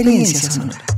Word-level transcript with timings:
Experiencia 0.00 0.48
sonora. 0.48 0.97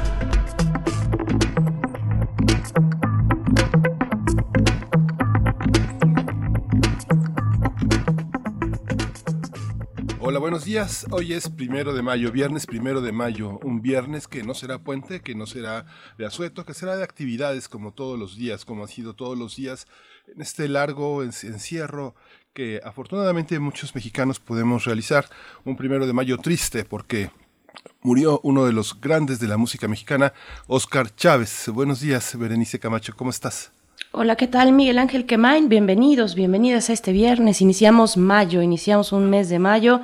Hola, 10.31 10.39
buenos 10.39 10.63
días. 10.63 11.05
Hoy 11.11 11.33
es 11.33 11.49
primero 11.49 11.93
de 11.93 12.01
mayo, 12.01 12.31
viernes 12.31 12.65
primero 12.65 13.01
de 13.01 13.11
mayo, 13.11 13.59
un 13.63 13.81
viernes 13.81 14.29
que 14.29 14.43
no 14.43 14.53
será 14.53 14.79
puente, 14.79 15.19
que 15.19 15.35
no 15.35 15.45
será 15.45 15.85
de 16.17 16.25
asueto, 16.25 16.63
que 16.63 16.73
será 16.73 16.95
de 16.95 17.03
actividades 17.03 17.67
como 17.67 17.91
todos 17.91 18.17
los 18.17 18.37
días, 18.37 18.63
como 18.63 18.85
ha 18.85 18.87
sido 18.87 19.13
todos 19.13 19.37
los 19.37 19.57
días 19.57 19.87
en 20.33 20.41
este 20.41 20.69
largo 20.69 21.21
encierro 21.21 22.15
que 22.53 22.79
afortunadamente 22.81 23.59
muchos 23.59 23.93
mexicanos 23.93 24.39
podemos 24.39 24.85
realizar. 24.85 25.25
Un 25.65 25.75
primero 25.75 26.07
de 26.07 26.13
mayo 26.13 26.37
triste 26.37 26.85
porque 26.85 27.29
murió 28.01 28.39
uno 28.41 28.63
de 28.63 28.71
los 28.71 29.01
grandes 29.01 29.41
de 29.41 29.49
la 29.49 29.57
música 29.57 29.89
mexicana, 29.89 30.31
Oscar 30.65 31.13
Chávez. 31.13 31.67
Buenos 31.73 31.99
días, 31.99 32.39
Berenice 32.39 32.79
Camacho, 32.79 33.13
¿cómo 33.17 33.31
estás? 33.31 33.73
Hola, 34.13 34.35
¿qué 34.35 34.47
tal? 34.47 34.73
Miguel 34.73 34.99
Ángel 34.99 35.25
Quemain, 35.25 35.69
bienvenidos, 35.69 36.35
bienvenidas 36.35 36.89
a 36.89 36.93
este 36.93 37.13
viernes. 37.13 37.61
Iniciamos 37.61 38.17
mayo, 38.17 38.61
iniciamos 38.61 39.13
un 39.13 39.29
mes 39.29 39.47
de 39.47 39.57
mayo, 39.57 40.01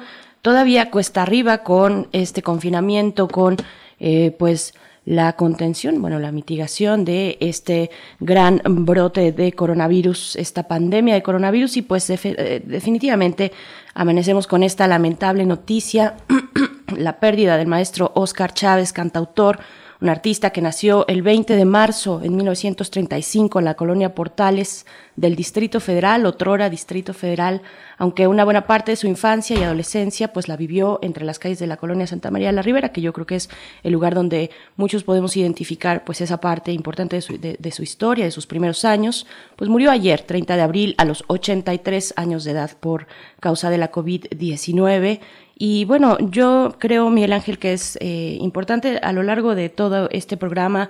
todavía 0.47 0.90
cuesta 0.90 1.24
arriba 1.24 1.58
con 1.58 2.08
este 2.13 2.41
confinamiento, 2.41 3.28
con 3.28 3.58
eh, 4.00 4.34
pues 4.40 4.74
la 5.03 5.34
contención, 5.34 6.02
bueno, 6.02 6.19
la 6.19 6.31
mitigación 6.31 7.03
de 7.03 7.38
este 7.41 7.91
gran 8.22 8.62
brote 8.66 9.34
de 9.34 9.52
coronavirus, 9.52 10.38
esta 10.38 10.63
pandemia 10.63 11.16
de 11.16 11.22
coronavirus. 11.22 11.75
Y 11.75 11.81
pues 11.81 12.09
eh, 12.09 12.63
definitivamente 12.66 13.52
amanecemos 13.94 14.47
con 14.47 14.63
esta 14.63 14.88
lamentable 14.88 15.46
noticia, 15.46 16.16
la 16.97 17.19
pérdida 17.19 17.57
del 17.57 17.68
maestro 17.68 18.13
Oscar 18.16 18.53
Chávez, 18.53 18.94
cantautor, 18.94 19.59
un 20.00 20.09
artista 20.09 20.52
que 20.52 20.62
nació 20.62 21.08
el 21.08 21.22
20 21.22 21.56
de 21.56 21.66
marzo 21.66 22.22
en 22.24 22.35
1935 22.35 23.59
en 23.59 23.66
la 23.66 23.74
colonia 23.74 24.13
Portales 24.13 24.85
del 25.16 25.35
Distrito 25.35 25.80
Federal, 25.80 26.25
otrora 26.25 26.69
Distrito 26.69 27.13
Federal, 27.13 27.63
aunque 27.97 28.28
una 28.28 28.44
buena 28.44 28.68
parte 28.68 28.91
de 28.91 28.96
su 28.96 29.07
infancia 29.07 29.57
y 29.57 29.63
adolescencia 29.63 30.31
pues 30.31 30.47
la 30.47 30.56
vivió 30.56 31.00
entre 31.02 31.25
las 31.25 31.40
calles 31.40 31.57
de 31.59 31.68
la 31.68 31.78
colonia 31.78 32.06
Santa 32.06 32.30
María 32.30 32.50
de 32.50 32.53
la 32.53 32.62
Ribera, 32.62 32.90
que 32.90 33.02
yo 33.02 33.13
creo 33.13 33.25
que 33.25 33.36
es 33.36 33.50
el 33.81 33.94
lugar 33.94 34.13
donde 34.13 34.52
muchos 34.75 35.03
podemos 35.03 35.36
identificar 35.36 36.03
pues 36.06 36.22
esa 36.22 36.40
parte 36.40 36.72
importante 36.72 37.16
de 37.16 37.22
su, 37.22 37.40
de, 37.40 37.72
su 37.72 37.81
historia, 37.81 38.25
de 38.25 38.31
sus 38.31 38.46
primeros 38.46 38.86
años, 38.86 39.25
pues 39.56 39.69
murió 39.69 39.90
ayer, 39.90 40.22
30 40.22 40.56
de 40.56 40.62
abril, 40.62 40.96
a 41.00 41.06
los 41.06 41.24
83 41.28 42.13
años 42.18 42.44
de 42.44 42.52
edad 42.52 42.78
por 42.80 43.07
causa 43.40 43.72
de 43.72 43.80
la 43.80 43.91
COVID-19 43.91 45.19
y 45.59 45.85
bueno, 45.85 46.18
yo 46.19 46.75
creo, 46.78 47.09
Miguel 47.09 47.34
Ángel, 47.34 47.57
que 47.57 47.73
es 47.73 47.97
eh, 48.00 48.38
importante 48.40 49.00
a 49.01 49.12
lo 49.12 49.23
largo 49.23 49.56
de 49.56 49.69
todo 49.69 50.07
este 50.12 50.38
programa, 50.38 50.90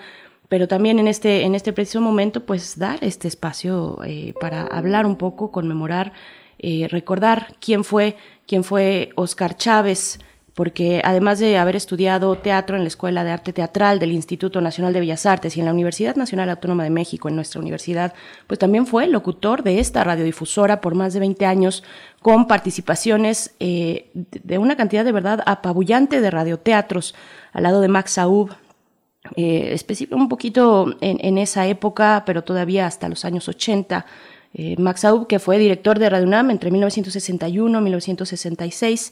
pero 0.50 0.68
también 0.68 1.00
en 1.00 1.08
este, 1.08 1.44
en 1.44 1.56
este 1.56 1.72
preciso 1.72 2.02
momento, 2.02 2.46
pues 2.46 2.78
dar 2.78 3.00
este 3.02 3.30
espacio 3.30 4.00
eh, 4.06 4.34
para 4.42 4.64
hablar 4.64 5.06
un 5.06 5.16
poco, 5.16 5.52
conmemorar, 5.52 6.12
eh, 6.60 6.88
recordar 6.92 7.56
quién 7.62 7.86
fue, 7.86 8.18
quién 8.46 8.66
fue 8.66 9.12
Oscar 9.16 9.56
Chávez, 9.56 10.20
porque 10.58 11.02
además 11.04 11.38
de 11.38 11.60
haber 11.60 11.76
estudiado 11.76 12.36
teatro 12.36 12.78
en 12.78 12.82
la 12.82 12.88
Escuela 12.88 13.24
de 13.24 13.30
Arte 13.30 13.54
Teatral 13.54 14.00
del 14.00 14.12
Instituto 14.12 14.60
Nacional 14.60 14.92
de 14.92 15.02
Bellas 15.02 15.28
Artes 15.28 15.56
y 15.56 15.60
en 15.60 15.68
la 15.68 15.72
Universidad 15.72 16.16
Nacional 16.16 16.50
Autónoma 16.50 16.84
de 16.84 16.90
México, 16.90 17.30
en 17.30 17.36
nuestra 17.36 17.62
universidad, 17.62 18.16
pues 18.48 18.58
también 18.58 18.88
fue 18.88 19.06
locutor 19.06 19.62
de 19.62 19.80
esta 19.80 20.04
radiodifusora 20.04 20.82
por 20.82 20.96
más 20.96 21.14
de 21.14 21.20
20 21.20 21.46
años, 21.46 21.84
con 22.24 22.48
participaciones 22.48 23.54
eh, 23.60 24.10
de 24.16 24.58
una 24.58 24.76
cantidad 24.76 25.06
de 25.06 25.12
verdad 25.12 25.44
apabullante 25.46 26.22
de 26.22 26.32
radioteatros, 26.32 27.14
al 27.54 27.62
lado 27.62 27.80
de 27.80 27.90
Max 27.90 28.14
Saub, 28.14 28.50
eh, 29.36 29.80
un 30.10 30.28
poquito 30.28 30.88
en, 31.02 31.20
en, 31.24 31.38
esa 31.38 31.68
época, 31.68 32.24
pero 32.26 32.44
todavía 32.44 32.88
hasta 32.88 33.10
los 33.10 33.26
años 33.26 33.48
80. 33.48 34.08
Eh, 34.56 34.76
Max 34.80 35.02
Saub, 35.02 35.28
que 35.28 35.38
fue 35.38 35.60
director 35.60 36.00
de 36.00 36.10
Radio 36.10 36.26
UNAM 36.26 36.50
entre 36.50 36.72
1961 36.72 37.78
y 37.78 37.82
1966, 37.84 39.12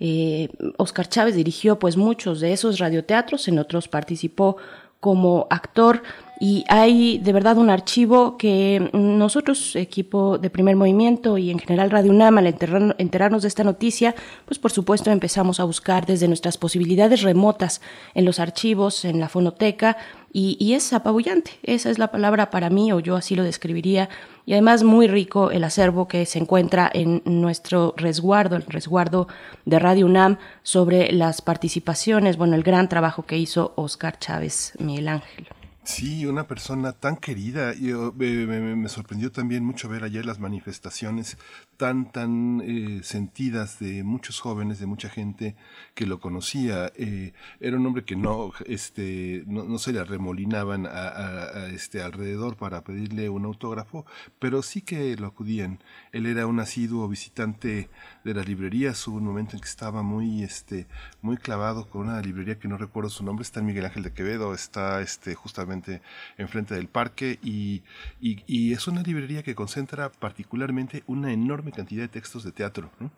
eh, 0.00 0.48
Oscar 0.76 1.08
Chávez 1.08 1.36
dirigió 1.36 1.78
pues 1.78 1.96
muchos 1.96 2.40
de 2.40 2.52
esos 2.52 2.78
radioteatros, 2.78 3.48
en 3.48 3.58
otros 3.58 3.88
participó 3.88 4.56
como 5.00 5.46
actor 5.50 6.02
y 6.40 6.64
hay 6.68 7.18
de 7.18 7.32
verdad 7.32 7.58
un 7.58 7.70
archivo 7.70 8.36
que 8.36 8.90
nosotros, 8.92 9.76
equipo 9.76 10.38
de 10.38 10.50
primer 10.50 10.76
movimiento 10.76 11.38
y 11.38 11.50
en 11.50 11.58
general 11.58 11.90
Radio 11.90 12.10
UNAM, 12.10 12.38
al 12.38 12.46
enterarnos 12.46 13.42
de 13.42 13.48
esta 13.48 13.64
noticia, 13.64 14.14
pues 14.44 14.58
por 14.58 14.72
supuesto 14.72 15.10
empezamos 15.10 15.60
a 15.60 15.64
buscar 15.64 16.06
desde 16.06 16.28
nuestras 16.28 16.58
posibilidades 16.58 17.22
remotas 17.22 17.80
en 18.14 18.24
los 18.24 18.40
archivos, 18.40 19.04
en 19.04 19.20
la 19.20 19.28
fonoteca, 19.28 19.96
y, 20.32 20.56
y 20.58 20.72
es 20.72 20.92
apabullante, 20.92 21.52
esa 21.62 21.90
es 21.90 22.00
la 22.00 22.10
palabra 22.10 22.50
para 22.50 22.68
mí, 22.68 22.90
o 22.90 22.98
yo 22.98 23.14
así 23.14 23.36
lo 23.36 23.44
describiría, 23.44 24.08
y 24.44 24.52
además 24.52 24.82
muy 24.82 25.06
rico 25.06 25.52
el 25.52 25.62
acervo 25.62 26.08
que 26.08 26.26
se 26.26 26.40
encuentra 26.40 26.90
en 26.92 27.22
nuestro 27.24 27.94
resguardo, 27.96 28.56
el 28.56 28.62
resguardo 28.62 29.28
de 29.64 29.78
Radio 29.78 30.06
UNAM, 30.06 30.38
sobre 30.64 31.12
las 31.12 31.40
participaciones, 31.40 32.36
bueno, 32.36 32.56
el 32.56 32.64
gran 32.64 32.88
trabajo 32.88 33.22
que 33.22 33.38
hizo 33.38 33.74
Oscar 33.76 34.18
Chávez 34.18 34.72
Miguel 34.80 35.06
Ángel. 35.06 35.46
Sí, 35.84 36.24
una 36.24 36.46
persona 36.48 36.92
tan 36.92 37.16
querida. 37.16 37.74
Yo, 37.74 38.10
me, 38.16 38.46
me, 38.46 38.74
me, 38.74 38.88
sorprendió 38.88 39.30
también 39.30 39.62
mucho 39.62 39.86
ver 39.86 40.02
ayer 40.02 40.24
las 40.24 40.38
manifestaciones 40.38 41.36
tan, 41.76 42.10
tan 42.10 42.62
eh, 42.64 43.00
sentidas 43.02 43.78
de 43.80 44.02
muchos 44.02 44.40
jóvenes, 44.40 44.78
de 44.78 44.86
mucha 44.86 45.10
gente 45.10 45.56
que 45.94 46.06
lo 46.06 46.20
conocía. 46.20 46.90
Eh, 46.96 47.34
era 47.60 47.76
un 47.76 47.84
hombre 47.84 48.04
que 48.04 48.16
no, 48.16 48.52
este, 48.64 49.44
no, 49.46 49.76
se 49.78 49.92
le 49.92 50.00
arremolinaban 50.00 50.86
a, 50.86 51.66
este, 51.66 52.00
alrededor 52.00 52.56
para 52.56 52.82
pedirle 52.82 53.28
un 53.28 53.44
autógrafo, 53.44 54.06
pero 54.38 54.62
sí 54.62 54.80
que 54.80 55.14
lo 55.16 55.26
acudían. 55.26 55.80
Él 56.12 56.24
era 56.24 56.46
un 56.46 56.60
asiduo 56.60 57.08
visitante 57.08 57.90
de 58.24 58.34
las 58.34 58.48
librerías. 58.48 59.06
Hubo 59.06 59.18
un 59.18 59.24
momento 59.24 59.54
en 59.54 59.60
que 59.60 59.68
estaba 59.68 60.02
muy, 60.02 60.42
este, 60.42 60.86
muy 61.22 61.36
clavado 61.36 61.88
con 61.88 62.08
una 62.08 62.20
librería 62.20 62.58
que 62.58 62.68
no 62.68 62.78
recuerdo 62.78 63.10
su 63.10 63.22
nombre. 63.24 63.42
Está 63.42 63.60
en 63.60 63.66
Miguel 63.66 63.84
Ángel 63.84 64.02
de 64.02 64.12
Quevedo, 64.12 64.54
está 64.54 65.00
este, 65.02 65.34
justamente 65.34 66.02
enfrente 66.38 66.74
del 66.74 66.88
parque 66.88 67.38
y, 67.42 67.82
y, 68.20 68.42
y, 68.46 68.72
es 68.72 68.88
una 68.88 69.02
librería 69.02 69.42
que 69.42 69.54
concentra 69.54 70.10
particularmente 70.10 71.04
una 71.06 71.32
enorme 71.32 71.72
cantidad 71.72 72.02
de 72.02 72.08
textos 72.08 72.44
de 72.44 72.52
teatro. 72.52 72.90
¿no? 72.98 73.10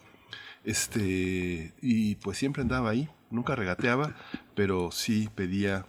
Este, 0.64 1.73
y 1.81 2.17
pues 2.17 2.38
siempre 2.38 2.62
andaba 2.62 2.91
ahí, 2.91 3.09
nunca 3.31 3.55
regateaba, 3.55 4.17
pero 4.56 4.91
sí 4.91 5.29
pedía 5.35 5.87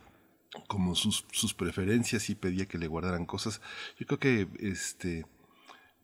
como 0.67 0.95
sus, 0.95 1.25
sus 1.31 1.53
preferencias 1.53 2.29
y 2.29 2.35
pedía 2.35 2.67
que 2.67 2.77
le 2.77 2.87
guardaran 2.87 3.25
cosas. 3.25 3.61
Yo 3.99 4.05
creo 4.05 4.19
que 4.19 4.47
este 4.59 5.25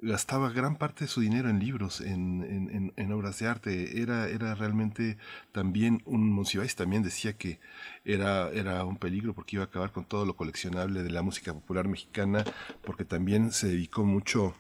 gastaba 0.04 0.50
gran 0.50 0.76
parte 0.76 1.06
de 1.06 1.08
su 1.08 1.22
dinero 1.22 1.50
en 1.50 1.60
libros, 1.60 2.02
en, 2.02 2.92
en, 2.96 3.12
obras 3.14 3.40
de 3.40 3.48
arte. 3.48 4.02
Era, 4.02 4.28
era 4.28 4.54
realmente 4.54 5.18
también 5.52 6.02
un 6.06 6.30
Monsiváis 6.32 6.76
también 6.76 7.04
decía 7.04 7.34
que 7.34 7.60
era, 8.04 8.50
era 8.50 8.84
un 8.84 8.98
peligro 8.98 9.34
porque 9.34 9.56
iba 9.56 9.64
a 9.64 9.68
acabar 9.68 9.92
con 9.92 10.06
todo 10.06 10.26
lo 10.26 10.36
coleccionable 10.36 11.04
de 11.04 11.10
la 11.10 11.22
música 11.22 11.54
popular 11.54 11.88
mexicana, 11.88 12.44
porque 12.84 13.06
también 13.06 13.52
se 13.52 13.68
dedicó 13.68 14.04
mucho 14.04 14.54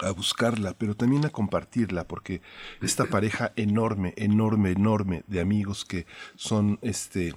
a 0.00 0.10
buscarla, 0.10 0.74
pero 0.76 0.94
también 0.94 1.24
a 1.24 1.30
compartirla, 1.30 2.04
porque 2.04 2.42
esta 2.82 3.06
pareja 3.06 3.52
enorme, 3.56 4.12
enorme, 4.16 4.72
enorme 4.72 5.24
de 5.28 5.40
amigos 5.40 5.84
que 5.84 6.06
son 6.34 6.78
este 6.82 7.34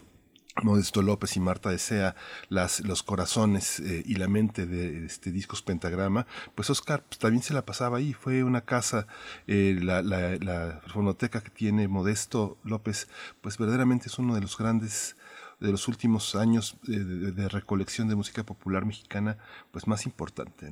Modesto 0.64 1.02
López 1.02 1.36
y 1.36 1.40
Marta 1.40 1.70
Desea, 1.70 2.16
las, 2.50 2.82
los 2.82 3.04
corazones 3.04 3.80
eh, 3.80 4.04
y 4.06 4.16
la 4.16 4.28
mente 4.28 4.66
de 4.66 5.06
este 5.06 5.32
discos 5.32 5.62
Pentagrama, 5.62 6.26
pues 6.56 6.70
Oscar 6.70 7.04
pues, 7.08 7.20
también 7.20 7.44
se 7.44 7.54
la 7.54 7.66
pasaba 7.66 7.98
ahí. 7.98 8.14
Fue 8.14 8.44
una 8.44 8.62
casa, 8.62 9.08
eh, 9.48 9.78
la, 9.82 10.02
la, 10.02 10.82
fonoteca 10.88 11.42
que 11.42 11.50
tiene 11.50 11.88
Modesto 11.88 12.58
López, 12.64 13.08
pues 13.42 13.58
verdaderamente 13.58 14.08
es 14.08 14.18
uno 14.20 14.36
de 14.36 14.42
los 14.42 14.58
grandes 14.58 15.16
de 15.60 15.72
los 15.72 15.88
últimos 15.88 16.36
años 16.36 16.78
de, 16.84 17.50
recolección 17.50 18.08
de 18.08 18.16
música 18.16 18.44
popular 18.44 18.86
mexicana, 18.86 19.38
pues 19.72 19.88
más 19.88 20.06
importante. 20.06 20.72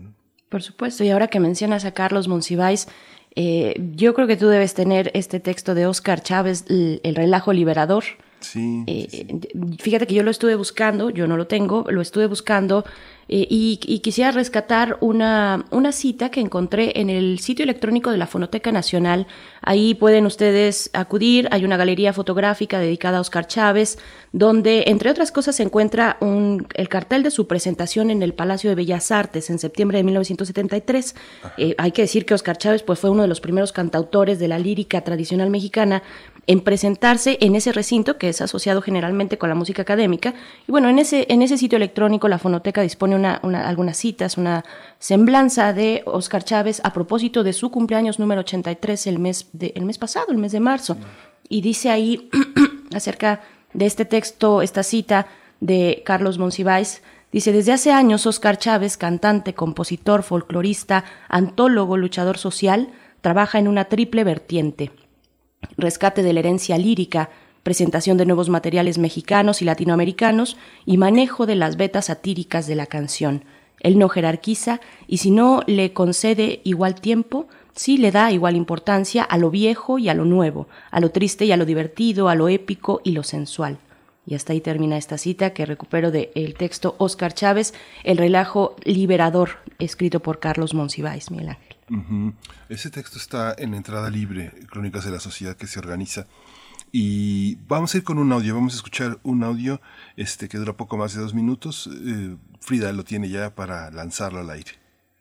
Por 0.49 0.61
supuesto, 0.61 1.03
y 1.03 1.09
ahora 1.09 1.27
que 1.27 1.39
mencionas 1.39 1.85
a 1.85 1.93
Carlos 1.93 2.27
Monsiváis, 2.27 2.87
eh, 3.35 3.73
yo 3.95 4.13
creo 4.13 4.27
que 4.27 4.37
tú 4.37 4.47
debes 4.47 4.75
tener 4.75 5.11
este 5.15 5.39
texto 5.39 5.73
de 5.73 5.87
Oscar 5.87 6.21
Chávez, 6.21 6.65
el 6.69 7.15
relajo 7.15 7.51
liberador, 7.51 8.03
eh, 8.41 9.07
sí, 9.09 9.27
Fíjate 9.79 10.07
que 10.07 10.13
yo 10.13 10.23
lo 10.23 10.31
estuve 10.31 10.55
buscando, 10.55 11.09
yo 11.09 11.27
no 11.27 11.37
lo 11.37 11.47
tengo, 11.47 11.85
lo 11.89 12.01
estuve 12.01 12.27
buscando 12.27 12.85
eh, 13.27 13.47
y, 13.49 13.77
quisiera 14.03 14.31
rescatar 14.31 14.97
una, 15.01 15.65
una 15.71 15.91
cita 15.91 16.29
que 16.29 16.41
encontré 16.41 16.99
en 16.99 17.09
el 17.09 17.39
sitio 17.39 17.63
electrónico 17.63 18.11
de 18.11 18.17
la 18.17 18.27
Fonoteca 18.27 18.71
Nacional. 18.71 19.25
Ahí 19.61 19.95
pueden 19.95 20.27
ustedes 20.27 20.91
acudir, 20.93 21.47
hay 21.51 21.65
una 21.65 21.75
galería 21.75 22.13
fotográfica 22.13 22.79
dedicada 22.79 23.17
a 23.17 23.21
Oscar 23.21 23.47
Chávez, 23.47 23.97
donde, 24.31 24.83
entre 24.87 25.09
otras 25.09 25.31
cosas, 25.31 25.55
se 25.55 25.63
encuentra 25.63 26.17
un, 26.21 26.67
el 26.75 26.87
cartel 26.87 27.23
de 27.23 27.31
su 27.31 27.47
presentación 27.47 28.11
en 28.11 28.21
el 28.21 28.35
Palacio 28.35 28.69
de 28.69 28.75
Bellas 28.75 29.11
Artes 29.11 29.49
en 29.49 29.57
septiembre 29.57 29.97
de 29.97 30.03
1973. 30.03 31.15
Eh, 31.57 31.75
hay 31.79 31.91
que 31.93 32.03
decir 32.03 32.25
que 32.25 32.35
Oscar 32.35 32.57
Chávez 32.57 32.83
pues, 32.83 32.99
fue 32.99 33.09
uno 33.09 33.23
de 33.23 33.27
los 33.27 33.41
primeros 33.41 33.71
cantautores 33.71 34.37
de 34.37 34.47
la 34.47 34.59
lírica 34.59 35.01
tradicional 35.01 35.49
mexicana 35.49 36.03
en 36.47 36.61
presentarse 36.61 37.37
en 37.41 37.55
ese 37.55 37.71
recinto 37.71 38.17
que 38.17 38.29
es 38.29 38.41
asociado 38.41 38.81
generalmente 38.81 39.37
con 39.37 39.49
la 39.49 39.55
música 39.55 39.81
académica. 39.81 40.33
Y 40.67 40.71
bueno, 40.71 40.89
en 40.89 40.99
ese, 40.99 41.25
en 41.29 41.41
ese 41.41 41.57
sitio 41.57 41.77
electrónico 41.77 42.27
la 42.27 42.37
fonoteca 42.37 42.81
dispone 42.81 43.15
una, 43.15 43.35
algunas 43.67 43.97
citas, 43.97 44.37
una 44.37 44.63
semblanza 44.99 45.73
de 45.73 46.03
Oscar 46.05 46.43
Chávez 46.43 46.81
a 46.83 46.93
propósito 46.93 47.43
de 47.43 47.53
su 47.53 47.71
cumpleaños 47.71 48.19
número 48.19 48.41
83 48.41 49.07
el 49.07 49.19
mes, 49.19 49.47
el 49.59 49.85
mes 49.85 49.97
pasado, 49.97 50.27
el 50.31 50.37
mes 50.37 50.51
de 50.51 50.59
marzo. 50.59 50.97
Y 51.49 51.61
dice 51.61 51.89
ahí 51.89 52.29
acerca 52.93 53.41
de 53.73 53.85
este 53.85 54.05
texto, 54.05 54.61
esta 54.61 54.83
cita 54.83 55.27
de 55.59 56.03
Carlos 56.05 56.37
Monsiváis, 56.37 57.01
Dice, 57.31 57.51
desde 57.51 57.73
hace 57.73 57.91
años 57.91 58.25
Oscar 58.27 58.57
Chávez, 58.57 58.95
cantante, 58.95 59.53
compositor, 59.53 60.23
folclorista, 60.23 61.03
antólogo, 61.27 61.97
luchador 61.97 62.37
social, 62.37 62.93
trabaja 63.19 63.59
en 63.59 63.67
una 63.67 63.85
triple 63.85 64.23
vertiente 64.23 64.93
rescate 65.77 66.23
de 66.23 66.33
la 66.33 66.39
herencia 66.39 66.77
lírica, 66.77 67.29
presentación 67.63 68.17
de 68.17 68.25
nuevos 68.25 68.49
materiales 68.49 68.97
mexicanos 68.97 69.61
y 69.61 69.65
latinoamericanos 69.65 70.57
y 70.85 70.97
manejo 70.97 71.45
de 71.45 71.55
las 71.55 71.77
vetas 71.77 72.05
satíricas 72.05 72.67
de 72.67 72.75
la 72.75 72.85
canción. 72.85 73.43
Él 73.79 73.97
no 73.97 74.09
jerarquiza 74.09 74.81
y 75.07 75.17
si 75.17 75.31
no 75.31 75.63
le 75.67 75.93
concede 75.93 76.61
igual 76.63 76.95
tiempo, 76.95 77.47
sí 77.73 77.97
le 77.97 78.11
da 78.11 78.31
igual 78.31 78.55
importancia 78.55 79.23
a 79.23 79.37
lo 79.37 79.49
viejo 79.49 79.99
y 79.99 80.09
a 80.09 80.13
lo 80.13 80.25
nuevo, 80.25 80.67
a 80.91 80.99
lo 80.99 81.11
triste 81.11 81.45
y 81.45 81.51
a 81.51 81.57
lo 81.57 81.65
divertido, 81.65 82.29
a 82.29 82.35
lo 82.35 82.49
épico 82.49 83.01
y 83.03 83.11
lo 83.11 83.23
sensual. 83.23 83.77
Y 84.27 84.33
hasta 84.33 84.53
ahí 84.53 84.61
termina 84.61 84.97
esta 84.97 85.17
cita 85.17 85.51
que 85.51 85.65
recupero 85.65 86.09
del 86.11 86.55
texto 86.57 86.95
Oscar 86.97 87.33
Chávez, 87.33 87.73
El 88.03 88.17
relajo 88.17 88.75
liberador, 88.83 89.57
escrito 89.77 90.19
por 90.19 90.39
Carlos 90.39 90.73
Monsiváis, 90.73 91.29
Ángel. 91.89 92.33
Ese 92.69 92.89
texto 92.89 93.17
está 93.17 93.55
en 93.57 93.73
entrada 93.73 94.09
libre, 94.09 94.51
Crónicas 94.69 95.05
de 95.05 95.11
la 95.11 95.19
Sociedad 95.19 95.55
que 95.55 95.67
se 95.67 95.79
organiza. 95.79 96.27
Y 96.91 97.55
vamos 97.67 97.93
a 97.93 97.97
ir 97.97 98.03
con 98.03 98.17
un 98.19 98.31
audio, 98.31 98.55
vamos 98.55 98.73
a 98.73 98.77
escuchar 98.77 99.19
un 99.23 99.43
audio 99.43 99.81
este, 100.15 100.47
que 100.47 100.57
dura 100.57 100.73
poco 100.73 100.97
más 100.97 101.13
de 101.13 101.21
dos 101.21 101.33
minutos. 101.33 101.89
Eh, 101.91 102.37
Frida 102.61 102.91
lo 102.93 103.03
tiene 103.03 103.29
ya 103.29 103.53
para 103.53 103.91
lanzarlo 103.91 104.39
al 104.39 104.49
aire. 104.49 104.71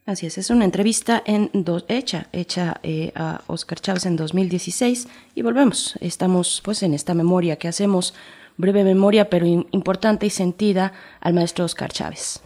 Así 0.06 0.26
es, 0.26 0.36
es 0.36 0.50
una 0.50 0.66
entrevista 0.66 1.22
en 1.24 1.50
hecha, 1.88 2.28
hecha 2.32 2.78
eh, 2.82 3.10
a 3.16 3.40
Oscar 3.46 3.80
Chávez 3.80 4.04
en 4.04 4.16
2016 4.16 5.08
y 5.34 5.42
volvemos. 5.42 5.96
Estamos 6.00 6.60
pues 6.62 6.82
en 6.82 6.92
esta 6.92 7.14
memoria 7.14 7.56
que 7.56 7.68
hacemos, 7.68 8.14
breve 8.58 8.84
memoria 8.84 9.30
pero 9.30 9.46
importante 9.46 10.26
y 10.26 10.30
sentida 10.30 10.92
al 11.20 11.32
maestro 11.32 11.64
Oscar 11.64 11.90
Chávez. 11.90 12.42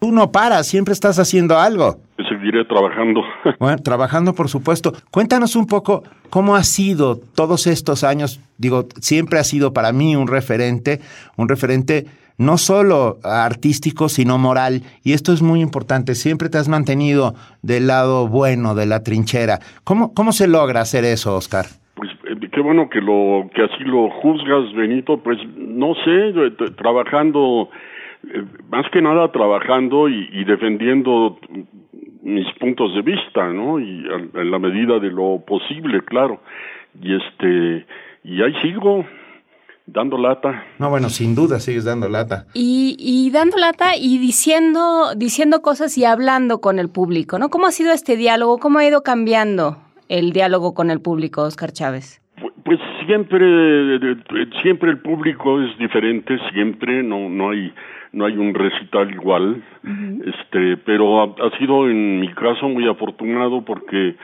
Tú 0.00 0.12
no 0.12 0.32
paras, 0.32 0.66
siempre 0.66 0.94
estás 0.94 1.18
haciendo 1.18 1.58
algo. 1.58 1.98
Seguiré 2.26 2.64
trabajando. 2.64 3.22
Bueno, 3.60 3.76
trabajando 3.82 4.32
por 4.32 4.48
supuesto. 4.48 4.92
Cuéntanos 5.10 5.56
un 5.56 5.66
poco 5.66 6.04
cómo 6.30 6.56
ha 6.56 6.62
sido 6.62 7.20
todos 7.34 7.66
estos 7.66 8.02
años. 8.02 8.40
Digo, 8.56 8.86
siempre 9.00 9.38
ha 9.38 9.44
sido 9.44 9.74
para 9.74 9.92
mí 9.92 10.16
un 10.16 10.26
referente, 10.26 11.00
un 11.36 11.50
referente 11.50 12.06
no 12.38 12.56
solo 12.56 13.18
artístico, 13.22 14.08
sino 14.08 14.38
moral. 14.38 14.80
Y 15.04 15.12
esto 15.12 15.34
es 15.34 15.42
muy 15.42 15.60
importante. 15.60 16.14
Siempre 16.14 16.48
te 16.48 16.56
has 16.56 16.70
mantenido 16.70 17.34
del 17.60 17.86
lado 17.86 18.26
bueno 18.26 18.74
de 18.74 18.86
la 18.86 19.02
trinchera. 19.02 19.58
¿Cómo, 19.84 20.14
cómo 20.14 20.32
se 20.32 20.48
logra 20.48 20.80
hacer 20.80 21.04
eso, 21.04 21.36
Oscar? 21.36 21.66
Pues 21.96 22.08
eh, 22.24 22.48
qué 22.50 22.60
bueno 22.62 22.88
que, 22.88 23.02
lo, 23.02 23.50
que 23.54 23.64
así 23.64 23.84
lo 23.84 24.08
juzgas, 24.22 24.72
Benito. 24.74 25.18
Pues 25.18 25.38
no 25.58 25.94
sé, 25.96 26.32
trabajando 26.78 27.68
eh, 28.28 28.44
más 28.70 28.90
que 28.90 29.02
nada 29.02 29.30
trabajando 29.32 30.08
y, 30.08 30.44
defendiendo 30.44 31.38
mis 32.22 32.46
puntos 32.58 32.94
de 32.94 33.02
vista, 33.02 33.48
¿no? 33.48 33.80
Y 33.80 34.04
en 34.34 34.50
la 34.50 34.58
medida 34.58 34.98
de 34.98 35.10
lo 35.10 35.42
posible, 35.46 36.02
claro. 36.04 36.40
Y 37.00 37.14
este, 37.14 37.86
y 38.24 38.42
ahí 38.42 38.54
sigo 38.62 39.06
dando 39.86 40.18
lata. 40.18 40.64
No, 40.78 40.90
bueno, 40.90 41.08
sin 41.08 41.34
duda 41.34 41.58
sigues 41.60 41.84
dando 41.84 42.08
lata. 42.08 42.46
Y, 42.54 42.96
y 42.98 43.30
dando 43.30 43.56
lata 43.56 43.96
y 43.96 44.18
diciendo, 44.18 45.14
diciendo 45.16 45.62
cosas 45.62 45.96
y 45.98 46.04
hablando 46.04 46.60
con 46.60 46.78
el 46.78 46.90
público, 46.90 47.38
¿no? 47.38 47.48
¿Cómo 47.48 47.66
ha 47.66 47.72
sido 47.72 47.92
este 47.92 48.16
diálogo? 48.16 48.58
¿Cómo 48.58 48.78
ha 48.78 48.86
ido 48.86 49.02
cambiando 49.02 49.78
el 50.08 50.32
diálogo 50.32 50.74
con 50.74 50.90
el 50.90 51.00
público, 51.00 51.42
Oscar 51.42 51.72
Chávez? 51.72 52.20
Pues 52.64 52.78
siempre, 53.06 53.38
siempre 54.62 54.90
el 54.90 54.98
público 54.98 55.60
es 55.60 55.76
diferente, 55.78 56.38
siempre, 56.52 57.02
no, 57.02 57.28
no 57.28 57.50
hay 57.50 57.72
no 58.12 58.26
hay 58.26 58.36
un 58.36 58.54
recital 58.54 59.10
igual, 59.12 59.62
este, 60.24 60.76
pero 60.78 61.22
ha, 61.22 61.58
sido 61.58 61.88
en 61.88 62.20
mi 62.20 62.28
caso 62.34 62.68
muy 62.68 62.88
afortunado 62.88 63.62
porque 63.64 64.16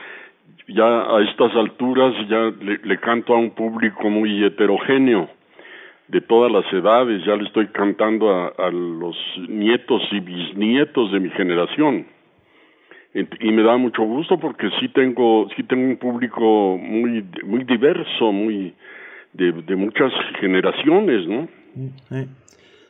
ya 0.67 0.85
a 0.85 1.23
estas 1.23 1.55
alturas 1.55 2.13
ya 2.27 2.51
le, 2.61 2.97
canto 2.97 3.33
a 3.33 3.37
un 3.37 3.51
público 3.51 4.09
muy 4.09 4.43
heterogéneo 4.43 5.29
de 6.09 6.21
todas 6.21 6.51
las 6.51 6.71
edades, 6.73 7.23
ya 7.25 7.35
le 7.35 7.45
estoy 7.45 7.67
cantando 7.67 8.29
a, 8.29 8.47
a 8.57 8.71
los 8.71 9.15
nietos 9.47 10.01
y 10.11 10.19
bisnietos 10.19 11.11
de 11.11 11.19
mi 11.19 11.29
generación. 11.31 12.05
Y 13.13 13.51
me 13.51 13.63
da 13.63 13.77
mucho 13.77 14.03
gusto 14.03 14.37
porque 14.37 14.69
sí 14.79 14.89
tengo 14.89 15.47
sí 15.55 15.63
tengo 15.63 15.87
un 15.87 15.97
público 15.97 16.77
muy 16.77 17.25
muy 17.43 17.63
diverso 17.63 18.31
muy 18.31 18.75
de, 19.33 19.53
de 19.53 19.75
muchas 19.75 20.13
generaciones 20.39 21.27
no 21.27 21.47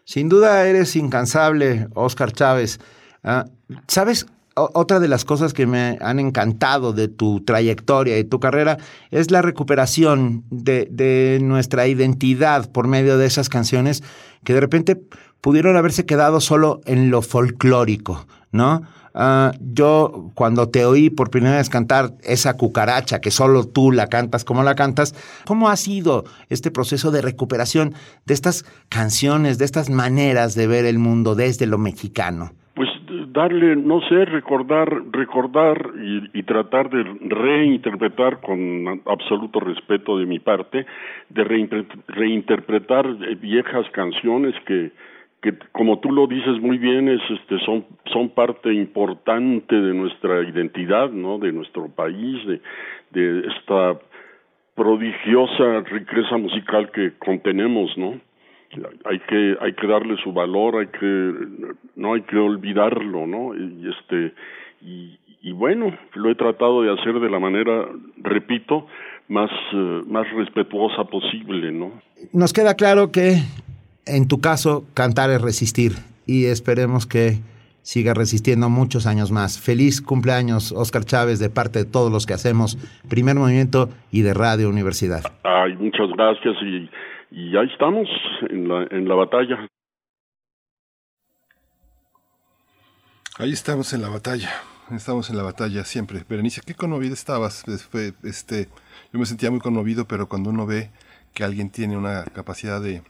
sin 0.08 0.30
duda 0.30 0.66
eres 0.66 0.96
incansable, 0.96 1.90
Oscar 1.94 2.32
Chávez. 2.32 2.80
Ah, 3.26 3.46
¿Sabes? 3.88 4.26
otra 4.56 5.00
de 5.00 5.08
las 5.08 5.24
cosas 5.24 5.54
que 5.54 5.68
me 5.68 6.00
han 6.02 6.18
encantado 6.18 6.92
de 6.92 7.08
tu 7.08 7.42
trayectoria 7.42 8.18
y 8.18 8.24
tu 8.24 8.40
carrera 8.40 8.80
es 9.12 9.30
la 9.30 9.44
recuperación 9.44 10.46
de, 10.50 10.88
de, 10.90 11.38
nuestra 11.44 11.88
identidad 11.88 12.72
por 12.72 12.88
medio 12.88 13.20
de 13.20 13.28
esas 13.28 13.50
canciones 13.50 14.02
que 14.44 14.54
de 14.54 14.62
repente 14.62 15.00
pudieron 15.42 15.78
haberse 15.78 16.08
quedado 16.08 16.42
solo 16.42 16.82
en 16.86 17.12
lo 17.12 17.22
folclórico, 17.22 18.26
¿no? 18.52 18.82
Ah, 19.20 19.52
yo 19.60 20.30
cuando 20.36 20.70
te 20.70 20.86
oí 20.86 21.10
por 21.10 21.32
primera 21.32 21.58
vez 21.58 21.72
cantar 21.72 22.12
esa 22.24 22.56
cucaracha 22.56 23.20
que 23.20 23.32
solo 23.32 23.64
tú 23.64 23.92
la 23.92 24.10
cantas 24.10 24.46
como 24.46 24.62
la 24.62 24.76
cantas, 24.76 25.16
¿cómo 25.48 25.70
ha 25.70 25.76
sido 25.76 26.26
este 26.50 26.70
proceso 26.70 27.10
de 27.10 27.24
recuperación 27.24 27.96
de 28.28 28.36
estas 28.36 28.64
canciones, 28.90 29.58
de 29.58 29.66
estas 29.66 29.90
maneras 29.90 30.54
de 30.54 30.68
ver 30.68 30.86
el 30.86 31.00
mundo 31.00 31.34
desde 31.34 31.66
lo 31.66 31.80
mexicano? 31.80 32.52
Pues 32.76 32.90
darle, 33.30 33.76
no 33.76 34.02
sé, 34.02 34.26
recordar, 34.26 34.88
recordar 35.12 35.94
y, 36.32 36.44
tratar 36.44 36.92
de 36.92 37.04
reinterpretar 37.22 38.40
con 38.42 39.02
absoluto 39.08 39.60
respeto 39.60 40.20
de 40.20 40.28
mi 40.28 40.38
parte, 40.38 40.86
de 41.30 41.44
reinterpretar 42.08 43.18
viejas 43.38 43.90
canciones 43.94 44.54
que, 44.68 44.92
que 45.42 45.54
como 45.72 46.00
tú 46.00 46.12
lo 46.12 46.28
dices 46.28 46.60
muy 46.62 46.78
bien, 46.78 47.10
es, 47.10 47.22
este, 47.30 47.60
son, 47.66 47.86
son 48.12 48.30
parte 48.30 48.74
importante 48.74 49.76
de 49.76 49.94
nuestra 49.94 50.42
identidad, 50.44 51.10
¿no? 51.12 51.38
De 51.38 51.52
nuestro 51.52 51.90
país, 51.90 52.46
de, 52.48 52.62
de 53.12 53.48
esta 53.48 54.00
prodigiosa 54.76 55.82
riqueza 55.82 56.38
musical 56.38 56.92
que 56.92 57.14
contenemos, 57.18 57.96
¿no? 57.98 58.20
hay 59.06 59.20
que 59.20 59.58
hay 59.62 59.74
que 59.74 59.88
darle 59.88 60.18
su 60.24 60.34
valor 60.34 60.80
hay 60.80 60.88
que 60.88 61.34
no 61.96 62.14
hay 62.14 62.22
que 62.24 62.38
olvidarlo 62.38 63.26
no 63.26 63.56
y 63.56 63.90
este 63.90 64.34
y, 64.82 65.18
y 65.42 65.52
bueno 65.54 65.98
lo 66.14 66.30
he 66.30 66.36
tratado 66.36 66.82
de 66.82 66.92
hacer 66.92 67.20
de 67.20 67.30
la 67.30 67.40
manera 67.40 67.88
repito 68.18 68.88
más 69.30 69.50
eh, 69.74 70.02
más 70.08 70.30
respetuosa 70.34 71.06
posible 71.06 71.72
no 71.72 71.94
nos 72.34 72.54
queda 72.54 72.76
claro 72.76 73.12
que 73.12 73.38
en 74.08 74.28
tu 74.28 74.40
caso 74.40 74.86
cantar 74.94 75.30
es 75.32 75.42
resistir 75.42 75.94
y 76.26 76.46
esperemos 76.46 77.06
que 77.06 77.40
siga 77.82 78.14
resistiendo 78.14 78.70
muchos 78.70 79.08
años 79.08 79.32
más. 79.32 79.60
Feliz 79.60 80.02
cumpleaños, 80.02 80.72
Oscar 80.72 81.06
Chávez, 81.06 81.40
de 81.40 81.50
parte 81.50 81.80
de 81.80 81.86
todos 81.86 82.12
los 82.12 82.26
que 82.26 82.34
hacemos 82.34 82.78
Primer 83.08 83.36
Movimiento 83.36 83.90
y 84.12 84.22
de 84.22 84.34
Radio 84.34 84.70
Universidad. 84.70 85.24
Ay, 85.44 85.76
muchas 85.78 86.10
gracias 86.16 86.56
y 86.62 86.90
y 87.32 87.58
ahí 87.58 87.68
estamos 87.72 88.08
en 88.50 88.68
la, 88.68 88.88
en 88.90 89.08
la 89.08 89.16
batalla. 89.16 89.68
Ahí 93.38 93.52
estamos 93.52 93.94
en 93.94 94.02
la 94.02 94.10
batalla, 94.10 94.50
estamos 94.92 95.30
en 95.30 95.38
la 95.38 95.44
batalla 95.44 95.84
siempre. 95.84 96.24
Berenice, 96.28 96.62
qué 96.66 96.74
conmovida 96.74 97.14
estabas. 97.14 97.64
Fue, 97.92 98.14
este, 98.24 98.68
yo 99.14 99.20
me 99.20 99.26
sentía 99.26 99.52
muy 99.52 99.60
conmovido, 99.60 100.08
pero 100.08 100.28
cuando 100.28 100.50
uno 100.50 100.66
ve 100.66 100.90
que 101.34 101.44
alguien 101.44 101.70
tiene 101.70 101.98
una 101.98 102.24
capacidad 102.34 102.82
de, 102.82 103.04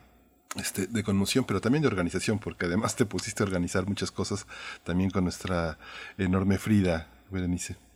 este, 0.55 0.87
de 0.87 1.03
conmoción, 1.03 1.45
pero 1.45 1.61
también 1.61 1.81
de 1.81 1.87
organización, 1.87 2.39
porque 2.39 2.65
además 2.65 2.95
te 2.95 3.05
pusiste 3.05 3.43
a 3.43 3.45
organizar 3.45 3.87
muchas 3.87 4.11
cosas 4.11 4.47
también 4.83 5.09
con 5.09 5.23
nuestra 5.23 5.77
enorme 6.17 6.57
Frida, 6.57 7.07
Berenice. 7.29 7.86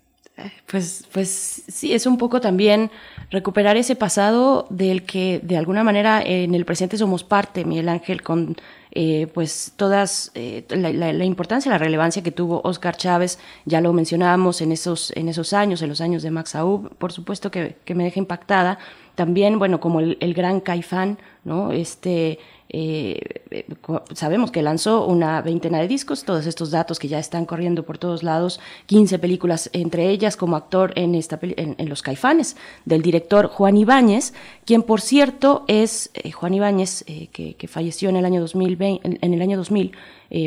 Pues, 0.68 1.08
pues 1.12 1.64
sí, 1.68 1.94
es 1.94 2.06
un 2.06 2.18
poco 2.18 2.42
también 2.42 2.92
recuperar 3.30 3.78
ese 3.78 3.96
pasado 3.96 4.68
del 4.70 5.04
que 5.04 5.40
de 5.44 5.58
alguna 5.58 5.84
manera 5.84 6.22
en 6.22 6.56
el 6.56 6.66
presente 6.66 6.98
somos 6.98 7.24
parte, 7.24 7.66
Miguel 7.66 7.90
Ángel, 7.90 8.22
con 8.22 8.56
eh, 8.94 9.28
pues 9.34 9.74
todas 9.78 10.32
eh, 10.36 10.66
la, 10.70 11.24
importancia, 11.24 11.72
la 11.72 11.78
relevancia 11.78 12.22
que 12.22 12.32
tuvo 12.32 12.62
Oscar 12.66 12.98
Chávez, 12.98 13.40
ya 13.66 13.80
lo 13.80 13.94
mencionábamos 13.94 14.62
en 14.62 14.74
esos, 14.74 15.14
en 15.16 15.30
esos 15.30 15.54
años, 15.54 15.82
en 15.82 15.90
los 15.90 16.02
años 16.02 16.24
de 16.24 16.32
Max 16.32 16.56
Aub, 16.56 16.94
por 16.98 17.14
supuesto 17.14 17.52
que, 17.52 17.78
me 17.94 18.04
deja 18.04 18.20
impactada. 18.20 18.80
También, 19.16 19.60
bueno, 19.60 19.80
como 19.80 20.00
el, 20.00 20.18
el 20.20 20.34
gran 20.34 20.60
Caifán, 20.62 21.20
¿no? 21.44 21.72
Este, 21.72 22.40
eh, 22.74 23.66
sabemos 24.14 24.50
que 24.50 24.62
lanzó 24.62 25.06
una 25.06 25.42
veintena 25.42 25.80
de 25.80 25.90
discos, 25.90 26.24
todos 26.24 26.46
estos 26.46 26.72
datos 26.72 27.00
que 27.00 27.10
ya 27.10 27.20
están 27.20 27.46
corriendo 27.46 27.84
por 27.84 27.98
todos 27.98 28.24
lados, 28.24 28.62
15 28.86 29.20
películas, 29.20 29.70
entre 29.74 30.10
ellas 30.10 30.38
como 30.38 30.56
actor 30.56 30.94
en, 30.96 31.14
en, 31.16 31.90
Los 31.90 32.02
Caifanes, 32.02 32.56
del 32.86 33.02
director 33.02 33.48
Juan 33.48 33.76
Ibáñez, 33.76 34.34
quien 34.66 34.84
por 34.84 35.02
cierto 35.02 35.66
es 35.68 36.12
eh, 36.14 36.32
Juan 36.32 36.54
Ibáñez, 36.54 37.04
eh, 37.08 37.28
que, 37.28 37.68
falleció 37.68 38.10
en 38.10 38.16
el 38.16 38.26
año 38.26 38.40
2020, 38.40 39.20
en, 39.22 39.34
el 39.34 39.42
año 39.42 39.58
2000, 39.58 39.92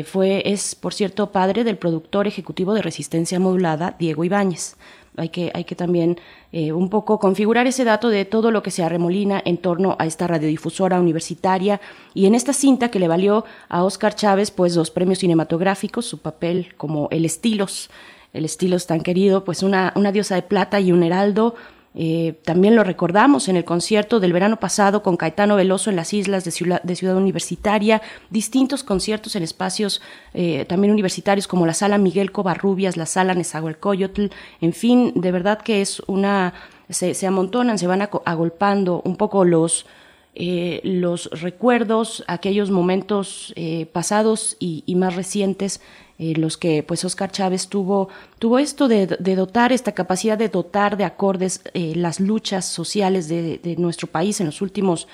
fue, 0.03 0.41
es 0.45 0.73
por 0.73 0.95
cierto 0.95 1.31
padre 1.31 1.63
del 1.63 1.77
productor 1.77 2.25
ejecutivo 2.25 2.73
de 2.73 2.81
Resistencia 2.81 3.39
Modulada, 3.39 3.95
Diego 3.99 4.23
Ibáñez 4.23 4.77
hay 5.17 5.29
que, 5.29 5.51
hay 5.53 5.63
que 5.63 5.75
también 5.75 6.19
eh, 6.51 6.71
un 6.71 6.89
poco 6.89 7.19
configurar 7.19 7.67
ese 7.67 7.83
dato 7.83 8.09
de 8.09 8.25
todo 8.25 8.51
lo 8.51 8.63
que 8.63 8.71
se 8.71 8.83
arremolina 8.83 9.41
en 9.45 9.57
torno 9.57 9.95
a 9.99 10.05
esta 10.05 10.27
radiodifusora 10.27 10.99
universitaria. 10.99 11.81
Y 12.13 12.25
en 12.25 12.35
esta 12.35 12.53
cinta 12.53 12.89
que 12.89 12.99
le 12.99 13.07
valió 13.07 13.45
a 13.69 13.83
Oscar 13.83 14.15
Chávez 14.15 14.51
pues 14.51 14.75
dos 14.75 14.91
premios 14.91 15.19
cinematográficos, 15.19 16.05
su 16.05 16.19
papel 16.19 16.73
como 16.77 17.07
el 17.11 17.25
Estilos, 17.25 17.89
el 18.33 18.45
Estilos 18.45 18.87
tan 18.87 19.01
querido, 19.01 19.43
pues 19.43 19.63
una, 19.63 19.93
una 19.95 20.11
diosa 20.11 20.35
de 20.35 20.41
plata 20.41 20.79
y 20.79 20.91
un 20.91 21.03
heraldo, 21.03 21.55
eh, 21.97 22.37
también 22.43 22.75
lo 22.75 22.83
recordamos 22.83 23.47
en 23.47 23.55
el 23.55 23.63
concierto 23.63 24.19
del 24.19 24.33
verano 24.33 24.59
pasado 24.59 25.01
con 25.01 25.15
Caetano 25.15 25.55
Veloso 25.55 25.89
en 25.89 25.95
las 25.95 26.13
islas 26.13 26.43
de 26.43 26.51
Ciudad, 26.51 26.81
de 26.83 26.95
Ciudad 26.95 27.15
Universitaria, 27.15 28.01
distintos 28.29 28.83
conciertos 28.83 29.37
en 29.37 29.43
espacios 29.43 30.01
eh, 30.33 30.65
también 30.65 30.91
universitarios 30.91 31.47
como 31.47 31.65
la 31.65 31.73
Sala 31.73 31.97
Miguel 31.97 32.33
Covarrubias, 32.33 32.97
la 32.97 33.05
Sala 33.05 33.33
Nezahualcóyotl, 33.33 34.25
en 34.59 34.73
fin, 34.73 35.13
de 35.15 35.31
verdad 35.31 35.61
que 35.61 35.81
es 35.81 36.01
una, 36.07 36.53
se, 36.89 37.25
amontonan, 37.25 37.79
se 37.79 37.87
van 37.87 38.01
agolpando 38.25 39.01
un 39.05 39.15
poco 39.15 39.45
los, 39.45 39.85
eh, 40.33 40.81
los 40.83 41.29
recuerdos, 41.31 42.25
aquellos 42.27 42.71
momentos 42.71 43.53
pasados 43.93 44.57
y, 44.59 44.83
y, 44.85 44.95
más 44.95 45.15
recientes 45.15 45.79
eh, 46.17 46.33
los 46.37 46.57
que 46.57 46.81
pues 46.81 47.03
Oscar 47.03 47.29
Chávez 47.29 47.67
tuvo, 47.67 48.07
tuvo 48.39 48.57
esto 48.57 48.87
de, 48.87 49.05
dotar, 49.35 49.73
esta 49.73 49.91
capacidad 49.91 50.37
de 50.37 50.47
dotar 50.47 50.95
de 50.95 51.03
acordes 51.03 51.61
eh, 51.73 51.93
las 51.95 52.21
luchas 52.21 52.65
sociales 52.65 53.27
de, 53.27 53.75
nuestro 53.77 54.07
país 54.07 54.39
en 54.39 54.45
los 54.45 54.61
últimos 54.61 55.09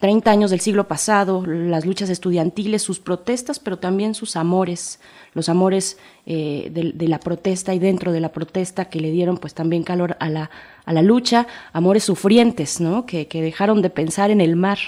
30 0.00 0.28
años 0.28 0.50
del 0.50 0.60
siglo 0.60 0.88
pasado, 0.88 1.44
las 1.46 1.84
luchas 1.84 2.10
estudiantiles, 2.10 2.82
sus 2.82 2.98
protestas, 2.98 3.60
pero 3.60 3.78
también 3.78 4.14
sus 4.14 4.34
amores, 4.34 4.98
los 5.34 5.48
amores 5.48 5.98
eh, 6.26 6.68
de, 6.72 7.08
la 7.08 7.20
protesta 7.20 7.72
y 7.74 7.78
dentro 7.78 8.10
de 8.10 8.20
la 8.20 8.32
protesta 8.32 8.86
que 8.86 8.98
le 8.98 9.12
dieron 9.12 9.36
pues 9.36 9.54
también 9.54 9.84
calor 9.84 10.16
a 10.18 10.30
la, 10.30 10.50
a 10.84 10.92
la 10.92 11.02
lucha, 11.02 11.46
amores 11.72 12.02
sufrientes, 12.02 12.80
¿no? 12.80 13.06
que, 13.06 13.28
que 13.28 13.40
dejaron 13.42 13.82
de 13.82 13.90
pensar 13.90 14.30
en 14.30 14.40
el 14.40 14.56
mar, 14.56 14.78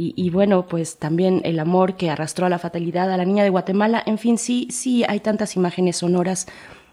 y, 0.00 0.30
bueno, 0.30 0.66
pues 0.68 0.98
también 0.98 1.40
el 1.42 1.58
amor 1.58 1.96
que 1.96 2.08
arrastró 2.08 2.46
a 2.46 2.48
la 2.48 2.60
fatalidad 2.60 3.10
a 3.10 3.16
la 3.16 3.24
niña 3.24 3.42
de 3.42 3.50
Guatemala. 3.50 4.00
En 4.06 4.16
fin, 4.16 4.38
sí, 4.38 4.68
sí 4.70 5.02
hay 5.08 5.18
tantas 5.18 5.56
imágenes 5.56 5.96
sonoras 5.96 6.46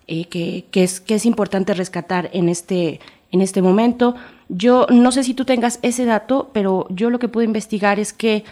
eh, 0.08 0.26
que, 0.26 0.66
que, 0.72 0.84
es, 0.84 1.02
que 1.02 1.14
es 1.14 1.28
importante 1.28 1.76
rescatar 1.76 2.32
en 2.34 2.50
este, 2.50 3.00
en 3.32 3.42
este 3.42 3.62
momento. 3.62 4.16
Yo 4.50 4.88
no 4.90 5.12
sé 5.12 5.24
si 5.24 5.36
tú 5.36 5.46
tengas 5.46 5.78
ese 5.84 6.06
dato, 6.06 6.50
pero 6.52 6.88
yo 6.90 7.12
lo 7.12 7.20
que 7.20 7.28
pude 7.28 7.46
investigar 7.46 8.00
es 8.00 8.12
que, 8.12 8.44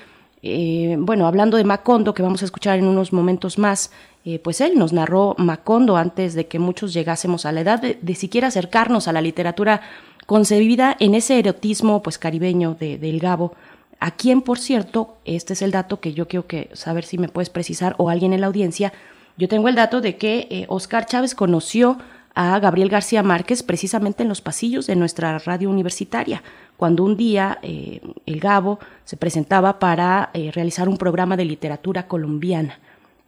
eh, 0.43 0.97
bueno, 0.99 1.25
hablando 1.25 1.57
de 1.57 1.63
Macondo, 1.63 2.13
que 2.13 2.21
vamos 2.21 2.43
a 2.43 2.45
escuchar 2.45 2.77
en 2.77 2.85
unos 2.85 3.11
momentos 3.11 3.57
más, 3.57 3.89
eh, 4.23 4.37
pues 4.37 4.61
él 4.61 4.77
nos 4.77 4.93
narró 4.93 5.33
Macondo 5.39 5.97
antes 5.97 6.35
de 6.35 6.45
que 6.45 6.59
muchos 6.59 6.93
llegásemos 6.93 7.47
a 7.47 7.51
la 7.51 7.61
edad 7.61 7.81
de, 7.81 7.97
de 7.99 8.13
siquiera 8.13 8.49
acercarnos 8.49 9.07
a 9.07 9.13
la 9.13 9.21
literatura 9.21 9.81
concebida 10.27 10.95
en 10.99 11.15
ese 11.15 11.39
erotismo 11.39 12.03
pues 12.03 12.19
caribeño 12.19 12.77
de, 12.79 12.99
del 12.99 13.19
Gabo 13.19 13.55
a 14.03 14.11
quien, 14.11 14.41
por 14.41 14.59
cierto, 14.59 15.15
este 15.23 15.53
es 15.53 15.61
el 15.61 15.71
dato 15.71 16.01
que 16.01 16.11
yo 16.11 16.27
quiero 16.27 16.45
que 16.45 16.69
saber 16.73 17.05
si 17.05 17.17
me 17.17 17.29
puedes 17.29 17.49
precisar 17.49 17.95
o 17.97 18.09
alguien 18.09 18.33
en 18.33 18.41
la 18.41 18.47
audiencia, 18.47 18.91
yo 19.37 19.47
tengo 19.47 19.69
el 19.69 19.75
dato 19.75 20.01
de 20.01 20.17
que 20.17 20.45
eh, 20.49 20.65
Oscar 20.67 21.05
Chávez 21.05 21.33
conoció 21.35 21.97
a 22.35 22.59
Gabriel 22.59 22.89
García 22.89 23.23
Márquez 23.23 23.63
precisamente 23.63 24.23
en 24.23 24.27
los 24.27 24.41
pasillos 24.41 24.87
de 24.87 24.97
nuestra 24.97 25.39
radio 25.39 25.69
universitaria, 25.69 26.43
cuando 26.75 27.05
un 27.05 27.15
día 27.15 27.59
eh, 27.61 28.01
el 28.25 28.41
Gabo 28.41 28.79
se 29.05 29.15
presentaba 29.15 29.79
para 29.79 30.31
eh, 30.33 30.51
realizar 30.51 30.89
un 30.89 30.97
programa 30.97 31.37
de 31.37 31.45
literatura 31.45 32.05
colombiana. 32.05 32.79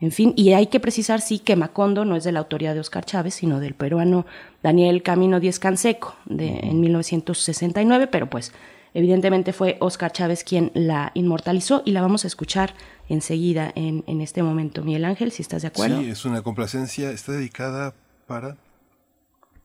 En 0.01 0.11
fin, 0.11 0.33
y 0.35 0.51
hay 0.51 0.67
que 0.67 0.81
precisar, 0.81 1.21
sí, 1.21 1.39
que 1.39 1.55
Macondo 1.55 2.03
no 2.03 2.17
es 2.17 2.25
de 2.25 2.33
la 2.33 2.39
autoría 2.39 2.73
de 2.73 2.81
Oscar 2.81 3.05
Chávez, 3.05 3.35
sino 3.35 3.61
del 3.61 3.75
peruano 3.75 4.25
Daniel 4.61 5.03
Camino 5.03 5.39
Díez 5.39 5.57
Canseco, 5.57 6.15
de, 6.25 6.59
en 6.63 6.81
1969, 6.81 8.07
pero 8.07 8.29
pues 8.29 8.51
Evidentemente 8.95 9.53
fue 9.53 9.77
Oscar 9.81 10.11
Chávez 10.11 10.43
quien 10.43 10.71
la 10.73 11.11
inmortalizó 11.13 11.83
y 11.85 11.91
la 11.91 12.01
vamos 12.01 12.23
a 12.23 12.27
escuchar 12.27 12.73
enseguida 13.09 13.71
en, 13.75 14.03
en 14.07 14.21
este 14.21 14.41
momento. 14.41 14.83
Miguel 14.83 15.05
Ángel, 15.05 15.31
si 15.31 15.43
estás 15.43 15.61
de 15.61 15.67
acuerdo. 15.67 15.99
Sí, 15.99 16.09
es 16.09 16.25
una 16.25 16.41
complacencia, 16.41 17.11
está 17.11 17.33
dedicada 17.33 17.93
para 18.25 18.57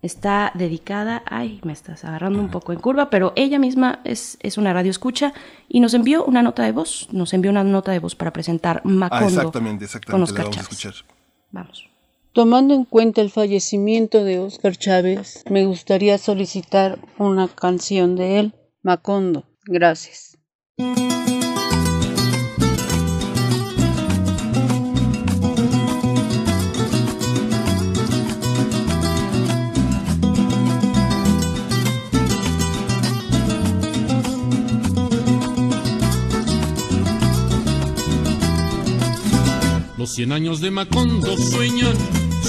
está 0.03 0.51
dedicada, 0.55 1.23
ay, 1.27 1.61
me 1.63 1.73
estás 1.73 2.05
agarrando 2.05 2.41
un 2.41 2.51
poco 2.51 2.73
en 2.73 2.81
curva, 2.81 3.11
pero 3.11 3.33
ella 3.37 3.59
misma 3.59 4.01
es, 4.05 4.39
es, 4.41 4.59
una 4.59 4.73
radio 4.73 4.91
escucha 4.91 5.33
y 5.69 5.81
nos 5.81 5.95
envió 5.95 6.25
una 6.25 6.43
nota 6.43 6.63
de 6.63 6.73
voz, 6.73 7.09
nos 7.13 7.33
envió 7.35 7.51
una 7.51 7.65
nota 7.65 7.93
de 7.93 7.99
voz 7.99 8.15
para 8.15 8.33
presentar 8.33 8.83
Macondo. 8.85 9.27
Ah, 9.27 9.29
exactamente, 9.29 9.85
exactamente, 9.85 10.33
la 10.33 10.43
vamos 10.43 10.57
a 10.57 10.61
escuchar. 10.61 10.95
Vamos. 11.51 11.89
Tomando 12.33 12.75
en 12.75 12.85
cuenta 12.85 13.21
el 13.21 13.31
fallecimiento 13.31 14.25
de 14.25 14.39
Oscar 14.39 14.77
Chávez, 14.77 15.45
me 15.51 15.67
gustaría 15.67 16.17
solicitar 16.17 16.99
una 17.19 17.49
canción 17.49 18.17
de 18.17 18.39
él. 18.39 18.55
Macondo, 18.83 19.47
gracias. 19.67 20.39
Los 39.99 40.15
cien 40.15 40.33
años 40.33 40.61
de 40.63 40.71
Macondo 40.71 41.37
sueñan 41.37 41.95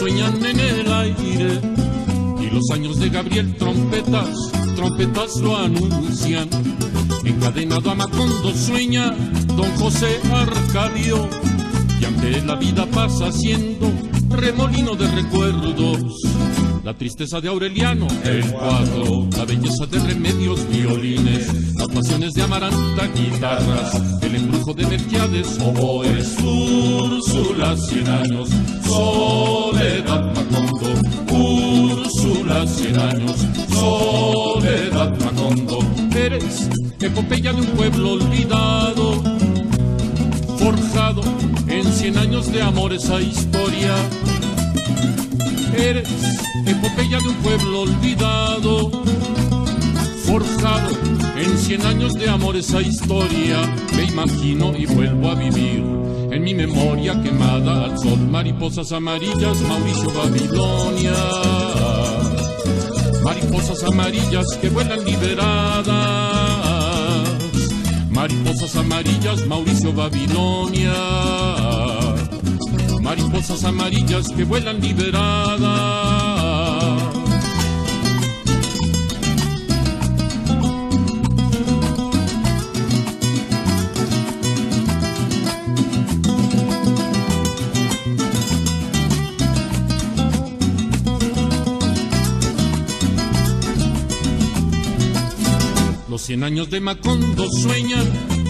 sueñan 0.01 0.43
en 0.43 0.59
el 0.59 0.91
aire. 0.91 1.61
Y 2.39 2.49
los 2.49 2.71
años 2.71 2.97
de 2.97 3.09
Gabriel 3.09 3.55
trompetas, 3.55 4.51
trompetas 4.75 5.37
lo 5.37 5.57
anuncian. 5.57 6.49
Encadenado 7.23 7.91
a 7.91 7.95
Macondo 7.95 8.53
sueña 8.53 9.11
don 9.55 9.69
José 9.77 10.19
Arcadio. 10.33 11.27
Y 11.99 12.05
ante 12.05 12.41
la 12.41 12.55
vida 12.55 12.85
pasa 12.87 13.31
siendo 13.31 13.91
remolino 14.29 14.95
de 14.95 15.07
recuerdos. 15.11 16.21
La 16.83 16.95
tristeza 16.95 17.39
de 17.39 17.47
Aureliano, 17.47 18.07
el 18.23 18.43
cuadro, 18.51 19.27
la 19.37 19.45
belleza 19.45 19.85
de 19.85 19.99
remedios, 19.99 20.67
violines, 20.67 21.75
las 21.75 21.87
pasiones 21.89 22.33
de 22.33 22.41
Amaranta, 22.41 23.07
guitarras, 23.15 24.01
el 24.23 24.35
embrujo 24.35 24.73
de 24.73 24.87
Melquiades, 24.87 25.59
oboes, 25.59 26.35
Úrsula, 26.43 27.77
cien 27.77 28.07
años, 28.07 28.49
soledad 28.83 30.33
Macondo, 30.33 30.80
Cien 32.21 32.99
años, 32.99 33.47
soledad 33.69 35.17
Macondo, 35.21 35.79
eres 36.15 36.69
epopeya 36.99 37.51
de 37.51 37.61
un 37.61 37.67
pueblo 37.67 38.11
olvidado, 38.11 39.23
forjado 40.59 41.23
en 41.67 41.83
cien 41.91 42.19
años 42.19 42.51
de 42.51 42.61
amor 42.61 42.93
esa 42.93 43.19
historia. 43.19 43.95
Eres 45.75 46.07
epopeya 46.67 47.17
de 47.17 47.29
un 47.29 47.35
pueblo 47.37 47.81
olvidado, 47.81 48.91
forjado 50.23 50.89
en 51.37 51.57
cien 51.57 51.83
años 51.87 52.13
de 52.13 52.29
amor 52.29 52.55
esa 52.55 52.81
historia. 52.81 53.61
Me 53.95 54.03
imagino 54.03 54.77
y 54.77 54.85
vuelvo 54.85 55.31
a 55.31 55.33
vivir 55.33 55.83
en 56.31 56.43
mi 56.43 56.53
memoria 56.53 57.19
quemada 57.19 57.85
al 57.85 57.97
sol. 57.97 58.19
Mariposas 58.29 58.91
amarillas, 58.91 59.59
Mauricio 59.67 60.11
Babilonia. 60.13 61.90
Mariposas 63.23 63.83
amarillas 63.83 64.45
que 64.59 64.69
vuelan 64.69 65.03
liberadas. 65.05 65.87
Mariposas 68.09 68.75
amarillas, 68.75 69.45
Mauricio 69.47 69.93
Babilonia 69.93 70.93
mariposas 73.11 73.65
amarillas 73.65 74.31
que 74.31 74.45
vuelan 74.45 74.79
liberadas. 74.79 76.20
Los 96.11 96.23
cien 96.23 96.43
años 96.43 96.69
de 96.69 96.81
Macondo 96.81 97.49
sueñan, 97.49 98.05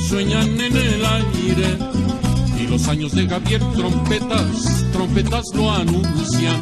sueñan 0.10 0.60
en 0.60 0.76
el 0.76 1.06
aire. 1.06 1.78
Y 2.60 2.66
los 2.66 2.88
años 2.88 3.12
de 3.12 3.28
Gabriel 3.28 3.62
trompetas, 3.76 4.88
trompetas 4.92 5.46
lo 5.54 5.72
anuncian. 5.72 6.60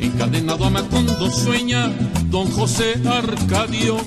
Encadenado 0.00 0.64
a 0.64 0.70
Macondo 0.70 1.30
sueña 1.30 1.92
don 2.28 2.50
José 2.50 3.00
Arcadio. 3.08 3.98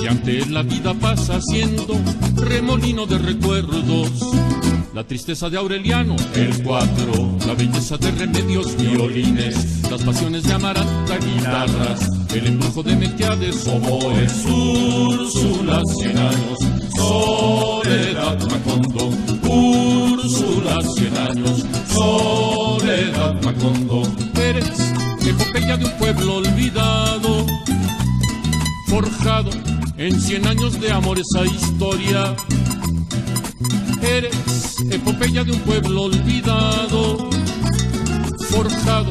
Y 0.00 0.06
ante 0.06 0.46
la 0.46 0.62
vida 0.62 0.94
pasa 0.94 1.40
siendo 1.40 2.00
remolino 2.36 3.06
de 3.06 3.18
recuerdos. 3.18 4.08
La 4.94 5.02
tristeza 5.02 5.50
de 5.50 5.58
Aureliano, 5.58 6.14
el 6.36 6.62
cuatro, 6.62 7.36
la 7.44 7.54
belleza 7.54 7.96
de 7.96 8.12
remedios, 8.12 8.76
violines, 8.76 9.82
las 9.90 10.00
pasiones 10.02 10.44
de 10.44 10.52
Amaranta, 10.52 11.18
guitarras, 11.18 12.19
el 12.34 12.46
embrujo 12.46 12.82
de 12.82 12.94
Melquiades, 12.94 13.66
oboes, 13.66 14.44
Úrsula, 14.46 15.82
cien 15.84 16.16
años, 16.16 16.58
soledad 16.94 18.38
Macondo, 18.48 19.10
Úrsula, 19.48 20.80
cien 20.94 21.16
años, 21.16 21.64
soledad 21.92 23.42
Macondo, 23.42 24.02
eres 24.40 24.92
epopeya 25.26 25.76
de 25.76 25.86
un 25.86 25.92
pueblo 25.92 26.36
olvidado, 26.36 27.46
forjado 28.86 29.50
en 29.96 30.20
cien 30.20 30.46
años 30.46 30.80
de 30.80 30.92
amor 30.92 31.18
esa 31.18 31.44
historia. 31.44 32.36
Eres 34.02 34.76
epopeya 34.90 35.42
de 35.42 35.52
un 35.52 35.60
pueblo 35.60 36.02
olvidado, 36.02 37.28
forjado 38.50 39.10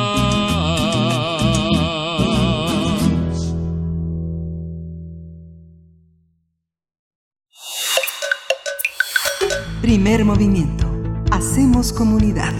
Primer 9.91 10.23
movimiento. 10.23 10.89
Hacemos 11.31 11.91
comunidad. 11.91 12.53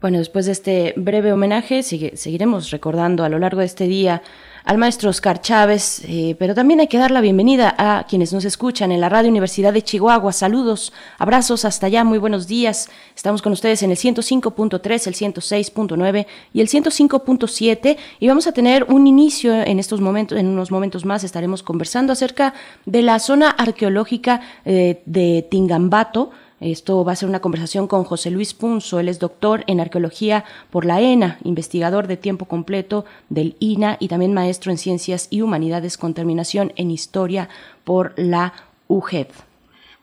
Bueno, 0.00 0.18
después 0.18 0.46
de 0.46 0.52
este 0.52 0.94
breve 0.96 1.32
homenaje, 1.32 1.82
sigue- 1.82 2.16
seguiremos 2.16 2.70
recordando 2.70 3.24
a 3.24 3.28
lo 3.28 3.40
largo 3.40 3.58
de 3.58 3.66
este 3.66 3.88
día 3.88 4.22
al 4.64 4.78
maestro 4.78 5.10
Oscar 5.10 5.40
Chávez, 5.40 6.02
eh, 6.04 6.36
pero 6.38 6.54
también 6.54 6.80
hay 6.80 6.86
que 6.86 6.98
dar 6.98 7.10
la 7.10 7.20
bienvenida 7.20 7.74
a 7.76 8.06
quienes 8.08 8.32
nos 8.32 8.44
escuchan 8.44 8.92
en 8.92 9.00
la 9.00 9.08
Radio 9.08 9.30
Universidad 9.30 9.72
de 9.72 9.82
Chihuahua. 9.82 10.32
Saludos, 10.32 10.92
abrazos 11.18 11.64
hasta 11.64 11.86
allá, 11.86 12.04
muy 12.04 12.18
buenos 12.18 12.46
días. 12.46 12.88
Estamos 13.16 13.42
con 13.42 13.52
ustedes 13.52 13.82
en 13.82 13.90
el 13.90 13.96
105.3, 13.96 15.06
el 15.06 15.14
106.9 15.14 16.26
y 16.52 16.60
el 16.60 16.68
105.7 16.68 17.96
y 18.20 18.28
vamos 18.28 18.46
a 18.46 18.52
tener 18.52 18.84
un 18.84 19.06
inicio 19.06 19.52
en 19.52 19.78
estos 19.78 20.00
momentos, 20.00 20.38
en 20.38 20.46
unos 20.46 20.70
momentos 20.70 21.04
más 21.04 21.24
estaremos 21.24 21.62
conversando 21.62 22.12
acerca 22.12 22.54
de 22.86 23.02
la 23.02 23.18
zona 23.18 23.50
arqueológica 23.50 24.40
eh, 24.64 25.02
de 25.06 25.46
Tingambato. 25.50 26.30
Esto 26.62 27.04
va 27.04 27.12
a 27.12 27.16
ser 27.16 27.28
una 27.28 27.40
conversación 27.40 27.88
con 27.88 28.04
José 28.04 28.30
Luis 28.30 28.54
Punzo, 28.54 29.00
él 29.00 29.08
es 29.08 29.18
doctor 29.18 29.64
en 29.66 29.80
arqueología 29.80 30.44
por 30.70 30.84
la 30.84 31.00
ENA, 31.00 31.38
investigador 31.42 32.06
de 32.06 32.16
tiempo 32.16 32.44
completo 32.46 33.04
del 33.28 33.56
INA 33.58 33.96
y 33.98 34.06
también 34.08 34.32
maestro 34.32 34.70
en 34.70 34.78
ciencias 34.78 35.26
y 35.30 35.42
humanidades 35.42 35.98
con 35.98 36.14
terminación 36.14 36.72
en 36.76 36.90
historia 36.92 37.48
por 37.82 38.12
la 38.16 38.52
UGED. 38.86 39.26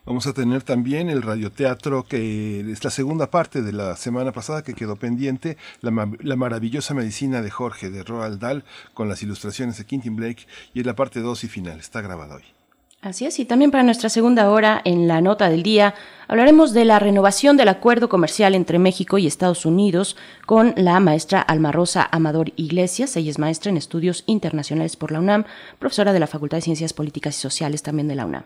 Vamos 0.05 0.25
a 0.27 0.33
tener 0.33 0.63
también 0.63 1.09
el 1.09 1.21
radioteatro, 1.21 2.03
que 2.03 2.61
es 2.71 2.83
la 2.83 2.89
segunda 2.89 3.29
parte 3.29 3.61
de 3.61 3.71
la 3.71 3.95
semana 3.95 4.31
pasada 4.31 4.63
que 4.63 4.73
quedó 4.73 4.95
pendiente, 4.95 5.55
la, 5.81 5.91
ma- 5.91 6.11
la 6.19 6.35
maravillosa 6.35 6.93
medicina 6.95 7.41
de 7.43 7.51
Jorge, 7.51 7.89
de 7.91 8.03
Roald 8.03 8.39
Dahl, 8.39 8.63
con 8.93 9.07
las 9.07 9.21
ilustraciones 9.21 9.77
de 9.77 9.85
Quentin 9.85 10.15
Blake, 10.15 10.47
y 10.73 10.79
es 10.79 10.85
la 10.85 10.95
parte 10.95 11.19
2 11.19 11.43
y 11.43 11.47
final, 11.47 11.79
está 11.79 12.01
grabada 12.01 12.35
hoy. 12.37 12.43
Así 13.01 13.25
es, 13.25 13.39
y 13.39 13.45
también 13.45 13.71
para 13.71 13.83
nuestra 13.83 14.09
segunda 14.09 14.51
hora, 14.51 14.81
en 14.83 15.07
la 15.07 15.21
nota 15.21 15.49
del 15.49 15.63
día, 15.63 15.95
hablaremos 16.27 16.73
de 16.73 16.83
la 16.83 16.99
renovación 16.99 17.55
del 17.55 17.69
acuerdo 17.69 18.09
comercial 18.09 18.55
entre 18.55 18.77
México 18.77 19.17
y 19.17 19.25
Estados 19.25 19.65
Unidos 19.65 20.17
con 20.45 20.73
la 20.75 20.99
maestra 20.99 21.39
Alma 21.39 21.71
Rosa 21.71 22.09
Amador 22.11 22.51
Iglesias. 22.57 23.15
Ella 23.15 23.31
es 23.31 23.39
maestra 23.39 23.69
en 23.69 23.77
estudios 23.77 24.25
internacionales 24.25 24.97
por 24.97 25.13
la 25.13 25.19
UNAM, 25.19 25.45
profesora 25.79 26.11
de 26.11 26.19
la 26.19 26.27
Facultad 26.27 26.57
de 26.57 26.63
Ciencias 26.63 26.91
Políticas 26.91 27.37
y 27.37 27.39
Sociales 27.39 27.83
también 27.83 28.09
de 28.09 28.15
la 28.15 28.25
UNAM. 28.25 28.43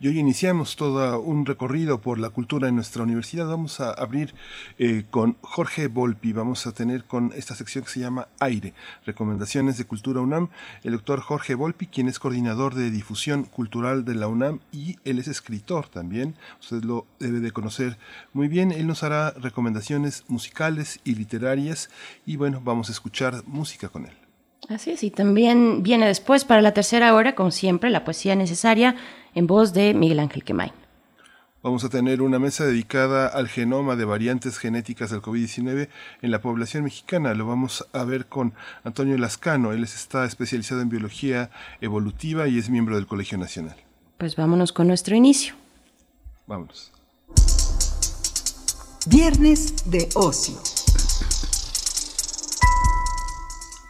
Y 0.00 0.08
hoy 0.08 0.18
iniciamos 0.18 0.74
todo 0.74 1.20
un 1.20 1.46
recorrido 1.46 2.00
por 2.00 2.18
la 2.18 2.30
cultura 2.30 2.68
en 2.68 2.74
nuestra 2.74 3.04
universidad. 3.04 3.46
Vamos 3.46 3.78
a 3.80 3.92
abrir 3.92 4.34
eh, 4.78 5.04
con 5.08 5.36
Jorge 5.40 5.86
Volpi. 5.86 6.32
Vamos 6.32 6.66
a 6.66 6.72
tener 6.72 7.04
con 7.04 7.32
esta 7.36 7.54
sección 7.54 7.84
que 7.84 7.90
se 7.90 8.00
llama 8.00 8.26
Aire, 8.40 8.74
Recomendaciones 9.06 9.78
de 9.78 9.84
Cultura 9.84 10.20
UNAM. 10.20 10.48
El 10.82 10.92
doctor 10.92 11.20
Jorge 11.20 11.54
Volpi, 11.54 11.86
quien 11.86 12.08
es 12.08 12.18
coordinador 12.18 12.74
de 12.74 12.90
difusión 12.90 13.44
cultural 13.44 14.04
de 14.04 14.16
la 14.16 14.26
UNAM 14.26 14.60
y 14.72 14.96
él 15.04 15.20
es 15.20 15.28
escritor 15.28 15.88
también. 15.88 16.34
Usted 16.60 16.82
lo 16.82 17.06
debe 17.20 17.38
de 17.38 17.52
conocer 17.52 17.96
muy 18.32 18.48
bien. 18.48 18.72
Él 18.72 18.88
nos 18.88 19.04
hará 19.04 19.30
recomendaciones 19.30 20.24
musicales 20.26 20.98
y 21.04 21.14
literarias. 21.14 21.88
Y 22.26 22.36
bueno, 22.36 22.60
vamos 22.64 22.88
a 22.88 22.92
escuchar 22.92 23.44
música 23.46 23.88
con 23.88 24.06
él. 24.06 24.12
Así 24.68 24.92
es, 24.92 25.04
y 25.04 25.10
también 25.10 25.82
viene 25.82 26.06
después 26.06 26.44
para 26.44 26.62
la 26.62 26.72
tercera 26.72 27.14
hora, 27.14 27.34
como 27.34 27.50
siempre, 27.50 27.90
la 27.90 28.04
poesía 28.04 28.34
necesaria 28.34 28.96
en 29.34 29.46
voz 29.46 29.72
de 29.72 29.94
Miguel 29.94 30.20
Ángel 30.20 30.44
Quemain. 30.44 30.72
Vamos 31.64 31.82
a 31.82 31.88
tener 31.88 32.20
una 32.20 32.38
mesa 32.38 32.66
dedicada 32.66 33.26
al 33.26 33.48
genoma 33.48 33.96
de 33.96 34.04
variantes 34.04 34.58
genéticas 34.58 35.10
del 35.10 35.22
COVID-19 35.22 35.88
en 36.20 36.30
la 36.30 36.42
población 36.42 36.84
mexicana. 36.84 37.32
Lo 37.32 37.46
vamos 37.46 37.86
a 37.94 38.04
ver 38.04 38.26
con 38.26 38.52
Antonio 38.84 39.16
Lascano. 39.16 39.72
Él 39.72 39.82
está 39.82 40.26
especializado 40.26 40.82
en 40.82 40.90
biología 40.90 41.50
evolutiva 41.80 42.48
y 42.48 42.58
es 42.58 42.68
miembro 42.68 42.96
del 42.96 43.06
Colegio 43.06 43.38
Nacional. 43.38 43.76
Pues 44.18 44.36
vámonos 44.36 44.72
con 44.72 44.88
nuestro 44.88 45.16
inicio. 45.16 45.54
Vámonos. 46.46 46.92
Viernes 49.06 49.90
de 49.90 50.08
ocio. 50.14 50.83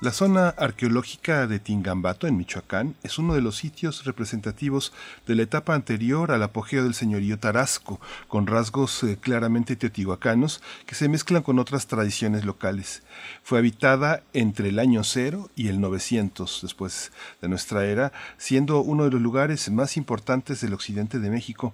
La 0.04 0.12
zona 0.12 0.50
arqueológica 0.50 1.46
de 1.46 1.58
Tingambato, 1.58 2.26
en 2.26 2.36
Michoacán, 2.36 2.94
es 3.02 3.18
uno 3.18 3.32
de 3.32 3.40
los 3.40 3.56
sitios 3.56 4.04
representativos 4.04 4.92
de 5.26 5.34
la 5.34 5.44
etapa 5.44 5.74
anterior 5.74 6.30
al 6.30 6.42
apogeo 6.42 6.84
del 6.84 6.92
señorío 6.92 7.38
Tarasco, 7.38 7.98
con 8.28 8.46
rasgos 8.46 9.02
eh, 9.02 9.16
claramente 9.18 9.76
teotihuacanos 9.76 10.60
que 10.84 10.94
se 10.94 11.08
mezclan 11.08 11.42
con 11.42 11.58
otras 11.58 11.86
tradiciones 11.86 12.44
locales. 12.44 13.02
Fue 13.42 13.58
habitada 13.58 14.22
entre 14.34 14.68
el 14.68 14.78
año 14.78 15.04
cero 15.04 15.48
y 15.56 15.68
el 15.68 15.80
900 15.80 16.60
después 16.60 17.10
de 17.40 17.48
nuestra 17.48 17.86
era, 17.86 18.12
siendo 18.36 18.80
uno 18.80 19.04
de 19.04 19.10
los 19.10 19.22
lugares 19.22 19.70
más 19.70 19.96
importantes 19.96 20.60
del 20.60 20.74
occidente 20.74 21.18
de 21.18 21.30
México. 21.30 21.72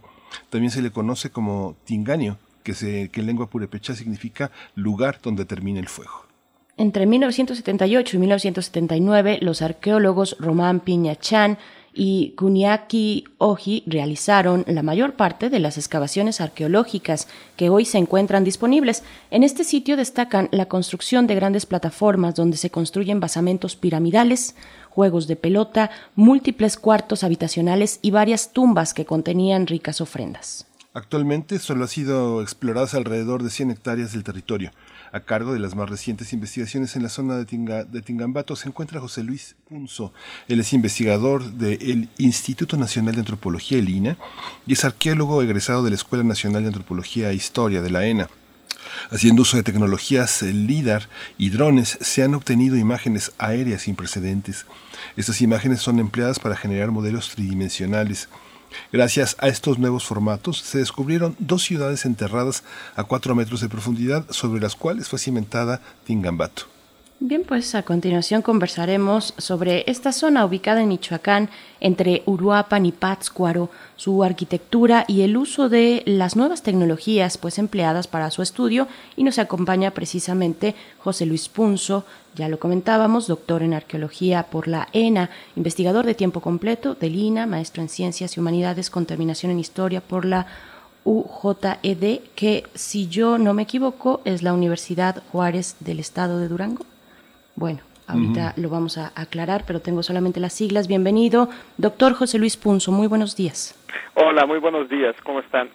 También 0.51 0.71
se 0.71 0.83
le 0.83 0.93
conoce 0.93 1.31
como 1.31 1.75
Tingaño, 1.85 2.39
que, 2.63 3.11
que 3.11 3.21
en 3.23 3.27
lengua 3.27 3.51
purepecha 3.51 3.97
significa 3.97 4.53
lugar 4.77 5.19
donde 5.21 5.45
termina 5.47 5.81
el 5.81 5.89
fuego. 5.89 6.30
Entre 6.77 7.07
1978 7.07 8.17
y 8.17 8.21
1979, 8.21 9.39
los 9.43 9.63
arqueólogos 9.63 10.37
Román 10.39 10.81
Piñachán 10.81 11.59
y 11.93 12.35
Kuniaki 12.37 13.25
Oji 13.39 13.83
realizaron 13.87 14.65
la 14.69 14.83
mayor 14.83 15.15
parte 15.15 15.51
de 15.51 15.59
las 15.59 15.77
excavaciones 15.77 16.41
arqueológicas 16.41 17.27
que 17.57 17.69
hoy 17.69 17.85
se 17.85 17.99
encuentran 17.99 18.45
disponibles. 18.45 19.03
En 19.31 19.43
este 19.43 19.65
sitio 19.65 19.97
destacan 19.97 20.49
la 20.53 20.67
construcción 20.67 21.27
de 21.27 21.35
grandes 21.35 21.67
plataformas 21.67 22.35
donde 22.35 22.57
se 22.57 22.71
construyen 22.71 23.21
basamentos 23.21 23.77
piramidales, 23.77 24.55
juegos 24.89 25.27
de 25.27 25.37
pelota, 25.37 25.91
múltiples 26.15 26.77
cuartos 26.77 27.25
habitacionales 27.25 27.99
y 28.03 28.13
varias 28.13 28.53
tumbas 28.53 28.95
que 28.95 29.05
contenían 29.05 29.67
ricas 29.67 30.01
ofrendas. 30.01 30.67
Actualmente 30.93 31.61
solo 31.61 31.85
ha 31.85 31.89
sido 31.89 32.43
exploradas 32.43 32.95
alrededor 32.95 33.45
de 33.45 33.51
100 33.51 33.71
hectáreas 33.71 34.13
del 34.13 34.25
territorio. 34.25 34.73
A 35.13 35.21
cargo 35.21 35.53
de 35.53 35.59
las 35.59 35.75
más 35.75 35.91
recientes 35.91 36.33
investigaciones 36.33 36.95
en 36.95 37.03
la 37.03 37.09
zona 37.09 37.37
de, 37.37 37.45
Tingambato 38.03 38.55
se 38.55 38.69
encuentra 38.69 39.01
José 39.01 39.25
Luis 39.25 39.57
Punzo. 39.69 40.13
Él 40.47 40.61
es 40.61 40.73
investigador 40.73 41.53
del 41.53 42.09
Instituto 42.19 42.77
Nacional 42.77 43.15
de 43.15 43.21
Antropología, 43.21 43.79
el 43.79 43.89
INA, 43.89 44.17
y 44.67 44.75
es 44.75 44.85
arqueólogo 44.85 45.43
egresado 45.43 45.83
de 45.83 45.91
la 45.91 45.97
Escuela 45.97 46.23
Nacional 46.23 46.63
de 46.63 46.69
Antropología 46.69 47.31
e 47.31 47.35
Historia 47.35 47.83
de 47.83 47.91
la 47.91 48.07
ENA. 48.07 48.29
Haciendo 49.11 49.43
uso 49.43 49.57
de 49.57 49.65
tecnologías 49.65 50.43
LIDAR 50.43 51.09
y 51.39 51.51
drones, 51.51 51.99
se 52.01 52.23
han 52.23 52.35
obtenido 52.35 52.77
imágenes 52.77 53.33
aéreas 53.39 53.83
sin 53.83 53.97
precedentes. 53.97 54.67
Estas 55.17 55.41
imágenes 55.41 55.81
son 55.81 55.99
empleadas 55.99 56.39
para 56.39 56.57
generar 56.57 56.93
modelos 56.93 57.31
tridimensionales 57.31 58.29
Gracias 58.93 59.37
a 59.39 59.49
estos 59.49 59.79
nuevos 59.79 60.05
formatos 60.05 60.59
se 60.59 60.79
descubrieron 60.79 61.37
dos 61.39 61.63
ciudades 61.63 62.05
enterradas 62.05 62.63
a 62.97 63.05
cuatro 63.05 63.35
metros 63.35 63.61
de 63.61 63.69
profundidad 63.69 64.25
sobre 64.31 64.61
las 64.61 64.77
cuales 64.77 65.09
fue 65.09 65.19
cimentada 65.19 65.81
Tingambato. 66.05 66.80
Bien, 67.23 67.45
pues 67.47 67.75
a 67.75 67.83
continuación 67.83 68.41
conversaremos 68.41 69.35
sobre 69.37 69.85
esta 69.87 70.11
zona 70.11 70.47
ubicada 70.47 70.81
en 70.81 70.89
Michoacán, 70.89 71.51
entre 71.79 72.23
Uruapan 72.25 72.87
y 72.87 72.93
Pátzcuaro, 72.93 73.69
su 73.97 74.25
arquitectura 74.25 75.05
y 75.07 75.21
el 75.21 75.37
uso 75.37 75.69
de 75.69 76.03
las 76.07 76.35
nuevas 76.35 76.63
tecnologías 76.63 77.37
pues 77.37 77.59
empleadas 77.59 78.07
para 78.07 78.31
su 78.31 78.41
estudio 78.41 78.89
y 79.17 79.25
nos 79.25 79.39
acompaña 79.39 79.91
precisamente 79.91 80.75
José 80.99 81.27
Luis 81.27 81.51
Punzo, 81.51 82.07
ya 82.37 82.49
lo 82.49 82.59
comentábamos, 82.59 83.27
doctor 83.27 83.63
en 83.63 83.75
arqueología 83.75 84.45
por 84.45 84.67
la 84.67 84.89
ENA, 84.95 85.29
investigador 85.57 86.07
de 86.07 86.15
tiempo 86.15 86.41
completo 86.41 86.95
del 86.95 87.17
INA, 87.17 87.47
maestro 87.47 87.83
en 87.83 87.91
ciencias 87.91 88.35
y 88.35 88.41
humanidades 88.41 88.89
con 88.89 89.05
terminación 89.05 89.53
en 89.53 89.61
historia 89.61 90.01
por 90.01 90.25
la 90.25 90.47
UJED, 91.05 92.21
que 92.35 92.65
si 92.75 93.09
yo 93.09 93.37
no 93.37 93.53
me 93.53 93.65
equivoco 93.65 94.23
es 94.25 94.43
la 94.43 94.55
Universidad 94.55 95.23
Juárez 95.31 95.77
del 95.81 96.01
Estado 96.01 96.39
de 96.39 96.49
Durango. 96.49 96.87
Bueno, 97.61 97.81
ahorita 98.07 98.55
lo 98.57 98.71
vamos 98.71 98.97
a 98.97 99.13
aclarar, 99.15 99.65
pero 99.67 99.81
tengo 99.81 100.03
solamente 100.03 100.41
las 100.41 100.55
siglas. 100.55 100.89
Bienvenido, 100.89 101.51
doctor 101.77 102.15
José 102.15 102.39
Luis 102.39 102.57
Punzo. 102.57 102.91
Muy 102.91 103.07
buenos 103.07 103.37
días. 103.37 103.75
Hola, 104.15 104.47
muy 104.47 104.59
buenos 104.59 104.89
días. 104.89 105.15
¿Cómo 105.23 105.41
están? 105.41 105.69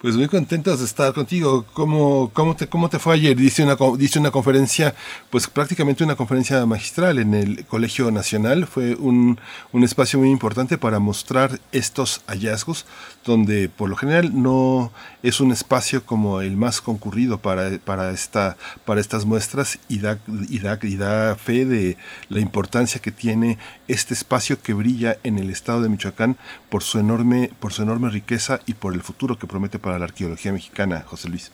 Pues 0.00 0.16
muy 0.16 0.26
contentos 0.26 0.80
de 0.80 0.86
estar 0.86 1.14
contigo. 1.14 1.64
¿Cómo, 1.72 2.32
cómo, 2.34 2.56
te, 2.56 2.66
cómo 2.66 2.88
te 2.88 2.98
fue 2.98 3.14
ayer? 3.14 3.36
Dice 3.36 3.62
una, 3.62 3.76
dice 3.96 4.18
una 4.18 4.32
conferencia, 4.32 4.92
pues 5.30 5.46
prácticamente 5.46 6.02
una 6.02 6.16
conferencia 6.16 6.66
magistral 6.66 7.20
en 7.20 7.32
el 7.32 7.64
Colegio 7.64 8.10
Nacional. 8.10 8.66
Fue 8.66 8.96
un, 8.96 9.38
un 9.70 9.84
espacio 9.84 10.18
muy 10.18 10.30
importante 10.30 10.78
para 10.78 10.98
mostrar 10.98 11.60
estos 11.70 12.22
hallazgos, 12.26 12.86
donde 13.24 13.68
por 13.68 13.88
lo 13.88 13.96
general 13.96 14.30
no 14.34 14.92
es 15.22 15.40
un 15.40 15.50
espacio 15.50 16.04
como 16.04 16.40
el 16.40 16.56
más 16.56 16.80
concurrido 16.80 17.38
para, 17.38 17.78
para, 17.84 18.10
esta, 18.10 18.56
para 18.84 19.00
estas 19.00 19.24
muestras 19.24 19.80
y 19.88 20.00
da, 20.00 20.18
y, 20.48 20.58
da, 20.58 20.78
y 20.82 20.96
da 20.96 21.34
fe 21.36 21.64
de 21.64 21.96
la 22.28 22.40
importancia 22.40 23.00
que 23.00 23.10
tiene 23.10 23.58
este 23.88 24.14
espacio 24.14 24.62
que 24.62 24.74
brilla 24.74 25.16
en 25.24 25.38
el 25.38 25.50
estado 25.50 25.82
de 25.82 25.88
Michoacán 25.88 26.36
por 26.70 26.82
su 26.82 26.98
enorme, 26.98 27.50
por 27.60 27.72
su 27.72 27.82
enorme 27.82 28.10
riqueza 28.10 28.60
y 28.66 28.74
por 28.74 28.94
el 28.94 29.00
futuro 29.00 29.38
que 29.38 29.46
promete 29.46 29.78
para 29.78 29.98
la 29.98 30.04
arqueología 30.04 30.52
mexicana, 30.52 31.02
José 31.06 31.28
Luis. 31.28 31.52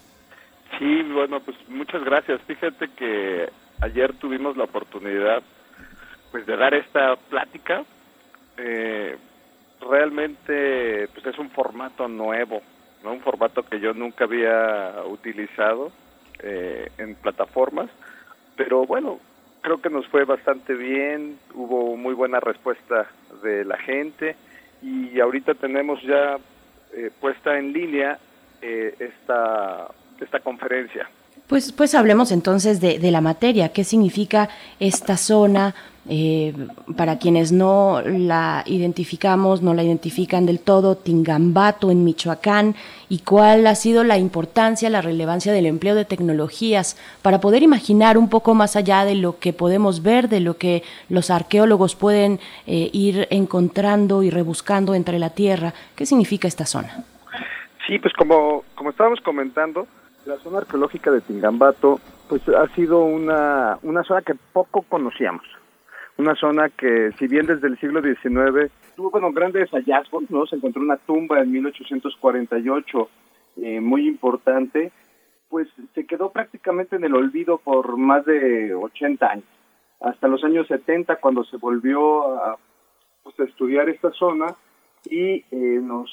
Sí, 0.78 1.02
bueno, 1.12 1.40
pues 1.40 1.56
muchas 1.68 2.02
gracias. 2.04 2.40
Fíjate 2.46 2.88
que 2.96 3.48
ayer 3.80 4.12
tuvimos 4.14 4.56
la 4.56 4.64
oportunidad 4.64 5.42
pues 6.30 6.46
de 6.46 6.56
dar 6.56 6.74
esta 6.74 7.16
plática. 7.16 7.84
Eh, 8.56 9.16
realmente 9.80 11.08
pues 11.14 11.26
es 11.26 11.38
un 11.38 11.50
formato 11.50 12.08
nuevo, 12.08 12.62
¿no? 13.02 13.12
un 13.12 13.20
formato 13.20 13.62
que 13.62 13.80
yo 13.80 13.92
nunca 13.94 14.24
había 14.24 15.02
utilizado 15.06 15.92
eh, 16.42 16.90
en 16.98 17.14
plataformas, 17.14 17.90
pero 18.56 18.86
bueno, 18.86 19.18
creo 19.60 19.80
que 19.80 19.90
nos 19.90 20.06
fue 20.06 20.24
bastante 20.24 20.74
bien, 20.74 21.38
hubo 21.54 21.96
muy 21.96 22.14
buena 22.14 22.40
respuesta 22.40 23.06
de 23.42 23.64
la 23.64 23.78
gente 23.78 24.36
y 24.82 25.20
ahorita 25.20 25.54
tenemos 25.54 26.02
ya 26.02 26.38
eh, 26.92 27.10
puesta 27.20 27.58
en 27.58 27.72
línea 27.72 28.18
eh, 28.62 28.94
esta, 28.98 29.88
esta 30.20 30.40
conferencia. 30.40 31.08
Pues, 31.50 31.72
pues 31.72 31.96
hablemos 31.96 32.30
entonces 32.30 32.80
de, 32.80 33.00
de 33.00 33.10
la 33.10 33.20
materia, 33.20 33.70
qué 33.70 33.82
significa 33.82 34.48
esta 34.78 35.16
zona, 35.16 35.74
eh, 36.08 36.54
para 36.96 37.18
quienes 37.18 37.50
no 37.50 38.02
la 38.02 38.62
identificamos, 38.66 39.60
no 39.60 39.74
la 39.74 39.82
identifican 39.82 40.46
del 40.46 40.60
todo, 40.60 40.96
Tingambato 40.96 41.90
en 41.90 42.04
Michoacán, 42.04 42.76
y 43.08 43.18
cuál 43.18 43.66
ha 43.66 43.74
sido 43.74 44.04
la 44.04 44.16
importancia, 44.16 44.88
la 44.90 45.02
relevancia 45.02 45.52
del 45.52 45.66
empleo 45.66 45.96
de 45.96 46.04
tecnologías 46.04 46.96
para 47.20 47.40
poder 47.40 47.64
imaginar 47.64 48.16
un 48.16 48.28
poco 48.28 48.54
más 48.54 48.76
allá 48.76 49.04
de 49.04 49.16
lo 49.16 49.40
que 49.40 49.52
podemos 49.52 50.04
ver, 50.04 50.28
de 50.28 50.38
lo 50.38 50.56
que 50.56 50.84
los 51.08 51.32
arqueólogos 51.32 51.96
pueden 51.96 52.38
eh, 52.68 52.90
ir 52.92 53.26
encontrando 53.30 54.22
y 54.22 54.30
rebuscando 54.30 54.94
entre 54.94 55.18
la 55.18 55.30
tierra. 55.30 55.74
¿Qué 55.96 56.06
significa 56.06 56.46
esta 56.46 56.64
zona? 56.64 57.04
Sí, 57.88 57.98
pues 57.98 58.14
como, 58.14 58.62
como 58.76 58.90
estábamos 58.90 59.20
comentando, 59.20 59.88
la 60.30 60.38
zona 60.38 60.58
arqueológica 60.58 61.10
de 61.10 61.20
Tingambato 61.20 62.00
pues 62.28 62.48
ha 62.48 62.68
sido 62.74 63.04
una, 63.04 63.78
una 63.82 64.04
zona 64.04 64.22
que 64.22 64.34
poco 64.52 64.82
conocíamos 64.82 65.44
una 66.20 66.34
zona 66.34 66.68
que 66.68 67.12
si 67.18 67.26
bien 67.26 67.46
desde 67.46 67.66
el 67.66 67.78
siglo 67.78 68.02
XIX 68.02 68.70
tuvo 68.94 69.10
bueno, 69.10 69.32
grandes 69.32 69.70
hallazgos, 69.70 70.30
¿no? 70.30 70.46
Se 70.46 70.56
encontró 70.56 70.82
una 70.82 70.98
tumba 70.98 71.40
en 71.40 71.50
1848 71.50 73.08
eh, 73.56 73.80
muy 73.80 74.06
importante, 74.06 74.92
pues 75.48 75.66
se 75.94 76.06
quedó 76.06 76.30
prácticamente 76.30 76.96
en 76.96 77.04
el 77.04 77.14
olvido 77.14 77.58
por 77.58 77.96
más 77.96 78.24
de 78.26 78.74
80 78.74 79.26
años. 79.26 79.44
Hasta 80.00 80.28
los 80.28 80.44
años 80.44 80.66
70 80.68 81.16
cuando 81.16 81.42
se 81.44 81.56
volvió 81.56 82.34
a, 82.36 82.58
pues, 83.22 83.38
estudiar 83.40 83.88
esta 83.88 84.10
zona 84.12 84.54
y 85.06 85.44
eh, 85.50 85.80
nos 85.82 86.10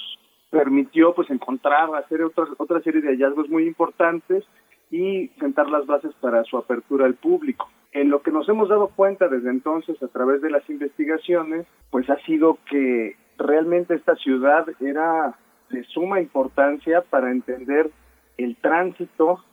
permitió 0.50 1.14
pues 1.14 1.30
encontrar, 1.30 1.94
hacer 1.96 2.24
otra, 2.24 2.46
otra 2.58 2.82
serie 2.82 3.02
de 3.02 3.10
hallazgos 3.10 3.50
muy 3.50 3.66
importantes 3.66 4.44
y 4.90 5.28
sentar 5.40 5.70
las 5.70 5.86
bases 5.86 6.14
para 6.22 6.44
su 6.44 6.58
apertura 6.58 7.06
al 7.06 7.16
público. 7.16 7.70
En 7.92 8.10
lo 8.10 8.22
que 8.22 8.32
nos 8.32 8.48
hemos 8.48 8.70
dado 8.70 8.90
cuenta 8.90 9.28
desde 9.28 9.50
entonces 9.50 10.02
a 10.02 10.08
través 10.08 10.42
de 10.42 10.52
las 10.52 10.70
investigaciones, 10.70 11.66
pues 11.90 12.10
ha 12.10 12.18
sido 12.26 12.58
que 12.70 13.16
realmente 13.38 13.96
esta 13.96 14.16
ciudad 14.16 14.66
era 14.80 15.36
de 15.70 15.84
suma 15.86 16.22
importancia 16.22 17.02
para 17.02 17.32
entender 17.32 17.92
el 18.38 18.56
tránsito 18.58 19.44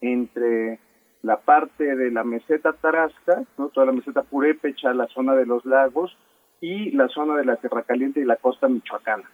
entre 0.00 0.78
la 1.22 1.38
parte 1.38 1.96
de 1.96 2.10
la 2.10 2.22
meseta 2.22 2.74
Tarasca, 2.74 3.44
¿no? 3.56 3.68
toda 3.68 3.86
la 3.86 3.92
meseta 3.92 4.22
Purépecha, 4.22 4.92
la 4.92 5.06
zona 5.08 5.34
de 5.34 5.46
los 5.46 5.64
lagos 5.64 6.16
y 6.60 6.90
la 6.90 7.08
zona 7.08 7.36
de 7.36 7.46
la 7.46 7.56
Tierra 7.56 7.82
Caliente 7.82 8.20
y 8.20 8.24
la 8.24 8.36
costa 8.36 8.68
michoacana. 8.68 9.24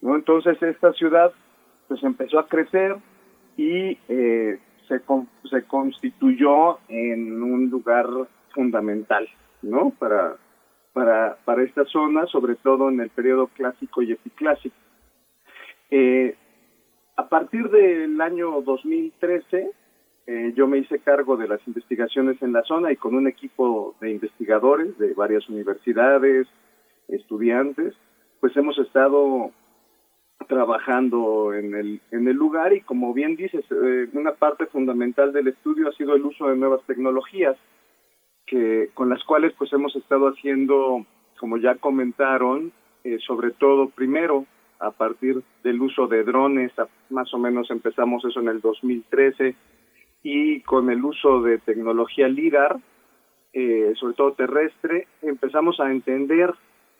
¿No? 0.00 0.16
Entonces 0.16 0.60
esta 0.62 0.92
ciudad 0.92 1.32
pues 1.88 2.02
empezó 2.02 2.38
a 2.38 2.48
crecer 2.48 2.96
y 3.56 3.98
eh, 4.08 4.58
se, 4.88 5.00
se 5.50 5.62
constituyó 5.64 6.78
en 6.88 7.42
un 7.42 7.70
lugar 7.70 8.06
fundamental, 8.54 9.28
¿no? 9.62 9.90
Para, 9.90 10.36
para, 10.92 11.36
para 11.44 11.62
esta 11.62 11.84
zona, 11.84 12.26
sobre 12.26 12.56
todo 12.56 12.88
en 12.88 13.00
el 13.00 13.10
periodo 13.10 13.48
clásico 13.48 14.02
y 14.02 14.12
epiclásico. 14.12 14.76
Eh, 15.90 16.36
a 17.16 17.28
partir 17.28 17.70
del 17.70 18.20
año 18.20 18.60
2013, 18.62 19.70
eh, 20.26 20.52
yo 20.56 20.66
me 20.66 20.78
hice 20.78 20.98
cargo 20.98 21.36
de 21.36 21.48
las 21.48 21.60
investigaciones 21.66 22.40
en 22.42 22.52
la 22.52 22.62
zona 22.62 22.90
y 22.92 22.96
con 22.96 23.14
un 23.14 23.28
equipo 23.28 23.94
de 24.00 24.10
investigadores 24.10 24.98
de 24.98 25.14
varias 25.14 25.48
universidades, 25.48 26.48
estudiantes, 27.08 27.94
pues 28.40 28.56
hemos 28.56 28.76
estado 28.78 29.52
trabajando 30.46 31.52
en 31.52 31.74
el, 31.74 32.00
en 32.10 32.28
el 32.28 32.36
lugar 32.36 32.72
y 32.72 32.80
como 32.80 33.12
bien 33.12 33.36
dices, 33.36 33.64
eh, 33.70 34.08
una 34.12 34.32
parte 34.32 34.66
fundamental 34.66 35.32
del 35.32 35.48
estudio 35.48 35.88
ha 35.88 35.92
sido 35.92 36.14
el 36.14 36.24
uso 36.24 36.48
de 36.48 36.56
nuevas 36.56 36.82
tecnologías 36.86 37.56
que 38.46 38.90
con 38.94 39.08
las 39.08 39.22
cuales 39.24 39.52
pues 39.58 39.72
hemos 39.72 39.94
estado 39.96 40.28
haciendo, 40.28 41.04
como 41.38 41.58
ya 41.58 41.74
comentaron, 41.74 42.72
eh, 43.04 43.18
sobre 43.26 43.50
todo 43.50 43.90
primero 43.90 44.46
a 44.78 44.90
partir 44.90 45.42
del 45.64 45.80
uso 45.80 46.06
de 46.06 46.22
drones, 46.22 46.72
más 47.10 47.32
o 47.34 47.38
menos 47.38 47.70
empezamos 47.70 48.24
eso 48.24 48.40
en 48.40 48.48
el 48.48 48.60
2013 48.60 49.56
y 50.22 50.60
con 50.62 50.90
el 50.90 51.04
uso 51.04 51.42
de 51.42 51.58
tecnología 51.58 52.28
LIDAR, 52.28 52.78
eh, 53.52 53.92
sobre 53.98 54.14
todo 54.14 54.32
terrestre, 54.32 55.08
empezamos 55.22 55.80
a 55.80 55.90
entender 55.90 56.52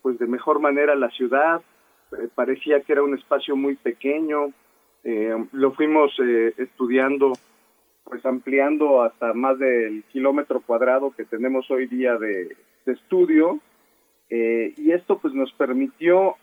pues 0.02 0.18
de 0.18 0.26
mejor 0.26 0.60
manera 0.60 0.94
la 0.94 1.10
ciudad, 1.10 1.60
parecía 2.34 2.80
que 2.80 2.92
era 2.92 3.02
un 3.02 3.14
espacio 3.14 3.56
muy 3.56 3.76
pequeño, 3.76 4.52
eh, 5.04 5.34
lo 5.52 5.72
fuimos 5.72 6.12
eh, 6.22 6.54
estudiando, 6.58 7.32
pues 8.04 8.24
ampliando 8.24 9.02
hasta 9.02 9.32
más 9.32 9.58
del 9.58 10.04
kilómetro 10.04 10.60
cuadrado 10.60 11.12
que 11.16 11.24
tenemos 11.24 11.70
hoy 11.70 11.86
día 11.86 12.16
de, 12.16 12.56
estudio, 12.86 13.58
y 14.30 14.92
esto 14.92 15.18
pues 15.18 15.34
nos 15.34 15.52
permitió 15.54 16.36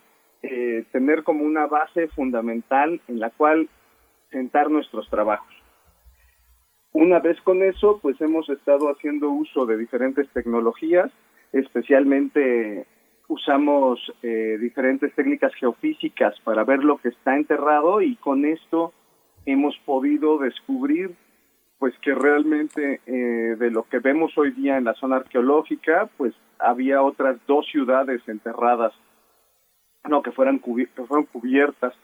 tener 0.92 1.22
como 1.22 1.42
una 1.42 1.66
base 1.66 2.08
fundamental 2.08 3.00
en 3.08 3.18
la 3.18 3.30
cual 3.30 3.70
sentar 4.30 4.70
nuestros 4.70 5.08
trabajos. 5.08 5.54
Una 6.94 7.18
vez 7.18 7.40
con 7.40 7.62
eso, 7.64 7.98
pues 8.00 8.20
hemos 8.20 8.48
estado 8.48 8.88
haciendo 8.88 9.28
uso 9.28 9.66
de 9.66 9.76
diferentes 9.76 10.28
tecnologías, 10.30 11.10
especialmente 11.52 12.86
usamos 13.28 14.00
eh, 14.22 14.58
diferentes 14.60 15.14
técnicas 15.14 15.54
geofísicas 15.54 16.38
para 16.40 16.64
ver 16.64 16.84
lo 16.84 16.98
que 16.98 17.08
está 17.08 17.36
enterrado 17.36 18.02
y 18.02 18.16
con 18.16 18.44
esto 18.44 18.92
hemos 19.46 19.76
podido 19.84 20.38
descubrir 20.38 21.14
pues 21.78 21.94
que 22.00 22.14
realmente 22.14 23.00
eh, 23.06 23.56
de 23.58 23.70
lo 23.70 23.84
que 23.84 23.98
vemos 23.98 24.36
hoy 24.36 24.50
día 24.52 24.76
en 24.76 24.84
la 24.84 24.94
zona 24.94 25.16
arqueológica 25.16 26.08
pues 26.16 26.34
había 26.58 27.02
otras 27.02 27.38
dos 27.46 27.66
ciudades 27.66 28.22
enterradas 28.28 28.92
no 30.08 30.22
que 30.22 30.32
fueran 30.32 30.58
que 30.58 31.04
fueron 31.06 31.26
cubiertas 31.26 31.94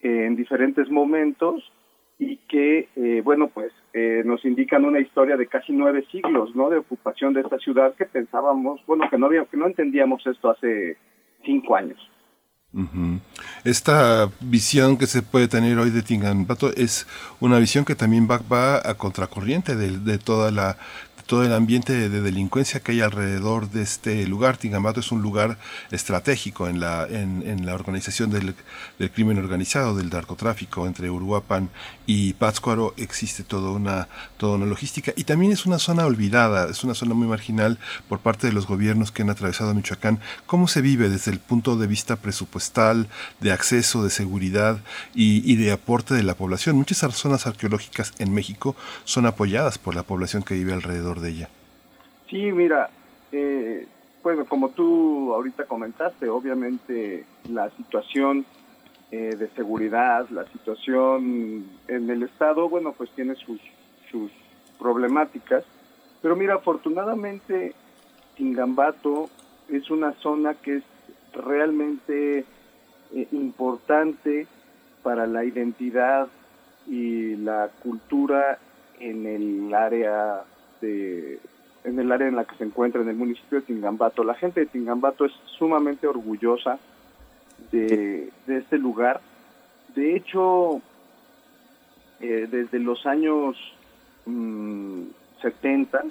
eh, 0.00 0.26
en 0.26 0.36
diferentes 0.36 0.90
momentos 0.90 1.72
y 2.18 2.38
que, 2.48 2.88
eh, 2.96 3.20
bueno, 3.22 3.48
pues 3.48 3.72
eh, 3.92 4.22
nos 4.24 4.44
indican 4.44 4.84
una 4.84 5.00
historia 5.00 5.36
de 5.36 5.46
casi 5.46 5.72
nueve 5.72 6.04
siglos, 6.10 6.54
¿no? 6.54 6.68
De 6.68 6.78
ocupación 6.78 7.32
de 7.32 7.42
esta 7.42 7.58
ciudad 7.58 7.94
que 7.94 8.06
pensábamos, 8.06 8.80
bueno, 8.86 9.04
que 9.10 9.18
no 9.18 9.26
había, 9.26 9.44
que 9.44 9.56
no 9.56 9.66
entendíamos 9.66 10.26
esto 10.26 10.50
hace 10.50 10.96
cinco 11.44 11.76
años. 11.76 11.98
Esta 13.64 14.28
visión 14.40 14.98
que 14.98 15.06
se 15.06 15.22
puede 15.22 15.48
tener 15.48 15.78
hoy 15.78 15.90
de 15.90 16.02
Tingambato 16.02 16.70
es 16.76 17.06
una 17.40 17.58
visión 17.58 17.84
que 17.86 17.94
también 17.94 18.28
va, 18.30 18.40
va 18.52 18.76
a 18.76 18.94
contracorriente 18.94 19.74
de, 19.74 19.98
de 19.98 20.18
toda 20.18 20.50
la 20.50 20.76
todo 21.28 21.44
el 21.44 21.52
ambiente 21.52 22.08
de, 22.08 22.22
delincuencia 22.22 22.80
que 22.80 22.92
hay 22.92 23.02
alrededor 23.02 23.70
de 23.70 23.82
este 23.82 24.26
lugar. 24.26 24.56
Tingambato 24.56 25.00
es 25.00 25.12
un 25.12 25.20
lugar 25.20 25.58
estratégico 25.90 26.68
en 26.68 26.80
la, 26.80 27.06
en, 27.06 27.66
la 27.66 27.74
organización 27.74 28.30
del, 28.30 28.54
crimen 29.12 29.36
organizado, 29.36 29.94
del 29.94 30.08
narcotráfico. 30.08 30.86
Entre 30.86 31.10
Uruapan 31.10 31.68
y 32.06 32.32
Pátzcuaro 32.32 32.94
existe 32.96 33.44
toda 33.44 33.72
una, 33.72 34.08
toda 34.38 34.56
una 34.56 34.64
logística 34.64 35.12
y 35.16 35.24
también 35.24 35.52
es 35.52 35.66
una 35.66 35.78
zona 35.78 36.06
olvidada, 36.06 36.70
es 36.70 36.82
una 36.82 36.94
zona 36.94 37.12
muy 37.12 37.28
marginal 37.28 37.78
por 38.08 38.20
parte 38.20 38.46
de 38.46 38.54
los 38.54 38.66
gobiernos 38.66 39.12
que 39.12 39.20
han 39.20 39.28
atravesado 39.28 39.74
Michoacán. 39.74 40.20
¿Cómo 40.46 40.66
se 40.66 40.80
vive 40.80 41.10
desde 41.10 41.30
el 41.30 41.40
punto 41.40 41.76
de 41.76 41.86
vista 41.86 42.16
presupuestal, 42.16 43.06
de 43.40 43.52
acceso, 43.52 44.02
de 44.02 44.08
seguridad 44.08 44.80
y 45.14 45.56
de 45.56 45.72
aporte 45.72 46.14
de 46.14 46.22
la 46.22 46.34
población? 46.34 46.76
Muchas 46.76 47.00
zonas 47.14 47.46
arqueológicas 47.46 48.14
en 48.18 48.32
México 48.32 48.74
son 49.04 49.26
apoyadas 49.26 49.76
por 49.76 49.94
la 49.94 50.04
población 50.04 50.42
que 50.42 50.54
vive 50.54 50.72
alrededor 50.72 51.17
de 51.20 51.30
ella? 51.30 51.48
Sí, 52.28 52.52
mira, 52.52 52.90
eh, 53.32 53.86
bueno, 54.22 54.44
como 54.44 54.70
tú 54.70 55.32
ahorita 55.34 55.64
comentaste, 55.64 56.28
obviamente 56.28 57.24
la 57.48 57.70
situación 57.70 58.44
eh, 59.10 59.36
de 59.36 59.48
seguridad, 59.50 60.28
la 60.30 60.44
situación 60.46 61.66
en 61.88 62.10
el 62.10 62.22
Estado, 62.24 62.68
bueno, 62.68 62.92
pues 62.92 63.10
tiene 63.10 63.34
sus, 63.36 63.60
sus 64.10 64.30
problemáticas, 64.78 65.64
pero 66.20 66.36
mira, 66.36 66.54
afortunadamente 66.54 67.74
Tingambato 68.36 69.30
es 69.68 69.90
una 69.90 70.12
zona 70.14 70.54
que 70.54 70.76
es 70.76 70.84
realmente 71.32 72.44
eh, 73.14 73.28
importante 73.32 74.46
para 75.02 75.26
la 75.26 75.44
identidad 75.44 76.28
y 76.86 77.36
la 77.36 77.70
cultura 77.82 78.58
en 79.00 79.26
el 79.26 79.74
área 79.74 80.44
en 80.86 81.98
el 81.98 82.12
área 82.12 82.28
en 82.28 82.36
la 82.36 82.44
que 82.44 82.56
se 82.56 82.64
encuentra, 82.64 83.00
en 83.00 83.08
el 83.08 83.16
municipio 83.16 83.60
de 83.60 83.66
Tingambato. 83.66 84.24
La 84.24 84.34
gente 84.34 84.60
de 84.60 84.66
Tingambato 84.66 85.24
es 85.24 85.32
sumamente 85.58 86.06
orgullosa 86.06 86.78
de, 87.72 88.30
este 88.46 88.78
lugar. 88.78 89.20
De 89.94 90.16
hecho, 90.16 90.80
eh, 92.20 92.46
desde 92.50 92.78
los 92.78 93.06
años 93.06 93.56
70, 95.42 96.04
mm, 96.04 96.08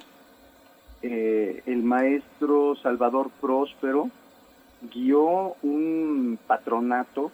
eh, 1.02 1.62
el 1.66 1.82
maestro 1.82 2.74
Salvador 2.76 3.30
Próspero 3.40 4.10
guió 4.92 5.54
un 5.62 6.38
patronato 6.46 7.30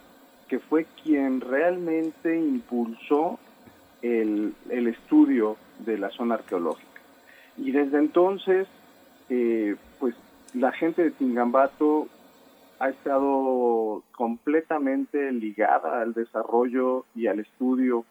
que 0.47 0.59
fue 0.59 0.85
quien 1.03 1.41
realmente 1.41 2.37
impulsó 2.37 3.39
el, 4.01 4.53
el 4.69 4.87
estudio 4.87 5.57
de 5.79 5.97
la 5.97 6.09
zona 6.11 6.35
arqueológica. 6.35 6.94
Y 7.57 7.71
desde 7.71 7.97
entonces, 7.97 8.67
eh, 9.29 9.75
pues 9.99 10.15
la 10.53 10.71
gente 10.71 11.03
de 11.03 11.11
Tingambato 11.11 12.07
ha 12.79 12.89
estado 12.89 14.03
completamente 14.15 15.31
ligada 15.31 16.01
al 16.01 16.13
desarrollo 16.13 17.05
y 17.15 17.27
al 17.27 17.39
estudio 17.39 18.05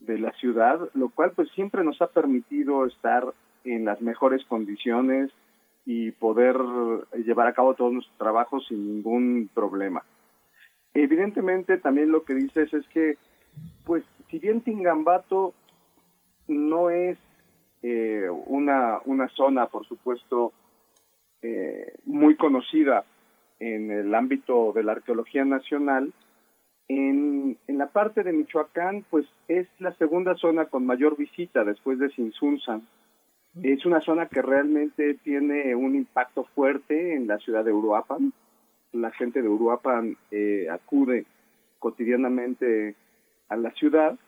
de 0.00 0.18
la 0.18 0.32
ciudad, 0.32 0.90
lo 0.94 1.08
cual 1.08 1.32
pues 1.34 1.48
siempre 1.50 1.82
nos 1.82 2.00
ha 2.02 2.08
permitido 2.08 2.84
estar 2.86 3.24
en 3.64 3.84
las 3.84 4.00
mejores 4.00 4.44
condiciones 4.44 5.30
y 5.86 6.10
poder 6.10 6.56
llevar 7.24 7.46
a 7.46 7.54
cabo 7.54 7.74
todos 7.74 7.92
nuestros 7.92 8.18
trabajos 8.18 8.66
sin 8.68 8.86
ningún 8.86 9.48
problema. 9.54 10.02
Evidentemente 10.92 11.78
también 11.78 12.10
lo 12.10 12.24
que 12.24 12.34
dices 12.34 12.72
es 12.74 12.86
que, 12.88 13.16
pues 13.84 14.04
si 14.30 14.38
bien 14.38 14.60
Tingambato 14.60 15.54
no 16.48 16.90
es 16.90 17.18
eh, 17.88 18.28
una, 18.28 18.98
una 19.04 19.28
zona, 19.28 19.66
por 19.66 19.86
supuesto, 19.86 20.52
eh, 21.40 21.94
muy 22.04 22.34
conocida 22.34 23.04
en 23.60 23.92
el 23.92 24.12
ámbito 24.12 24.72
de 24.72 24.82
la 24.82 24.92
arqueología 24.92 25.44
nacional. 25.44 26.12
En, 26.88 27.56
en 27.68 27.78
la 27.78 27.86
parte 27.86 28.24
de 28.24 28.32
Michoacán, 28.32 29.04
pues 29.08 29.24
es 29.46 29.68
la 29.78 29.92
segunda 29.98 30.34
zona 30.34 30.64
con 30.64 30.84
mayor 30.84 31.16
visita 31.16 31.62
después 31.62 32.00
de 32.00 32.10
Sinsunzan. 32.10 32.88
Es 33.62 33.86
una 33.86 34.00
zona 34.00 34.26
que 34.26 34.42
realmente 34.42 35.14
tiene 35.22 35.74
un 35.76 35.94
impacto 35.94 36.42
fuerte 36.56 37.14
en 37.14 37.28
la 37.28 37.38
ciudad 37.38 37.64
de 37.64 37.72
Uruapan. 37.72 38.32
La 38.92 39.12
gente 39.12 39.42
de 39.42 39.48
Uruapan 39.48 40.16
eh, 40.32 40.66
acude 40.70 41.24
cotidianamente 41.78 42.96
a 43.48 43.56
la 43.56 43.70
ciudad 43.70 44.18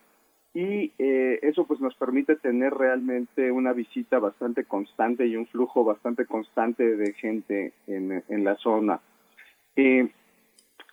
y 0.55 0.93
eh, 0.99 1.39
eso 1.43 1.67
pues 1.67 1.81
nos 1.81 1.95
permite 1.95 2.37
tener 2.37 2.73
realmente 2.75 3.53
una 3.53 3.73
visita 3.73 4.19
bastante 4.19 4.65
constante 4.65 5.27
y 5.27 5.37
un 5.37 5.47
flujo 5.47 5.85
bastante 5.85 6.27
constante 6.27 6.97
de 6.97 7.13
gente 7.13 7.73
en, 7.87 8.23
en 8.29 8.45
la 8.45 8.57
zona. 8.57 9.01
Eh, 9.77 10.09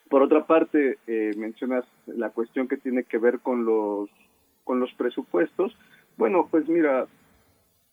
por 0.10 0.22
otra 0.22 0.46
parte, 0.46 0.98
eh, 1.08 1.32
mencionas 1.38 1.86
la 2.06 2.30
cuestión 2.30 2.68
que 2.68 2.78
tiene 2.78 3.04
que 3.04 3.18
ver 3.18 3.40
con 3.40 3.66
los 3.66 4.10
con 4.64 4.80
los 4.80 4.92
presupuestos. 4.94 5.78
Bueno, 6.18 6.48
pues 6.50 6.68
mira, 6.68 7.08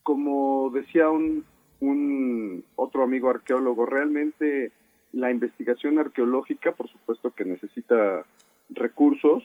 como 0.03 0.71
decía 0.71 1.11
un, 1.11 1.45
un 1.81 2.65
otro 2.77 3.03
amigo 3.03 3.31
arqueólogo, 3.31 3.87
realmente 3.87 4.73
la 5.13 5.31
investigación 5.31 5.99
arqueológica, 5.99 6.73
por 6.73 6.89
supuesto 6.89 7.31
que 7.31 7.45
necesita 7.45 8.25
recursos, 8.71 9.45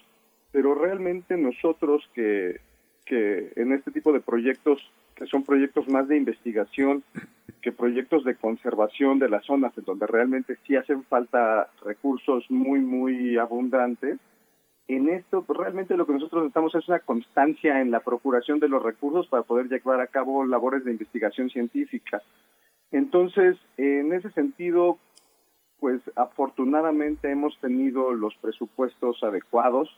pero 0.57 0.73
realmente 0.73 1.37
nosotros 1.37 2.09
que, 2.15 2.61
que 3.05 3.53
en 3.57 3.73
este 3.73 3.91
tipo 3.91 4.11
de 4.11 4.21
proyectos, 4.21 4.81
que 5.13 5.27
son 5.27 5.43
proyectos 5.43 5.87
más 5.87 6.07
de 6.07 6.17
investigación 6.17 7.03
que 7.61 7.71
proyectos 7.71 8.23
de 8.23 8.33
conservación 8.33 9.19
de 9.19 9.29
las 9.29 9.45
zonas, 9.45 9.77
en 9.77 9.83
donde 9.83 10.07
realmente 10.07 10.57
sí 10.65 10.75
hacen 10.75 11.03
falta 11.03 11.69
recursos 11.85 12.49
muy, 12.49 12.79
muy 12.79 13.37
abundantes, 13.37 14.17
en 14.87 15.09
esto 15.09 15.43
pues, 15.43 15.59
realmente 15.59 15.95
lo 15.95 16.07
que 16.07 16.13
nosotros 16.13 16.41
necesitamos 16.41 16.73
es 16.73 16.87
una 16.87 17.01
constancia 17.01 17.79
en 17.79 17.91
la 17.91 17.99
procuración 17.99 18.59
de 18.59 18.67
los 18.67 18.81
recursos 18.81 19.27
para 19.27 19.43
poder 19.43 19.69
llevar 19.69 20.01
a 20.01 20.07
cabo 20.07 20.43
labores 20.43 20.83
de 20.83 20.89
investigación 20.89 21.51
científica. 21.51 22.23
Entonces, 22.91 23.57
en 23.77 24.11
ese 24.11 24.31
sentido, 24.31 24.97
pues 25.79 26.01
afortunadamente 26.15 27.29
hemos 27.29 27.55
tenido 27.59 28.11
los 28.11 28.35
presupuestos 28.37 29.21
adecuados 29.21 29.95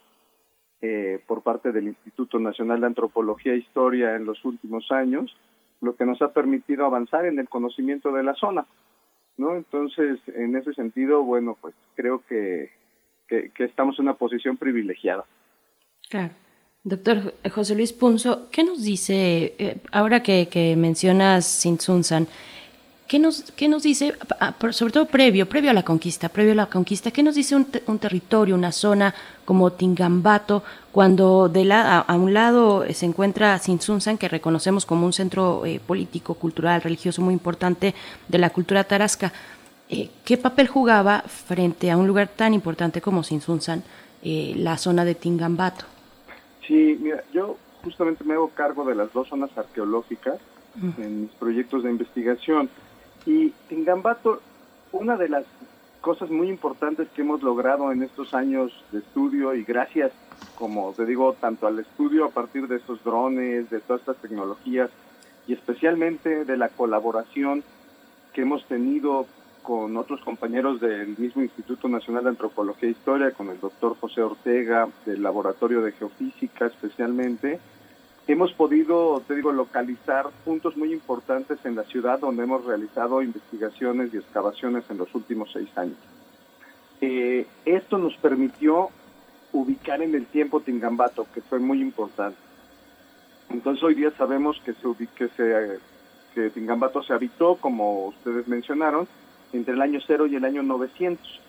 eh, 0.82 1.20
por 1.28 1.42
parte 1.42 1.72
del 1.72 1.88
Instituto 1.88 2.40
Nacional 2.40 2.82
de 2.82 2.88
Antropología 2.88 3.54
e 3.54 3.58
Historia 3.58 4.16
en 4.16 4.26
los 4.26 4.44
últimos 4.46 4.92
años, 4.92 5.36
lo 5.82 5.96
que 5.96 6.06
nos 6.06 6.22
ha 6.22 6.34
permitido 6.34 6.86
avanzar 6.86 7.26
en 7.26 7.40
el 7.40 7.50
conocimiento 7.50 8.12
de 8.12 8.24
la 8.24 8.34
zona. 8.36 8.66
¿no? 9.38 9.56
Entonces, 9.56 10.20
en 10.28 10.56
ese 10.56 10.74
sentido, 10.74 11.24
bueno, 11.24 11.58
pues 11.60 11.74
creo 11.96 12.24
que, 12.28 12.72
que, 13.28 13.52
estamos 13.64 13.98
en 14.00 14.06
una 14.06 14.16
posición 14.16 14.58
privilegiada. 14.58 15.26
Doctor 16.84 17.34
José 17.52 17.76
Luis 17.76 17.94
Punzo, 17.94 18.50
¿qué 18.52 18.64
nos 18.64 18.84
dice, 18.84 19.54
eh, 19.60 19.78
ahora 19.92 20.24
que, 20.24 20.48
que 20.50 20.76
mencionas 20.76 21.46
Sinsunsan, 21.46 22.28
¿Qué 23.10 23.18
nos, 23.18 23.42
qué 23.54 23.68
nos 23.68 23.82
dice, 23.82 24.14
sobre 24.70 24.94
todo 24.94 25.08
previo, 25.08 25.50
previo 25.50 25.72
a 25.72 25.74
la 25.74 25.82
conquista, 25.82 26.30
previo 26.30 26.52
a 26.52 26.56
la 26.56 26.66
conquista, 26.68 27.10
qué 27.10 27.24
nos 27.24 27.34
dice 27.34 27.56
un, 27.56 27.66
un 27.88 27.98
territorio, 27.98 28.54
una 28.54 28.72
zona 28.72 29.16
como 29.46 29.72
Tingambato, 29.72 30.62
cuando 30.92 31.50
de 31.50 31.66
la, 31.66 32.02
a, 32.02 32.16
un 32.16 32.36
lado 32.36 32.86
se 32.94 33.08
encuentra 33.08 33.58
Sinsunzan, 33.58 34.20
que 34.20 34.28
reconocemos 34.28 34.86
como 34.86 35.08
un 35.08 35.14
centro 35.14 35.66
eh, 35.66 35.82
político, 35.84 36.36
cultural, 36.36 36.84
religioso 36.84 37.24
muy 37.24 37.34
importante 37.34 37.96
de 38.28 38.38
la 38.38 38.52
cultura 38.52 38.84
tarasca? 38.84 39.34
Eh, 39.90 40.12
¿Qué 40.24 40.38
papel 40.38 40.68
jugaba 40.68 41.22
frente 41.22 41.90
a 41.90 41.98
un 41.98 42.06
lugar 42.06 42.28
tan 42.28 42.54
importante 42.54 43.02
como 43.02 43.24
Sinsunzan, 43.24 43.82
eh, 44.22 44.54
la 44.56 44.78
zona 44.78 45.04
de 45.04 45.16
Tingambato? 45.16 45.86
Sí, 46.68 46.96
mira, 47.02 47.24
yo 47.34 47.58
justamente 47.84 48.24
me 48.24 48.36
hago 48.36 48.50
cargo 48.50 48.86
de 48.86 48.94
las 48.94 49.12
dos 49.14 49.30
zonas 49.30 49.50
arqueológicas 49.58 50.38
en 51.00 51.24
mis 51.24 51.32
proyectos 51.32 51.84
de 51.84 51.90
investigación. 51.90 52.70
Y 53.26 53.54
en 53.70 53.86
Gambato, 53.86 54.42
una 54.92 55.18
de 55.18 55.30
las 55.30 55.46
cosas 56.02 56.30
muy 56.30 56.50
importantes 56.50 57.08
que 57.10 57.22
hemos 57.22 57.44
logrado 57.44 57.92
en 57.92 58.04
estos 58.04 58.34
años 58.34 58.72
de 58.92 59.00
estudio 59.00 59.54
y 59.54 59.64
gracias, 59.64 60.12
como 60.56 60.94
te 60.94 61.06
digo, 61.06 61.34
tanto 61.34 61.68
al 61.68 61.80
estudio 61.80 62.26
a 62.26 62.30
partir 62.30 62.68
de 62.68 62.78
estos 62.78 63.04
drones, 63.04 63.70
de 63.70 63.80
todas 63.82 64.02
estas 64.02 64.18
tecnologías 64.18 64.90
y 65.48 65.54
especialmente 65.54 66.46
de 66.46 66.58
la 66.58 66.70
colaboración 66.70 67.64
que 68.34 68.42
hemos 68.42 68.64
tenido 68.66 69.26
con 69.62 69.98
otros 69.98 70.22
compañeros 70.22 70.80
del 70.80 71.18
mismo 71.18 71.42
Instituto 71.42 71.88
Nacional 71.88 72.24
de 72.24 72.30
Antropología 72.30 72.88
e 72.88 72.94
Historia, 72.94 73.32
con 73.32 73.50
el 73.50 73.60
doctor 73.60 73.96
José 74.00 74.22
Ortega, 74.22 74.88
del 75.06 75.22
Laboratorio 75.22 75.82
de 75.82 75.92
Geofísica 75.92 76.68
especialmente, 76.68 77.60
hemos 78.32 78.54
podido, 78.54 79.24
te 79.28 79.36
digo, 79.36 79.52
localizar 79.52 80.28
puntos 80.46 80.78
muy 80.78 80.94
importantes 80.94 81.58
en 81.66 81.76
la 81.76 81.84
ciudad 81.84 82.20
donde 82.20 82.44
hemos 82.44 82.64
realizado 82.64 83.24
investigaciones 83.24 84.14
y 84.14 84.18
excavaciones 84.18 84.84
en 84.90 85.00
los 85.00 85.14
últimos 85.16 85.50
seis 85.52 85.70
años. 85.76 85.98
Eh, 87.02 87.48
esto 87.66 87.98
nos 87.98 88.16
permitió 88.18 88.90
ubicar 89.52 90.04
en 90.04 90.14
el 90.14 90.28
tiempo 90.28 90.60
Tingambato, 90.60 91.26
que 91.34 91.42
fue 91.42 91.58
muy 91.58 91.82
importante. 91.82 92.38
Entonces 93.50 93.84
hoy 93.84 93.96
día 93.96 94.12
sabemos 94.16 94.62
que, 94.64 94.74
se, 94.74 95.08
que, 95.16 95.28
se, 95.30 95.80
que 96.36 96.52
Tingambato 96.52 97.02
se 97.02 97.14
habitó, 97.14 97.56
como 97.56 98.10
ustedes 98.10 98.48
mencionaron, 98.48 99.08
entre 99.54 99.74
el 99.74 99.82
año 99.82 100.00
0 100.06 100.28
y 100.28 100.36
el 100.36 100.46
año 100.46 100.62
900. 100.62 101.42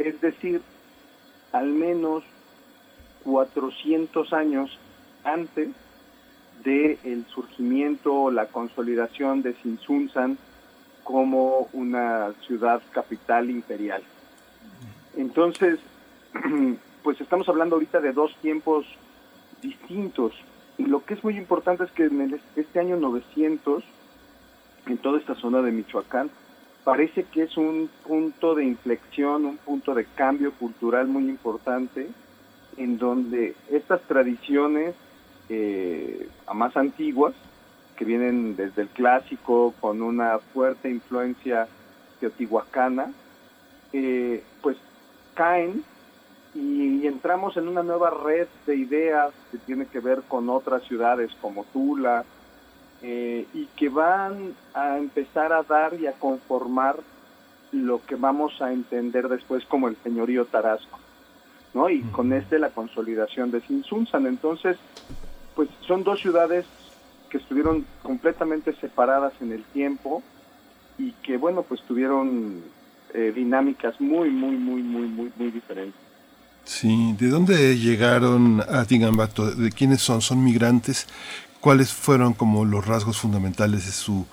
Es 0.00 0.20
decir, 0.20 0.62
al 1.52 1.68
menos 1.68 2.24
400 3.22 4.32
años 4.32 4.76
antes 5.22 5.68
de 6.64 6.98
el 7.04 7.24
surgimiento, 7.26 8.30
la 8.30 8.46
consolidación 8.46 9.42
de 9.42 9.54
Sinsunzan 9.62 10.38
como 11.04 11.68
una 11.72 12.32
ciudad 12.46 12.82
capital 12.92 13.50
imperial. 13.50 14.02
Entonces, 15.16 15.78
pues 17.02 17.20
estamos 17.20 17.48
hablando 17.48 17.76
ahorita 17.76 18.00
de 18.00 18.12
dos 18.12 18.36
tiempos 18.42 18.86
distintos. 19.62 20.34
Y 20.76 20.84
lo 20.84 21.04
que 21.04 21.14
es 21.14 21.24
muy 21.24 21.36
importante 21.36 21.84
es 21.84 21.90
que 21.92 22.04
en 22.04 22.40
este 22.54 22.78
año 22.78 22.96
900, 22.96 23.82
en 24.86 24.98
toda 24.98 25.18
esta 25.18 25.34
zona 25.34 25.62
de 25.62 25.72
Michoacán, 25.72 26.30
parece 26.84 27.24
que 27.24 27.42
es 27.42 27.56
un 27.56 27.90
punto 28.06 28.54
de 28.54 28.64
inflexión, 28.64 29.44
un 29.44 29.56
punto 29.56 29.94
de 29.94 30.04
cambio 30.04 30.52
cultural 30.52 31.08
muy 31.08 31.28
importante, 31.28 32.08
en 32.76 32.98
donde 32.98 33.54
estas 33.70 34.00
tradiciones 34.02 34.94
eh, 35.48 36.28
a 36.46 36.54
más 36.54 36.76
antiguas, 36.76 37.34
que 37.96 38.04
vienen 38.04 38.54
desde 38.54 38.82
el 38.82 38.88
clásico 38.88 39.74
con 39.80 40.02
una 40.02 40.38
fuerte 40.38 40.88
influencia 40.88 41.66
teotihuacana, 42.20 43.12
eh, 43.92 44.42
pues 44.62 44.76
caen 45.34 45.82
y, 46.54 47.06
entramos 47.06 47.56
en 47.56 47.68
una 47.68 47.82
nueva 47.82 48.10
red 48.10 48.46
de 48.66 48.76
ideas 48.76 49.32
que 49.50 49.58
tiene 49.58 49.86
que 49.86 50.00
ver 50.00 50.22
con 50.28 50.48
otras 50.48 50.82
ciudades 50.84 51.30
como 51.40 51.64
Tula 51.64 52.24
eh, 53.02 53.46
y 53.54 53.66
que 53.76 53.88
van 53.88 54.54
a 54.74 54.98
empezar 54.98 55.52
a 55.52 55.62
dar 55.62 55.94
y 55.94 56.06
a 56.06 56.12
conformar 56.12 56.96
lo 57.72 58.04
que 58.04 58.16
vamos 58.16 58.60
a 58.60 58.72
entender 58.72 59.28
después 59.28 59.64
como 59.66 59.88
el 59.88 59.96
señorío 59.96 60.46
Tarasco, 60.46 60.98
¿no? 61.74 61.90
Y 61.90 62.00
con 62.02 62.32
este 62.32 62.58
la 62.58 62.70
consolidación 62.70 63.50
de 63.50 63.60
Sinsunzan. 63.60 64.26
Entonces, 64.26 64.78
pues 65.58 65.70
son 65.88 66.04
dos 66.04 66.20
ciudades 66.20 66.66
que 67.28 67.38
estuvieron 67.38 67.84
completamente 68.04 68.76
separadas 68.76 69.32
en 69.40 69.50
el 69.50 69.64
tiempo 69.64 70.22
y 70.96 71.10
que 71.24 71.36
bueno 71.36 71.64
pues 71.64 71.82
tuvieron 71.82 72.62
eh, 73.12 73.32
dinámicas 73.34 74.00
muy 74.00 74.30
muy 74.30 74.56
muy 74.56 74.84
muy 74.84 75.08
muy 75.08 75.32
muy 75.36 75.50
diferentes. 75.50 76.00
Sí 76.62 77.16
de 77.18 77.28
dónde 77.28 77.76
llegaron 77.76 78.62
a 78.70 78.84
Tingambato 78.84 79.50
de 79.50 79.72
quiénes 79.72 80.00
son 80.00 80.22
son 80.22 80.44
migrantes 80.44 81.08
cuáles 81.58 81.92
fueron 81.92 82.34
como 82.34 82.64
los 82.64 82.86
rasgos 82.86 83.18
fundamentales 83.18 83.84
de 83.84 83.90
su 83.90 84.26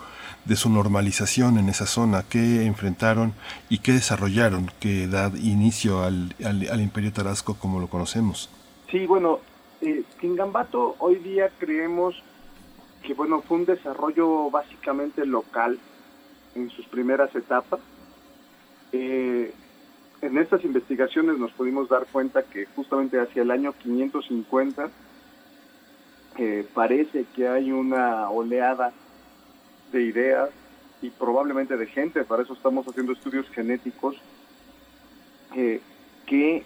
de 0.45 0.55
su 0.55 0.69
normalización 0.69 1.57
en 1.57 1.69
esa 1.69 1.88
zona, 1.88 2.23
qué 2.29 2.67
enfrentaron 2.67 3.33
y 3.67 3.79
qué 3.79 3.93
desarrollaron, 3.93 4.69
que 4.79 5.07
da 5.07 5.31
inicio 5.41 6.03
al, 6.03 6.35
al, 6.45 6.69
al 6.69 6.81
Imperio 6.81 7.11
Tarasco 7.11 7.55
como 7.55 7.79
lo 7.79 7.88
conocemos. 7.88 8.47
Sí, 8.91 9.07
bueno, 9.07 9.39
eh, 9.86 10.04
Tingambato 10.19 10.95
hoy 11.00 11.15
día 11.15 11.52
creemos 11.60 12.21
que 13.04 13.13
bueno 13.13 13.41
fue 13.41 13.58
un 13.58 13.65
desarrollo 13.65 14.50
básicamente 14.50 15.26
local 15.26 15.78
en 16.56 16.69
sus 16.71 16.86
primeras 16.88 17.34
etapas. 17.36 17.80
Eh, 18.91 19.54
en 20.21 20.38
estas 20.38 20.63
investigaciones 20.63 21.38
nos 21.38 21.52
pudimos 21.52 21.88
dar 21.89 22.08
cuenta 22.12 22.43
que 22.43 22.65
justamente 22.65 23.19
hacia 23.19 23.43
el 23.43 23.52
año 23.52 23.74
550 23.74 24.89
eh, 26.38 26.67
parece 26.74 27.26
que 27.36 27.48
hay 27.48 27.71
una 27.71 28.30
oleada 28.30 28.91
de 29.91 30.02
ideas 30.02 30.50
y 31.02 31.10
probablemente 31.10 31.78
de 31.78 31.86
gente, 31.86 32.24
para 32.24 32.43
eso 32.43 32.54
estamos 32.54 32.88
haciendo 32.88 33.13
estudios 33.13 33.48
genéticos, 33.50 34.15
eh, 35.56 35.80
que 36.26 36.63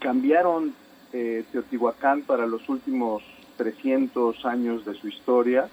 cambiaron 0.00 0.74
eh, 1.14 1.44
Teotihuacán 1.52 2.22
para 2.22 2.44
los 2.44 2.68
últimos 2.68 3.22
300 3.56 4.44
años 4.44 4.84
de 4.84 4.94
su 4.94 5.06
historia 5.06 5.68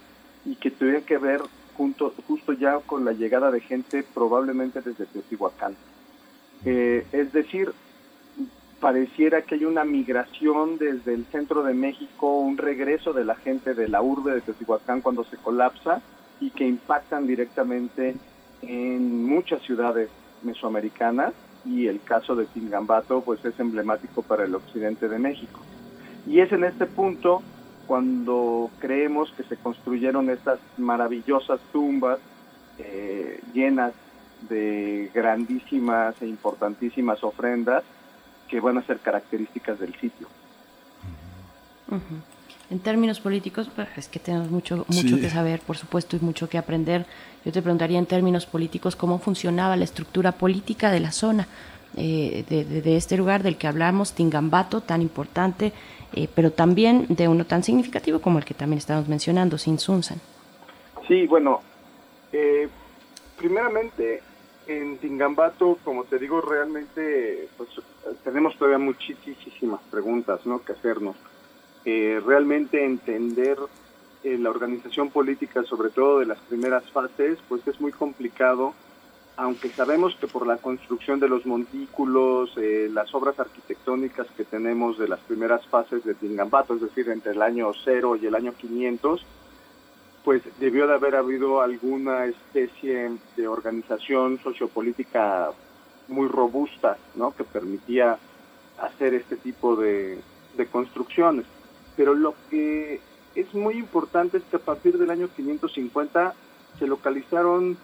y 0.46 0.56
que 0.56 0.70
tuviera 0.70 1.02
que 1.02 1.18
ver 1.18 1.42
junto, 1.76 2.14
justo 2.28 2.54
ya 2.54 2.78
con 2.80 3.06
la 3.06 3.12
llegada 3.12 3.50
de 3.50 3.60
gente 3.60 4.04
probablemente 4.04 4.82
desde 4.82 5.08
Teotihuacán. 5.08 5.76
Eh, 6.64 7.08
es 7.12 7.34
decir, 7.34 7.74
pareciera 8.80 9.42
que 9.42 9.56
hay 9.56 9.66
una 9.66 9.84
migración 9.84 10.78
desde 10.78 11.16
el 11.16 11.26
centro 11.26 11.64
de 11.64 11.74
México, 11.74 12.38
un 12.38 12.58
regreso 12.58 13.12
de 13.12 13.26
la 13.26 13.36
gente 13.36 13.74
de 13.74 13.88
la 13.88 14.04
urbe 14.04 14.36
de 14.36 14.42
Teotihuacán 14.42 15.02
cuando 15.02 15.24
se 15.24 15.38
colapsa 15.38 16.04
y 16.40 16.52
que 16.52 16.68
impactan 16.68 17.26
directamente 17.26 18.16
en 18.62 19.26
muchas 19.26 19.64
ciudades 19.64 20.10
mesoamericanas 20.44 21.34
y 21.66 21.88
el 21.88 22.02
caso 22.02 22.36
de 22.36 22.46
Tingambato 22.46 23.22
pues 23.22 23.44
es 23.46 23.60
emblemático 23.60 24.22
para 24.22 24.46
el 24.46 24.56
occidente 24.56 25.08
de 25.08 25.20
México. 25.20 25.60
Y 26.28 26.40
es 26.40 26.52
en 26.52 26.64
este 26.64 26.86
punto 26.86 27.42
cuando 27.88 28.70
creemos 28.80 29.32
que 29.32 29.44
se 29.44 29.58
construyeron 29.58 30.30
estas 30.30 30.60
maravillosas 30.78 31.60
tumbas 31.72 32.20
eh, 32.78 33.40
llenas 33.54 33.94
de 34.50 35.12
grandísimas 35.14 36.20
e 36.22 36.28
importantísimas 36.28 37.24
ofrendas 37.24 37.84
que 38.48 38.60
van 38.60 38.78
a 38.78 38.84
ser 38.84 39.00
características 39.00 39.80
del 39.80 39.94
sitio. 39.96 40.28
En 42.72 42.80
términos 42.80 43.20
políticos, 43.20 43.70
pues, 43.76 43.90
es 43.98 44.08
que 44.08 44.18
tenemos 44.18 44.50
mucho, 44.50 44.86
mucho 44.88 45.20
que 45.20 45.30
saber, 45.30 45.60
por 45.60 45.78
supuesto, 45.78 46.16
y 46.16 46.20
mucho 46.22 46.48
que 46.48 46.58
aprender. 46.58 47.06
Yo 47.44 47.52
te 47.52 47.62
preguntaría 47.62 48.00
en 48.00 48.06
términos 48.06 48.46
políticos 48.46 48.96
cómo 48.96 49.20
funcionaba 49.20 49.76
la 49.76 49.84
estructura 49.84 50.32
política 50.32 50.90
de 50.90 51.02
la 51.02 51.12
zona, 51.12 51.50
eh, 51.98 52.46
de, 52.48 52.96
este 52.96 53.18
lugar 53.18 53.44
del 53.44 53.58
que 53.58 53.68
hablamos, 53.68 54.14
Tingambato, 54.14 54.80
tan 54.80 55.02
importante, 55.02 55.74
eh, 56.14 56.30
pero 56.34 56.52
también 56.52 57.08
de 57.10 57.28
uno 57.28 57.46
tan 57.46 57.62
significativo 57.62 58.22
como 58.22 58.40
el 58.40 58.46
que 58.46 58.54
también 58.54 58.78
estamos 58.78 59.10
mencionando, 59.10 59.58
Sinsunsan. 59.58 60.22
Sí, 61.10 61.28
bueno, 61.28 61.60
eh, 62.32 62.70
primeramente 63.38 64.24
en 64.68 64.98
Tingambato, 64.98 65.78
como 65.84 66.06
te 66.06 66.18
digo, 66.18 66.40
realmente 66.40 67.50
pues, 67.58 67.70
tenemos 68.24 68.56
todavía 68.56 68.78
muchísimas 68.78 69.82
preguntas 69.92 70.46
¿no? 70.46 70.64
que 70.64 70.72
hacernos. 70.72 71.18
Eh, 71.84 72.22
realmente 72.24 72.86
entender 72.86 73.58
eh, 74.24 74.38
la 74.38 74.52
organización 74.52 75.10
política, 75.10 75.64
sobre 75.64 75.90
todo 75.90 76.20
de 76.20 76.28
las 76.28 76.38
primeras 76.40 76.84
fases, 76.92 77.40
pues 77.50 77.68
es 77.68 77.82
muy 77.82 77.92
complicado, 77.92 78.76
aunque 79.36 79.70
sabemos 79.70 80.16
que 80.16 80.28
por 80.28 80.46
la 80.46 80.58
construcción 80.58 81.20
de 81.20 81.28
los 81.28 81.48
montículos, 81.48 82.56
eh, 82.58 82.88
las 82.94 83.16
obras 83.16 83.40
arquitectónicas 83.40 84.28
que 84.38 84.44
tenemos 84.44 85.00
de 85.00 85.08
las 85.08 85.20
primeras 85.22 85.66
fases 85.66 86.04
de 86.04 86.14
Tingambato, 86.14 86.76
es 86.76 86.82
decir, 86.82 87.10
entre 87.10 87.32
el 87.32 87.42
año 87.42 87.72
0 87.84 88.18
y 88.22 88.28
el 88.28 88.36
año 88.36 88.54
500, 88.54 89.26
pues 90.24 90.44
debió 90.60 90.86
de 90.86 90.94
haber 90.94 91.16
habido 91.16 91.62
alguna 91.62 92.26
especie 92.26 93.18
de 93.36 93.48
organización 93.48 94.40
sociopolítica 94.44 95.50
muy 96.08 96.28
robusta, 96.28 96.98
¿no? 97.16 97.36
Que 97.36 97.44
permitía 97.44 98.20
hacer 98.80 99.16
este 99.16 99.38
tipo 99.38 99.76
de, 99.76 100.20
de 100.58 100.66
construcciones. 100.68 101.46
Pero 101.96 102.14
lo 102.14 102.34
que 102.50 103.00
es 103.36 103.54
muy 103.54 103.76
importante 103.76 104.38
es 104.38 104.44
que 104.44 104.58
a 104.58 104.60
partir 104.60 104.98
del 104.98 105.10
año 105.10 105.30
550 105.36 106.34
se 106.80 106.88
localizaron, 106.88 107.78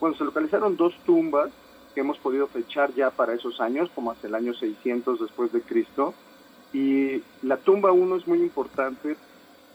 bueno, 0.00 0.16
se 0.16 0.24
localizaron 0.24 0.76
dos 0.76 0.94
tumbas 1.04 1.50
que 1.94 2.00
hemos 2.00 2.18
podido 2.18 2.46
fechar 2.48 2.92
ya 2.94 3.10
para 3.10 3.34
esos 3.34 3.60
años, 3.60 3.90
como 3.94 4.10
hacia 4.10 4.28
el 4.28 4.34
año 4.34 4.54
600 4.54 5.20
después 5.20 5.52
de 5.52 5.62
Cristo. 5.62 6.14
Y 6.72 7.22
la 7.42 7.56
tumba 7.56 7.92
1 7.92 8.16
es 8.16 8.26
muy 8.26 8.40
importante 8.40 9.16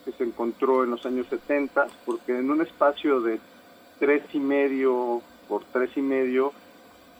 que 0.03 0.11
se 0.11 0.23
encontró 0.23 0.83
en 0.83 0.91
los 0.91 1.05
años 1.05 1.27
70, 1.29 1.87
porque 2.05 2.37
en 2.37 2.51
un 2.51 2.61
espacio 2.61 3.21
de 3.21 3.39
tres 3.99 4.23
y 4.33 4.39
medio 4.39 5.21
por 5.47 5.63
tres 5.65 5.89
y 5.95 6.01
medio 6.01 6.53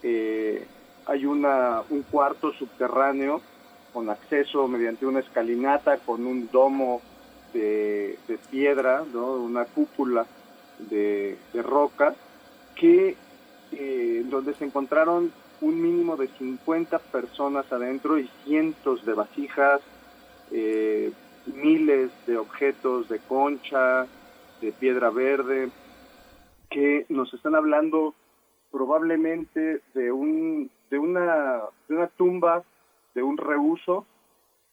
eh, 0.04 0.66
hay 1.08 1.26
una, 1.26 1.82
un 1.90 2.04
cuarto 2.04 2.54
subterráneo 2.54 3.42
con 3.94 4.10
acceso 4.10 4.68
mediante 4.68 5.06
una 5.06 5.20
escalinata, 5.20 5.98
con 5.98 6.26
un 6.26 6.50
domo 6.52 7.02
de, 7.54 8.18
piedra, 8.52 9.04
¿no? 9.14 9.34
una 9.34 9.66
cúpula 9.66 10.26
de, 10.78 11.38
roca, 11.64 12.16
que 12.76 13.16
eh, 13.72 14.24
donde 14.26 14.54
se 14.54 14.66
encontraron 14.66 15.32
un 15.62 15.82
mínimo 15.82 16.16
de 16.16 16.28
50 16.28 17.00
personas 17.00 17.72
adentro 17.72 18.18
y 18.18 18.30
cientos 18.46 19.06
de 19.06 19.14
vasijas, 19.14 19.82
eh, 20.52 21.12
miles 21.46 22.12
de 22.26 22.38
objetos 22.38 23.10
de 23.10 23.20
concha, 23.20 24.08
de 24.62 24.72
piedra 24.72 25.10
verde, 25.10 25.70
que 26.70 27.06
nos 27.10 27.34
están 27.34 27.56
hablando 27.56 28.14
probablemente 28.72 29.82
de 29.94 30.12
un 30.12 30.70
de 30.90 31.00
una 31.00 31.62
de 31.88 31.96
una 31.96 32.08
tumba 32.08 32.64
de 33.20 33.24
un 33.24 33.38
reuso 33.38 34.06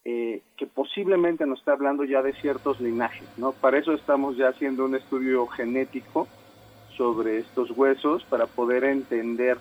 eh, 0.05 0.41
que 0.55 0.67
posiblemente 0.67 1.45
nos 1.45 1.59
está 1.59 1.73
hablando 1.73 2.05
ya 2.05 2.21
de 2.21 2.31
ciertos 2.31 2.79
linajes, 2.79 3.27
¿no? 3.35 3.51
Para 3.51 3.77
eso 3.77 3.91
estamos 3.91 4.37
ya 4.37 4.47
haciendo 4.47 4.85
un 4.85 4.95
estudio 4.95 5.45
genético 5.47 6.29
sobre 6.95 7.39
estos 7.39 7.71
huesos 7.71 8.23
para 8.29 8.45
poder 8.45 8.85
entender 8.85 9.57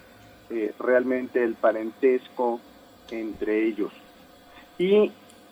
eh, 0.50 0.72
realmente 0.78 1.42
el 1.42 1.54
parentesco 1.54 2.60
entre 3.10 3.66
ellos. 3.66 3.92
Y 4.78 5.10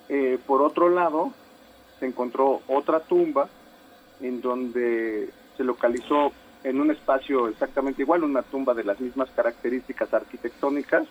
eh, 0.08 0.38
por 0.46 0.62
otro 0.62 0.88
lado, 0.88 1.32
se 1.98 2.06
encontró 2.06 2.60
otra 2.68 3.00
tumba 3.00 3.48
en 4.20 4.40
donde 4.40 5.28
se 5.56 5.64
localizó 5.64 6.30
en 6.62 6.80
un 6.80 6.92
espacio 6.92 7.48
exactamente 7.48 8.02
igual, 8.02 8.22
una 8.22 8.42
tumba 8.42 8.74
de 8.74 8.84
las 8.84 9.00
mismas 9.00 9.28
características 9.30 10.14
arquitectónicas, 10.14 11.08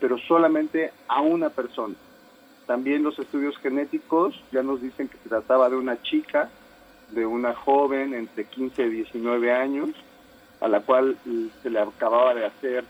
pero 0.00 0.18
solamente 0.18 0.92
a 1.08 1.20
una 1.20 1.50
persona. 1.50 1.94
También 2.66 3.02
los 3.02 3.18
estudios 3.18 3.56
genéticos 3.58 4.34
ya 4.50 4.62
nos 4.62 4.82
dicen 4.82 5.08
que 5.08 5.18
se 5.18 5.28
trataba 5.28 5.70
de 5.70 5.76
una 5.76 6.02
chica, 6.02 6.50
de 7.10 7.24
una 7.24 7.54
joven 7.54 8.14
entre 8.14 8.44
15 8.44 8.82
y 8.86 8.90
19 8.90 9.52
años, 9.52 9.90
a 10.60 10.68
la 10.68 10.80
cual 10.80 11.16
se 11.62 11.70
le 11.70 11.78
acababa 11.78 12.34
de 12.34 12.46
hacer 12.46 12.84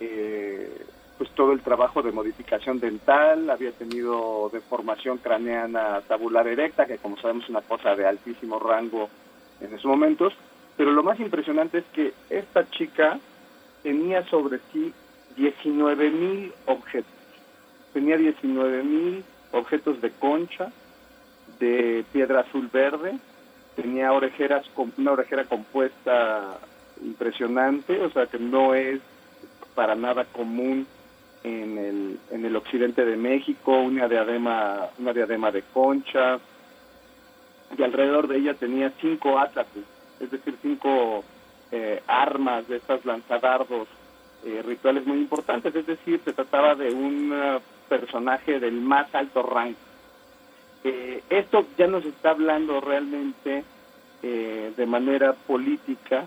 eh, 0.00 0.84
pues 1.16 1.30
todo 1.30 1.52
el 1.52 1.60
trabajo 1.60 2.02
de 2.02 2.12
modificación 2.12 2.80
dental, 2.80 3.48
había 3.48 3.72
tenido 3.72 4.50
deformación 4.52 5.18
craneana 5.18 6.02
tabular 6.02 6.46
erecta, 6.48 6.86
que 6.86 6.98
como 6.98 7.16
sabemos 7.16 7.44
es 7.44 7.50
una 7.50 7.62
cosa 7.62 7.94
de 7.94 8.06
altísimo 8.06 8.58
rango 8.58 9.08
en 9.60 9.72
esos 9.72 9.86
momentos, 9.86 10.34
pero 10.76 10.90
lo 10.90 11.02
más 11.02 11.20
impresionante 11.20 11.78
es 11.78 11.84
que 11.92 12.12
esta 12.30 12.68
chica 12.70 13.18
tenía 13.82 14.24
sobre 14.28 14.58
sí 14.72 14.92
19 15.36 16.10
mil 16.10 16.52
objetos. 16.66 17.12
Tenía 17.92 18.16
19 18.16 18.82
mil 18.82 19.24
objetos 19.52 20.00
de 20.00 20.10
concha, 20.10 20.72
de 21.58 22.04
piedra 22.12 22.40
azul 22.40 22.68
verde, 22.72 23.18
tenía 23.76 24.12
orejeras, 24.12 24.66
una 24.96 25.12
orejera 25.12 25.44
compuesta 25.44 26.58
impresionante, 27.02 28.00
o 28.00 28.10
sea 28.10 28.26
que 28.26 28.38
no 28.38 28.74
es 28.74 29.00
para 29.74 29.94
nada 29.94 30.24
común 30.24 30.86
en 31.42 31.78
el, 31.78 32.18
en 32.30 32.44
el 32.44 32.56
occidente 32.56 33.04
de 33.04 33.16
México, 33.16 33.78
una 33.78 34.08
diadema, 34.08 34.88
una 34.98 35.12
diadema 35.12 35.50
de 35.50 35.62
concha, 35.62 36.38
y 37.76 37.82
alrededor 37.82 38.28
de 38.28 38.38
ella 38.38 38.54
tenía 38.54 38.92
cinco 39.00 39.38
ataques, 39.38 39.84
es 40.20 40.30
decir, 40.30 40.56
cinco 40.62 41.24
eh, 41.72 42.02
armas 42.06 42.66
de 42.68 42.76
estas 42.76 43.04
lanzadardos 43.04 43.88
eh, 44.46 44.62
rituales 44.62 45.06
muy 45.06 45.16
importantes, 45.16 45.74
es 45.74 45.86
decir, 45.86 46.20
se 46.22 46.34
trataba 46.34 46.74
de 46.74 46.92
un 46.92 47.32
eh, 47.32 47.58
personaje 47.88 48.60
del 48.60 48.74
más 48.74 49.14
alto 49.14 49.42
rango. 49.42 49.78
Eh, 50.84 51.22
esto 51.30 51.66
ya 51.78 51.86
nos 51.86 52.04
está 52.04 52.30
hablando 52.30 52.80
realmente 52.80 53.64
de 54.22 54.86
manera 54.86 55.34
política 55.34 56.24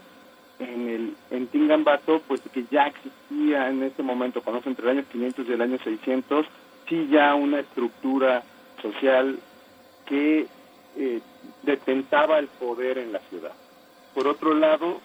en 0.59 0.88
el 0.88 1.15
en 1.32 1.47
Tingambato, 1.47 2.22
pues 2.28 2.41
que 2.53 2.63
ya 2.70 2.86
existía 2.86 3.70
en 3.70 3.82
ese 3.82 4.03
momento, 4.03 4.43
cuando 4.43 4.61
entre 4.70 4.86
el 4.86 4.99
año 4.99 5.07
500 5.11 5.47
y 5.47 5.51
el 5.53 5.61
año 5.61 5.80
600, 5.84 6.45
sí 6.88 7.07
ya 7.09 7.34
una 7.34 7.59
estructura 7.59 8.43
social 8.84 9.39
que 10.05 10.45
detentaba 11.63 12.38
el 12.38 12.45
poder 12.45 12.99
en 12.99 13.13
la 13.13 13.20
ciudad. 13.22 13.53
Por 14.13 14.28
otro 14.28 14.53
lado, 14.53 15.01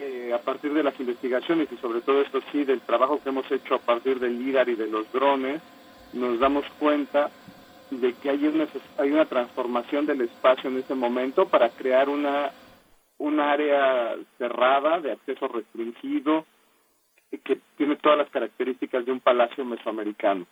eh, 0.00 0.32
a 0.32 0.38
partir 0.38 0.72
de 0.72 0.82
las 0.82 0.98
investigaciones 1.00 1.68
y 1.72 1.76
sobre 1.78 2.00
todo 2.00 2.20
esto 2.20 2.40
sí 2.52 2.64
del 2.64 2.80
trabajo 2.80 3.20
que 3.22 3.28
hemos 3.28 3.50
hecho 3.50 3.74
a 3.74 3.78
partir 3.78 4.18
del 4.18 4.38
LIDAR 4.38 4.68
y 4.68 4.74
de 4.74 4.86
los 4.86 5.10
drones, 5.12 5.62
nos 6.12 6.38
damos 6.38 6.64
cuenta 6.78 7.30
de 7.90 8.14
que 8.14 8.30
hay 8.30 8.46
una, 8.46 8.66
hay 8.98 9.10
una 9.10 9.26
transformación 9.26 10.06
del 10.06 10.22
espacio 10.22 10.70
en 10.70 10.78
este 10.78 10.94
momento 10.94 11.46
para 11.48 11.70
crear 11.70 12.08
una 12.08 12.50
un 13.18 13.40
área 13.40 14.14
cerrada 14.38 15.00
de 15.00 15.12
acceso 15.12 15.48
restringido 15.48 16.44
que 17.44 17.58
tiene 17.76 17.96
todas 17.96 18.18
las 18.18 18.30
características 18.30 19.04
de 19.04 19.12
un 19.12 19.20
palacio 19.20 19.64
mesoamericano. 19.64 20.46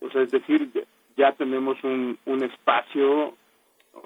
O 0.00 0.10
sea, 0.10 0.22
es 0.22 0.30
decir, 0.30 0.70
ya 1.16 1.32
tenemos 1.32 1.82
un, 1.84 2.18
un 2.26 2.42
espacio 2.42 3.34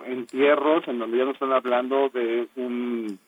en 0.04 0.26
tierros 0.26 0.86
en 0.88 0.98
donde 0.98 1.18
ya 1.18 1.24
nos 1.24 1.34
están 1.34 1.52
hablando 1.52 2.08
de 2.10 2.48
un 2.56 3.18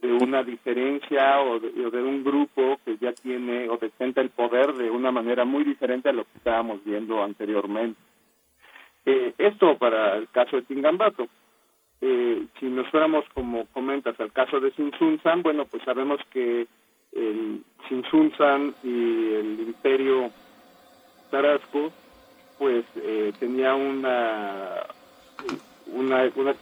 de 0.00 0.12
una 0.12 0.42
diferencia 0.42 1.40
o 1.40 1.58
de, 1.58 2.02
un 2.02 2.22
grupo 2.22 2.78
que 2.84 2.96
ya 2.98 3.12
tiene 3.12 3.68
o 3.68 3.76
detenta 3.76 4.20
el 4.20 4.30
poder 4.30 4.74
de 4.74 4.90
una 4.90 5.10
manera 5.10 5.44
muy 5.44 5.64
diferente 5.64 6.08
a 6.08 6.12
lo 6.12 6.24
que 6.24 6.38
estábamos 6.38 6.84
viendo 6.84 7.22
anteriormente. 7.22 7.98
Eh, 9.04 9.34
esto 9.38 9.76
para 9.76 10.16
el 10.16 10.28
caso 10.28 10.56
de 10.56 10.62
Tingambato. 10.62 11.28
Eh, 12.00 12.46
si 12.60 12.66
nos 12.66 12.88
fuéramos, 12.90 13.24
como 13.34 13.66
comentas, 13.66 14.18
al 14.20 14.32
caso 14.32 14.60
de 14.60 14.70
Sinsunzan, 14.72 15.42
bueno, 15.42 15.64
pues 15.64 15.82
sabemos 15.82 16.20
que 16.30 16.68
el 17.12 17.64
Sinsunzan 17.88 18.74
y 18.84 19.32
el 19.34 19.60
imperio 19.66 20.30
Tarasco, 21.30 21.92
pues 22.58 22.84
eh, 22.96 23.32
tenía 23.40 23.74
una, 23.74 24.84
una, 25.92 26.30
una 26.36 26.54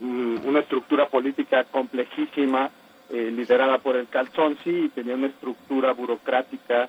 una 0.00 0.60
estructura 0.60 1.08
política 1.08 1.64
complejísima, 1.64 2.70
eh, 3.10 3.30
liderada 3.30 3.78
por 3.78 3.96
el 3.96 4.08
Calzonsi, 4.08 4.70
y 4.70 4.88
tenía 4.88 5.14
una 5.14 5.28
estructura 5.28 5.92
burocrática 5.92 6.88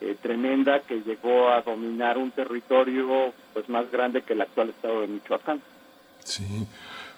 eh, 0.00 0.16
tremenda 0.20 0.80
que 0.80 1.00
llegó 1.00 1.48
a 1.48 1.62
dominar 1.62 2.18
un 2.18 2.30
territorio 2.30 3.32
pues 3.54 3.68
más 3.68 3.90
grande 3.90 4.22
que 4.22 4.34
el 4.34 4.42
actual 4.42 4.70
estado 4.70 5.00
de 5.00 5.06
Michoacán. 5.08 5.60
Sí. 6.22 6.66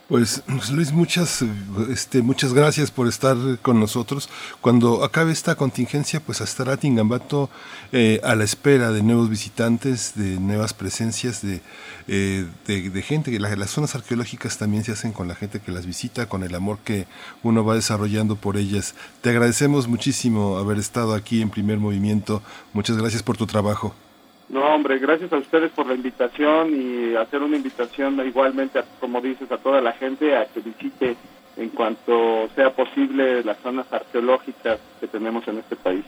Pues 0.09 0.43
Luis, 0.73 0.91
muchas, 0.91 1.45
este, 1.91 2.23
muchas 2.23 2.55
gracias 2.55 2.91
por 2.91 3.09
estar 3.09 3.37
con 3.61 3.79
nosotros. 3.79 4.31
Cuando 4.63 5.05
acabe 5.05 5.33
esta 5.33 5.55
contingencia, 5.55 6.19
pues 6.19 6.41
estará 6.41 6.79
Tingambato 6.79 7.51
eh, 7.93 8.19
a 8.25 8.35
la 8.35 8.45
espera 8.45 8.91
de 8.91 9.03
nuevos 9.03 9.29
visitantes, 9.29 10.15
de 10.15 10.41
nuevas 10.41 10.73
presencias, 10.73 11.43
de, 11.43 11.61
eh, 12.07 12.47
de, 12.67 13.03
gente. 13.03 13.31
que 13.31 13.39
las 13.39 13.71
zonas 13.71 13.95
arqueológicas 13.97 14.57
también 14.57 14.83
se 14.83 14.93
hacen 14.93 15.13
con 15.13 15.29
la 15.29 15.35
gente 15.35 15.61
que 15.61 15.73
las 15.73 15.85
visita, 15.85 16.27
con 16.27 16.43
el 16.43 16.55
amor 16.55 16.79
que 16.79 17.07
uno 17.43 17.63
va 17.63 17.75
desarrollando 17.75 18.35
por 18.35 18.57
ellas. 18.57 18.95
Te 19.21 19.29
agradecemos 19.29 19.89
muchísimo 19.89 20.57
haber 20.57 20.79
estado 20.79 21.13
aquí 21.13 21.43
en 21.43 21.51
primer 21.51 21.77
movimiento. 21.77 22.43
Muchas 22.73 22.97
gracias 22.97 23.23
por 23.23 23.37
tu 23.37 23.47
trabajo. 23.47 23.95
No, 24.49 24.63
hombre, 24.75 24.99
gracias 24.99 25.33
a 25.33 25.37
ustedes 25.37 25.71
por 25.73 25.87
la 25.87 25.95
invitación 25.95 26.73
y 26.75 27.15
hacer 27.17 27.43
una 27.43 27.57
invitación 27.57 28.19
igualmente, 28.27 28.81
como 28.99 29.21
dices, 29.21 29.51
a 29.53 29.59
toda 29.59 29.81
la 29.81 29.93
gente 29.93 30.37
a 30.37 30.47
que 30.47 30.61
visite 30.61 31.17
en 31.57 31.69
cuanto 31.71 32.49
sea 32.55 32.71
posible 32.71 33.43
las 33.45 33.59
zonas 33.59 33.93
arqueológicas 33.93 34.79
que 35.01 35.09
tenemos 35.09 35.47
en 35.49 35.59
este 35.59 35.77
país. 35.77 36.05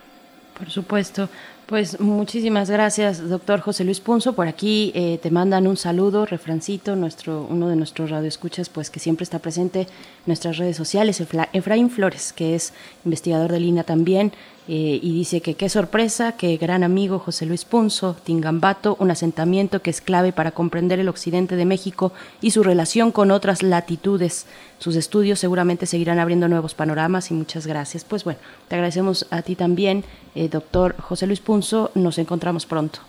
Por 0.56 0.70
supuesto. 0.70 1.28
Pues 1.70 2.00
muchísimas 2.00 2.68
gracias, 2.68 3.28
doctor 3.28 3.60
José 3.60 3.84
Luis 3.84 4.00
Punzo. 4.00 4.32
Por 4.32 4.48
aquí 4.48 4.90
eh, 4.92 5.20
te 5.22 5.30
mandan 5.30 5.68
un 5.68 5.76
saludo, 5.76 6.26
refrancito, 6.26 6.96
nuestro, 6.96 7.46
uno 7.48 7.68
de 7.68 7.76
nuestros 7.76 8.10
radioescuchas, 8.10 8.68
pues 8.68 8.90
que 8.90 8.98
siempre 8.98 9.22
está 9.22 9.38
presente 9.38 9.82
en 9.82 9.86
nuestras 10.26 10.56
redes 10.56 10.76
sociales, 10.76 11.22
Efraín 11.52 11.88
Flores, 11.88 12.32
que 12.32 12.56
es 12.56 12.72
investigador 13.04 13.52
de 13.52 13.60
Lina 13.60 13.84
también, 13.84 14.32
eh, 14.72 15.00
y 15.02 15.12
dice 15.12 15.40
que 15.40 15.54
qué 15.54 15.68
sorpresa, 15.68 16.32
que 16.32 16.56
gran 16.56 16.84
amigo 16.84 17.18
José 17.18 17.46
Luis 17.46 17.64
Punzo, 17.64 18.16
Tingambato, 18.22 18.96
un 19.00 19.10
asentamiento 19.10 19.80
que 19.80 19.90
es 19.90 20.00
clave 20.00 20.32
para 20.32 20.52
comprender 20.52 20.98
el 21.00 21.08
occidente 21.08 21.56
de 21.56 21.64
México 21.64 22.12
y 22.40 22.50
su 22.50 22.62
relación 22.62 23.10
con 23.10 23.30
otras 23.30 23.62
latitudes. 23.62 24.46
Sus 24.78 24.96
estudios 24.96 25.38
seguramente 25.38 25.86
seguirán 25.86 26.18
abriendo 26.18 26.46
nuevos 26.46 26.74
panoramas 26.74 27.30
y 27.30 27.34
muchas 27.34 27.66
gracias. 27.66 28.04
Pues 28.04 28.22
bueno, 28.24 28.38
te 28.68 28.76
agradecemos 28.76 29.26
a 29.30 29.42
ti 29.42 29.56
también, 29.56 30.04
eh, 30.34 30.48
doctor 30.48 30.94
José 31.00 31.26
Luis 31.26 31.40
Punzo. 31.40 31.59
Nos 31.94 32.18
encontramos 32.18 32.66
pronto. 32.66 33.00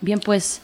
Bien, 0.00 0.20
pues 0.20 0.60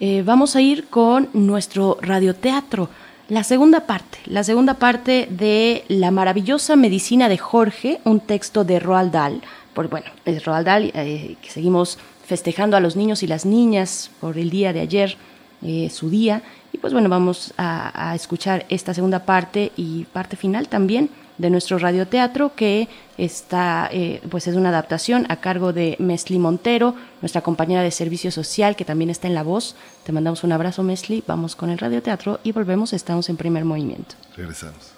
eh, 0.00 0.22
vamos 0.24 0.56
a 0.56 0.60
ir 0.60 0.88
con 0.88 1.28
nuestro 1.32 1.98
radioteatro. 2.00 2.88
La 3.28 3.44
segunda 3.44 3.80
parte, 3.80 4.18
la 4.24 4.42
segunda 4.42 4.74
parte 4.74 5.28
de 5.30 5.84
La 5.88 6.10
maravillosa 6.10 6.76
medicina 6.76 7.28
de 7.28 7.36
Jorge, 7.36 8.00
un 8.04 8.20
texto 8.20 8.64
de 8.64 8.80
Roald 8.80 9.12
Dahl. 9.12 9.42
Por, 9.74 9.88
bueno, 9.88 10.06
es 10.24 10.44
Roald 10.44 10.66
Dahl, 10.66 10.90
eh, 10.94 11.36
que 11.42 11.50
seguimos 11.50 11.98
festejando 12.24 12.76
a 12.76 12.80
los 12.80 12.96
niños 12.96 13.22
y 13.22 13.26
las 13.26 13.44
niñas 13.44 14.10
por 14.20 14.38
el 14.38 14.48
día 14.48 14.72
de 14.72 14.80
ayer, 14.80 15.16
eh, 15.62 15.90
su 15.90 16.08
día. 16.08 16.42
Y 16.72 16.78
pues 16.78 16.94
bueno, 16.94 17.10
vamos 17.10 17.52
a, 17.58 18.10
a 18.10 18.14
escuchar 18.14 18.64
esta 18.70 18.94
segunda 18.94 19.20
parte 19.26 19.72
y 19.76 20.04
parte 20.04 20.36
final 20.36 20.68
también 20.68 21.10
de 21.38 21.50
nuestro 21.50 21.78
radioteatro 21.78 22.52
que 22.54 22.88
está, 23.16 23.88
eh, 23.92 24.20
pues 24.30 24.46
es 24.46 24.56
una 24.56 24.68
adaptación 24.68 25.26
a 25.28 25.36
cargo 25.36 25.72
de 25.72 25.96
Mesli 25.98 26.38
Montero, 26.38 26.94
nuestra 27.22 27.40
compañera 27.40 27.82
de 27.82 27.90
servicio 27.90 28.30
social 28.30 28.76
que 28.76 28.84
también 28.84 29.10
está 29.10 29.28
en 29.28 29.34
La 29.34 29.42
Voz. 29.42 29.76
Te 30.04 30.12
mandamos 30.12 30.44
un 30.44 30.52
abrazo 30.52 30.82
Mesli, 30.82 31.22
vamos 31.26 31.56
con 31.56 31.70
el 31.70 31.78
radioteatro 31.78 32.40
y 32.42 32.52
volvemos, 32.52 32.92
estamos 32.92 33.28
en 33.28 33.36
primer 33.36 33.64
movimiento. 33.64 34.14
Regresamos. 34.36 34.92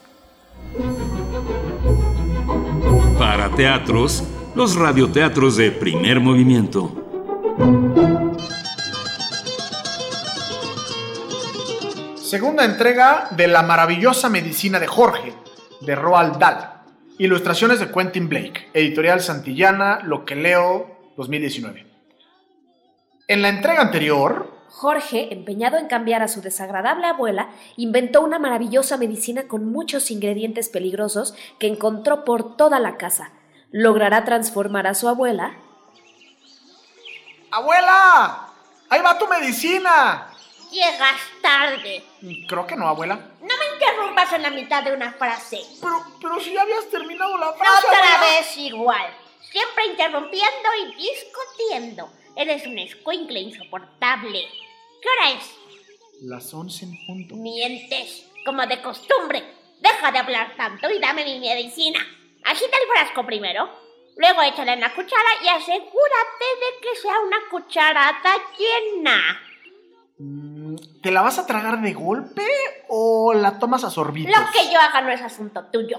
Para 3.18 3.50
teatros, 3.50 4.24
los 4.54 4.76
radioteatros 4.76 5.56
de 5.56 5.70
primer 5.70 6.20
movimiento. 6.20 7.06
Segunda 12.30 12.64
entrega 12.64 13.28
de 13.32 13.48
La 13.48 13.64
maravillosa 13.64 14.28
medicina 14.28 14.78
de 14.78 14.86
Jorge, 14.86 15.34
de 15.80 15.94
Roald 15.94 16.36
Dahl. 16.36 16.82
Ilustraciones 17.18 17.80
de 17.80 17.90
Quentin 17.90 18.28
Blake, 18.28 18.70
editorial 18.72 19.20
Santillana, 19.20 20.00
Lo 20.02 20.24
que 20.24 20.36
leo 20.36 21.12
2019. 21.16 21.86
En 23.28 23.42
la 23.42 23.48
entrega 23.48 23.82
anterior, 23.82 24.60
Jorge, 24.68 25.32
empeñado 25.32 25.78
en 25.78 25.88
cambiar 25.88 26.22
a 26.22 26.28
su 26.28 26.40
desagradable 26.40 27.06
abuela, 27.06 27.50
inventó 27.76 28.22
una 28.22 28.38
maravillosa 28.38 28.96
medicina 28.96 29.48
con 29.48 29.70
muchos 29.70 30.10
ingredientes 30.10 30.68
peligrosos 30.68 31.34
que 31.58 31.66
encontró 31.66 32.24
por 32.24 32.56
toda 32.56 32.78
la 32.78 32.96
casa. 32.96 33.32
¿Logrará 33.72 34.24
transformar 34.24 34.86
a 34.86 34.94
su 34.94 35.08
abuela? 35.08 35.54
¡Abuela! 37.50 38.48
¡Ahí 38.88 39.02
va 39.02 39.18
tu 39.18 39.26
medicina! 39.26 40.29
Llegas 40.70 41.20
tarde. 41.42 42.02
Creo 42.48 42.66
que 42.66 42.76
no, 42.76 42.88
abuela. 42.88 43.16
No 43.40 43.56
me 43.56 43.74
interrumpas 43.74 44.32
en 44.32 44.42
la 44.42 44.50
mitad 44.50 44.82
de 44.84 44.92
una 44.92 45.12
frase. 45.12 45.60
Pero, 45.80 46.04
pero 46.20 46.40
si 46.40 46.52
ya 46.52 46.62
habías 46.62 46.88
terminado 46.88 47.36
la 47.38 47.52
frase. 47.52 47.86
Otra 47.86 48.20
vez 48.20 48.56
igual. 48.56 49.16
Siempre 49.40 49.86
interrumpiendo 49.86 50.68
y 50.80 50.94
discutiendo. 50.94 52.12
Eres 52.36 52.66
un 52.66 52.78
escuincle 52.78 53.40
insoportable. 53.40 54.46
¿Qué 55.02 55.08
hora 55.08 55.30
es? 55.32 55.54
Las 56.22 56.54
once 56.54 56.84
en 56.84 57.06
punto. 57.06 57.34
Mientes, 57.34 58.26
como 58.44 58.64
de 58.66 58.80
costumbre. 58.80 59.42
Deja 59.80 60.12
de 60.12 60.18
hablar 60.18 60.54
tanto 60.56 60.88
y 60.90 60.98
dame 61.00 61.24
mi 61.24 61.40
medicina. 61.40 61.98
Agita 62.44 62.76
el 62.76 62.88
frasco 62.92 63.26
primero. 63.26 63.68
Luego 64.16 64.42
échale 64.42 64.74
en 64.74 64.80
la 64.80 64.94
cuchara 64.94 65.30
y 65.42 65.48
asegúrate 65.48 66.44
de 66.60 66.80
que 66.82 66.96
sea 66.96 67.18
una 67.20 67.38
cucharada 67.50 68.34
llena. 68.58 69.49
¿Te 71.02 71.10
la 71.10 71.22
vas 71.22 71.38
a 71.38 71.46
tragar 71.46 71.80
de 71.80 71.94
golpe 71.94 72.46
o 72.88 73.32
la 73.32 73.58
tomas 73.58 73.84
a 73.84 73.90
sorbitos? 73.90 74.30
Lo 74.30 74.50
que 74.52 74.70
yo 74.70 74.78
haga 74.78 75.00
no 75.00 75.10
es 75.10 75.22
asunto 75.22 75.64
tuyo. 75.72 75.96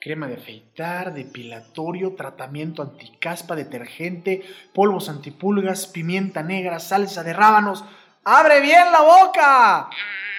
Crema 0.00 0.26
de 0.26 0.34
afeitar, 0.34 1.14
depilatorio, 1.14 2.16
tratamiento 2.16 2.82
anticaspa, 2.82 3.54
detergente, 3.54 4.42
polvos 4.74 5.08
antipulgas, 5.08 5.86
pimienta 5.86 6.42
negra, 6.42 6.80
salsa 6.80 7.22
de 7.22 7.32
rábanos. 7.32 7.84
¡Abre 8.24 8.60
bien 8.60 8.90
la 8.90 9.02
boca! 9.02 9.90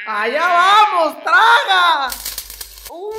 ¡Allá 0.08 0.48
vamos! 0.48 1.24
¡Traga! 1.24 2.10
¡Uy! 2.90 3.12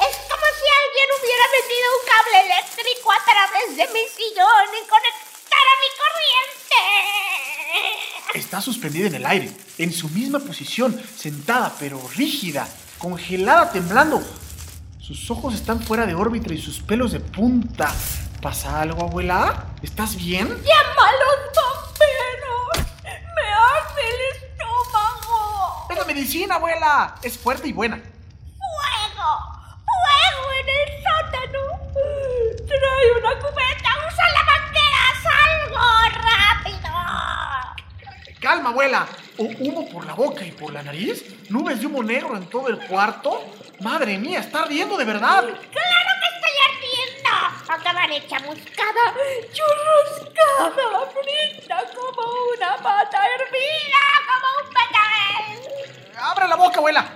Es 0.00 0.16
como 0.30 0.46
si 0.56 0.66
alguien 0.80 1.08
hubiera 1.20 1.44
metido 1.52 1.86
un 1.92 2.04
cable 2.08 2.40
eléctrico 2.46 3.12
a 3.12 3.20
través 3.24 3.76
de 3.76 3.86
mi 3.92 4.08
sillón 4.08 4.68
y 4.72 4.88
conectara 4.88 5.21
mi 5.21 5.21
corriente. 6.00 6.80
Está 8.34 8.60
suspendida 8.60 9.06
en 9.06 9.14
el 9.16 9.26
aire, 9.26 9.52
en 9.78 9.92
su 9.92 10.08
misma 10.08 10.38
posición, 10.38 11.00
sentada 11.16 11.74
pero 11.78 12.00
rígida, 12.16 12.68
congelada, 12.98 13.70
temblando. 13.72 14.22
Sus 14.98 15.30
ojos 15.30 15.54
están 15.54 15.82
fuera 15.82 16.06
de 16.06 16.14
órbita 16.14 16.54
y 16.54 16.62
sus 16.62 16.80
pelos 16.80 17.12
de 17.12 17.20
punta. 17.20 17.92
¿Pasa 18.40 18.80
algo, 18.80 19.02
abuela? 19.02 19.66
¿Estás 19.82 20.16
bien? 20.16 20.48
¡Llama 20.48 21.08
a 21.08 21.12
los 21.12 21.36
bomberos! 21.54 22.88
¡Me 23.04 23.46
arde 23.52 24.02
el 24.08 24.20
estómago! 24.36 25.86
Es 25.90 25.96
la 25.98 26.04
medicina, 26.04 26.54
abuela. 26.56 27.16
Es 27.22 27.38
fuerte 27.38 27.68
y 27.68 27.72
buena. 27.72 27.96
¡Fuego! 27.96 29.30
¡Fuego 29.86 30.42
en 30.60 30.68
el 30.68 30.88
sótano! 31.04 31.62
¡Trae 32.66 33.06
una 33.18 33.32
cubeta! 33.38 33.90
¡Usa 34.08 34.26
la 34.34 34.42
¡Salgo! 35.72 36.20
¡Rápido! 36.22 36.90
Calma, 38.40 38.70
abuela. 38.70 39.06
¿O 39.38 39.44
humo 39.44 39.88
por 39.88 40.04
la 40.04 40.14
boca 40.14 40.44
y 40.44 40.52
por 40.52 40.72
la 40.72 40.82
nariz? 40.82 41.24
¿Nubes 41.50 41.80
de 41.80 41.86
humo 41.86 42.02
negro 42.02 42.36
en 42.36 42.46
todo 42.48 42.68
el 42.68 42.78
cuarto? 42.86 43.44
Madre 43.80 44.18
mía, 44.18 44.40
está 44.40 44.62
ardiendo 44.62 44.96
de 44.96 45.04
verdad. 45.04 45.42
¡Claro 45.42 46.10
que 46.20 46.28
estoy 46.34 46.56
ardiendo! 46.68 47.30
Acabaré 47.68 48.26
chamuscada, 48.26 49.14
churruscada, 49.52 51.06
frita 51.12 51.84
como 51.94 52.22
una 52.56 52.76
pata 52.76 53.18
hervida, 53.26 54.02
como 54.28 54.48
un 54.60 54.68
petal. 54.74 56.22
¡Abre 56.22 56.48
la 56.48 56.56
boca, 56.56 56.78
abuela! 56.78 57.06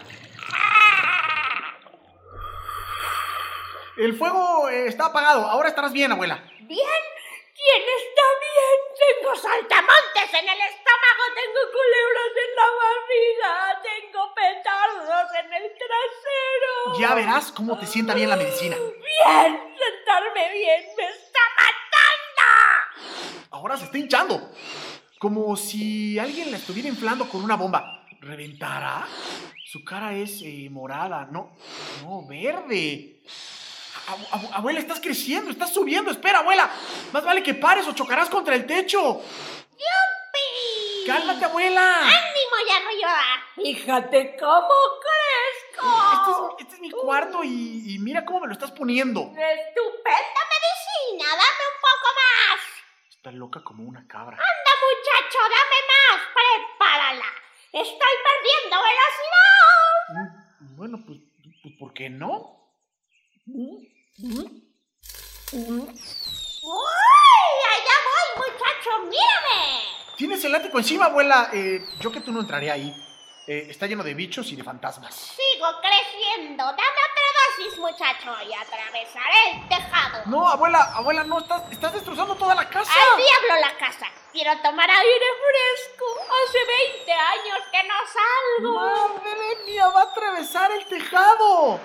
El 3.97 4.15
fuego 4.17 4.69
eh, 4.69 4.89
está 4.89 5.07
apagado. 5.07 5.47
Ahora 5.47 5.69
estarás 5.71 5.93
bien, 5.93 6.13
abuela. 6.13 6.43
¿Bien? 6.61 6.81
¿Quién 7.57 7.83
está 8.01 8.27
bien? 8.45 8.79
Tengo 9.01 9.35
saltamontes 9.35 10.29
en 10.29 10.47
el 10.49 10.61
estómago, 10.61 11.23
tengo 11.35 11.63
culebras 11.73 12.33
en 12.45 12.53
la 12.61 12.69
barriga, 12.83 13.83
tengo 13.83 14.35
petardos 14.35 15.29
en 15.41 15.53
el 15.55 15.73
trasero. 15.73 17.01
Ya 17.01 17.15
verás 17.15 17.53
cómo 17.53 17.79
te 17.79 17.87
sienta 17.87 18.13
bien 18.13 18.29
la 18.29 18.37
medicina. 18.37 18.77
Bien, 18.77 19.75
sentarme 19.79 20.53
bien 20.53 20.83
me 20.99 21.05
está 21.05 21.41
matando. 21.57 23.47
Ahora 23.53 23.79
se 23.79 23.85
está 23.87 23.97
hinchando. 23.97 24.53
Como 25.19 25.57
si 25.57 26.19
alguien 26.19 26.51
la 26.51 26.59
estuviera 26.59 26.91
inflando 26.91 27.27
con 27.27 27.43
una 27.43 27.57
bomba. 27.57 28.05
¿Reventará? 28.21 29.07
Su 29.65 29.83
cara 29.83 30.13
es 30.15 30.43
eh, 30.43 30.69
morada, 30.71 31.27
no, 31.31 31.57
no, 32.03 32.27
verde. 32.27 33.23
Abu- 34.09 34.27
abu- 34.31 34.51
abuela, 34.55 34.79
estás 34.81 35.01
creciendo, 35.01 35.51
estás 35.51 35.73
subiendo. 35.73 36.11
Espera, 36.11 36.39
abuela. 36.41 36.71
Más 37.13 37.25
vale 37.25 37.43
que 37.43 37.55
pares 37.55 37.87
o 37.89 37.93
chocarás 37.93 38.29
contra 38.31 38.55
el 38.55 38.67
techo. 38.67 39.21
¡Yupi! 39.73 41.07
Cálmate, 41.07 41.45
abuela. 41.45 41.99
¡Ánimo 42.01 42.57
y 42.67 42.71
arriba! 42.73 43.17
Fíjate 43.57 44.37
cómo 44.39 44.75
crezco. 45.01 45.87
Este 46.13 46.31
es, 46.31 46.61
este 46.61 46.75
es 46.75 46.81
mi 46.81 46.91
cuarto 46.91 47.43
y, 47.45 47.95
y 47.95 47.99
mira 47.99 48.25
cómo 48.25 48.41
me 48.41 48.47
lo 48.49 48.53
estás 48.53 48.71
poniendo. 48.73 49.21
¡Estupenda 49.23 50.41
medicina! 50.55 51.29
¡Dame 51.31 51.65
un 51.73 51.81
poco 51.81 52.09
más! 52.17 52.61
Está 53.11 53.31
loca 53.33 53.63
como 53.65 53.85
una 53.85 54.07
cabra. 54.07 54.37
¡Anda, 54.37 54.73
muchacho! 54.87 55.39
¡Dame 55.43 55.81
más! 55.93 56.23
¡Prepárala! 56.35 57.27
¡Estoy 57.73 58.15
perdiendo 58.29 58.77
velocidad! 58.83 60.31
Mm, 60.61 60.77
Bueno, 60.77 60.99
pues, 61.07 61.19
pues 61.63 61.75
¿por 61.79 61.93
qué 61.93 62.09
no? 62.09 62.53
¡Uy! 64.19 64.63
¡Allá 67.73 67.97
voy, 68.07 68.29
muchacho! 68.37 68.91
¡Mírame! 69.05 69.83
Tienes 70.17 70.43
el 70.45 70.53
látigo 70.53 70.79
encima, 70.79 71.07
abuela. 71.07 71.51
Eh, 71.53 71.85
yo 72.01 72.11
que 72.11 72.21
tú 72.21 72.33
no 72.33 72.41
entraría 72.41 72.73
ahí. 72.73 72.95
Eh, 73.47 73.67
está 73.69 73.87
lleno 73.87 74.03
de 74.03 74.15
bichos 74.15 74.51
y 74.51 74.57
de 74.57 74.65
fantasmas. 74.65 75.15
Sigo 75.15 75.67
creciendo. 75.81 76.65
Dame 76.65 76.81
otra 76.81 77.29
dosis, 77.59 77.79
muchacho, 77.79 78.33
y 78.49 78.55
atravesaré 78.55 79.51
el 79.53 79.69
tejado. 79.69 80.23
No, 80.27 80.49
abuela, 80.49 80.93
abuela, 80.95 81.23
no, 81.23 81.39
estás, 81.39 81.63
estás 81.71 81.93
destrozando 81.93 82.35
toda 82.37 82.55
la 82.55 82.69
casa. 82.69 82.91
¡Al 82.91 83.19
diablo 83.19 83.61
la 83.61 83.77
casa! 83.77 84.07
Quiero 84.33 84.51
tomar 84.63 84.91
aire 84.91 85.27
fresco. 85.47 86.07
Hace 86.47 86.59
20 86.97 87.13
años 87.13 87.59
que 87.71 87.83
no 87.87 87.95
salgo. 88.17 88.81
Madre 88.81 89.65
mía, 89.67 89.89
va 89.91 90.01
a 90.01 90.05
atravesar 90.05 90.73
el 90.73 90.87
tejado. 90.87 91.79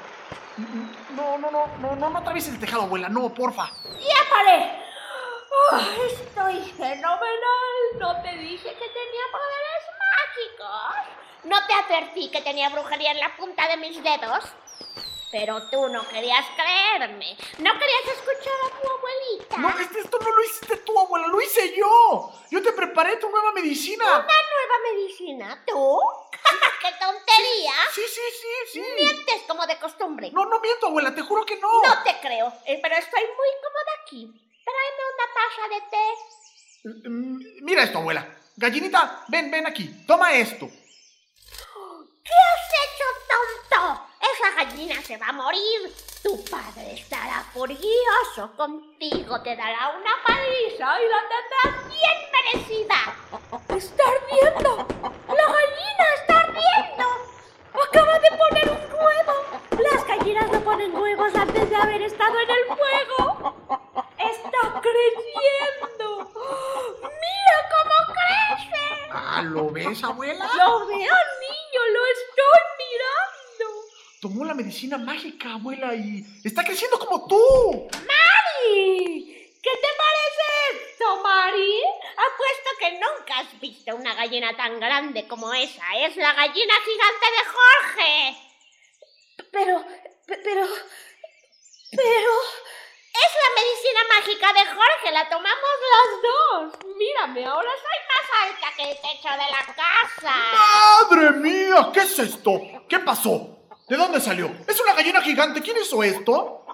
No, 1.16 1.38
no, 1.38 1.50
no, 1.50 1.68
no, 1.80 1.96
no, 1.96 2.10
no 2.10 2.18
atravieses 2.18 2.54
el 2.54 2.60
tejado, 2.60 2.84
abuela, 2.84 3.10
no, 3.10 3.34
porfa. 3.34 3.72
¡Ya 4.00 4.30
paré! 4.30 4.72
Ah, 5.72 5.82
estoy 6.06 6.60
fenomenal. 6.72 8.00
¿No 8.00 8.22
te 8.22 8.36
dije 8.38 8.70
que 8.70 8.90
tenía 8.90 9.26
poderes 9.32 9.84
mágicos? 10.00 11.22
¿No 11.44 11.66
te 11.66 11.74
advertí 11.74 12.30
que 12.30 12.42
tenía 12.42 12.70
brujería 12.70 13.12
en 13.12 13.20
la 13.20 13.36
punta 13.38 13.68
de 13.68 13.78
mis 13.78 14.04
dedos? 14.04 14.44
Pero 15.32 15.62
tú 15.70 15.88
no 15.88 16.08
querías 16.10 16.46
creerme. 16.56 17.38
No 17.60 17.72
querías 17.74 18.06
escuchar 18.18 18.54
a 18.68 18.82
tu 18.82 18.88
abuelita. 18.90 19.58
No, 19.58 19.70
este- 19.80 20.00
esto 20.02 20.20
no 20.20 20.30
lo 20.30 20.44
hiciste 20.44 20.78
tú, 20.78 21.00
abuela, 21.00 21.28
lo 21.28 21.40
hice 21.42 21.74
yo. 21.76 22.34
Yo 22.50 22.62
te 22.62 22.74
preparé 22.74 23.16
tu 23.18 23.30
nueva 23.30 23.54
medicina. 23.54 24.04
¿Una 24.04 24.20
nueva 24.20 24.78
medicina? 24.92 25.64
¿Tú? 25.66 26.00
¡Qué 26.82 26.90
tontería! 27.00 27.74
Sí, 27.94 28.02
sí, 28.08 28.22
sí, 28.42 28.72
sí. 28.74 28.84
Mientes 28.98 29.44
como 29.48 29.66
de 29.66 29.80
costumbre. 29.80 30.32
No, 30.32 30.46
no 30.46 30.60
miento, 30.60 30.88
abuela, 30.88 31.16
te 31.16 31.22
juro 31.22 31.46
que 31.46 31.58
no. 31.60 31.82
No 31.82 32.04
te 32.04 32.20
creo, 32.20 32.52
eh, 32.66 32.80
pero 32.82 32.96
estoy 32.98 33.22
muy 33.22 33.50
cómoda 33.64 33.92
aquí. 34.04 34.28
Tráeme 34.66 35.04
una 35.14 35.28
taza 35.34 35.68
de 35.70 35.82
té. 35.92 37.10
Mm, 37.10 37.64
Mira 37.64 37.84
esto, 37.84 38.00
abuela. 38.00 38.28
Gallinita, 38.58 39.24
ven, 39.30 39.50
ven 39.50 39.66
aquí. 39.66 40.06
Toma 40.06 40.34
esto. 40.34 40.68
¿Qué 42.24 42.34
has 42.34 42.72
hecho, 42.84 43.06
tonto? 43.70 44.08
Esa 44.22 44.52
gallina 44.56 45.02
se 45.02 45.18
va 45.18 45.28
a 45.28 45.34
morir. 45.34 45.94
Tu 46.22 46.46
padre 46.46 46.94
estará 46.94 47.44
furioso 47.52 48.52
contigo, 48.56 49.42
te 49.42 49.56
dará 49.56 49.90
una 49.90 50.12
paliza 50.26 51.02
y 51.02 51.10
la 51.10 51.22
tendrás 51.32 51.88
bien 51.90 52.18
merecida. 52.32 53.00
¡Está 53.76 54.04
ardiendo! 54.04 54.88
¡La 55.28 55.46
gallina 55.46 56.06
está 56.20 56.40
ardiendo! 56.42 57.06
¡Acaba 57.84 58.20
de 58.20 58.32
poner 58.38 58.70
un 58.70 58.94
huevo! 58.94 59.34
Las 59.80 60.06
gallinas 60.08 60.52
no 60.52 60.60
ponen 60.62 60.96
huevos 60.96 61.34
antes 61.34 61.70
de 61.70 61.76
haber 61.76 62.02
estado 62.04 62.40
en 62.40 62.50
el 62.52 62.66
fuego. 62.66 63.56
¡Está 64.20 64.82
creciendo! 64.82 66.32
¡Mira 67.02 67.58
cómo 67.74 68.14
crece! 68.14 69.10
Ah, 69.12 69.42
¿lo 69.42 69.72
ves, 69.72 70.04
abuela? 70.04 70.46
¡Lo 70.56 70.86
veo, 70.86 70.98
niño! 70.98 71.82
¡Lo 71.94 72.06
estoy 72.06 72.62
mirando! 72.78 73.41
Tomó 74.22 74.46
la 74.46 74.54
medicina 74.54 75.00
mágica, 75.00 75.54
abuela, 75.54 75.96
y 75.96 76.24
está 76.44 76.64
creciendo 76.64 77.00
como 77.00 77.26
tú. 77.26 77.90
¡Mari! 77.92 79.50
¿Qué 79.64 79.70
te 79.72 79.88
parece 79.98 80.46
esto, 80.92 81.18
Mari? 81.24 81.82
Apuesto 82.12 82.70
que 82.80 82.92
nunca 83.00 83.40
has 83.40 83.60
visto 83.60 83.96
una 83.96 84.14
gallina 84.14 84.56
tan 84.56 84.80
grande 84.80 85.28
como 85.28 85.52
esa. 85.54 85.82
Es 85.98 86.16
la 86.18 86.34
gallina 86.34 86.74
gigante 86.86 87.26
de 87.36 87.44
Jorge. 87.56 88.38
Pero, 89.52 89.86
pe- 90.28 90.38
pero, 90.44 90.68
pero... 91.98 92.32
Es 93.14 93.34
la 93.44 93.62
medicina 93.62 94.02
mágica 94.16 94.54
de 94.54 94.66
Jorge, 94.74 95.12
la 95.12 95.28
tomamos 95.30 95.76
los 95.92 96.22
dos. 96.22 96.96
Mírame, 96.96 97.46
ahora 97.46 97.70
soy 97.72 98.00
más 98.08 98.52
alta 98.52 98.68
que 98.78 98.84
el 98.92 98.96
techo 98.98 99.30
de 99.30 99.52
la 99.52 99.66
casa. 99.76 100.36
¡Madre 101.10 101.32
mía! 101.40 101.90
¿Qué 101.94 102.00
es 102.02 102.20
esto? 102.20 102.62
¿Qué 102.88 103.00
pasó? 103.00 103.58
¿De 103.92 103.98
dónde 103.98 104.22
salió? 104.22 104.50
¿Es 104.66 104.80
una 104.80 104.94
gallina 104.94 105.20
gigante? 105.20 105.62
¿Quién 105.62 105.76
hizo 105.76 106.02
esto? 106.02 106.66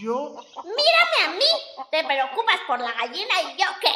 ¿Yo? 0.00 0.34
Mírame 0.64 1.18
a 1.26 1.30
mí. 1.30 1.86
Te 1.92 2.02
preocupas 2.02 2.58
por 2.66 2.80
la 2.80 2.90
gallina 2.90 3.34
y 3.44 3.56
yo 3.56 3.66
qué. 3.80 3.92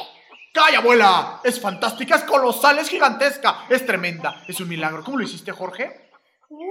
¡Calla, 0.55 0.79
abuela! 0.79 1.41
Es 1.43 1.61
fantástica, 1.61 2.15
es 2.15 2.23
colosal, 2.23 2.79
es 2.79 2.89
gigantesca, 2.91 3.67
es 3.69 3.85
tremenda. 3.85 4.45
Es 4.47 4.61
un 4.61 4.69
milagro. 4.69 5.03
¿Cómo 5.03 5.19
lo 5.19 5.25
hiciste, 5.25 5.51
Jorge? 5.51 6.13
¡Guau! 6.49 6.71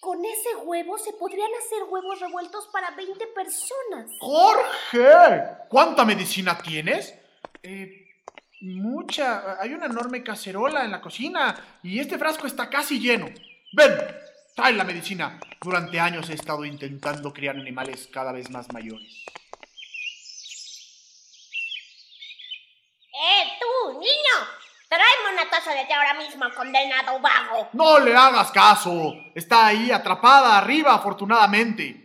Con 0.00 0.24
ese 0.24 0.56
huevo 0.64 0.98
se 0.98 1.12
podrían 1.12 1.52
hacer 1.64 1.84
huevos 1.88 2.18
revueltos 2.18 2.66
para 2.72 2.90
20 2.90 3.28
personas. 3.28 4.10
¡Jorge! 4.18 5.42
¿Cuánta 5.68 6.04
medicina 6.04 6.58
tienes? 6.58 7.14
Eh, 7.62 8.08
mucha. 8.62 9.60
Hay 9.60 9.74
una 9.74 9.86
enorme 9.86 10.24
cacerola 10.24 10.84
en 10.84 10.90
la 10.90 11.00
cocina 11.00 11.78
y 11.84 12.00
este 12.00 12.18
frasco 12.18 12.48
está 12.48 12.68
casi 12.68 12.98
lleno. 12.98 13.28
Ven, 13.76 13.90
trae 14.54 14.72
la 14.72 14.84
medicina. 14.84 15.38
Durante 15.60 16.00
años 16.00 16.30
he 16.30 16.34
estado 16.34 16.64
intentando 16.64 17.32
criar 17.32 17.56
animales 17.56 18.08
cada 18.12 18.32
vez 18.32 18.50
más 18.50 18.72
mayores. 18.72 19.24
¡Eh, 23.12 23.44
tú, 23.60 23.92
niño! 23.98 24.48
Tráeme 24.88 25.32
una 25.32 25.50
taza 25.50 25.74
de 25.74 25.84
té 25.86 25.94
ahora 25.94 26.14
mismo, 26.14 26.44
condenado 26.54 27.18
vago. 27.18 27.68
No 27.72 27.98
le 27.98 28.14
hagas 28.14 28.52
caso. 28.52 29.14
Está 29.34 29.66
ahí 29.66 29.90
atrapada 29.90 30.56
arriba, 30.56 30.94
afortunadamente. 30.94 32.04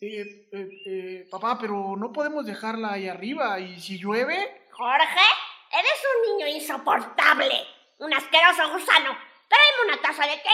Eh, 0.00 0.48
eh, 0.52 0.68
eh, 0.86 1.28
papá, 1.30 1.58
pero 1.58 1.96
no 1.96 2.12
podemos 2.12 2.44
dejarla 2.44 2.92
ahí 2.92 3.08
arriba. 3.08 3.58
¿Y 3.58 3.80
si 3.80 3.98
llueve? 3.98 4.68
Jorge, 4.70 5.26
eres 5.72 6.02
un 6.14 6.36
niño 6.36 6.46
insoportable. 6.56 7.66
Un 7.98 8.12
asqueroso 8.12 8.70
gusano. 8.72 9.16
Tráeme 9.48 9.92
una 9.92 10.02
taza 10.02 10.26
de 10.26 10.36
té 10.36 10.50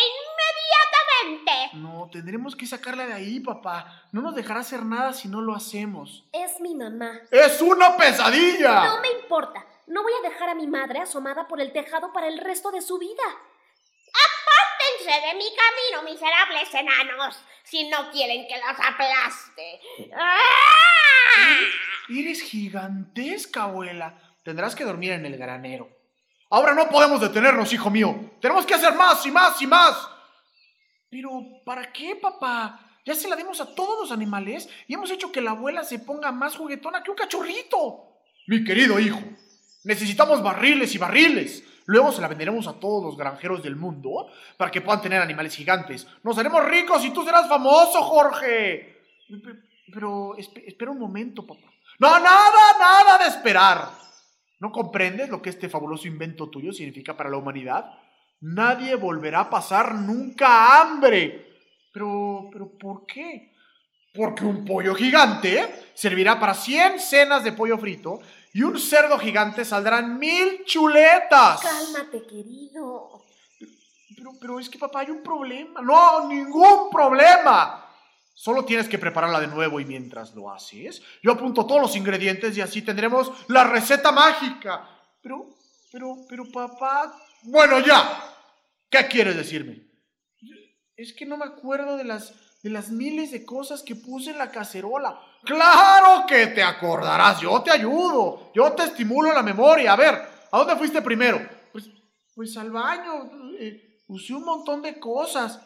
inmediatamente. 0.70 1.76
No, 1.78 2.08
tendremos 2.10 2.56
que 2.56 2.66
sacarla 2.66 3.06
de 3.06 3.14
ahí, 3.14 3.40
papá. 3.40 4.04
No 4.12 4.22
nos 4.22 4.34
dejará 4.34 4.60
hacer 4.60 4.84
nada 4.84 5.12
si 5.12 5.28
no 5.28 5.40
lo 5.40 5.54
hacemos. 5.54 6.24
Es 6.32 6.60
mi 6.60 6.74
mamá. 6.74 7.20
¡Es 7.30 7.60
una 7.60 7.96
pesadilla! 7.96 8.84
No 8.84 9.00
me 9.00 9.10
importa. 9.22 9.64
No 9.86 10.02
voy 10.02 10.12
a 10.20 10.28
dejar 10.28 10.50
a 10.50 10.54
mi 10.54 10.66
madre 10.66 11.00
asomada 11.00 11.48
por 11.48 11.60
el 11.60 11.72
tejado 11.72 12.12
para 12.12 12.28
el 12.28 12.38
resto 12.38 12.70
de 12.70 12.80
su 12.80 12.98
vida. 12.98 13.24
Apártense 14.12 15.26
de 15.26 15.34
mi 15.34 15.44
camino, 15.54 16.10
miserables 16.10 16.74
enanos, 16.74 17.36
si 17.64 17.88
no 17.88 18.10
quieren 18.10 18.46
que 18.46 18.56
los 18.56 18.78
aplaste. 18.86 19.80
¡Ah! 20.16 20.38
Eres 22.08 22.42
gigantesca, 22.42 23.64
abuela. 23.64 24.18
Tendrás 24.44 24.74
que 24.74 24.84
dormir 24.84 25.12
en 25.12 25.26
el 25.26 25.36
granero. 25.36 25.88
Ahora 26.50 26.74
no 26.74 26.88
podemos 26.88 27.20
detenernos, 27.20 27.72
hijo 27.72 27.90
mío. 27.90 28.32
Tenemos 28.40 28.66
que 28.66 28.74
hacer 28.74 28.94
más 28.94 29.24
y 29.26 29.30
más 29.30 29.60
y 29.62 29.66
más. 29.66 30.08
Pero, 31.10 31.62
¿para 31.64 31.92
qué, 31.92 32.16
papá? 32.16 32.80
Ya 33.04 33.14
se 33.14 33.28
la 33.28 33.36
dimos 33.36 33.60
a 33.60 33.74
todos 33.74 33.98
los 34.00 34.12
animales 34.12 34.68
y 34.86 34.94
hemos 34.94 35.10
hecho 35.10 35.32
que 35.32 35.40
la 35.40 35.52
abuela 35.52 35.82
se 35.84 35.98
ponga 35.98 36.30
más 36.32 36.56
juguetona 36.56 37.02
que 37.02 37.10
un 37.10 37.16
cachorrito. 37.16 38.18
Mi 38.46 38.62
querido 38.64 38.98
hijo, 39.00 39.18
necesitamos 39.84 40.42
barriles 40.42 40.94
y 40.94 40.98
barriles. 40.98 41.64
Luego 41.86 42.12
se 42.12 42.20
la 42.20 42.28
venderemos 42.28 42.68
a 42.68 42.74
todos 42.78 43.02
los 43.02 43.16
granjeros 43.16 43.62
del 43.62 43.74
mundo 43.74 44.28
para 44.56 44.70
que 44.70 44.80
puedan 44.80 45.00
tener 45.02 45.20
animales 45.20 45.56
gigantes. 45.56 46.06
Nos 46.22 46.38
haremos 46.38 46.64
ricos 46.66 47.04
y 47.04 47.10
tú 47.10 47.24
serás 47.24 47.48
famoso, 47.48 48.02
Jorge. 48.02 48.98
Pe- 49.28 49.70
Pero 49.92 50.36
espe- 50.36 50.62
espera 50.66 50.92
un 50.92 51.00
momento, 51.00 51.44
papá. 51.44 51.66
No, 51.98 52.18
nada, 52.20 52.78
nada 52.78 53.18
de 53.18 53.28
esperar. 53.30 53.90
¿No 54.60 54.70
comprendes 54.70 55.30
lo 55.30 55.40
que 55.42 55.50
este 55.50 55.68
fabuloso 55.68 56.06
invento 56.06 56.48
tuyo 56.48 56.72
significa 56.72 57.16
para 57.16 57.30
la 57.30 57.38
humanidad? 57.38 57.86
Nadie 58.40 58.94
volverá 58.94 59.40
a 59.40 59.50
pasar 59.50 59.94
nunca 59.94 60.80
hambre. 60.80 61.58
Pero, 61.92 62.48
pero, 62.52 62.70
¿por 62.78 63.04
qué? 63.06 63.52
Porque 64.14 64.44
un 64.44 64.64
pollo 64.64 64.94
gigante 64.94 65.90
servirá 65.94 66.40
para 66.40 66.54
100 66.54 66.98
cenas 66.98 67.44
de 67.44 67.52
pollo 67.52 67.78
frito 67.78 68.20
y 68.52 68.62
un 68.62 68.78
cerdo 68.78 69.18
gigante 69.18 69.64
saldrán 69.64 70.18
mil 70.18 70.64
chuletas. 70.64 71.60
Cálmate, 71.60 72.26
querido. 72.26 73.24
Pero, 74.16 74.32
pero 74.40 74.58
es 74.58 74.68
que 74.68 74.78
papá 74.78 75.00
hay 75.00 75.10
un 75.10 75.22
problema. 75.22 75.80
No, 75.82 76.26
ningún 76.28 76.90
problema. 76.90 77.86
Solo 78.34 78.64
tienes 78.64 78.88
que 78.88 78.98
prepararla 78.98 79.38
de 79.38 79.48
nuevo 79.48 79.80
y 79.80 79.84
mientras 79.84 80.34
lo 80.34 80.50
haces, 80.50 81.02
yo 81.22 81.32
apunto 81.32 81.66
todos 81.66 81.82
los 81.82 81.94
ingredientes 81.94 82.56
y 82.56 82.62
así 82.62 82.80
tendremos 82.80 83.30
la 83.48 83.64
receta 83.64 84.12
mágica. 84.12 84.88
Pero, 85.22 85.46
pero, 85.92 86.16
pero 86.26 86.50
papá... 86.50 87.14
Bueno, 87.42 87.80
ya. 87.80 88.29
¿Qué 88.90 89.06
quieres 89.06 89.36
decirme? 89.36 89.84
Es 90.96 91.12
que 91.12 91.24
no 91.24 91.36
me 91.36 91.44
acuerdo 91.44 91.96
de 91.96 92.04
las, 92.04 92.34
de 92.62 92.70
las 92.70 92.90
miles 92.90 93.30
de 93.30 93.44
cosas 93.44 93.82
que 93.82 93.94
puse 93.94 94.32
en 94.32 94.38
la 94.38 94.50
cacerola. 94.50 95.18
Claro 95.44 96.26
que 96.26 96.48
te 96.48 96.62
acordarás, 96.62 97.40
yo 97.40 97.62
te 97.62 97.70
ayudo, 97.70 98.50
yo 98.52 98.72
te 98.72 98.82
estimulo 98.82 99.32
la 99.32 99.42
memoria. 99.42 99.92
A 99.92 99.96
ver, 99.96 100.14
¿a 100.50 100.58
dónde 100.58 100.76
fuiste 100.76 101.00
primero? 101.00 101.40
Pues, 101.72 101.88
pues 102.34 102.56
al 102.56 102.70
baño, 102.70 103.30
eh, 103.58 104.02
usé 104.08 104.34
un 104.34 104.44
montón 104.44 104.82
de 104.82 104.98
cosas. 104.98 105.60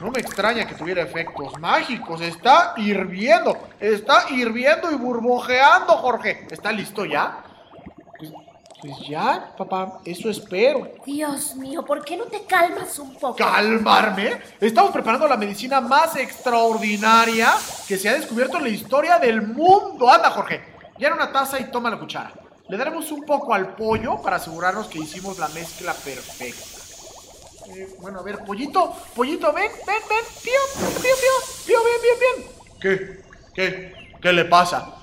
No 0.00 0.10
me 0.10 0.20
extraña 0.20 0.66
que 0.66 0.74
tuviera 0.74 1.02
efectos 1.02 1.58
mágicos. 1.58 2.20
Está 2.20 2.74
hirviendo. 2.76 3.58
Está 3.80 4.26
hirviendo 4.30 4.90
y 4.92 4.94
burbujeando, 4.94 5.94
Jorge. 5.94 6.46
¿Está 6.50 6.70
listo 6.70 7.04
ya? 7.04 7.42
Pues, 8.80 9.08
ya, 9.08 9.54
papá. 9.56 10.00
Eso 10.04 10.28
espero. 10.28 10.92
Dios 11.04 11.56
mío, 11.56 11.84
¿por 11.84 12.04
qué 12.04 12.16
no 12.16 12.24
te 12.24 12.44
calmas 12.44 12.98
un 12.98 13.14
poco? 13.14 13.36
¿Calmarme? 13.36 14.40
Estamos 14.60 14.92
preparando 14.92 15.26
la 15.26 15.36
medicina 15.36 15.80
más 15.80 16.16
extraordinaria 16.16 17.54
que 17.88 17.96
se 17.96 18.08
ha 18.08 18.14
descubierto 18.14 18.58
en 18.58 18.64
la 18.64 18.68
historia 18.68 19.18
del 19.18 19.42
mundo. 19.42 20.10
Anda, 20.10 20.30
Jorge. 20.30 20.60
Llena 20.98 21.14
una 21.14 21.32
taza 21.32 21.58
y 21.58 21.64
toma 21.70 21.90
la 21.90 21.98
cuchara. 21.98 22.32
Le 22.68 22.76
daremos 22.76 23.10
un 23.12 23.24
poco 23.24 23.54
al 23.54 23.74
pollo 23.74 24.20
para 24.20 24.36
asegurarnos 24.36 24.88
que 24.88 24.98
hicimos 24.98 25.38
la 25.38 25.48
mezcla 25.48 25.94
perfecta. 25.94 26.76
Eh, 27.74 27.96
bueno, 28.00 28.20
a 28.20 28.22
ver, 28.22 28.44
pollito, 28.44 28.94
pollito, 29.14 29.52
ven, 29.52 29.70
ven, 29.86 29.96
ven, 30.08 30.24
pío, 30.42 30.52
pío, 30.78 31.02
pío, 31.02 31.66
pío, 31.66 31.78
bien, 31.84 32.00
bien, 32.02 32.18
bien. 32.20 32.50
¿Qué? 32.80 33.24
¿Qué? 33.54 34.16
¿Qué 34.20 34.32
le 34.32 34.44
pasa? 34.44 34.94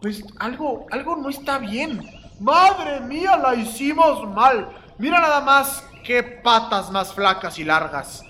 Pues 0.00 0.22
algo, 0.38 0.86
algo 0.90 1.16
no 1.16 1.28
está 1.28 1.58
bien. 1.58 2.21
Madre 2.42 2.98
mía, 2.98 3.36
la 3.36 3.54
hicimos 3.54 4.28
mal. 4.28 4.68
Mira 4.98 5.20
nada 5.20 5.40
más 5.40 5.84
qué 6.04 6.24
patas 6.24 6.90
más 6.90 7.14
flacas 7.14 7.56
y 7.60 7.64
largas. 7.64 8.24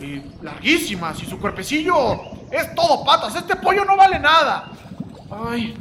Y 0.00 0.22
larguísimas. 0.42 1.22
Y 1.22 1.26
su 1.26 1.38
cuerpecillo 1.38 2.22
es 2.50 2.74
todo 2.74 3.04
patas. 3.04 3.34
Este 3.36 3.56
pollo 3.56 3.84
no 3.84 3.98
vale 3.98 4.18
nada. 4.18 4.70
Ay, 5.30 5.76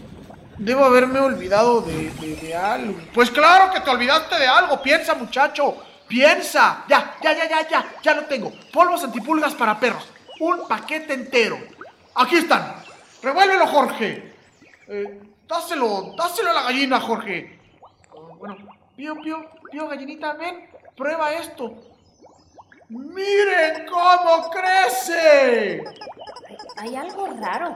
debo 0.57 0.83
haberme 0.83 1.21
olvidado 1.21 1.79
de, 1.79 2.09
de, 2.11 2.53
algo. 2.53 2.99
Pues 3.13 3.31
claro 3.31 3.71
que 3.73 3.79
te 3.79 3.89
olvidaste 3.89 4.37
de 4.37 4.47
algo. 4.47 4.81
Piensa, 4.81 5.15
muchacho. 5.15 5.77
Piensa. 6.05 6.83
Ya, 6.89 7.15
ya, 7.23 7.31
ya, 7.33 7.47
ya, 7.47 7.69
ya. 7.69 7.85
Ya 8.03 8.13
lo 8.13 8.23
tengo. 8.23 8.51
Polvos 8.73 9.05
antipulgas 9.05 9.55
para 9.55 9.79
perros. 9.79 10.05
Un 10.41 10.67
paquete 10.67 11.13
entero. 11.13 11.57
Aquí 12.15 12.35
están. 12.35 12.75
Revuélvelo, 13.23 13.67
Jorge. 13.67 14.33
Eh, 14.89 15.21
dáselo, 15.47 16.13
dáselo 16.17 16.49
a 16.49 16.53
la 16.55 16.63
gallina, 16.63 16.99
Jorge. 16.99 17.58
Bueno, 18.39 18.55
pío, 18.95 19.15
pío, 19.21 19.45
pío, 19.69 19.87
gallinita, 19.89 20.33
ven. 20.33 20.69
Prueba 20.95 21.33
esto. 21.33 21.75
¡Miren 22.87 23.85
cómo 23.85 24.49
crece! 24.49 25.83
Hay 26.77 26.95
algo 26.95 27.27
raro. 27.27 27.75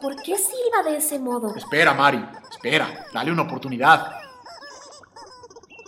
¿Por 0.00 0.20
qué 0.22 0.36
silba 0.36 0.82
de 0.84 0.96
ese 0.96 1.20
modo? 1.20 1.54
Espera, 1.54 1.94
Mari. 1.94 2.22
Espera. 2.50 3.06
Dale 3.14 3.30
una 3.30 3.42
oportunidad. 3.42 4.18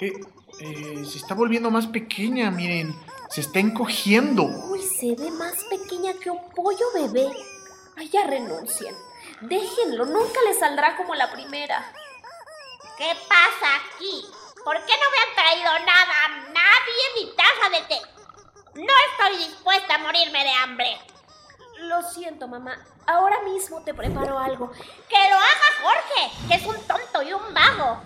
Eh, 0.01 0.13
eh, 0.61 1.05
se 1.05 1.19
está 1.19 1.35
volviendo 1.35 1.73
más 1.73 1.89
pequeña, 1.89 2.53
miren. 2.53 2.95
Se 3.29 3.41
está 3.41 3.59
encogiendo. 3.59 4.45
Uy, 4.45 4.81
se 4.81 5.17
ve 5.17 5.29
más 5.33 5.65
pequeña 5.65 6.13
que 6.23 6.31
un 6.31 6.51
pollo 6.55 6.87
bebé. 6.95 7.27
Ay, 7.97 8.09
ya 8.11 8.25
renuncien. 8.29 8.95
Déjenlo, 9.41 10.07
nunca 10.07 10.41
le 10.47 10.55
saldrá 10.55 10.97
como 10.97 11.17
la 11.17 11.33
primera. 11.33 11.93
¿Qué 12.97 13.13
pasa 13.29 13.77
aquí? 13.77 14.25
¿Por 14.65 14.77
qué 14.87 14.93
no 14.97 15.11
me 15.11 15.19
han 15.19 15.35
traído 15.35 15.87
nada? 15.87 16.29
Nadie 16.53 17.05
mi 17.17 17.35
taza 17.35 17.71
de 17.71 17.81
té. 17.83 18.01
No 18.75 18.93
estoy 19.11 19.49
dispuesta 19.49 19.97
a 19.97 19.99
morirme 19.99 20.45
de 20.45 20.51
hambre. 20.51 20.99
Lo 21.81 22.03
siento, 22.03 22.47
mamá. 22.47 22.79
Ahora 23.07 23.41
mismo 23.41 23.83
te 23.83 23.93
preparo 23.95 24.39
algo. 24.39 24.71
Que 24.71 25.31
lo 25.31 25.37
haga 25.37 25.69
Jorge, 25.83 26.33
que 26.49 26.55
es 26.55 26.67
un 26.67 26.87
tonto 26.87 27.23
y 27.23 27.33
un 27.33 27.53
vago. 27.53 28.01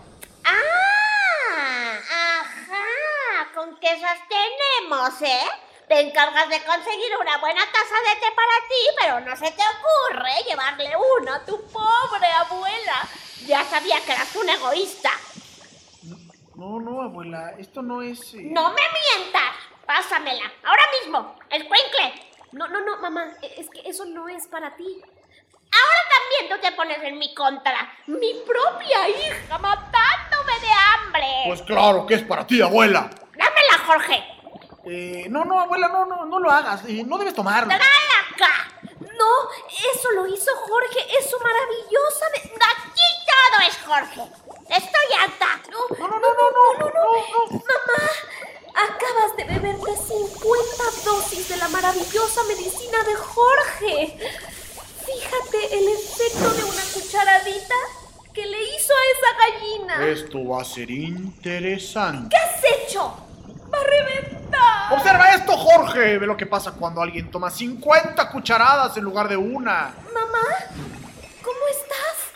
¡Ah! 0.45 1.99
¡Ajá! 2.41 3.53
Con 3.55 3.79
que 3.79 3.93
esas 3.93 4.19
tenemos, 4.29 5.23
¿eh? 5.23 5.49
Te 5.89 6.01
encargas 6.01 6.49
de 6.51 6.63
conseguir 6.65 7.17
una 7.19 7.39
buena 7.39 7.63
taza 7.73 7.95
de 7.95 8.21
té 8.21 8.27
para 8.37 8.69
ti, 8.69 8.83
pero 9.01 9.21
no 9.21 9.37
se 9.37 9.51
te 9.53 9.63
ocurre 9.63 10.33
llevarle 10.47 10.91
una 11.21 11.37
a 11.37 11.45
tu 11.47 11.61
pobre 11.69 12.27
abuela. 12.37 13.09
Ya 13.47 13.65
sabía 13.65 13.97
que 14.05 14.13
eras 14.13 14.35
un 14.37 14.49
egoísta. 14.49 15.11
No, 16.57 16.79
no, 16.81 17.03
abuela, 17.03 17.55
esto 17.59 17.83
no 17.83 18.03
es... 18.03 18.35
eh, 18.35 18.41
¡No 18.51 18.71
me 18.71 18.83
mientas! 18.83 19.55
Pásamela, 19.87 20.53
ahora 20.65 20.83
mismo, 21.01 21.39
escuincle. 21.49 22.27
No, 22.53 22.69
no, 22.69 22.81
no, 22.81 22.99
mamá. 22.99 23.27
Es 23.57 23.71
que 23.71 23.89
eso 23.89 24.05
no 24.05 24.29
es 24.29 24.47
para 24.49 24.77
ti. 24.77 25.01
Ahora 25.03 26.01
también 26.11 26.49
tú 26.51 26.61
te 26.67 26.73
pones 26.73 27.03
en 27.03 27.19
mi 27.19 27.33
contra. 27.35 27.91
Mi 28.07 28.35
propia 28.47 29.09
hija 29.09 29.57
matándome 29.59 30.61
de 30.61 30.69
hambre. 30.73 31.27
Pues 31.47 31.63
claro 31.63 32.07
que 32.07 32.15
es 32.15 32.23
para 32.25 32.47
ti, 32.47 32.61
abuela. 32.61 33.09
Dámela, 33.35 33.79
Jorge. 33.87 34.38
Eh, 34.91 35.27
no, 35.29 35.45
no, 35.45 35.61
abuela, 35.61 35.89
no, 35.89 36.07
no, 36.07 36.25
no 36.25 36.39
lo 36.39 36.51
hagas. 36.51 36.83
eh, 36.87 37.05
no 37.07 37.19
debes 37.19 37.35
tomarlo. 37.35 37.69
¡Tráela 37.69 38.19
acá! 38.33 38.73
No, 39.01 39.33
eso 39.93 40.11
lo 40.15 40.27
hizo 40.27 40.51
Jorge. 40.57 41.01
Es 41.19 41.29
su 41.31 41.37
maravillosa. 41.39 42.27
De... 42.33 42.39
Aquí 42.39 43.09
todo 43.29 43.69
es 43.69 43.77
Jorge. 43.85 44.23
Estoy 44.71 45.09
harta. 45.21 45.61
No, 45.71 45.97
no, 45.99 46.09
no, 46.09 46.19
no, 46.19 46.51
no, 46.51 46.79
no, 46.79 46.87
no, 46.89 47.51
Mamá, 47.51 48.11
acabas 48.75 49.37
de 49.37 49.45
beberte 49.45 49.97
50 49.97 50.85
dosis 51.05 51.49
de 51.49 51.57
la 51.57 51.69
maravillosa 51.69 52.43
medicina 52.45 53.03
de 53.05 53.15
Jorge. 53.15 54.19
Fíjate 55.05 55.79
el 55.79 55.89
efecto 55.89 56.51
de 56.51 56.65
una 56.65 56.83
cucharadita 56.95 57.75
que 58.33 58.47
le 58.47 58.63
hizo 58.63 58.93
a 58.93 59.05
esa 59.17 59.37
gallina. 59.59 60.07
Esto 60.07 60.47
va 60.47 60.63
a 60.63 60.65
ser 60.65 60.91
interesante. 60.91 62.29
¿Qué 62.31 62.37
has 62.37 62.65
hecho? 62.87 63.28
¡Va 63.73 63.79
a 63.79 63.85
reventar! 63.85 64.93
Observa 64.93 65.35
esto, 65.35 65.57
Jorge. 65.57 66.19
Ve 66.19 66.27
lo 66.27 66.37
que 66.37 66.47
pasa 66.47 66.73
cuando 66.73 67.03
alguien 67.03 67.31
toma 67.31 67.51
50 67.51 68.31
cucharadas 68.31 68.97
en 68.97 69.05
lugar 69.05 69.29
de 69.29 69.37
una. 69.37 69.95
Mamá, 70.13 70.45
¿cómo 71.43 71.69
estás? 71.71 72.33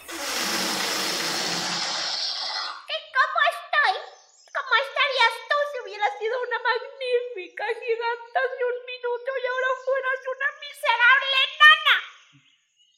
¿Y 2.89 2.99
cómo 3.17 3.39
estoy? 3.53 3.95
¿Cómo 4.53 4.73
estarías 4.87 5.35
tú 5.49 5.57
si 5.73 5.77
hubieras 5.83 6.13
sido 6.19 6.35
una 6.47 6.59
magnífica 6.61 7.65
gigante 7.81 8.37
hace 8.39 8.63
un 8.65 8.79
minuto 8.87 9.31
y 9.41 9.45
ahora 9.47 9.71
fueras 9.85 10.21
una 10.35 10.49
miserable 10.61 11.39
nana? 11.63 11.97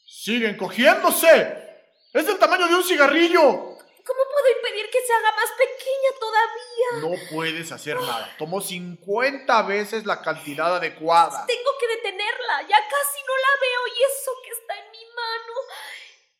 ¡Siguen 0.07 0.57
cogiéndose! 0.57 1.65
¡Es 2.13 2.27
del 2.27 2.39
tamaño 2.39 2.67
de 2.69 2.75
un 2.75 2.85
cigarrillo! 2.85 3.75
¿Cómo 4.05 4.21
puedo 4.31 4.57
impedir 4.57 4.91
que 4.91 5.01
se 5.01 5.13
haga 5.15 5.33
más 5.33 5.51
pequeña 5.57 6.11
todavía? 6.21 7.09
No 7.09 7.35
puedes 7.35 7.73
hacer 7.73 7.97
nada. 7.99 8.35
Tomó 8.37 8.61
50 8.61 9.63
veces 9.63 10.05
la 10.05 10.21
cantidad 10.21 10.77
adecuada. 10.77 11.47
Tengo 11.47 11.71
que 11.81 11.89
detenerla. 11.89 12.63
Ya 12.69 12.77
casi 12.77 13.21
no 13.27 13.35
la 13.37 13.61
veo 13.61 13.87
y 13.97 14.03
eso 14.13 14.31
que 14.45 14.51
está 14.51 14.79
en 14.79 14.91
mi 14.91 15.07
mano. 15.17 15.55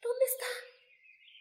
¿Dónde 0.03 0.25
está? 0.27 0.47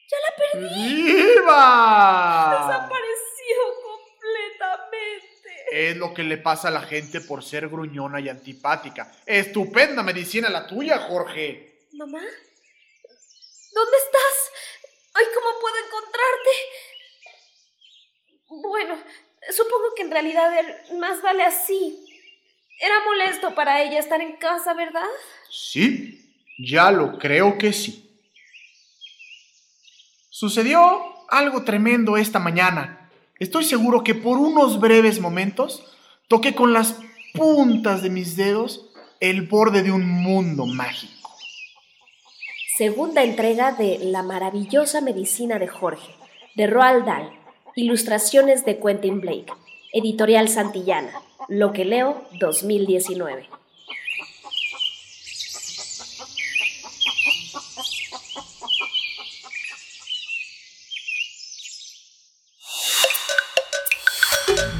Ya 0.09 0.17
la 0.19 0.35
perdí. 0.37 1.23
¡Viva! 1.23 2.67
Desapareció 2.67 3.59
completamente. 3.83 5.65
Es 5.71 5.97
lo 5.97 6.13
que 6.13 6.23
le 6.23 6.37
pasa 6.37 6.69
a 6.69 6.71
la 6.71 6.83
gente 6.83 7.19
por 7.19 7.43
ser 7.43 7.67
gruñona 7.67 8.21
y 8.21 8.29
antipática. 8.29 9.11
Estupenda 9.25 10.03
medicina 10.03 10.49
la 10.49 10.67
tuya, 10.67 10.99
Jorge. 10.99 11.81
¿Mamá? 11.93 12.21
¿Dónde 13.73 13.97
estás? 13.97 14.51
Ay, 15.13 15.25
¿cómo 15.33 15.59
puedo 15.59 15.75
encontrarte? 15.85 16.49
Bueno, 18.49 18.97
supongo 19.51 19.93
que 19.95 20.03
en 20.03 20.11
realidad 20.11 20.51
más 20.99 21.21
vale 21.21 21.43
así. 21.43 22.05
Era 22.79 23.03
molesto 23.05 23.53
para 23.55 23.81
ella 23.81 23.99
estar 23.99 24.21
en 24.21 24.37
casa, 24.37 24.73
¿verdad? 24.73 25.07
Sí, 25.49 26.35
ya 26.57 26.91
lo 26.91 27.17
creo 27.19 27.57
que 27.57 27.73
sí. 27.73 28.09
Sucedió 30.29 31.13
algo 31.29 31.63
tremendo 31.63 32.17
esta 32.17 32.39
mañana. 32.39 33.09
Estoy 33.39 33.63
seguro 33.63 34.03
que 34.03 34.15
por 34.15 34.37
unos 34.37 34.79
breves 34.79 35.19
momentos 35.19 35.83
toqué 36.27 36.55
con 36.55 36.73
las 36.73 36.99
puntas 37.33 38.01
de 38.01 38.09
mis 38.09 38.35
dedos 38.35 38.89
el 39.19 39.47
borde 39.47 39.83
de 39.83 39.91
un 39.91 40.07
mundo 40.07 40.65
mágico 40.65 41.22
segunda 42.77 43.21
entrega 43.21 43.71
de 43.71 43.99
La 44.01 44.23
maravillosa 44.23 44.99
medicina 44.99 45.59
de 45.59 45.67
Jorge, 45.67 46.11
de 46.55 46.65
Roald 46.65 47.05
Dahl, 47.05 47.29
ilustraciones 47.75 48.65
de 48.65 48.79
Quentin 48.79 49.21
Blake, 49.21 49.53
editorial 49.93 50.49
Santillana, 50.49 51.11
Lo 51.47 51.71
que 51.71 51.85
leo 51.85 52.23
2019. 52.39 53.47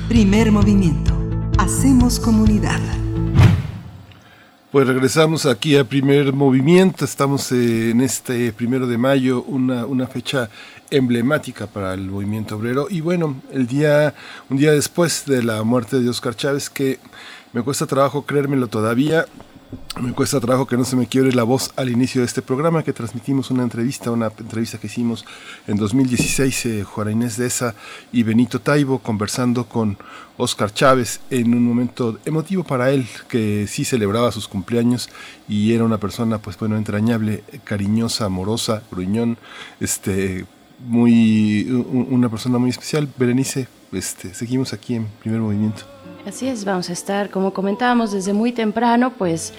Primer 0.07 0.51
movimiento. 0.51 1.13
Hacemos 1.59 2.19
comunidad. 2.19 3.02
Pues 4.73 4.87
regresamos 4.87 5.45
aquí 5.45 5.77
a 5.77 5.83
primer 5.83 6.33
movimiento. 6.33 7.05
Estamos 7.05 7.51
en 7.51 8.01
este 8.01 8.51
primero 8.53 8.87
de 8.87 8.97
mayo, 8.97 9.43
una, 9.43 9.85
una 9.85 10.07
fecha 10.07 10.49
emblemática 10.89 11.67
para 11.67 11.93
el 11.93 12.09
movimiento 12.09 12.55
obrero. 12.55 12.87
Y 12.89 13.01
bueno, 13.01 13.39
el 13.51 13.67
día, 13.67 14.15
un 14.49 14.57
día 14.57 14.71
después 14.71 15.27
de 15.27 15.43
la 15.43 15.61
muerte 15.61 15.99
de 15.99 16.09
Oscar 16.09 16.35
Chávez, 16.35 16.71
que 16.71 16.97
me 17.51 17.61
cuesta 17.61 17.85
trabajo 17.85 18.25
creérmelo 18.25 18.65
todavía, 18.65 19.27
me 20.01 20.13
cuesta 20.13 20.39
trabajo 20.39 20.65
que 20.65 20.77
no 20.77 20.85
se 20.85 20.95
me 20.95 21.07
quiebre 21.07 21.33
la 21.33 21.43
voz 21.43 21.71
al 21.75 21.89
inicio 21.89 22.21
de 22.21 22.25
este 22.25 22.41
programa, 22.41 22.83
que 22.83 22.93
transmitimos 22.93 23.51
una 23.51 23.63
entrevista, 23.63 24.11
una 24.11 24.27
entrevista 24.27 24.77
que 24.77 24.87
hicimos 24.87 25.25
en 25.67 25.77
2016, 25.77 26.65
eh, 26.65 26.83
Juana 26.83 27.11
Inés 27.11 27.37
de 27.37 27.47
Esa 27.47 27.75
y 28.11 28.23
Benito 28.23 28.59
Taibo, 28.59 28.99
conversando 28.99 29.65
con 29.65 29.97
Oscar 30.37 30.73
Chávez 30.73 31.21
en 31.29 31.53
un 31.53 31.63
momento 31.63 32.19
emotivo 32.25 32.63
para 32.63 32.91
él, 32.91 33.07
que 33.27 33.67
sí 33.67 33.85
celebraba 33.85 34.31
sus 34.31 34.47
cumpleaños 34.47 35.09
y 35.47 35.73
era 35.73 35.83
una 35.83 35.99
persona, 35.99 36.39
pues 36.39 36.57
bueno, 36.57 36.77
entrañable, 36.77 37.43
cariñosa, 37.63 38.25
amorosa, 38.25 38.83
gruñón, 38.91 39.37
este, 39.79 40.45
muy, 40.85 41.69
una 41.69 42.29
persona 42.29 42.57
muy 42.57 42.69
especial. 42.69 43.07
Berenice, 43.17 43.67
este, 43.91 44.33
seguimos 44.33 44.73
aquí 44.73 44.95
en 44.95 45.07
primer 45.21 45.39
movimiento. 45.39 45.92
Así 46.25 46.47
es, 46.47 46.63
vamos 46.63 46.89
a 46.89 46.93
estar, 46.93 47.29
como 47.29 47.51
comentábamos, 47.53 48.13
desde 48.13 48.31
muy 48.31 48.53
temprano, 48.53 49.11
pues 49.17 49.53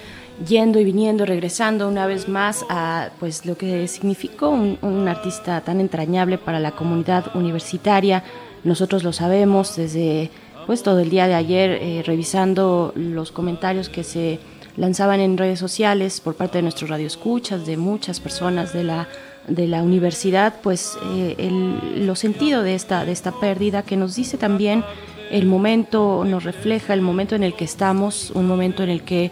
yendo 0.47 0.79
y 0.79 0.83
viniendo, 0.83 1.23
regresando 1.23 1.87
una 1.87 2.07
vez 2.07 2.27
más 2.27 2.65
a 2.69 3.11
pues 3.19 3.45
lo 3.45 3.55
que 3.55 3.87
significó 3.87 4.49
un, 4.49 5.07
artista 5.07 5.61
tan 5.61 5.79
entrañable 5.79 6.39
para 6.39 6.59
la 6.59 6.71
comunidad 6.71 7.35
universitaria. 7.35 8.23
Nosotros 8.63 9.03
lo 9.03 9.13
sabemos 9.13 9.75
desde 9.75 10.31
pues 10.65 10.81
todo 10.81 11.01
el 11.01 11.11
día 11.11 11.27
de 11.27 11.35
ayer 11.35 11.69
eh, 11.69 12.03
revisando 12.03 12.91
los 12.95 13.31
comentarios 13.31 13.87
que 13.87 14.03
se 14.03 14.39
lanzaban 14.75 15.19
en 15.19 15.37
redes 15.37 15.59
sociales 15.59 16.19
por 16.19 16.33
parte 16.33 16.57
de 16.57 16.63
nuestros 16.63 16.89
radioescuchas, 16.89 17.67
de 17.67 17.77
muchas 17.77 18.19
personas 18.19 18.73
de 18.73 18.83
la 18.83 19.07
de 19.47 19.67
la 19.67 19.83
universidad, 19.83 20.55
pues 20.63 20.97
eh, 21.05 21.35
el, 21.37 22.07
lo 22.07 22.15
sentido 22.15 22.63
de 22.63 22.73
esta, 22.73 23.05
de 23.05 23.11
esta 23.11 23.31
pérdida 23.31 23.83
que 23.83 23.95
nos 23.95 24.15
dice 24.15 24.39
también 24.39 24.83
el 25.31 25.45
momento 25.45 26.23
nos 26.25 26.43
refleja 26.43 26.93
el 26.93 27.01
momento 27.01 27.35
en 27.35 27.43
el 27.43 27.53
que 27.53 27.65
estamos, 27.65 28.31
un 28.31 28.47
momento 28.47 28.83
en 28.83 28.89
el 28.89 29.03
que 29.03 29.31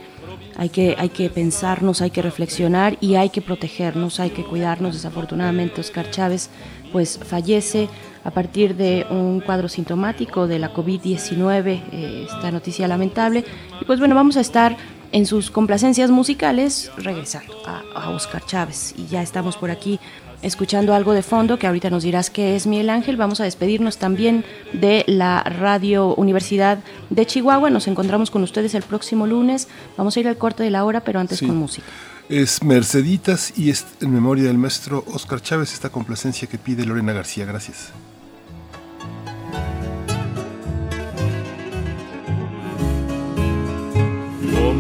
hay 0.56 0.70
que, 0.70 0.96
hay 0.98 1.10
que 1.10 1.30
pensarnos, 1.30 2.02
hay 2.02 2.12
que 2.12 2.22
reflexionar 2.22 2.98
y 3.02 3.16
hay 3.16 3.30
que 3.30 3.42
protegernos, 3.42 4.20
hay 4.20 4.30
que 4.30 4.44
cuidarnos. 4.44 4.94
Desafortunadamente, 4.94 5.82
Oscar 5.82 6.12
Chávez 6.12 6.50
pues 6.92 7.18
fallece 7.18 7.90
a 8.24 8.32
partir 8.32 8.76
de 8.76 9.06
un 9.10 9.42
cuadro 9.42 9.68
sintomático 9.68 10.48
de 10.48 10.60
la 10.60 10.72
COVID-19, 10.72 11.82
eh, 11.92 12.28
esta 12.30 12.52
noticia 12.52 12.88
lamentable. 12.88 13.44
Y 13.82 13.86
pues 13.86 14.00
bueno, 14.00 14.16
vamos 14.16 14.38
a 14.38 14.42
estar 14.42 14.78
en 15.12 15.26
sus 15.26 15.50
complacencias 15.50 16.12
musicales 16.12 16.92
regresando 16.98 17.56
a, 17.66 17.82
a 17.96 18.10
Oscar 18.12 18.46
Chávez. 18.46 18.94
Y 18.98 19.08
ya 19.08 19.22
estamos 19.22 19.58
por 19.58 19.72
aquí 19.72 20.00
escuchando 20.44 20.94
algo 20.94 21.14
de 21.14 21.24
fondo 21.24 21.58
que 21.58 21.68
ahorita 21.68 21.90
nos 21.90 22.04
dirás 22.04 22.30
que 22.30 22.56
es 22.56 22.68
Miguel 22.68 22.90
Ángel. 22.90 23.18
Vamos 23.18 23.40
a 23.40 23.46
despedirnos 23.46 23.98
también 23.98 24.46
de 24.74 25.04
la 25.08 25.42
Radio 25.42 26.14
Universidad 26.16 26.80
de 27.10 27.26
Chihuahua. 27.26 27.70
Nos 27.70 27.88
encontramos 27.88 28.30
con 28.30 28.44
ustedes 28.44 28.76
el 28.76 28.84
próximo 28.84 29.26
lunes. 29.26 29.68
Vamos 29.98 30.16
a 30.16 30.20
ir 30.20 30.28
al 30.28 30.38
corte 30.38 30.64
de 30.64 30.70
la 30.70 30.86
hora, 30.86 31.02
pero 31.02 31.20
antes 31.20 31.40
con 31.40 31.56
música. 31.56 31.88
Es 32.30 32.64
Merceditas 32.64 33.58
y 33.58 33.70
es 33.70 33.86
en 34.02 34.14
memoria 34.14 34.46
del 34.46 34.58
maestro 34.58 35.04
Oscar 35.08 35.42
Chávez 35.42 35.74
esta 35.74 35.90
complacencia 35.90 36.48
que 36.48 36.58
pide 36.58 36.86
Lorena 36.86 37.14
García. 37.14 37.46
Gracias. 37.46 37.92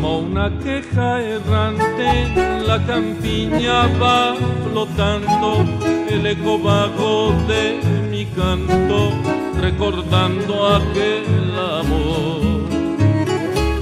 Como 0.03 0.19
una 0.19 0.51
queja 0.59 1.21
errante, 1.21 2.27
la 2.67 2.85
campiña 2.85 3.87
va 4.01 4.35
flotando, 4.65 5.63
el 6.09 6.27
eco 6.27 6.59
bajo 6.59 7.31
de 7.47 7.79
mi 8.11 8.25
canto, 8.25 9.13
recordando 9.61 10.75
aquel 10.75 11.57
amor. 11.57 12.67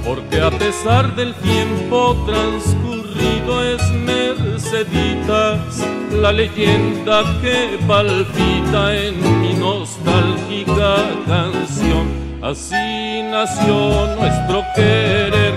Porque 0.04 0.40
a 0.40 0.52
pesar 0.52 1.16
del 1.16 1.34
tiempo 1.34 2.16
transcurrido 2.24 3.64
es 3.64 3.82
Merceditas, 3.90 5.84
la 6.12 6.30
leyenda 6.30 7.24
que 7.40 7.80
palpita 7.88 8.96
en 8.96 9.40
mi 9.40 9.54
nostálgica 9.54 10.98
canción 11.26 12.22
Así 12.42 13.22
nació 13.30 14.16
nuestro 14.16 14.64
querer, 14.74 15.54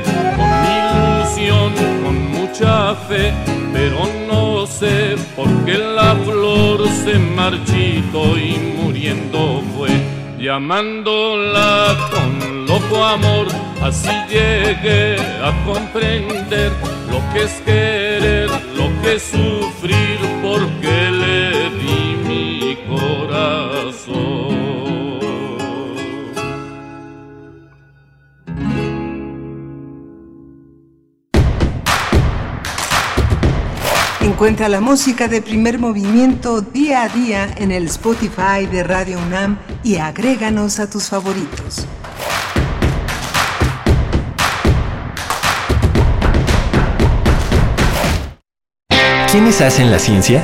con 1.49 2.31
mucha 2.31 2.95
fe, 3.07 3.33
pero 3.73 3.99
no 4.27 4.65
sé 4.65 5.15
por 5.35 5.47
qué 5.65 5.77
la 5.77 6.15
flor 6.15 6.87
se 7.03 7.19
marchitó 7.19 8.37
y 8.37 8.57
muriendo 8.81 9.61
fue. 9.75 9.89
Llamándola 10.39 11.95
con 12.11 12.65
loco 12.65 13.03
amor, 13.03 13.47
así 13.81 14.09
llegué 14.29 15.17
a 15.43 15.51
comprender 15.65 16.71
lo 17.09 17.19
que 17.33 17.43
es 17.43 17.61
querer, 17.65 18.49
lo 18.75 19.01
que 19.01 19.15
es 19.15 19.23
sufrir, 19.23 20.19
porque 20.41 21.11
le 21.11 21.69
di 21.79 22.15
mi 22.27 22.77
corazón. 22.87 24.84
Encuentra 34.25 34.69
la 34.69 34.81
música 34.81 35.27
de 35.27 35.39
primer 35.39 35.77
movimiento 35.77 36.59
día 36.61 37.03
a 37.03 37.09
día 37.09 37.47
en 37.57 37.71
el 37.71 37.85
Spotify 37.85 38.65
de 38.65 38.83
Radio 38.83 39.19
UNAM 39.19 39.59
y 39.83 39.97
agréganos 39.97 40.79
a 40.79 40.89
tus 40.89 41.09
favoritos. 41.09 41.85
¿Quiénes 49.31 49.61
hacen 49.61 49.91
la 49.91 49.99
ciencia? 49.99 50.43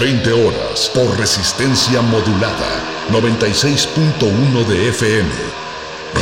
20 0.00 0.32
horas, 0.32 0.90
por 0.94 1.18
resistencia 1.18 2.00
modulada. 2.00 2.80
96.1 3.10 4.66
de 4.66 4.88
FM. 4.88 5.28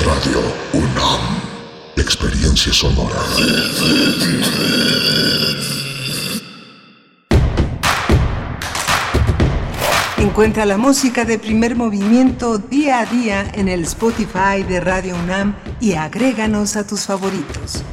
Radio 0.05 0.43
UNAM. 0.73 1.21
Experiencia 1.97 2.73
sonora. 2.73 3.21
Encuentra 10.17 10.67
la 10.67 10.77
música 10.77 11.25
de 11.25 11.39
primer 11.39 11.77
movimiento 11.77 12.59
día 12.59 12.99
a 12.99 13.07
día 13.07 13.49
en 13.55 13.69
el 13.69 13.85
Spotify 13.85 14.65
de 14.69 14.81
Radio 14.81 15.15
UNAM 15.15 15.55
y 15.81 15.93
agréganos 15.93 16.75
a 16.75 16.85
tus 16.85 17.07
favoritos. 17.07 17.85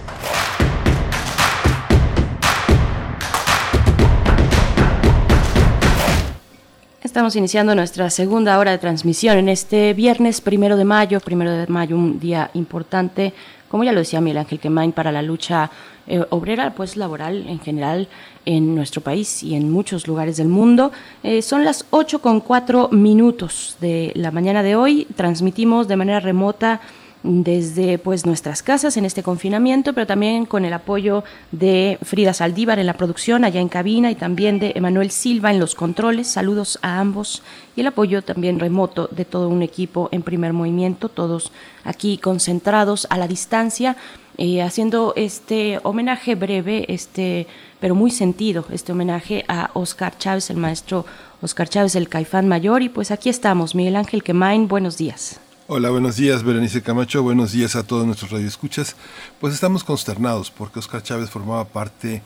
Estamos 7.05 7.35
iniciando 7.35 7.75
nuestra 7.75 8.09
segunda 8.09 8.57
hora 8.57 8.71
de 8.71 8.79
transmisión 8.79 9.37
en 9.37 9.47
este 9.47 9.93
viernes 9.93 10.41
primero 10.41 10.75
de 10.75 10.85
mayo, 10.85 11.19
primero 11.19 11.51
de 11.51 11.67
mayo, 11.67 11.95
un 11.95 12.19
día 12.19 12.49
importante, 12.55 13.31
como 13.69 13.83
ya 13.83 13.91
lo 13.91 13.99
decía 13.99 14.21
Miguel 14.21 14.39
Ángel 14.39 14.59
Quemain, 14.59 14.91
para 14.91 15.11
la 15.11 15.21
lucha 15.21 15.69
eh, 16.07 16.25
obrera, 16.31 16.73
pues 16.73 16.97
laboral 16.97 17.45
en 17.47 17.59
general 17.59 18.07
en 18.43 18.73
nuestro 18.73 19.01
país 19.01 19.43
y 19.43 19.53
en 19.53 19.71
muchos 19.71 20.07
lugares 20.07 20.37
del 20.37 20.47
mundo. 20.47 20.91
Eh, 21.21 21.43
son 21.43 21.63
las 21.63 21.85
8 21.91 22.21
con 22.21 22.39
4 22.39 22.89
minutos 22.89 23.77
de 23.79 24.11
la 24.15 24.31
mañana 24.31 24.63
de 24.63 24.75
hoy. 24.75 25.05
Transmitimos 25.15 25.87
de 25.87 25.97
manera 25.97 26.19
remota 26.19 26.81
desde 27.25 27.97
pues 27.97 28.25
nuestras 28.25 28.61
casas 28.61 28.97
en 28.97 29.05
este 29.05 29.23
confinamiento, 29.23 29.93
pero 29.93 30.07
también 30.07 30.45
con 30.45 30.63
el 30.63 30.73
apoyo 30.73 31.23
de 31.51 31.97
Frida 32.03 32.33
Saldívar 32.33 32.79
en 32.79 32.85
la 32.85 32.93
producción 32.93 33.43
allá 33.43 33.59
en 33.59 33.69
cabina 33.69 34.11
y 34.11 34.15
también 34.15 34.59
de 34.59 34.73
Emanuel 34.75 35.11
Silva 35.11 35.51
en 35.51 35.59
los 35.59 35.75
controles. 35.75 36.27
Saludos 36.27 36.79
a 36.81 36.99
ambos 36.99 37.41
y 37.75 37.81
el 37.81 37.87
apoyo 37.87 38.21
también 38.21 38.59
remoto 38.59 39.09
de 39.11 39.25
todo 39.25 39.49
un 39.49 39.63
equipo 39.63 40.09
en 40.11 40.21
primer 40.21 40.53
movimiento, 40.53 41.09
todos 41.09 41.51
aquí 41.83 42.17
concentrados 42.17 43.07
a 43.09 43.17
la 43.17 43.27
distancia. 43.27 43.97
Eh, 44.37 44.61
haciendo 44.61 45.13
este 45.15 45.79
homenaje 45.83 46.35
breve, 46.35 46.85
este, 46.89 47.47
pero 47.79 47.95
muy 47.95 48.11
sentido, 48.11 48.65
este 48.69 48.91
homenaje 48.91 49.45
a 49.47 49.71
Oscar 49.73 50.17
Chávez, 50.17 50.49
el 50.49 50.57
maestro 50.57 51.05
Oscar 51.41 51.69
Chávez, 51.69 51.95
el 51.95 52.09
caifán 52.09 52.45
mayor. 52.49 52.81
Y 52.81 52.89
pues 52.89 53.11
aquí 53.11 53.29
estamos, 53.29 53.75
Miguel 53.75 53.95
Ángel 53.95 54.23
Quemain, 54.23 54.67
buenos 54.67 54.97
días. 54.97 55.39
Hola, 55.67 55.89
buenos 55.89 56.15
días, 56.17 56.43
Berenice 56.43 56.83
Camacho. 56.83 57.23
Buenos 57.23 57.51
días 57.51 57.75
a 57.75 57.81
todos 57.81 58.05
nuestros 58.05 58.29
radioescuchas. 58.29 58.95
Pues 59.41 59.51
estamos 59.51 59.83
consternados 59.83 60.51
porque 60.51 60.77
Oscar 60.77 61.01
Chávez 61.01 61.31
formaba 61.31 61.65
parte, 61.65 62.21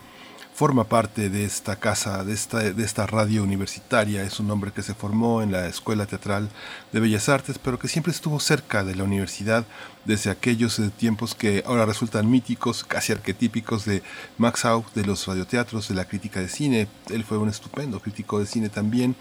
forma 0.53 0.83
parte 0.83 1.29
de 1.29 1.45
esta 1.45 1.77
casa, 1.77 2.25
de 2.25 2.33
esta, 2.33 2.59
de 2.59 2.83
esta 2.83 3.07
radio 3.07 3.41
universitaria. 3.41 4.23
Es 4.23 4.41
un 4.41 4.51
hombre 4.51 4.73
que 4.73 4.81
se 4.81 4.93
formó 4.93 5.41
en 5.41 5.53
la 5.53 5.67
Escuela 5.67 6.05
Teatral 6.05 6.49
de 6.91 6.99
Bellas 6.99 7.29
Artes, 7.29 7.59
pero 7.59 7.79
que 7.79 7.87
siempre 7.87 8.11
estuvo 8.11 8.41
cerca 8.41 8.83
de 8.83 8.95
la 8.95 9.05
universidad 9.05 9.63
desde 10.09 10.31
aquellos 10.31 10.79
eh, 10.79 10.89
tiempos 10.89 11.35
que 11.35 11.63
ahora 11.67 11.85
resultan 11.85 12.27
míticos, 12.31 12.83
casi 12.83 13.11
arquetípicos 13.11 13.85
de 13.85 14.01
Max 14.39 14.65
Au, 14.65 14.83
de 14.95 15.05
los 15.05 15.27
radioteatros, 15.27 15.87
de 15.87 15.93
la 15.93 16.05
crítica 16.05 16.39
de 16.39 16.49
cine. 16.49 16.87
Él 17.11 17.23
fue 17.23 17.37
un 17.37 17.47
estupendo 17.47 17.99
crítico 17.99 18.39
de 18.39 18.47
cine 18.47 18.69
también, 18.69 19.15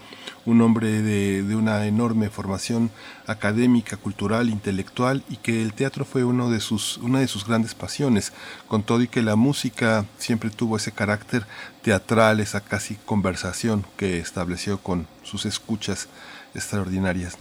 un 0.47 0.61
hombre 0.61 1.03
de, 1.03 1.43
de 1.43 1.55
una 1.55 1.85
enorme 1.85 2.31
formación 2.31 2.89
académica, 3.27 3.97
cultural, 3.97 4.49
intelectual 4.49 5.23
y 5.29 5.37
que 5.37 5.61
el 5.61 5.73
teatro 5.73 6.05
fue 6.05 6.23
uno 6.23 6.49
de 6.49 6.59
sus, 6.59 6.97
una 6.97 7.19
de 7.19 7.27
sus 7.27 7.45
grandes 7.45 7.75
pasiones, 7.75 8.33
con 8.67 8.81
todo 8.81 9.03
y 9.03 9.07
que 9.07 9.21
la 9.21 9.35
música 9.35 10.07
siempre 10.17 10.49
tuvo 10.49 10.77
ese 10.77 10.91
carácter 10.91 11.45
teatral, 11.83 12.39
esa 12.39 12.61
casi 12.61 12.95
conversación 13.05 13.85
que 13.95 14.17
estableció 14.17 14.79
con 14.79 15.05
sus 15.21 15.45
escuchas 15.45 16.07
extraordinarias. 16.55 17.37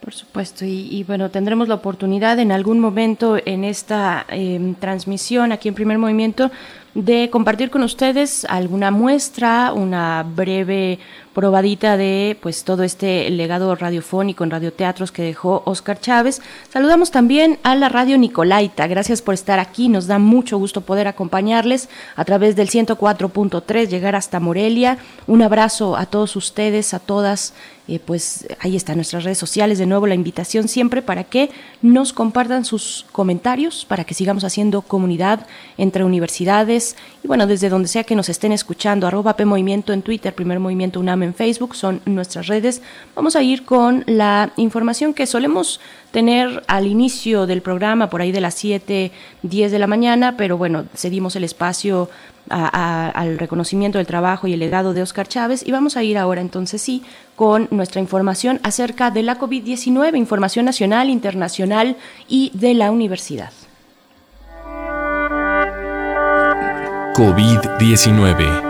Por 0.00 0.14
supuesto, 0.14 0.64
y, 0.64 0.88
y, 0.90 1.04
bueno, 1.04 1.30
tendremos 1.30 1.68
la 1.68 1.74
oportunidad 1.74 2.38
en 2.38 2.52
algún 2.52 2.80
momento 2.80 3.36
en 3.44 3.64
esta 3.64 4.24
eh, 4.30 4.74
transmisión 4.80 5.52
aquí 5.52 5.68
en 5.68 5.74
Primer 5.74 5.98
Movimiento 5.98 6.50
de 6.94 7.28
compartir 7.30 7.70
con 7.70 7.82
ustedes 7.82 8.46
alguna 8.46 8.90
muestra, 8.90 9.72
una 9.74 10.24
breve 10.24 10.98
probadita 11.34 11.96
de 11.96 12.36
pues 12.40 12.64
todo 12.64 12.82
este 12.82 13.30
legado 13.30 13.74
radiofónico 13.74 14.44
en 14.44 14.50
radioteatros 14.50 15.12
que 15.12 15.22
dejó 15.22 15.62
Oscar 15.64 16.00
Chávez. 16.00 16.40
Saludamos 16.70 17.10
también 17.10 17.58
a 17.62 17.74
la 17.74 17.88
radio 17.88 18.18
Nicolaita. 18.18 18.86
Gracias 18.86 19.22
por 19.22 19.34
estar 19.34 19.58
aquí. 19.58 19.88
Nos 19.88 20.06
da 20.06 20.18
mucho 20.18 20.58
gusto 20.58 20.80
poder 20.80 21.06
acompañarles 21.06 21.88
a 22.16 22.24
través 22.24 22.56
del 22.56 22.68
104.3, 22.68 23.88
llegar 23.88 24.16
hasta 24.16 24.40
Morelia. 24.40 24.98
Un 25.26 25.42
abrazo 25.42 25.96
a 25.96 26.06
todos 26.06 26.36
ustedes, 26.36 26.94
a 26.94 26.98
todas. 26.98 27.54
Eh, 27.88 27.98
pues 27.98 28.46
ahí 28.60 28.76
están 28.76 28.96
nuestras 28.96 29.24
redes 29.24 29.38
sociales. 29.38 29.78
De 29.78 29.86
nuevo 29.86 30.06
la 30.06 30.14
invitación 30.14 30.68
siempre 30.68 31.02
para 31.02 31.24
que 31.24 31.50
nos 31.82 32.12
compartan 32.12 32.64
sus 32.64 33.06
comentarios, 33.10 33.84
para 33.84 34.04
que 34.04 34.14
sigamos 34.14 34.44
haciendo 34.44 34.82
comunidad 34.82 35.46
entre 35.76 36.04
universidades 36.04 36.96
y 37.22 37.28
bueno, 37.28 37.46
desde 37.46 37.68
donde 37.68 37.88
sea 37.88 38.04
que 38.04 38.14
nos 38.14 38.28
estén 38.28 38.52
escuchando, 38.52 39.06
arroba 39.06 39.36
P 39.36 39.44
Movimiento 39.44 39.92
en 39.92 40.02
Twitter, 40.02 40.34
Primer 40.34 40.60
Movimiento 40.60 41.00
UNAM 41.00 41.19
en 41.22 41.34
Facebook, 41.34 41.74
son 41.74 42.00
nuestras 42.04 42.46
redes. 42.46 42.82
Vamos 43.14 43.36
a 43.36 43.42
ir 43.42 43.64
con 43.64 44.04
la 44.06 44.50
información 44.56 45.14
que 45.14 45.26
solemos 45.26 45.80
tener 46.10 46.62
al 46.66 46.86
inicio 46.86 47.46
del 47.46 47.62
programa, 47.62 48.10
por 48.10 48.20
ahí 48.20 48.32
de 48.32 48.40
las 48.40 48.54
7, 48.54 49.12
10 49.42 49.72
de 49.72 49.78
la 49.78 49.86
mañana, 49.86 50.36
pero 50.36 50.58
bueno, 50.58 50.84
cedimos 50.94 51.36
el 51.36 51.44
espacio 51.44 52.08
al 52.48 53.38
reconocimiento 53.38 53.98
del 53.98 54.06
trabajo 54.08 54.48
y 54.48 54.54
el 54.54 54.60
legado 54.60 54.92
de 54.92 55.02
Oscar 55.02 55.28
Chávez 55.28 55.64
y 55.64 55.70
vamos 55.70 55.96
a 55.96 56.02
ir 56.02 56.18
ahora 56.18 56.40
entonces 56.40 56.82
sí 56.82 57.04
con 57.36 57.68
nuestra 57.70 58.00
información 58.00 58.58
acerca 58.64 59.10
de 59.10 59.22
la 59.22 59.38
COVID-19, 59.38 60.16
información 60.16 60.64
nacional, 60.64 61.10
internacional 61.10 61.96
y 62.28 62.50
de 62.54 62.74
la 62.74 62.90
universidad. 62.90 63.52
COVID-19. 67.14 68.69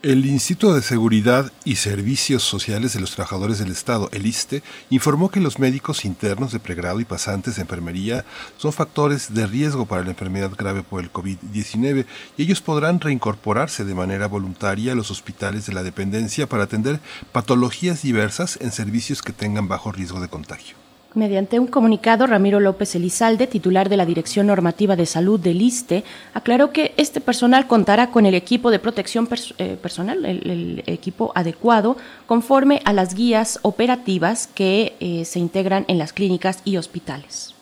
El 0.00 0.26
Instituto 0.26 0.74
de 0.74 0.82
Seguridad 0.82 1.50
y 1.64 1.74
Servicios 1.74 2.44
Sociales 2.44 2.92
de 2.92 3.00
los 3.00 3.16
Trabajadores 3.16 3.58
del 3.58 3.72
Estado, 3.72 4.08
el 4.12 4.26
ISTE, 4.26 4.62
informó 4.90 5.28
que 5.28 5.40
los 5.40 5.58
médicos 5.58 6.04
internos 6.04 6.52
de 6.52 6.60
pregrado 6.60 7.00
y 7.00 7.04
pasantes 7.04 7.56
de 7.56 7.62
enfermería 7.62 8.24
son 8.58 8.72
factores 8.72 9.34
de 9.34 9.48
riesgo 9.48 9.86
para 9.86 10.04
la 10.04 10.10
enfermedad 10.10 10.52
grave 10.56 10.84
por 10.84 11.02
el 11.02 11.12
COVID-19 11.12 12.06
y 12.36 12.42
ellos 12.44 12.60
podrán 12.60 13.00
reincorporarse 13.00 13.84
de 13.84 13.96
manera 13.96 14.28
voluntaria 14.28 14.92
a 14.92 14.94
los 14.94 15.10
hospitales 15.10 15.66
de 15.66 15.72
la 15.72 15.82
dependencia 15.82 16.48
para 16.48 16.62
atender 16.62 17.00
patologías 17.32 18.00
diversas 18.02 18.56
en 18.60 18.70
servicios 18.70 19.20
que 19.20 19.32
tengan 19.32 19.66
bajo 19.66 19.90
riesgo 19.90 20.20
de 20.20 20.28
contagio. 20.28 20.87
Mediante 21.18 21.58
un 21.58 21.66
comunicado, 21.66 22.28
Ramiro 22.28 22.60
López 22.60 22.94
Elizalde, 22.94 23.48
titular 23.48 23.88
de 23.88 23.96
la 23.96 24.06
Dirección 24.06 24.46
Normativa 24.46 24.94
de 24.94 25.04
Salud 25.04 25.40
del 25.40 25.60
ISTE, 25.60 26.04
aclaró 26.32 26.70
que 26.70 26.94
este 26.96 27.20
personal 27.20 27.66
contará 27.66 28.12
con 28.12 28.24
el 28.24 28.36
equipo 28.36 28.70
de 28.70 28.78
protección 28.78 29.28
eh, 29.58 29.76
personal, 29.82 30.24
el, 30.24 30.48
el, 30.48 30.82
equipo 30.86 31.32
adecuado, 31.34 31.96
conforme 32.26 32.82
a 32.84 32.92
las 32.92 33.14
guías 33.14 33.58
operativas 33.62 34.46
que 34.46 34.94
eh, 35.00 35.24
se 35.24 35.40
integran 35.40 35.86
en 35.88 35.98
las 35.98 36.12
clínicas 36.12 36.60
y 36.64 36.76
hospitales. 36.76 37.57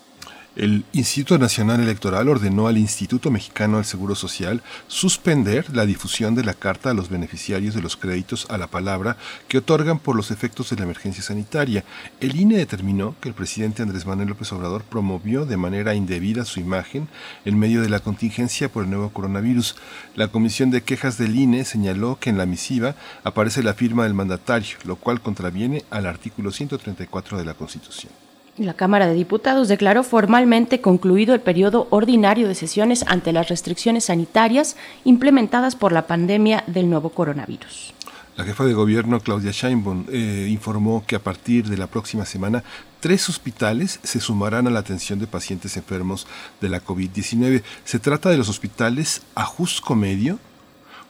El 0.57 0.87
Instituto 0.95 1.37
Nacional 1.37 1.83
Electoral 1.83 2.31
ordenó 2.31 2.67
al 2.67 2.79
Instituto 2.79 3.31
Mexicano 3.31 3.77
del 3.77 3.85
Seguro 3.85 4.15
Social 4.15 4.63
suspender 4.89 5.67
la 5.77 5.85
difusión 5.85 6.35
de 6.35 6.45
la 6.45 6.55
carta 6.55 6.89
a 6.89 6.95
los 6.95 7.11
beneficiarios 7.11 7.75
de 7.75 7.83
los 7.83 7.99
créditos 7.99 8.47
a 8.49 8.57
la 8.57 8.67
palabra 8.67 9.19
que 9.49 9.59
otorgan 9.59 9.99
por 9.99 10.17
los 10.17 10.31
efectos 10.31 10.71
de 10.71 10.77
la 10.77 10.85
emergencia 10.85 11.23
sanitaria. 11.23 11.85
El 12.21 12.41
INE 12.41 12.57
determinó 12.57 13.17
que 13.21 13.29
el 13.29 13.35
presidente 13.35 13.83
Andrés 13.83 14.07
Manuel 14.07 14.31
López 14.31 14.51
Obrador 14.51 14.83
promovió 14.85 15.45
de 15.45 15.59
manera 15.59 15.95
indebida 15.95 16.47
su 16.47 16.59
imagen 16.59 17.07
en 17.45 17.59
medio 17.59 17.83
de 17.83 17.91
la 17.91 18.01
contingencia 18.01 18.71
por 18.71 18.85
el 18.85 18.91
nuevo 18.91 19.11
coronavirus. 19.11 19.77
La 20.15 20.29
Comisión 20.29 20.71
de 20.71 20.83
Quejas 20.83 21.19
del 21.19 21.37
INE 21.37 21.67
señaló 21.67 22.19
que 22.19 22.31
en 22.31 22.39
la 22.39 22.47
misiva 22.47 22.95
aparece 23.25 23.63
la 23.63 23.75
firma 23.75 24.05
del 24.05 24.15
mandatario, 24.15 24.79
lo 24.85 24.97
cual 24.97 25.21
contraviene 25.21 25.85
al 25.91 26.07
artículo 26.07 26.51
134 26.51 27.37
de 27.37 27.45
la 27.45 27.53
Constitución. 27.53 28.26
La 28.59 28.73
Cámara 28.73 29.07
de 29.07 29.13
Diputados 29.13 29.69
declaró 29.69 30.03
formalmente 30.03 30.81
concluido 30.81 31.35
el 31.35 31.43
periodo 31.43 31.89
ordinario 31.91 32.49
de 32.49 32.55
sesiones 32.55 33.05
ante 33.07 33.35
las 33.35 33.49
restricciones 33.49 34.05
sanitarias 34.05 34.77
implementadas 35.05 35.77
por 35.77 35.93
la 35.93 36.07
pandemia 36.07 36.65
del 36.67 36.89
nuevo 36.89 37.11
coronavirus. 37.11 37.93
La 38.35 38.45
jefa 38.45 38.65
de 38.65 38.73
gobierno, 38.73 39.21
Claudia 39.21 39.51
Sheinbaum, 39.51 40.07
eh, 40.11 40.47
informó 40.49 41.05
que 41.07 41.17
a 41.17 41.23
partir 41.23 41.69
de 41.69 41.77
la 41.77 41.87
próxima 41.87 42.25
semana, 42.25 42.65
tres 43.01 43.29
hospitales 43.29 44.01
se 44.03 44.21
sumarán 44.21 44.67
a 44.67 44.71
la 44.71 44.81
atención 44.81 45.19
de 45.19 45.27
pacientes 45.27 45.77
enfermos 45.77 46.27
de 46.63 46.71
la 46.71 46.83
COVID-19. 46.83 47.63
Se 47.85 47.99
trata 47.99 48.31
de 48.31 48.39
los 48.39 48.49
hospitales 48.49 49.21
Ajusco 49.35 49.95
Medio, 49.95 50.39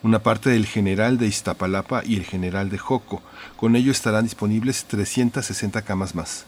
una 0.03 0.19
parte 0.19 0.49
del 0.49 0.65
General 0.65 1.17
de 1.17 1.27
Iztapalapa 1.27 2.01
y 2.05 2.17
el 2.17 2.25
General 2.25 2.69
de 2.69 2.77
Joco. 2.77 3.21
Con 3.55 3.77
ello 3.77 3.91
estarán 3.93 4.25
disponibles 4.25 4.83
360 4.83 5.81
camas 5.83 6.13
más. 6.13 6.45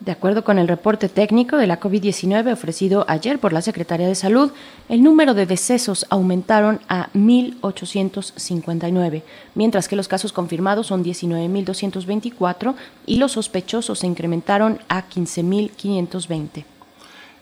De 0.00 0.12
acuerdo 0.12 0.44
con 0.44 0.58
el 0.58 0.66
reporte 0.66 1.10
técnico 1.10 1.58
de 1.58 1.66
la 1.66 1.78
COVID-19 1.78 2.54
ofrecido 2.54 3.04
ayer 3.06 3.38
por 3.38 3.52
la 3.52 3.60
Secretaría 3.60 4.08
de 4.08 4.14
Salud, 4.14 4.50
el 4.88 5.02
número 5.02 5.34
de 5.34 5.44
decesos 5.44 6.06
aumentaron 6.08 6.80
a 6.88 7.10
1.859, 7.12 9.22
mientras 9.54 9.88
que 9.88 9.96
los 9.96 10.08
casos 10.08 10.32
confirmados 10.32 10.86
son 10.86 11.04
19.224 11.04 12.76
y 13.04 13.16
los 13.16 13.32
sospechosos 13.32 13.98
se 13.98 14.06
incrementaron 14.06 14.78
a 14.88 15.06
15.520. 15.06 16.64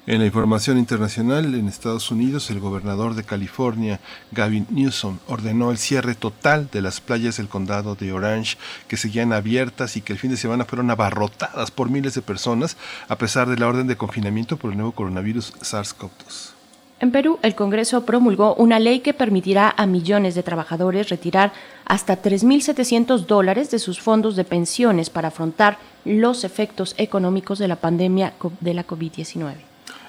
En 0.08 0.20
la 0.20 0.24
información 0.24 0.78
internacional, 0.78 1.54
en 1.54 1.68
Estados 1.68 2.10
Unidos, 2.10 2.48
el 2.48 2.60
gobernador 2.60 3.14
de 3.14 3.24
California, 3.24 4.00
Gavin 4.32 4.66
Newsom, 4.70 5.18
ordenó 5.26 5.70
el 5.70 5.76
cierre 5.76 6.14
total 6.14 6.70
de 6.72 6.80
las 6.80 7.02
playas 7.02 7.36
del 7.36 7.48
condado 7.48 7.94
de 7.94 8.14
Orange, 8.14 8.56
que 8.88 8.96
seguían 8.96 9.34
abiertas 9.34 9.98
y 9.98 10.00
que 10.00 10.14
el 10.14 10.18
fin 10.18 10.30
de 10.30 10.38
semana 10.38 10.64
fueron 10.64 10.90
abarrotadas 10.90 11.70
por 11.70 11.90
miles 11.90 12.14
de 12.14 12.22
personas, 12.22 12.78
a 13.06 13.18
pesar 13.18 13.50
de 13.50 13.58
la 13.58 13.68
orden 13.68 13.86
de 13.86 13.98
confinamiento 13.98 14.56
por 14.56 14.70
el 14.70 14.78
nuevo 14.78 14.92
coronavirus 14.92 15.52
SARS-CoV-2. 15.60 16.52
En 17.00 17.12
Perú, 17.12 17.38
el 17.42 17.54
Congreso 17.54 18.06
promulgó 18.06 18.54
una 18.54 18.78
ley 18.78 19.00
que 19.00 19.12
permitirá 19.12 19.74
a 19.76 19.84
millones 19.84 20.34
de 20.34 20.42
trabajadores 20.42 21.10
retirar 21.10 21.52
hasta 21.84 22.22
3.700 22.22 23.26
dólares 23.26 23.70
de 23.70 23.78
sus 23.78 24.00
fondos 24.00 24.36
de 24.36 24.44
pensiones 24.44 25.10
para 25.10 25.28
afrontar 25.28 25.76
los 26.06 26.44
efectos 26.44 26.94
económicos 26.96 27.58
de 27.58 27.68
la 27.68 27.76
pandemia 27.76 28.32
de 28.60 28.72
la 28.72 28.86
COVID-19. 28.86 29.67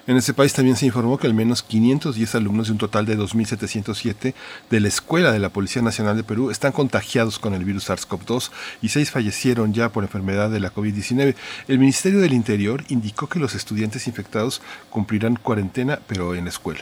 En 0.10 0.18
ese 0.18 0.34
país 0.34 0.54
también 0.54 0.76
se 0.76 0.88
informó 0.88 1.20
que 1.20 1.28
al 1.28 1.36
menos 1.36 1.62
510 1.62 2.34
alumnos 2.34 2.66
de 2.66 2.72
un 2.72 2.80
total 2.80 3.06
de 3.06 3.16
2.707 3.16 4.34
de 4.68 4.80
la 4.80 4.88
Escuela 4.88 5.32
de 5.32 5.38
la 5.38 5.50
Policía 5.50 5.84
Nacional 5.84 6.18
de 6.18 6.24
Perú 6.24 6.50
están 6.50 6.72
contagiados 6.72 7.38
con 7.38 7.54
el 7.54 7.64
virus 7.64 7.92
SARS-CoV-2 7.92 8.50
y 8.82 8.90
seis 8.90 9.12
fallecieron 9.12 9.72
ya 9.72 9.90
por 9.90 10.04
enfermedad 10.04 10.50
de 10.50 10.62
la 10.62 10.74
COVID-19. 10.74 11.36
El 11.68 11.78
Ministerio 11.78 12.22
del 12.22 12.34
Interior 12.34 12.86
indicó 12.88 13.30
que 13.30 13.38
los 13.38 13.54
estudiantes 13.54 14.08
infectados 14.08 14.64
cumplirán 14.90 15.36
cuarentena, 15.36 16.00
pero 16.08 16.34
en 16.34 16.46
la 16.46 16.50
escuela. 16.50 16.82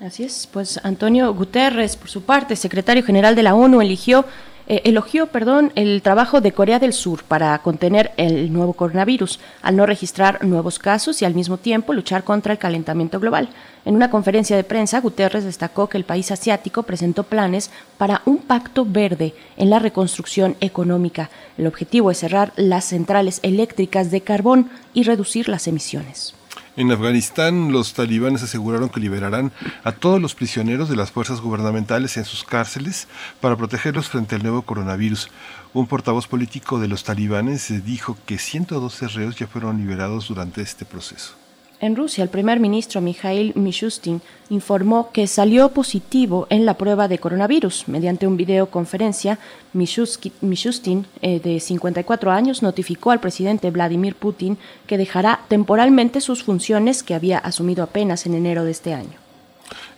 Así 0.00 0.24
es, 0.24 0.48
pues 0.52 0.80
Antonio 0.82 1.32
Guterres, 1.32 1.96
por 1.96 2.08
su 2.08 2.22
parte, 2.22 2.56
secretario 2.56 3.04
general 3.04 3.36
de 3.36 3.44
la 3.44 3.54
ONU, 3.54 3.80
eligió 3.80 4.24
eh, 4.70 4.82
elogió 4.84 5.28
perdón, 5.28 5.72
el 5.76 6.02
trabajo 6.02 6.42
de 6.42 6.52
Corea 6.52 6.78
del 6.78 6.92
Sur 6.92 7.24
para 7.24 7.58
contener 7.60 8.12
el 8.18 8.52
nuevo 8.52 8.74
coronavirus, 8.74 9.40
al 9.62 9.76
no 9.76 9.86
registrar 9.86 10.44
nuevos 10.44 10.78
casos 10.78 11.22
y 11.22 11.24
al 11.24 11.34
mismo 11.34 11.56
tiempo 11.56 11.94
luchar 11.94 12.22
contra 12.22 12.52
el 12.52 12.58
calentamiento 12.58 13.18
global. 13.18 13.48
En 13.86 13.96
una 13.96 14.10
conferencia 14.10 14.56
de 14.56 14.64
prensa, 14.64 15.00
Guterres 15.00 15.44
destacó 15.44 15.88
que 15.88 15.96
el 15.96 16.04
país 16.04 16.30
asiático 16.30 16.82
presentó 16.82 17.22
planes 17.22 17.70
para 17.96 18.20
un 18.26 18.38
pacto 18.38 18.84
verde 18.84 19.34
en 19.56 19.70
la 19.70 19.78
reconstrucción 19.78 20.54
económica. 20.60 21.30
El 21.56 21.66
objetivo 21.66 22.10
es 22.10 22.18
cerrar 22.18 22.52
las 22.56 22.84
centrales 22.84 23.40
eléctricas 23.42 24.10
de 24.10 24.20
carbón 24.20 24.70
y 24.92 25.04
reducir 25.04 25.48
las 25.48 25.66
emisiones. 25.66 26.37
En 26.78 26.92
Afganistán, 26.92 27.72
los 27.72 27.92
talibanes 27.92 28.44
aseguraron 28.44 28.88
que 28.88 29.00
liberarán 29.00 29.50
a 29.82 29.90
todos 29.90 30.22
los 30.22 30.36
prisioneros 30.36 30.88
de 30.88 30.94
las 30.94 31.10
fuerzas 31.10 31.40
gubernamentales 31.40 32.16
en 32.16 32.24
sus 32.24 32.44
cárceles 32.44 33.08
para 33.40 33.56
protegerlos 33.56 34.08
frente 34.08 34.36
al 34.36 34.44
nuevo 34.44 34.62
coronavirus. 34.62 35.28
Un 35.74 35.88
portavoz 35.88 36.28
político 36.28 36.78
de 36.78 36.86
los 36.86 37.02
talibanes 37.02 37.84
dijo 37.84 38.16
que 38.26 38.38
112 38.38 39.08
reos 39.08 39.34
ya 39.34 39.48
fueron 39.48 39.78
liberados 39.78 40.28
durante 40.28 40.62
este 40.62 40.84
proceso. 40.84 41.47
En 41.80 41.94
Rusia, 41.94 42.24
el 42.24 42.30
primer 42.30 42.58
ministro 42.58 43.00
Mikhail 43.00 43.52
Mishustin 43.54 44.20
informó 44.50 45.12
que 45.12 45.28
salió 45.28 45.68
positivo 45.68 46.48
en 46.50 46.66
la 46.66 46.74
prueba 46.74 47.06
de 47.06 47.20
coronavirus. 47.20 47.86
Mediante 47.86 48.26
un 48.26 48.36
videoconferencia, 48.36 49.38
Mishustin, 49.74 51.06
eh, 51.22 51.38
de 51.38 51.60
54 51.60 52.32
años, 52.32 52.62
notificó 52.62 53.12
al 53.12 53.20
presidente 53.20 53.70
Vladimir 53.70 54.16
Putin 54.16 54.58
que 54.88 54.98
dejará 54.98 55.40
temporalmente 55.46 56.20
sus 56.20 56.42
funciones 56.42 57.04
que 57.04 57.14
había 57.14 57.38
asumido 57.38 57.84
apenas 57.84 58.26
en 58.26 58.34
enero 58.34 58.64
de 58.64 58.72
este 58.72 58.92
año. 58.92 59.27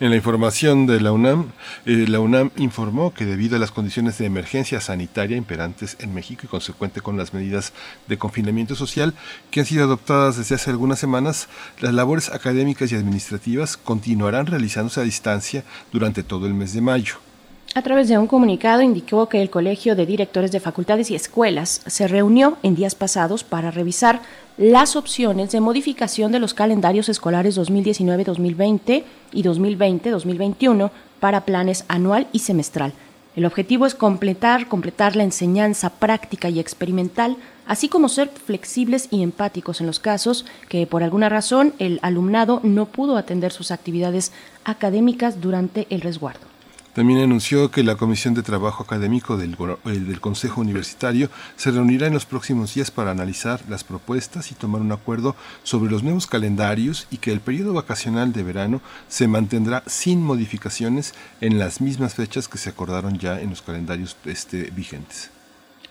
En 0.00 0.08
la 0.08 0.16
información 0.16 0.86
de 0.86 0.98
la 0.98 1.12
UNAM, 1.12 1.52
eh, 1.84 2.06
la 2.08 2.20
UNAM 2.20 2.52
informó 2.56 3.12
que 3.12 3.26
debido 3.26 3.56
a 3.56 3.58
las 3.58 3.70
condiciones 3.70 4.16
de 4.16 4.24
emergencia 4.24 4.80
sanitaria 4.80 5.36
imperantes 5.36 5.98
en 6.00 6.14
México 6.14 6.40
y 6.44 6.48
consecuente 6.48 7.02
con 7.02 7.18
las 7.18 7.34
medidas 7.34 7.74
de 8.08 8.16
confinamiento 8.16 8.74
social 8.74 9.12
que 9.50 9.60
han 9.60 9.66
sido 9.66 9.84
adoptadas 9.84 10.38
desde 10.38 10.54
hace 10.54 10.70
algunas 10.70 10.98
semanas, 10.98 11.50
las 11.80 11.92
labores 11.92 12.30
académicas 12.30 12.90
y 12.90 12.94
administrativas 12.94 13.76
continuarán 13.76 14.46
realizándose 14.46 15.00
a 15.00 15.04
distancia 15.04 15.64
durante 15.92 16.22
todo 16.22 16.46
el 16.46 16.54
mes 16.54 16.72
de 16.72 16.80
mayo. 16.80 17.29
A 17.72 17.82
través 17.82 18.08
de 18.08 18.18
un 18.18 18.26
comunicado 18.26 18.82
indicó 18.82 19.28
que 19.28 19.40
el 19.40 19.48
Colegio 19.48 19.94
de 19.94 20.04
Directores 20.04 20.50
de 20.50 20.58
Facultades 20.58 21.08
y 21.12 21.14
Escuelas 21.14 21.82
se 21.86 22.08
reunió 22.08 22.58
en 22.64 22.74
días 22.74 22.96
pasados 22.96 23.44
para 23.44 23.70
revisar 23.70 24.22
las 24.58 24.96
opciones 24.96 25.52
de 25.52 25.60
modificación 25.60 26.32
de 26.32 26.40
los 26.40 26.52
calendarios 26.52 27.08
escolares 27.08 27.56
2019-2020 27.56 29.04
y 29.30 29.42
2020-2021 29.44 30.90
para 31.20 31.44
planes 31.44 31.84
anual 31.86 32.26
y 32.32 32.40
semestral. 32.40 32.92
El 33.36 33.46
objetivo 33.46 33.86
es 33.86 33.94
completar, 33.94 34.66
completar 34.66 35.14
la 35.14 35.22
enseñanza 35.22 35.90
práctica 35.90 36.50
y 36.50 36.58
experimental, 36.58 37.36
así 37.68 37.88
como 37.88 38.08
ser 38.08 38.30
flexibles 38.30 39.06
y 39.12 39.22
empáticos 39.22 39.80
en 39.80 39.86
los 39.86 40.00
casos 40.00 40.44
que 40.68 40.88
por 40.88 41.04
alguna 41.04 41.28
razón 41.28 41.74
el 41.78 42.00
alumnado 42.02 42.58
no 42.64 42.86
pudo 42.86 43.16
atender 43.16 43.52
sus 43.52 43.70
actividades 43.70 44.32
académicas 44.64 45.40
durante 45.40 45.86
el 45.90 46.00
resguardo. 46.00 46.49
También 46.94 47.20
anunció 47.20 47.70
que 47.70 47.84
la 47.84 47.94
Comisión 47.94 48.34
de 48.34 48.42
Trabajo 48.42 48.82
Académico 48.82 49.36
del, 49.36 49.56
del, 49.84 50.20
Consejo 50.20 50.60
Universitario 50.60 51.30
se 51.56 51.70
reunirá 51.70 52.08
en 52.08 52.14
los 52.14 52.26
próximos 52.26 52.74
días 52.74 52.90
para 52.90 53.12
analizar 53.12 53.60
las 53.68 53.84
propuestas 53.84 54.50
y 54.50 54.56
tomar 54.56 54.80
un 54.80 54.90
acuerdo 54.90 55.36
sobre 55.62 55.90
los 55.90 56.02
nuevos 56.02 56.26
calendarios 56.26 57.06
y 57.12 57.18
que 57.18 57.30
el 57.30 57.40
periodo 57.40 57.74
vacacional 57.74 58.32
de 58.32 58.42
verano 58.42 58.80
se 59.06 59.28
mantendrá 59.28 59.84
sin 59.86 60.20
modificaciones 60.20 61.14
en 61.40 61.60
las 61.60 61.80
mismas 61.80 62.14
fechas 62.14 62.48
que 62.48 62.58
se 62.58 62.70
acordaron 62.70 63.18
ya 63.18 63.40
en 63.40 63.50
los 63.50 63.62
calendarios 63.62 64.16
este, 64.24 64.70
vigentes. 64.70 65.30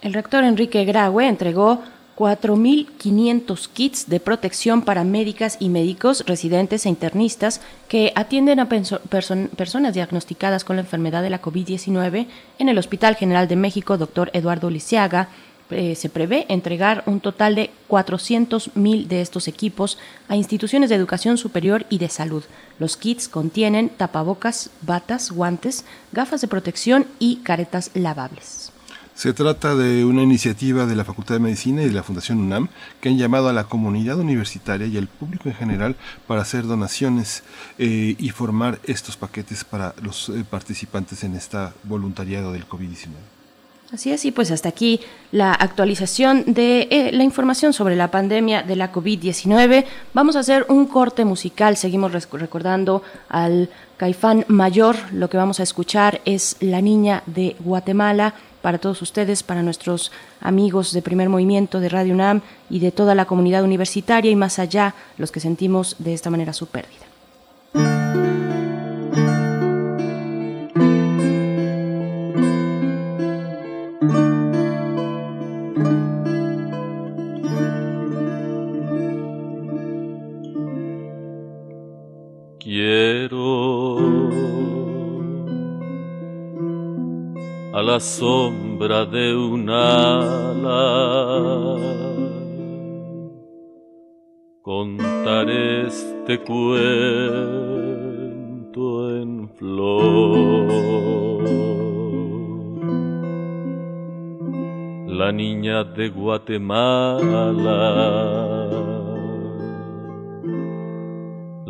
El 0.02 0.14
rector 0.14 0.44
Enrique 0.44 0.84
Graue 0.84 1.28
entregó 1.28 1.82
4.500 2.20 3.70
kits 3.72 4.10
de 4.10 4.20
protección 4.20 4.82
para 4.82 5.06
médicas 5.06 5.56
y 5.62 5.70
médicos, 5.70 6.26
residentes 6.28 6.86
e 6.86 6.90
internistas 6.90 7.62
que 7.88 8.12
atienden 8.14 8.60
a 8.60 8.68
personas 8.68 9.94
diagnosticadas 9.94 10.66
con 10.66 10.76
la 10.76 10.82
enfermedad 10.82 11.24
de 11.24 11.30
la 11.30 11.42
COVID-19 11.42 12.28
en 12.60 12.70
el 12.70 12.78
Hospital 12.78 13.16
General 13.16 13.48
de 13.48 13.56
México, 13.56 13.98
doctor 13.98 14.32
Eduardo 14.34 14.70
Lisiaga. 14.70 15.30
Eh, 15.70 15.96
se 15.96 16.10
prevé 16.10 16.46
entregar 16.50 17.04
un 17.06 17.22
total 17.22 17.56
de 17.56 17.70
400.000 17.88 19.08
de 19.08 19.22
estos 19.22 19.48
equipos 19.48 19.98
a 20.28 20.36
instituciones 20.36 20.90
de 20.90 20.98
educación 20.98 21.38
superior 21.38 21.86
y 21.90 22.00
de 22.00 22.10
salud. 22.10 22.44
Los 22.80 22.98
kits 22.98 23.30
contienen 23.30 23.88
tapabocas, 23.88 24.72
batas, 24.82 25.32
guantes, 25.32 25.86
gafas 26.12 26.42
de 26.42 26.50
protección 26.50 27.06
y 27.18 27.38
caretas 27.38 27.92
lavables. 27.94 28.69
Se 29.20 29.34
trata 29.34 29.76
de 29.76 30.06
una 30.06 30.24
iniciativa 30.24 30.86
de 30.86 30.96
la 30.96 31.04
Facultad 31.04 31.36
de 31.36 31.42
Medicina 31.42 31.82
y 31.82 31.88
de 31.88 31.92
la 31.94 32.04
Fundación 32.04 32.40
UNAM 32.40 32.70
que 33.02 33.10
han 33.10 33.18
llamado 33.18 33.50
a 33.50 33.54
la 33.54 33.66
comunidad 33.66 34.18
universitaria 34.18 34.88
y 34.88 34.98
al 34.98 35.08
público 35.08 35.50
en 35.50 35.56
general 35.56 35.98
para 36.26 36.42
hacer 36.42 36.66
donaciones 36.66 37.44
eh, 37.78 38.16
y 38.18 38.30
formar 38.30 38.80
estos 38.86 39.18
paquetes 39.18 39.66
para 39.66 39.94
los 40.02 40.30
eh, 40.30 40.46
participantes 40.50 41.26
en 41.26 41.36
esta 41.36 41.74
voluntariado 41.84 42.54
del 42.54 42.66
COVID-19. 42.66 43.10
Así 43.92 44.12
es, 44.12 44.24
y 44.24 44.32
pues 44.32 44.52
hasta 44.52 44.70
aquí 44.70 45.02
la 45.34 45.52
actualización 45.52 46.54
de 46.54 46.88
eh, 46.90 47.12
la 47.12 47.24
información 47.26 47.74
sobre 47.74 47.98
la 47.98 48.12
pandemia 48.12 48.64
de 48.64 48.78
la 48.78 48.94
COVID-19. 48.94 49.84
Vamos 50.14 50.38
a 50.38 50.40
hacer 50.40 50.66
un 50.70 50.86
corte 50.86 51.26
musical, 51.26 51.76
seguimos 51.76 52.14
recordando 52.14 53.04
al 53.28 53.70
Caifán 53.98 54.46
Mayor, 54.48 54.96
lo 55.12 55.30
que 55.30 55.36
vamos 55.36 55.60
a 55.60 55.64
escuchar 55.64 56.22
es 56.24 56.56
La 56.62 56.80
Niña 56.80 57.24
de 57.26 57.58
Guatemala 57.60 58.36
para 58.62 58.78
todos 58.78 59.02
ustedes, 59.02 59.44
para 59.44 59.64
nuestros 59.64 60.12
amigos 60.42 60.92
de 60.94 61.02
primer 61.02 61.30
movimiento 61.30 61.80
de 61.80 61.90
Radio 61.90 62.14
UNAM 62.14 62.42
y 62.70 62.80
de 62.80 62.92
toda 62.92 63.16
la 63.16 63.26
comunidad 63.26 63.64
universitaria 63.64 64.32
y 64.32 64.36
más 64.36 64.60
allá, 64.60 64.96
los 65.18 65.32
que 65.32 65.40
sentimos 65.40 65.96
de 66.00 66.14
esta 66.14 66.30
manera 66.30 66.54
su 66.54 66.68
pérdida. 66.68 68.49
La 87.90 88.00
sombra 88.00 89.04
de 89.06 89.36
un 89.36 89.68
ala. 89.68 90.84
Contar 94.62 95.50
este 95.50 96.34
cuento 96.50 97.00
en 99.20 99.50
flor. 99.58 100.68
La 105.08 105.32
niña 105.32 105.84
de 105.84 106.10
Guatemala 106.10 107.40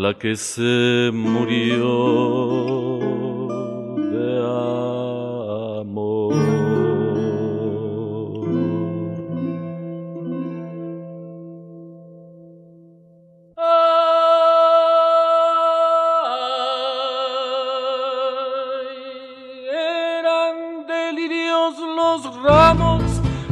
la 0.04 0.14
que 0.18 0.36
se 0.36 1.12
murió 1.14 2.99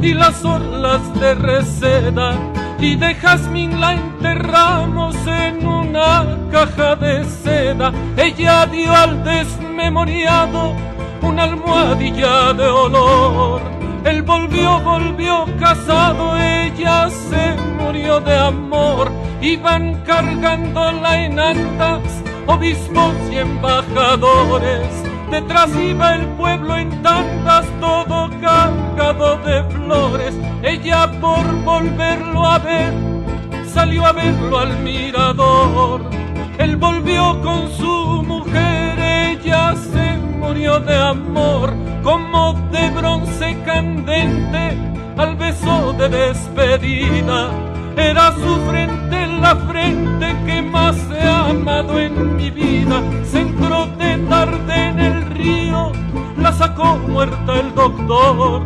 y 0.00 0.14
las 0.14 0.44
orlas 0.44 1.02
de 1.20 1.34
reseda 1.34 2.34
y 2.80 2.94
de 2.94 3.14
jazmín 3.14 3.80
la 3.80 3.94
enterramos 3.94 5.16
en 5.26 5.66
una 5.66 6.38
caja 6.52 6.94
de 6.96 7.24
seda. 7.24 7.92
Ella 8.16 8.66
dio 8.66 8.92
al 8.92 9.24
desmemoriado 9.24 10.74
una 11.22 11.44
almohadilla 11.44 12.52
de 12.52 12.66
olor. 12.66 13.60
Él 14.04 14.22
volvió, 14.22 14.80
volvió 14.80 15.44
casado, 15.58 16.36
ella 16.38 17.10
se 17.10 17.56
murió 17.82 18.20
de 18.20 18.38
amor. 18.38 19.10
Iban 19.40 20.02
cargándola 20.04 21.24
en 21.24 21.38
andas, 21.38 22.02
obispos 22.46 23.14
y 23.30 23.38
embajadores. 23.38 25.07
Detrás 25.30 25.70
iba 25.76 26.14
el 26.14 26.26
pueblo 26.36 26.76
en 26.76 27.02
tandas, 27.02 27.66
todo 27.80 28.30
cargado 28.40 29.36
de 29.38 29.62
flores. 29.64 30.34
Ella 30.62 31.10
por 31.20 31.44
volverlo 31.64 32.46
a 32.46 32.58
ver, 32.58 32.92
salió 33.66 34.06
a 34.06 34.12
verlo 34.12 34.58
al 34.58 34.78
mirador. 34.78 36.00
Él 36.58 36.76
volvió 36.76 37.40
con 37.42 37.70
su 37.70 38.22
mujer, 38.26 38.98
ella 38.98 39.74
se 39.76 40.16
murió 40.38 40.80
de 40.80 40.96
amor, 40.96 41.74
como 42.02 42.54
de 42.72 42.90
bronce 42.90 43.56
candente 43.66 44.76
al 45.18 45.36
beso 45.36 45.92
de 45.92 46.08
despedida. 46.08 47.67
Era 47.98 48.32
su 48.32 48.56
frente 48.70 49.26
la 49.26 49.56
frente 49.56 50.36
que 50.46 50.62
más 50.62 50.96
he 51.10 51.28
amado 51.28 51.98
en 51.98 52.36
mi 52.36 52.48
vida. 52.48 53.02
Se 53.24 53.44
de 53.44 54.18
tarde 54.28 54.74
en 54.88 55.00
el 55.00 55.26
río, 55.30 55.92
la 56.36 56.52
sacó 56.52 56.96
muerta 56.96 57.58
el 57.58 57.74
doctor. 57.74 58.62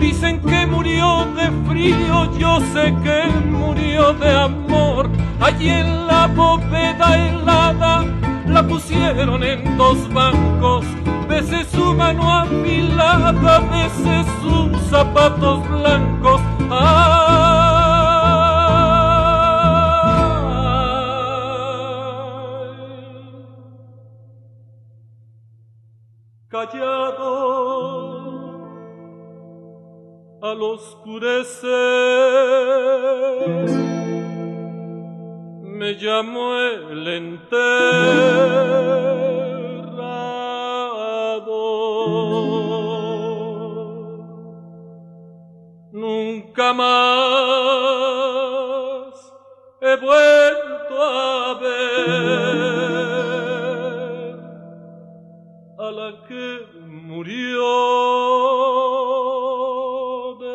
Dicen 0.00 0.40
que 0.40 0.66
murió 0.66 1.26
de 1.36 1.50
frío, 1.68 2.36
yo 2.38 2.60
sé 2.72 2.92
que 3.04 3.26
murió 3.48 4.12
de 4.14 4.36
amor. 4.36 5.08
Allí 5.40 5.68
en 5.68 6.06
la 6.08 6.26
bóveda 6.26 7.26
helada 7.26 8.04
la 8.46 8.66
pusieron 8.66 9.44
en 9.44 9.76
dos 9.76 10.12
bancos. 10.12 10.84
Bese 11.28 11.64
su 11.66 11.94
mano 11.94 12.30
afilada, 12.30 13.60
bese 13.60 14.24
sus 14.42 14.82
zapatos 14.90 15.68
blancos. 15.68 16.40
Callado 26.52 27.22
al 30.42 30.62
oscurecer 30.62 31.72
me 35.62 35.94
llamó 35.94 36.54
el 36.54 37.08
enterrador. 37.08 37.72
Nunca 45.92 46.74
más 46.74 46.92
he 49.80 49.96
vuelto 49.96 51.02
a 51.02 51.58
ver 51.62 52.81
a 55.82 55.90
la 55.90 56.12
que 56.28 56.64
murió. 56.86 57.62
de 60.38 60.52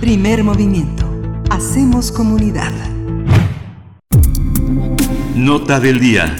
Primer 0.00 0.42
movimiento. 0.44 0.95
Comunidad. 1.96 2.72
Nota 5.34 5.80
del 5.80 5.98
día. 5.98 6.36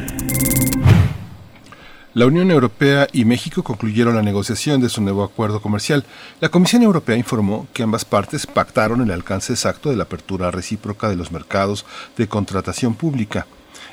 La 2.13 2.27
Unión 2.27 2.51
Europea 2.51 3.09
y 3.11 3.25
México 3.25 3.63
concluyeron 3.63 4.15
la 4.15 4.23
negociación 4.23 4.83
de 4.83 4.91
su 4.91 5.01
nuevo 5.01 5.25
acuerdo 5.25 5.63
comercial. 5.63 6.05
La 6.41 6.51
Comisión 6.51 6.83
Europea 6.83 7.17
informó 7.17 7.69
que 7.73 7.83
ambas 7.83 8.05
partes 8.05 8.47
pactaron 8.47 9.01
el 9.01 9.11
alcance 9.11 9.55
exacto 9.55 9.89
de 9.89 9.97
la 9.97 10.03
apertura 10.03 10.51
recíproca 10.51 11.09
de 11.09 11.17
los 11.17 11.33
mercados 11.33 11.87
de 12.19 12.29
contratación 12.29 12.95
pública. 12.95 13.47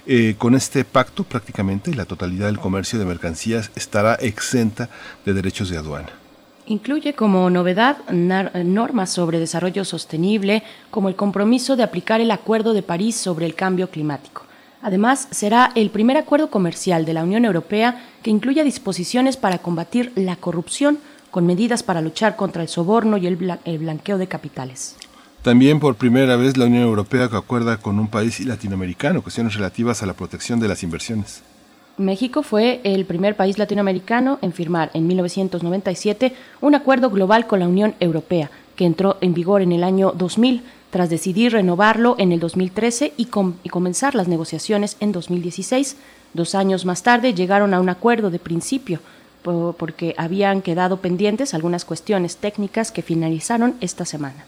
Eh, 0.05 0.35
con 0.37 0.55
este 0.55 0.83
pacto 0.83 1.23
prácticamente 1.23 1.95
la 1.95 2.03
totalidad 2.03 2.47
del 2.47 2.59
comercio 2.59 2.99
de 2.99 3.05
mercancías 3.05 3.71
estará 3.75 4.15
exenta 4.15 4.89
de 5.25 5.33
derechos 5.33 5.69
de 5.69 5.77
aduana. 5.77 6.22
Incluye 6.65 7.13
como 7.13 7.49
novedad 7.49 7.97
normas 8.09 9.11
sobre 9.11 9.39
desarrollo 9.39 9.83
sostenible, 9.83 10.63
como 10.91 11.09
el 11.09 11.15
compromiso 11.15 11.75
de 11.75 11.83
aplicar 11.83 12.21
el 12.21 12.31
Acuerdo 12.31 12.73
de 12.73 12.83
París 12.83 13.15
sobre 13.15 13.45
el 13.45 13.55
cambio 13.55 13.89
climático. 13.89 14.43
Además, 14.81 15.29
será 15.31 15.71
el 15.75 15.89
primer 15.89 16.17
acuerdo 16.17 16.49
comercial 16.49 17.05
de 17.05 17.13
la 17.13 17.23
Unión 17.23 17.45
Europea 17.45 18.03
que 18.21 18.29
incluya 18.29 18.65
disposiciones 18.65 19.37
para 19.37 19.59
combatir 19.59 20.11
la 20.15 20.35
corrupción 20.35 20.99
con 21.31 21.45
medidas 21.45 21.83
para 21.83 22.01
luchar 22.01 22.35
contra 22.35 22.61
el 22.61 22.67
soborno 22.67 23.17
y 23.17 23.25
el, 23.25 23.35
blanqueo 23.35 24.17
de 24.17 24.27
capitales. 24.27 24.95
También 25.41 25.79
por 25.79 25.95
primera 25.95 26.35
vez 26.35 26.57
la 26.57 26.65
Unión 26.65 26.83
Europea 26.83 27.25
acuerda 27.31 27.77
con 27.77 27.97
un 27.97 28.07
país 28.07 28.39
latinoamericano 28.41 29.21
cuestiones 29.21 29.55
relativas 29.55 30.03
a 30.03 30.05
la 30.05 30.13
protección 30.13 30.59
de 30.59 30.67
las 30.67 30.83
inversiones. 30.83 31.43
México 31.97 32.41
fue 32.41 32.81
el 32.83 33.05
primer 33.05 33.35
país 33.35 33.59
latinoamericano 33.59 34.39
en 34.41 34.51
firmar 34.51 34.89
en 34.95 35.05
1997 35.05 36.33
un 36.59 36.73
acuerdo 36.73 37.11
global 37.11 37.45
con 37.45 37.59
la 37.59 37.67
Unión 37.67 37.93
Europea, 37.99 38.49
que 38.75 38.85
entró 38.85 39.17
en 39.21 39.35
vigor 39.35 39.61
en 39.61 39.71
el 39.71 39.83
año 39.83 40.11
2000, 40.11 40.63
tras 40.89 41.11
decidir 41.11 41.51
renovarlo 41.51 42.15
en 42.17 42.31
el 42.31 42.39
2013 42.39 43.13
y, 43.15 43.27
y 43.63 43.69
comenzar 43.69 44.15
las 44.15 44.27
negociaciones 44.27 44.97
en 45.01 45.11
2016. 45.11 45.97
Dos 46.33 46.55
años 46.55 46.85
más 46.85 47.03
tarde 47.03 47.35
llegaron 47.35 47.75
a 47.75 47.79
un 47.79 47.89
acuerdo 47.89 48.31
de 48.31 48.39
principio, 48.39 48.99
porque 49.43 50.15
habían 50.17 50.61
quedado 50.61 50.97
pendientes 50.97 51.53
algunas 51.53 51.85
cuestiones 51.85 52.37
técnicas 52.37 52.91
que 52.91 53.01
finalizaron 53.03 53.75
esta 53.81 54.05
semana. 54.05 54.45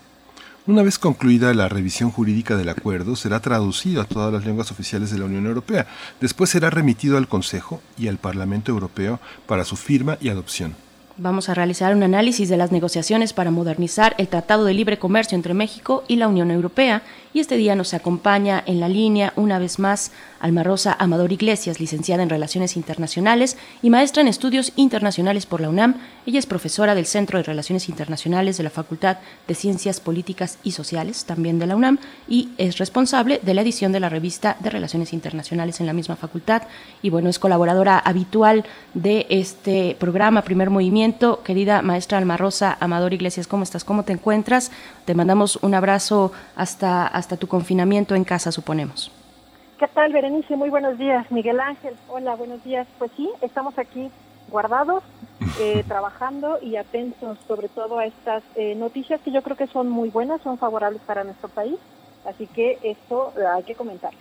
Una 0.67 0.81
vez 0.81 0.97
concluida 0.97 1.53
la 1.53 1.69
revisión 1.69 2.09
jurídica 2.09 2.57
del 2.57 2.69
acuerdo, 2.69 3.15
será 3.15 3.39
traducido 3.39 4.01
a 4.01 4.05
todas 4.05 4.33
las 4.33 4.45
lenguas 4.45 4.71
oficiales 4.71 5.11
de 5.11 5.19
la 5.19 5.25
Unión 5.25 5.45
Europea. 5.45 5.85
Después 6.19 6.49
será 6.49 6.71
remitido 6.71 7.17
al 7.17 7.27
Consejo 7.27 7.83
y 7.99 8.07
al 8.07 8.17
Parlamento 8.17 8.71
Europeo 8.71 9.19
para 9.45 9.63
su 9.63 9.75
firma 9.75 10.17
y 10.19 10.29
adopción. 10.29 10.75
Vamos 11.17 11.47
a 11.47 11.53
realizar 11.53 11.95
un 11.95 12.03
análisis 12.03 12.49
de 12.49 12.57
las 12.57 12.73
negociaciones 12.73 13.31
para 13.31 13.49
modernizar 13.49 14.15
el 14.17 14.27
Tratado 14.27 14.65
de 14.65 14.73
Libre 14.73 14.99
Comercio 14.99 15.37
entre 15.37 15.53
México 15.53 16.03
y 16.09 16.17
la 16.17 16.27
Unión 16.27 16.51
Europea. 16.51 17.03
Y 17.31 17.39
este 17.39 17.55
día 17.55 17.73
nos 17.75 17.93
acompaña 17.93 18.61
en 18.65 18.81
la 18.81 18.89
línea, 18.89 19.31
una 19.37 19.57
vez 19.57 19.79
más, 19.79 20.11
Alma 20.41 20.63
Rosa 20.63 20.95
Amador 20.99 21.31
Iglesias, 21.31 21.79
licenciada 21.79 22.21
en 22.21 22.29
Relaciones 22.29 22.75
Internacionales 22.75 23.55
y 23.81 23.89
maestra 23.89 24.21
en 24.21 24.27
Estudios 24.27 24.73
Internacionales 24.75 25.45
por 25.45 25.61
la 25.61 25.69
UNAM. 25.69 25.95
Ella 26.25 26.39
es 26.39 26.45
profesora 26.45 26.95
del 26.95 27.05
Centro 27.05 27.37
de 27.37 27.43
Relaciones 27.43 27.87
Internacionales 27.87 28.57
de 28.57 28.63
la 28.63 28.69
Facultad 28.69 29.17
de 29.47 29.55
Ciencias 29.55 30.01
Políticas 30.01 30.59
y 30.63 30.71
Sociales, 30.71 31.23
también 31.23 31.59
de 31.59 31.67
la 31.67 31.77
UNAM, 31.77 31.97
y 32.27 32.49
es 32.57 32.77
responsable 32.77 33.39
de 33.41 33.53
la 33.53 33.61
edición 33.61 33.93
de 33.93 34.01
la 34.01 34.09
revista 34.09 34.57
de 34.59 34.69
Relaciones 34.69 35.13
Internacionales 35.13 35.79
en 35.79 35.87
la 35.87 35.93
misma 35.93 36.17
facultad. 36.17 36.63
Y 37.01 37.09
bueno, 37.09 37.29
es 37.29 37.39
colaboradora 37.39 37.99
habitual 37.99 38.65
de 38.93 39.27
este 39.29 39.95
programa, 39.97 40.41
Primer 40.41 40.69
Movimiento 40.69 41.04
Querida 41.43 41.83
maestra 41.83 42.17
Alma 42.17 42.35
Rosa 42.35 42.77
Amador 42.79 43.13
Iglesias, 43.13 43.45
¿cómo 43.45 43.61
estás? 43.61 43.83
¿Cómo 43.83 44.03
te 44.03 44.13
encuentras? 44.13 44.71
Te 45.05 45.13
mandamos 45.13 45.57
un 45.57 45.75
abrazo 45.75 46.31
hasta, 46.55 47.05
hasta 47.05 47.37
tu 47.37 47.47
confinamiento 47.47 48.15
en 48.15 48.23
casa, 48.23 48.51
suponemos. 48.51 49.11
¿Qué 49.77 49.87
tal, 49.87 50.11
Berenice? 50.11 50.55
Muy 50.55 50.71
buenos 50.71 50.97
días. 50.97 51.29
Miguel 51.31 51.59
Ángel, 51.59 51.93
hola, 52.07 52.33
buenos 52.35 52.63
días. 52.63 52.87
Pues 52.97 53.11
sí, 53.15 53.29
estamos 53.41 53.77
aquí 53.77 54.09
guardados, 54.49 55.03
eh, 55.59 55.83
trabajando 55.87 56.57
y 56.59 56.75
atentos 56.75 57.37
sobre 57.47 57.69
todo 57.69 57.99
a 57.99 58.07
estas 58.07 58.41
eh, 58.55 58.73
noticias 58.73 59.21
que 59.21 59.31
yo 59.31 59.43
creo 59.43 59.57
que 59.57 59.67
son 59.67 59.87
muy 59.87 60.09
buenas, 60.09 60.41
son 60.41 60.57
favorables 60.57 61.03
para 61.03 61.23
nuestro 61.23 61.49
país. 61.49 61.77
Así 62.25 62.47
que 62.47 62.79
esto 62.81 63.31
hay 63.55 63.61
que 63.61 63.75
comentarlo. 63.75 64.17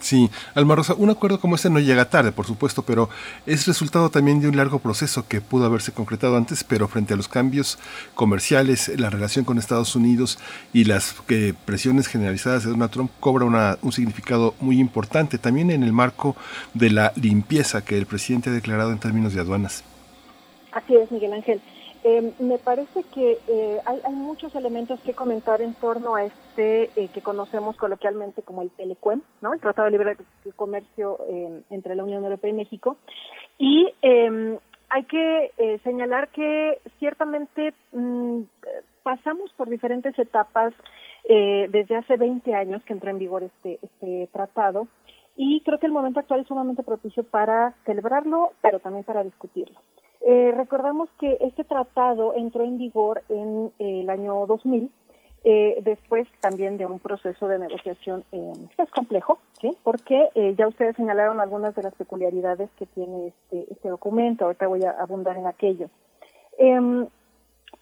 Sí, 0.00 0.30
Alma 0.54 0.76
Rosa, 0.76 0.94
un 0.94 1.10
acuerdo 1.10 1.40
como 1.40 1.56
este 1.56 1.70
no 1.70 1.80
llega 1.80 2.08
tarde, 2.08 2.30
por 2.30 2.46
supuesto, 2.46 2.82
pero 2.82 3.08
es 3.46 3.66
resultado 3.66 4.10
también 4.10 4.40
de 4.40 4.48
un 4.48 4.56
largo 4.56 4.78
proceso 4.78 5.26
que 5.26 5.40
pudo 5.40 5.66
haberse 5.66 5.92
concretado 5.92 6.36
antes, 6.36 6.62
pero 6.62 6.86
frente 6.86 7.14
a 7.14 7.16
los 7.16 7.26
cambios 7.26 7.78
comerciales, 8.14 8.92
la 8.96 9.10
relación 9.10 9.44
con 9.44 9.58
Estados 9.58 9.96
Unidos 9.96 10.38
y 10.72 10.84
las 10.84 11.16
presiones 11.64 12.06
generalizadas 12.06 12.64
de 12.64 12.70
Donald 12.70 12.92
Trump 12.92 13.10
cobra 13.18 13.78
un 13.82 13.92
significado 13.92 14.54
muy 14.60 14.78
importante, 14.78 15.36
también 15.36 15.70
en 15.70 15.82
el 15.82 15.92
marco 15.92 16.36
de 16.74 16.90
la 16.90 17.12
limpieza 17.16 17.84
que 17.84 17.98
el 17.98 18.06
presidente 18.06 18.50
ha 18.50 18.52
declarado 18.52 18.92
en 18.92 18.98
términos 19.00 19.34
de 19.34 19.40
aduanas. 19.40 19.82
Así 20.72 20.94
es, 20.94 21.10
Miguel 21.10 21.32
Ángel. 21.32 21.60
Eh, 22.10 22.32
me 22.38 22.56
parece 22.56 23.02
que 23.12 23.36
eh, 23.48 23.80
hay, 23.84 24.14
muchos 24.14 24.54
elementos 24.54 24.98
que 25.00 25.12
comentar 25.12 25.60
en 25.60 25.74
torno 25.74 26.14
a 26.14 26.24
este 26.24 26.84
eh, 26.96 27.08
que 27.12 27.20
conocemos 27.20 27.76
coloquialmente 27.76 28.40
como 28.40 28.62
el 28.62 28.70
TELECUEM, 28.70 29.20
¿no? 29.42 29.52
el 29.52 29.60
Tratado 29.60 29.90
de 29.90 29.90
Libre 29.90 30.16
Comercio 30.56 31.18
entre 31.68 31.94
la 31.94 32.04
Unión 32.04 32.24
Europea 32.24 32.48
y 32.48 32.54
México. 32.54 32.96
Y 33.58 33.92
em, 34.00 34.56
hay 34.88 35.04
que 35.04 35.52
señalar 35.84 36.28
que 36.28 36.80
ciertamente 36.98 37.74
mm, 37.92 38.40
pasamos 39.02 39.52
por 39.52 39.68
diferentes 39.68 40.18
etapas 40.18 40.72
desde 41.28 41.94
hace 41.94 42.16
20 42.16 42.54
años 42.54 42.82
que 42.84 42.94
entró 42.94 43.10
en 43.10 43.18
vigor 43.18 43.42
este, 43.42 43.78
este 43.82 44.30
tratado 44.32 44.88
y 45.36 45.60
creo 45.60 45.78
que 45.78 45.84
el 45.84 45.92
momento 45.92 46.20
actual 46.20 46.40
es 46.40 46.46
sumamente 46.46 46.82
propicio 46.82 47.22
para 47.22 47.74
celebrarlo, 47.84 48.52
pero 48.62 48.80
también 48.80 49.04
para 49.04 49.22
discutirlo. 49.24 49.78
Eh, 50.20 50.52
recordamos 50.56 51.08
que 51.20 51.38
este 51.40 51.64
tratado 51.64 52.34
entró 52.34 52.64
en 52.64 52.78
vigor 52.78 53.22
en 53.28 53.72
eh, 53.78 54.00
el 54.00 54.10
año 54.10 54.46
2000, 54.46 54.90
eh, 55.44 55.78
después 55.82 56.26
también 56.40 56.78
de 56.78 56.86
un 56.86 56.98
proceso 56.98 57.46
de 57.46 57.60
negociación 57.60 58.24
eh, 58.32 58.52
es 58.76 58.90
complejo, 58.90 59.38
¿sí? 59.60 59.76
porque 59.84 60.28
eh, 60.34 60.54
ya 60.58 60.66
ustedes 60.66 60.96
señalaron 60.96 61.40
algunas 61.40 61.74
de 61.76 61.82
las 61.84 61.94
peculiaridades 61.94 62.68
que 62.76 62.86
tiene 62.86 63.28
este, 63.28 63.72
este 63.72 63.88
documento, 63.88 64.46
ahorita 64.46 64.66
voy 64.66 64.82
a 64.84 64.90
abundar 64.90 65.36
en 65.36 65.46
aquello. 65.46 65.90
Em, 66.58 67.06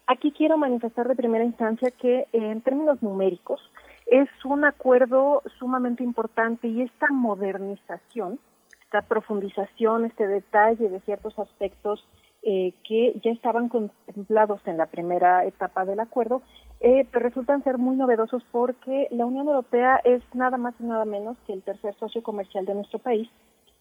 aquí 0.05 0.31
quiero 0.31 0.57
manifestar 0.57 1.07
de 1.07 1.15
primera 1.15 1.43
instancia 1.43 1.89
que 1.89 2.27
en 2.31 2.61
términos 2.61 3.01
numéricos 3.01 3.59
es 4.05 4.29
un 4.45 4.63
acuerdo 4.63 5.41
sumamente 5.57 6.03
importante 6.03 6.67
y 6.67 6.83
esta 6.83 7.07
modernización, 7.09 8.39
esta 8.83 9.01
profundización, 9.01 10.05
este 10.05 10.27
detalle 10.27 10.89
de 10.89 10.99
ciertos 11.01 11.37
aspectos 11.39 12.07
eh, 12.43 12.73
que 12.87 13.19
ya 13.23 13.31
estaban 13.31 13.69
contemplados 13.69 14.61
en 14.65 14.77
la 14.77 14.85
primera 14.85 15.45
etapa 15.45 15.85
del 15.85 15.99
acuerdo, 15.99 16.41
eh, 16.79 17.07
resultan 17.11 17.63
ser 17.63 17.77
muy 17.77 17.95
novedosos 17.95 18.43
porque 18.51 19.07
la 19.11 19.25
Unión 19.25 19.47
Europea 19.47 19.99
es 20.03 20.21
nada 20.33 20.57
más 20.57 20.75
y 20.79 20.83
nada 20.83 21.05
menos 21.05 21.37
que 21.45 21.53
el 21.53 21.63
tercer 21.63 21.95
socio 21.95 22.21
comercial 22.21 22.65
de 22.65 22.75
nuestro 22.75 22.99
país 22.99 23.27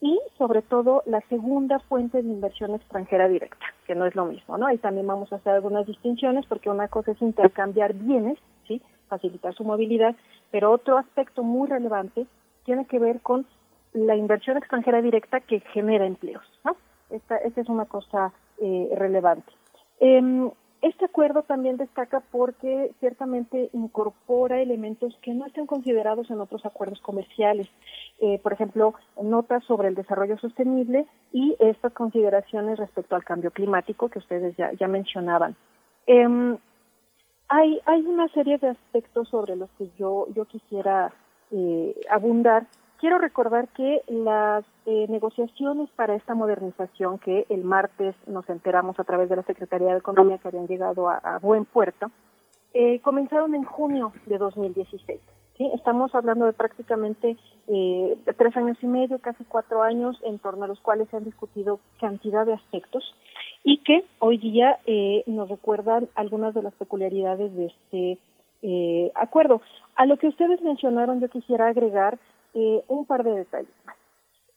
y 0.01 0.19
sobre 0.37 0.63
todo 0.63 1.03
la 1.07 1.21
segunda 1.29 1.79
fuente 1.81 2.23
de 2.23 2.29
inversión 2.29 2.75
extranjera 2.75 3.29
directa, 3.29 3.67
que 3.87 3.95
no 3.95 4.07
es 4.07 4.15
lo 4.15 4.27
mismo, 4.27 4.59
¿no? 4.59 4.67
Ahí 4.67 4.79
también 4.79 5.07
vamos 5.07 5.33
a 5.33 5.37
hacer 5.37 5.53
algunas 5.53 5.87
distinciones 5.87 6.45
porque 6.47 6.71
una 6.71 6.89
cosa 6.89 7.13
es 7.13 7.23
intercambiar 7.23 7.95
bienes, 7.95 8.39
¿sí? 8.67 8.83
Facilitar 9.09 9.55
su 9.55 9.65
movilidad, 9.65 10.15
pero 10.51 10.73
otro 10.73 10.99
aspecto 10.99 11.43
muy 11.43 11.69
relevante 11.69 12.27
tiene 12.65 12.87
que 12.87 12.99
ver 12.99 13.21
con 13.21 13.47
la 13.93 14.17
inversión 14.17 14.57
extranjera 14.57 15.01
directa 15.01 15.41
que 15.41 15.61
genera 15.61 16.07
empleos, 16.07 16.45
¿no? 16.65 16.77
Esta, 17.11 17.37
esta 17.39 17.61
es 17.61 17.69
una 17.69 17.85
cosa 17.87 18.33
eh, 18.59 18.91
relevante. 18.97 19.53
Em, 20.01 20.51
este 20.83 21.07
acuerdo 21.07 21.43
también 21.43 21.79
destaca 21.79 22.23
porque 22.31 22.93
ciertamente 23.01 23.71
incorpora 23.73 24.61
elementos 24.61 25.17
que 25.23 25.33
no 25.33 25.47
están 25.47 25.67
considerados 25.67 26.31
en 26.31 26.41
otros 26.41 26.65
acuerdos 26.67 27.01
comerciales. 27.01 27.69
Eh, 28.21 28.39
por 28.43 28.53
ejemplo, 28.53 28.95
notas 29.21 29.65
sobre 29.65 29.89
el 29.89 29.95
desarrollo 29.95 30.39
sostenible 30.39 31.07
y 31.33 31.57
estas 31.59 31.93
consideraciones 31.93 32.79
respecto 32.79 33.17
al 33.17 33.25
cambio 33.25 33.51
climático 33.51 34.09
que 34.09 34.19
ustedes 34.19 34.57
ya, 34.57 34.73
ya 34.73 34.87
mencionaban. 34.87 35.57
Em, 36.07 36.57
hay, 37.49 37.81
hay 37.87 38.01
una 38.03 38.29
serie 38.29 38.59
de 38.59 38.69
aspectos 38.69 39.29
sobre 39.29 39.57
los 39.57 39.71
que 39.79 39.89
yo, 39.99 40.27
yo 40.35 40.45
quisiera 40.45 41.13
eh, 41.51 41.95
abundar 42.11 42.67
Quiero 42.99 43.19
recordar 43.19 43.69
que 43.69 44.03
las 44.09 44.65
eh, 44.87 45.07
negociaciones 45.09 45.91
para 45.91 46.15
esta 46.15 46.35
modernización, 46.35 47.19
que 47.19 47.47
el 47.51 47.63
martes 47.63 48.15
nos 48.27 48.49
enteramos 48.49 48.99
a 48.99 49.05
través 49.05 49.29
de 49.29 49.37
la 49.37 49.43
Secretaría 49.43 49.93
de 49.93 49.99
Economía 49.99 50.39
que 50.39 50.49
habían 50.49 50.67
llegado 50.67 51.09
a, 51.09 51.39
buen 51.43 51.67
puerto, 51.67 52.11
eh, 52.73 53.01
comenzaron 53.01 53.55
en 53.55 53.65
junio 53.65 54.13
de 54.27 54.39
2016. 54.39 55.21
¿sí? 55.57 55.71
Estamos 55.75 56.15
hablando 56.15 56.47
de 56.47 56.53
prácticamente 56.53 57.37
eh, 57.69 58.17
tres 58.37 58.57
años 58.57 58.79
y 58.81 58.87
medio, 58.87 59.19
casi 59.19 59.45
cuatro 59.45 59.83
años, 59.83 60.19
en 60.25 60.39
torno 60.39 60.65
a 60.65 60.69
los 60.69 60.81
cuales 60.81 61.09
se 61.11 61.17
han 61.17 61.25
discutido 61.25 61.81
cantidad 62.01 62.47
de 62.47 62.55
aspectos 62.55 63.05
y 63.63 63.79
que 63.79 64.05
hoy 64.21 64.39
día 64.39 64.79
eh, 64.87 65.25
nos 65.27 65.49
recuerdan 65.49 66.09
algunas 66.15 66.55
de 66.55 66.63
las 66.63 66.73
peculiaridades 66.75 67.55
de 67.57 67.67
este 67.67 68.19
eh, 68.63 69.11
acuerdo. 69.15 69.61
A 69.97 70.07
lo 70.07 70.17
que 70.19 70.29
ustedes 70.29 70.63
mencionaron, 70.63 71.21
yo 71.21 71.29
quisiera 71.29 71.67
agregar 71.69 72.19
eh, 72.57 72.83
un 72.89 73.05
par 73.05 73.23
de 73.23 73.33
detalles 73.33 73.71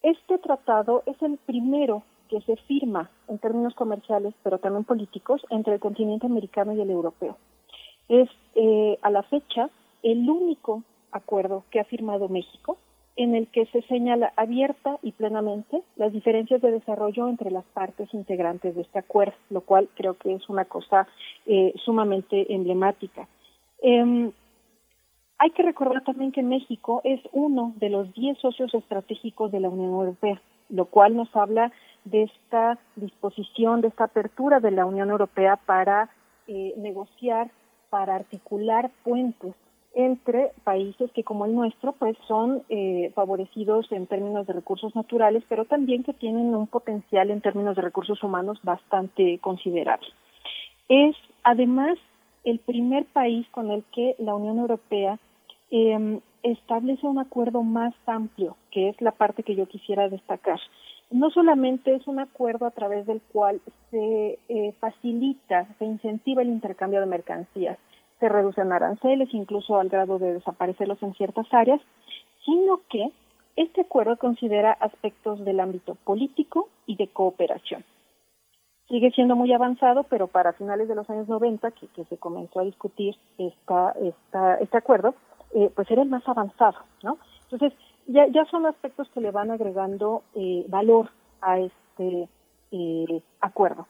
Este 0.01 0.37
tratado 0.37 1.03
es 1.05 1.21
el 1.21 1.37
primero 1.37 2.03
que 2.29 2.39
se 2.41 2.55
firma 2.55 3.11
en 3.27 3.39
términos 3.39 3.73
comerciales, 3.75 4.33
pero 4.41 4.59
también 4.59 4.85
políticos, 4.85 5.45
entre 5.49 5.73
el 5.73 5.79
continente 5.81 6.25
americano 6.25 6.73
y 6.73 6.79
el 6.79 6.89
europeo. 6.89 7.37
Es 8.07 8.29
eh, 8.55 8.97
a 9.01 9.09
la 9.09 9.23
fecha 9.23 9.69
el 10.01 10.29
único 10.29 10.83
acuerdo 11.11 11.65
que 11.71 11.81
ha 11.81 11.83
firmado 11.83 12.29
México 12.29 12.77
en 13.17 13.35
el 13.35 13.47
que 13.47 13.65
se 13.65 13.81
señala 13.81 14.31
abierta 14.37 14.97
y 15.01 15.11
plenamente 15.11 15.83
las 15.97 16.13
diferencias 16.13 16.61
de 16.61 16.71
desarrollo 16.71 17.27
entre 17.27 17.51
las 17.51 17.65
partes 17.65 18.13
integrantes 18.13 18.75
de 18.75 18.83
este 18.83 18.99
acuerdo, 18.99 19.35
lo 19.49 19.59
cual 19.59 19.89
creo 19.95 20.13
que 20.13 20.33
es 20.35 20.47
una 20.47 20.63
cosa 20.63 21.05
eh, 21.45 21.73
sumamente 21.83 22.53
emblemática. 22.53 23.27
Em, 23.81 24.31
hay 25.39 25.51
que 25.51 25.63
recordar 25.63 26.03
también 26.03 26.33
que 26.33 26.43
México 26.43 27.01
es 27.05 27.21
uno 27.31 27.73
de 27.77 27.89
los 27.89 28.13
10 28.13 28.37
socios 28.39 28.73
estratégicos 28.73 29.51
de 29.51 29.61
la 29.61 29.69
Unión 29.69 29.91
Europea, 29.91 30.41
lo 30.67 30.85
cual 30.85 31.15
nos 31.15 31.33
habla 31.33 31.71
de 32.03 32.23
esta 32.23 32.77
disposición, 32.97 33.79
de 33.79 33.87
esta 33.87 34.05
apertura 34.05 34.59
de 34.59 34.71
la 34.71 34.85
Unión 34.85 35.09
Europea 35.09 35.55
para 35.65 36.09
eh, 36.47 36.73
negociar, 36.77 37.51
para 37.89 38.15
articular 38.15 38.91
puentes 39.03 39.55
entre 39.95 40.51
países 40.65 41.09
que 41.13 41.23
como 41.23 41.45
el 41.45 41.55
nuestro 41.55 41.93
pues 41.93 42.15
son 42.27 42.61
eh, 42.69 43.11
favorecidos 43.15 43.91
en 43.91 44.07
términos 44.07 44.45
de 44.45 44.53
recursos 44.53 44.93
naturales, 44.93 45.43
pero 45.47 45.65
también 45.65 46.03
que 46.03 46.13
tienen 46.13 46.53
un 46.53 46.67
potencial 46.67 47.31
en 47.31 47.41
términos 47.41 47.77
de 47.77 47.81
recursos 47.81 48.21
humanos 48.23 48.59
bastante 48.61 49.39
considerable. 49.39 50.07
Es 50.89 51.15
además 51.43 51.97
el 52.43 52.59
primer 52.59 53.05
país 53.05 53.47
con 53.51 53.71
el 53.71 53.83
que 53.93 54.15
la 54.19 54.35
Unión 54.35 54.59
Europea 54.59 55.17
eh, 55.71 56.19
establece 56.43 57.05
un 57.05 57.19
acuerdo 57.19 57.63
más 57.63 57.93
amplio, 58.05 58.57
que 58.71 58.89
es 58.89 59.01
la 59.01 59.11
parte 59.11 59.43
que 59.43 59.55
yo 59.55 59.67
quisiera 59.67 60.09
destacar. 60.09 60.59
No 61.11 61.31
solamente 61.31 61.95
es 61.95 62.07
un 62.07 62.19
acuerdo 62.19 62.65
a 62.65 62.71
través 62.71 63.05
del 63.07 63.21
cual 63.33 63.61
se 63.89 64.39
eh, 64.47 64.73
facilita, 64.79 65.67
se 65.79 65.85
incentiva 65.85 66.41
el 66.41 66.49
intercambio 66.49 66.99
de 66.99 67.07
mercancías, 67.07 67.77
se 68.19 68.29
reducen 68.29 68.71
aranceles, 68.71 69.33
incluso 69.33 69.79
al 69.79 69.89
grado 69.89 70.19
de 70.19 70.33
desaparecerlos 70.33 71.01
en 71.01 71.13
ciertas 71.15 71.47
áreas, 71.51 71.81
sino 72.45 72.81
que 72.89 73.11
este 73.55 73.81
acuerdo 73.81 74.17
considera 74.17 74.71
aspectos 74.71 75.43
del 75.43 75.59
ámbito 75.59 75.95
político 75.95 76.69
y 76.85 76.95
de 76.95 77.07
cooperación. 77.07 77.83
sigue 78.87 79.11
siendo 79.11 79.35
muy 79.35 79.53
avanzado, 79.53 80.03
pero 80.03 80.27
para 80.27 80.53
finales 80.53 80.87
de 80.87 80.95
los 80.95 81.09
años 81.09 81.27
90, 81.27 81.71
que, 81.71 82.05
se 82.05 82.17
comenzó 82.17 82.59
a 82.59 82.63
discutir 82.63 83.15
esta, 83.37 83.93
este 84.61 84.77
acuerdo, 84.77 85.13
eh, 85.53 85.71
pues 85.75 85.89
era 85.91 86.01
el 86.01 86.09
más 86.09 86.27
avanzado, 86.27 86.79
¿no? 87.03 87.17
Entonces, 87.43 87.73
ya, 88.07 88.27
ya 88.27 88.45
son 88.45 88.65
aspectos 88.65 89.09
que 89.09 89.21
le 89.21 89.31
van 89.31 89.51
agregando 89.51 90.23
eh, 90.35 90.65
valor 90.67 91.09
a 91.41 91.59
este 91.59 92.29
eh, 92.71 93.23
acuerdo. 93.41 93.87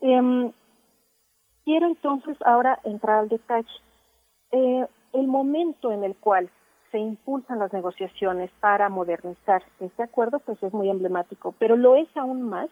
Em, 0.00 0.52
quiero 1.64 1.86
entonces 1.86 2.36
ahora 2.44 2.78
entrar 2.84 3.20
al 3.20 3.28
detalle. 3.28 3.68
Eh, 4.50 4.86
el 5.12 5.26
momento 5.26 5.92
en 5.92 6.04
el 6.04 6.16
cual 6.16 6.50
se 6.90 6.98
impulsan 6.98 7.58
las 7.58 7.72
negociaciones 7.72 8.50
para 8.60 8.88
modernizar 8.88 9.62
este 9.80 10.02
acuerdo, 10.02 10.40
pues 10.40 10.62
es 10.62 10.72
muy 10.72 10.90
emblemático, 10.90 11.54
pero 11.58 11.76
lo 11.76 11.96
es 11.96 12.08
aún 12.16 12.42
más 12.42 12.68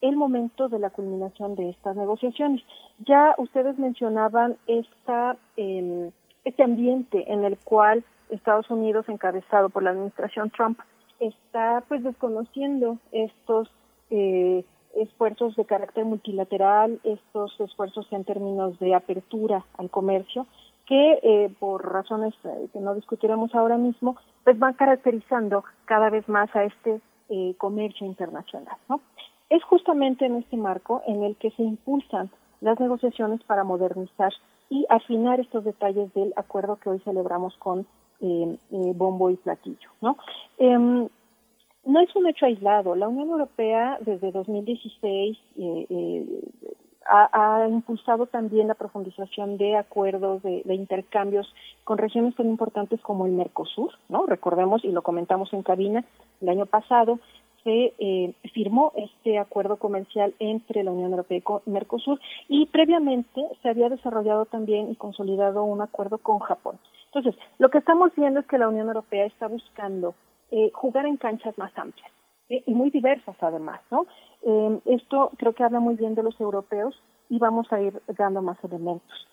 el 0.00 0.16
momento 0.16 0.68
de 0.68 0.78
la 0.78 0.90
culminación 0.90 1.54
de 1.54 1.70
estas 1.70 1.96
negociaciones. 1.96 2.62
Ya 3.06 3.34
ustedes 3.38 3.78
mencionaban 3.78 4.56
esta, 4.66 5.36
eh, 5.56 6.10
este 6.44 6.62
ambiente 6.62 7.32
en 7.32 7.44
el 7.44 7.58
cual 7.58 8.04
Estados 8.30 8.70
Unidos, 8.70 9.08
encabezado 9.08 9.68
por 9.68 9.82
la 9.82 9.90
administración 9.90 10.50
Trump, 10.50 10.78
está 11.20 11.84
pues 11.88 12.02
desconociendo 12.02 12.98
estos 13.12 13.70
eh, 14.10 14.64
esfuerzos 14.96 15.56
de 15.56 15.64
carácter 15.64 16.04
multilateral, 16.04 17.00
estos 17.04 17.58
esfuerzos 17.60 18.06
en 18.10 18.24
términos 18.24 18.78
de 18.78 18.94
apertura 18.94 19.64
al 19.78 19.90
comercio, 19.90 20.46
que 20.86 21.20
eh, 21.22 21.54
por 21.58 21.90
razones 21.90 22.34
eh, 22.44 22.68
que 22.72 22.80
no 22.80 22.94
discutiremos 22.94 23.54
ahora 23.54 23.78
mismo, 23.78 24.16
pues 24.44 24.58
van 24.58 24.74
caracterizando 24.74 25.64
cada 25.84 26.10
vez 26.10 26.28
más 26.28 26.54
a 26.56 26.64
este 26.64 27.00
eh, 27.28 27.54
comercio 27.56 28.06
internacional. 28.06 28.76
¿no? 28.88 29.00
Es 29.48 29.62
justamente 29.64 30.26
en 30.26 30.36
este 30.36 30.56
marco 30.56 31.02
en 31.06 31.22
el 31.22 31.36
que 31.36 31.50
se 31.52 31.62
impulsan 31.62 32.30
las 32.60 32.78
negociaciones 32.78 33.42
para 33.44 33.64
modernizar 33.64 34.32
y 34.72 34.86
afinar 34.88 35.38
estos 35.38 35.64
detalles 35.64 36.14
del 36.14 36.32
acuerdo 36.34 36.76
que 36.76 36.88
hoy 36.88 36.98
celebramos 37.00 37.54
con 37.58 37.80
eh, 38.22 38.56
eh, 38.70 38.92
bombo 38.94 39.28
y 39.28 39.36
platillo. 39.36 39.90
¿no? 40.00 40.16
Em, 40.56 41.08
no 41.84 42.00
es 42.00 42.16
un 42.16 42.26
hecho 42.26 42.46
aislado. 42.46 42.94
La 42.94 43.06
Unión 43.06 43.28
Europea 43.28 43.98
desde 44.00 44.32
2016 44.32 45.38
eh, 45.58 46.26
ha, 47.04 47.64
ha, 47.64 47.68
impulsado 47.68 48.24
también 48.28 48.66
la 48.66 48.74
profundización 48.74 49.58
de 49.58 49.76
acuerdos 49.76 50.42
de, 50.42 50.62
de, 50.64 50.74
intercambios 50.74 51.52
con 51.84 51.98
regiones 51.98 52.34
tan 52.34 52.46
importantes 52.46 52.98
como 53.02 53.26
el 53.26 53.32
Mercosur, 53.32 53.92
¿no? 54.08 54.24
Recordemos 54.24 54.86
y 54.86 54.88
lo 54.90 55.02
comentamos 55.02 55.52
en 55.52 55.62
cabina 55.62 56.02
el 56.40 56.48
año 56.48 56.64
pasado 56.64 57.18
se 57.64 57.94
eh, 57.98 58.34
firmó 58.52 58.92
este 58.96 59.38
acuerdo 59.38 59.76
comercial 59.76 60.34
entre 60.38 60.84
la 60.84 60.90
Unión 60.90 61.10
Europea 61.10 61.38
y 61.38 61.70
Mercosur 61.70 62.20
y 62.48 62.66
previamente 62.66 63.42
se 63.62 63.68
había 63.68 63.88
desarrollado 63.88 64.46
también 64.46 64.90
y 64.90 64.96
consolidado 64.96 65.64
un 65.64 65.80
acuerdo 65.80 66.18
con 66.18 66.38
Japón. 66.40 66.78
Entonces, 67.06 67.34
lo 67.58 67.68
que 67.68 67.78
estamos 67.78 68.10
viendo 68.16 68.40
es 68.40 68.46
que 68.46 68.58
la 68.58 68.68
Unión 68.68 68.88
Europea 68.88 69.26
está 69.26 69.46
buscando 69.46 70.14
eh, 70.50 70.70
jugar 70.74 71.06
en 71.06 71.16
canchas 71.16 71.56
más 71.58 71.72
amplias 71.76 72.10
eh, 72.48 72.62
y 72.66 72.74
muy 72.74 72.90
diversas 72.90 73.36
además, 73.40 73.80
¿no? 73.90 74.06
Eh, 74.42 74.80
esto 74.86 75.30
creo 75.36 75.54
que 75.54 75.62
habla 75.62 75.80
muy 75.80 75.94
bien 75.94 76.14
de 76.14 76.22
los 76.22 76.38
europeos 76.40 76.94
y 77.28 77.38
vamos 77.38 77.72
a 77.72 77.80
ir 77.80 78.02
dando 78.18 78.42
más 78.42 78.62
elementos. 78.64 79.28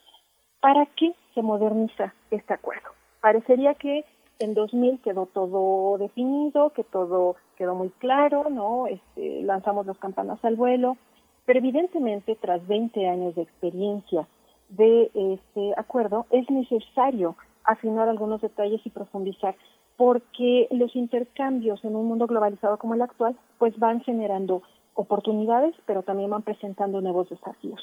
¿Para 0.61 0.85
qué 0.97 1.13
se 1.33 1.41
moderniza 1.41 2.13
este 2.31 2.53
acuerdo? 2.53 2.89
Parecería 3.21 3.73
que 3.73 4.05
en 4.39 4.53
2000 4.53 4.99
quedó 5.01 5.25
todo 5.27 5.97
definido, 5.97 6.71
que 6.71 6.83
todo 6.83 7.35
quedó 7.57 7.75
muy 7.75 7.89
claro, 7.89 8.49
¿no? 8.49 8.87
Este, 8.87 9.43
lanzamos 9.43 9.85
las 9.85 9.97
campanas 9.97 10.43
al 10.43 10.55
vuelo, 10.55 10.97
pero 11.45 11.59
evidentemente 11.59 12.35
tras 12.35 12.65
20 12.67 13.07
años 13.07 13.35
de 13.35 13.41
experiencia 13.41 14.27
de 14.69 15.11
este 15.13 15.73
acuerdo 15.77 16.25
es 16.31 16.49
necesario 16.49 17.35
afinar 17.63 18.07
algunos 18.07 18.41
detalles 18.41 18.81
y 18.85 18.89
profundizar 18.89 19.55
porque 19.97 20.67
los 20.71 20.95
intercambios 20.95 21.83
en 21.83 21.95
un 21.95 22.07
mundo 22.07 22.25
globalizado 22.27 22.77
como 22.77 22.93
el 22.93 23.01
actual 23.01 23.35
pues 23.57 23.77
van 23.77 23.99
generando 24.01 24.63
oportunidades, 24.93 25.75
pero 25.85 26.03
también 26.03 26.29
van 26.29 26.43
presentando 26.43 27.01
nuevos 27.01 27.29
desafíos. 27.29 27.81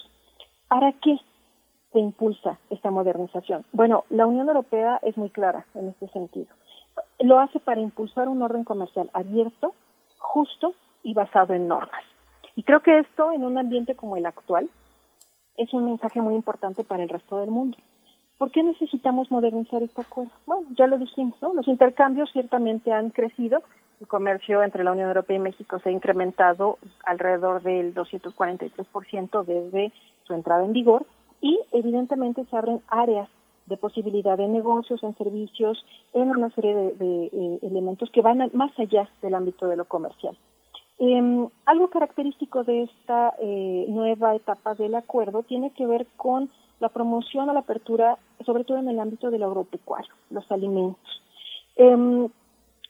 ¿Para 0.68 0.92
qué 0.92 1.18
impulsa 2.00 2.58
esta 2.70 2.90
modernización? 2.90 3.64
Bueno, 3.72 4.04
la 4.10 4.26
Unión 4.26 4.48
Europea 4.48 4.98
es 5.02 5.16
muy 5.16 5.30
clara 5.30 5.66
en 5.74 5.88
este 5.88 6.08
sentido. 6.08 6.48
Lo 7.20 7.38
hace 7.38 7.60
para 7.60 7.80
impulsar 7.80 8.28
un 8.28 8.42
orden 8.42 8.64
comercial 8.64 9.10
abierto, 9.12 9.74
justo 10.18 10.74
y 11.02 11.14
basado 11.14 11.54
en 11.54 11.68
normas. 11.68 12.04
Y 12.54 12.62
creo 12.62 12.80
que 12.80 12.98
esto, 12.98 13.32
en 13.32 13.44
un 13.44 13.58
ambiente 13.58 13.94
como 13.94 14.16
el 14.16 14.26
actual, 14.26 14.68
es 15.56 15.72
un 15.72 15.84
mensaje 15.84 16.20
muy 16.20 16.34
importante 16.34 16.84
para 16.84 17.02
el 17.02 17.08
resto 17.08 17.38
del 17.38 17.50
mundo. 17.50 17.76
¿Por 18.38 18.50
qué 18.50 18.62
necesitamos 18.62 19.30
modernizar 19.30 19.82
este 19.82 20.02
acuerdo? 20.02 20.32
Bueno, 20.46 20.66
ya 20.76 20.86
lo 20.86 20.98
dijimos, 20.98 21.40
¿no? 21.40 21.54
Los 21.54 21.68
intercambios 21.68 22.30
ciertamente 22.32 22.92
han 22.92 23.10
crecido. 23.10 23.62
El 23.98 24.06
comercio 24.08 24.62
entre 24.62 24.84
la 24.84 24.92
Unión 24.92 25.08
Europea 25.08 25.36
y 25.36 25.40
México 25.40 25.78
se 25.78 25.88
ha 25.88 25.92
incrementado 25.92 26.78
alrededor 27.04 27.62
del 27.62 27.94
243% 27.94 29.44
desde 29.44 29.92
su 30.24 30.34
entrada 30.34 30.64
en 30.64 30.74
vigor 30.74 31.06
y 31.40 31.58
evidentemente 31.72 32.44
se 32.46 32.56
abren 32.56 32.80
áreas 32.88 33.28
de 33.66 33.76
posibilidad 33.76 34.38
de 34.38 34.48
negocios, 34.48 35.02
en 35.02 35.16
servicios, 35.16 35.84
en 36.12 36.30
una 36.30 36.50
serie 36.50 36.74
de, 36.74 37.24
eh, 37.26 37.58
elementos 37.62 38.10
que 38.10 38.22
van 38.22 38.50
más 38.52 38.78
allá 38.78 39.08
del 39.22 39.34
ámbito 39.34 39.66
de 39.66 39.76
lo 39.76 39.84
comercial. 39.86 40.36
Eh, 40.98 41.48
algo 41.66 41.90
característico 41.90 42.64
de 42.64 42.84
esta 42.84 43.34
eh, 43.40 43.86
nueva 43.88 44.34
etapa 44.34 44.74
del 44.74 44.94
acuerdo 44.94 45.42
tiene 45.42 45.70
que 45.72 45.86
ver 45.86 46.06
con 46.16 46.48
la 46.80 46.88
promoción 46.88 47.50
a 47.50 47.52
la 47.52 47.60
apertura, 47.60 48.18
sobre 48.44 48.64
todo 48.64 48.78
en 48.78 48.88
el 48.88 49.00
ámbito 49.00 49.30
del 49.30 49.42
agropecuario, 49.42 50.12
los 50.30 50.50
alimentos. 50.50 51.22
Eh, 51.76 52.28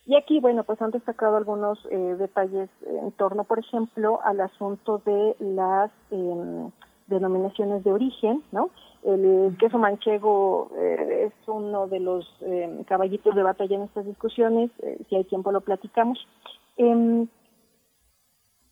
y 0.07 0.15
aquí, 0.15 0.39
bueno, 0.39 0.63
pues 0.63 0.81
han 0.81 0.93
destacado 0.93 1.37
algunos 1.37 1.85
eh, 1.91 1.97
detalles 1.97 2.71
en 2.87 3.11
torno, 3.13 3.43
por 3.43 3.59
ejemplo, 3.59 4.21
al 4.23 4.41
asunto 4.41 5.03
de 5.05 5.35
las 5.41 5.91
eh, 6.13 6.71
denominaciones 7.07 7.85
de 7.85 7.93
origen, 7.93 8.43
¿no? 8.53 8.71
El 9.03 9.57
queso 9.59 9.79
manchego 9.79 10.71
eh, 10.77 11.27
es 11.27 11.49
uno 11.49 11.87
de 11.87 12.01
los 12.01 12.27
eh, 12.41 12.85
caballitos 12.89 13.35
de 13.35 13.43
batalla 13.43 13.77
en 13.77 13.83
estas 13.83 14.05
discusiones, 14.05 14.71
eh, 14.83 14.99
si 15.09 15.17
hay 15.17 15.25
tiempo 15.25 15.53
lo 15.53 15.61
platicamos. 15.61 16.19
Em, 16.77 17.29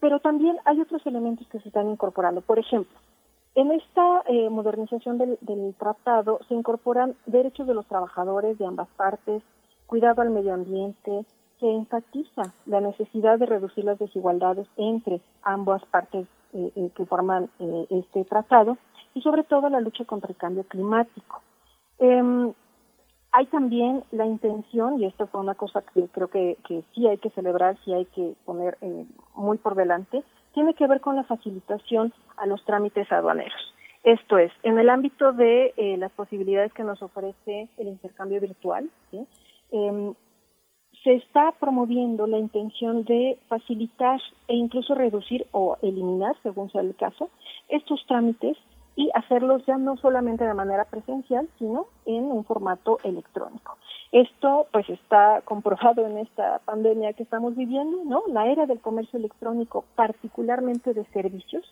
pero 0.01 0.19
también 0.21 0.57
hay 0.65 0.81
otros 0.81 1.07
elementos 1.07 1.47
que 1.49 1.61
se 1.61 1.69
están 1.69 1.89
incorporando. 1.89 2.41
Por 2.41 2.59
ejemplo, 2.59 2.99
en 3.55 3.71
esta 3.71 4.23
eh, 4.27 4.51
modernización 4.51 5.17
del, 5.17 5.39
del, 5.41 5.75
tratado 5.79 6.41
se 6.49 6.55
incorporan 6.55 7.15
derechos 7.27 7.69
de 7.69 7.75
los 7.75 7.87
trabajadores 7.87 8.59
de 8.59 8.67
ambas 8.67 8.89
partes, 8.97 9.43
cuidado 9.87 10.23
al 10.23 10.31
medio 10.31 10.55
ambiente, 10.55 11.25
se 11.61 11.71
enfatiza 11.71 12.53
la 12.67 12.81
necesidad 12.81 13.39
de 13.39 13.47
reducir 13.47 13.85
las 13.85 13.99
desigualdades 13.99 14.67
entre 14.77 15.21
ambas 15.43 15.85
partes 15.87 16.27
eh, 16.55 16.73
eh, 16.77 16.91
que 16.97 17.05
forman 17.07 17.51
eh, 17.59 17.87
este 17.91 18.25
tratado 18.25 18.79
y 19.15 19.21
sobre 19.21 19.45
todo 19.45 19.69
la 19.69 19.81
lucha 19.81 20.05
contra 20.05 20.31
el 20.31 20.37
cambio 20.37 20.65
climático. 20.65 21.43
Em, 21.99 22.53
hay 23.33 23.47
también 23.47 24.05
la 24.13 24.27
intención, 24.27 25.01
y 25.01 25.07
esto 25.07 25.27
fue 25.27 25.41
una 25.41 25.55
cosa 25.55 25.83
que 25.93 26.07
creo 26.09 26.29
que, 26.29 26.57
que 26.67 26.85
sí 26.95 27.07
hay 27.07 27.19
que 27.19 27.31
celebrar, 27.31 27.77
sí 27.85 27.93
hay 27.93 28.05
que 28.07 28.35
poner 28.45 28.79
muy 29.35 29.59
por 29.59 29.75
delante, 29.75 30.23
tiene 30.53 30.75
que 30.75 30.87
ver 30.87 31.01
con 31.01 31.17
la 31.17 31.25
facilitación 31.25 32.13
a 32.37 32.47
los 32.47 32.65
trámites 32.65 33.11
aduaneros. 33.11 33.75
Esto 34.05 34.37
es, 34.37 34.53
en 34.63 34.79
el 34.79 34.91
ámbito 34.91 35.33
de 35.33 35.73
eh, 35.79 35.97
las 35.97 36.13
posibilidades 36.13 36.73
que 36.75 36.85
nos 36.85 37.03
ofrece 37.03 37.69
el 37.79 37.89
intercambio 37.89 38.39
virtual, 38.39 38.91
¿sí? 39.11 39.27
eh, 39.73 40.13
se 41.05 41.13
está 41.13 41.53
promoviendo 41.61 42.27
la 42.27 42.39
intención 42.39 43.05
de 43.05 43.39
facilitar 43.49 44.21
e 44.49 44.57
incluso 44.57 44.95
reducir 44.95 45.47
o 45.53 45.77
eliminar, 45.83 46.35
según 46.43 46.71
sea 46.73 46.81
el 46.81 46.97
caso, 46.97 47.29
estos 47.69 48.05
trámites 48.07 48.57
y 48.97 49.11
hacerlos 49.15 49.65
ya 49.67 49.77
no 49.77 49.97
solamente 49.99 50.45
de 50.45 50.55
manera 50.55 50.87
presencial, 50.87 51.47
sino 51.59 51.87
en 52.07 52.25
un 52.25 52.45
formato 52.45 52.99
electrónico. 53.05 53.77
Esto 54.13 54.67
pues 54.73 54.89
está 54.89 55.43
comprobado 55.45 56.07
en 56.07 56.19
esta 56.19 56.61
pandemia 56.65 57.13
que 57.13 57.25
estamos 57.25 57.55
viviendo, 57.55 58.05
¿no? 58.05 58.23
La 58.29 58.47
era 58.47 58.65
del 58.65 58.81
comercio 58.81 59.19
electrónico, 59.19 59.85
particularmente 59.97 60.95
de 60.95 61.05
servicios, 61.07 61.65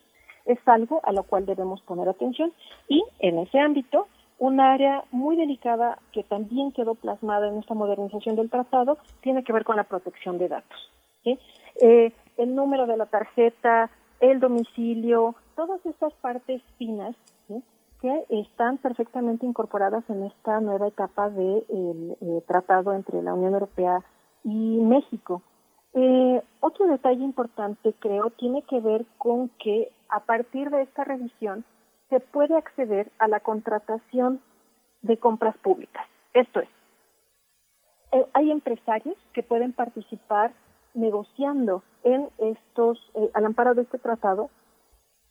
es 0.45 0.59
algo 0.67 0.99
a 1.03 1.11
lo 1.11 1.23
cual 1.23 1.45
debemos 1.45 1.81
poner 1.81 2.07
atención 2.07 2.51
y 2.87 3.01
en 3.19 3.39
ese 3.39 3.59
ámbito 3.59 4.07
un 4.43 4.59
área 4.59 5.05
muy 5.11 5.37
delicada 5.37 5.99
que 6.11 6.21
también 6.21 6.73
quedó 6.73 6.95
plasmada 6.95 7.47
en 7.47 7.59
esta 7.59 7.75
modernización 7.75 8.35
del 8.35 8.49
tratado 8.49 8.97
tiene 9.21 9.41
que 9.45 9.53
ver 9.53 9.63
con 9.63 9.77
la 9.77 9.85
protección 9.85 10.37
de 10.37 10.49
datos. 10.49 10.91
Eh, 11.23 12.11
el 12.35 12.53
número 12.53 12.85
de 12.85 12.97
la 12.97 13.05
tarjeta, 13.05 13.89
el 14.19 14.41
domicilio, 14.41 15.35
todas 15.55 15.85
estas 15.85 16.11
partes 16.15 16.61
finas 16.77 17.15
que 18.01 18.25
están 18.31 18.79
perfectamente 18.79 19.45
incorporadas 19.45 20.03
en 20.09 20.23
esta 20.23 20.59
nueva 20.59 20.89
etapa 20.89 21.29
del 21.29 21.65
de 21.69 22.17
eh, 22.19 22.43
tratado 22.45 22.91
entre 22.91 23.21
la 23.21 23.33
Unión 23.33 23.53
Europea 23.53 24.03
y 24.43 24.81
México. 24.81 25.41
Eh, 25.93 26.41
otro 26.59 26.87
detalle 26.87 27.23
importante, 27.23 27.93
creo, 27.97 28.29
tiene 28.31 28.63
que 28.63 28.81
ver 28.81 29.05
con 29.17 29.47
que 29.63 29.89
a 30.09 30.19
partir 30.19 30.69
de 30.69 30.81
esta 30.81 31.05
revisión, 31.05 31.63
se 32.09 32.19
puede 32.19 32.55
acceder 32.55 33.11
a 33.19 33.27
la 33.27 33.39
contratación 33.39 34.41
de 35.01 35.17
compras 35.17 35.57
públicas. 35.57 36.05
Esto 36.33 36.59
es, 36.61 36.69
eh, 38.11 38.25
hay 38.33 38.51
empresarios 38.51 39.17
que 39.33 39.43
pueden 39.43 39.73
participar 39.73 40.53
negociando 40.93 41.83
en 42.03 42.29
estos, 42.37 42.99
eh, 43.15 43.29
al 43.33 43.45
amparo 43.45 43.73
de 43.73 43.83
este 43.83 43.97
tratado, 43.97 44.49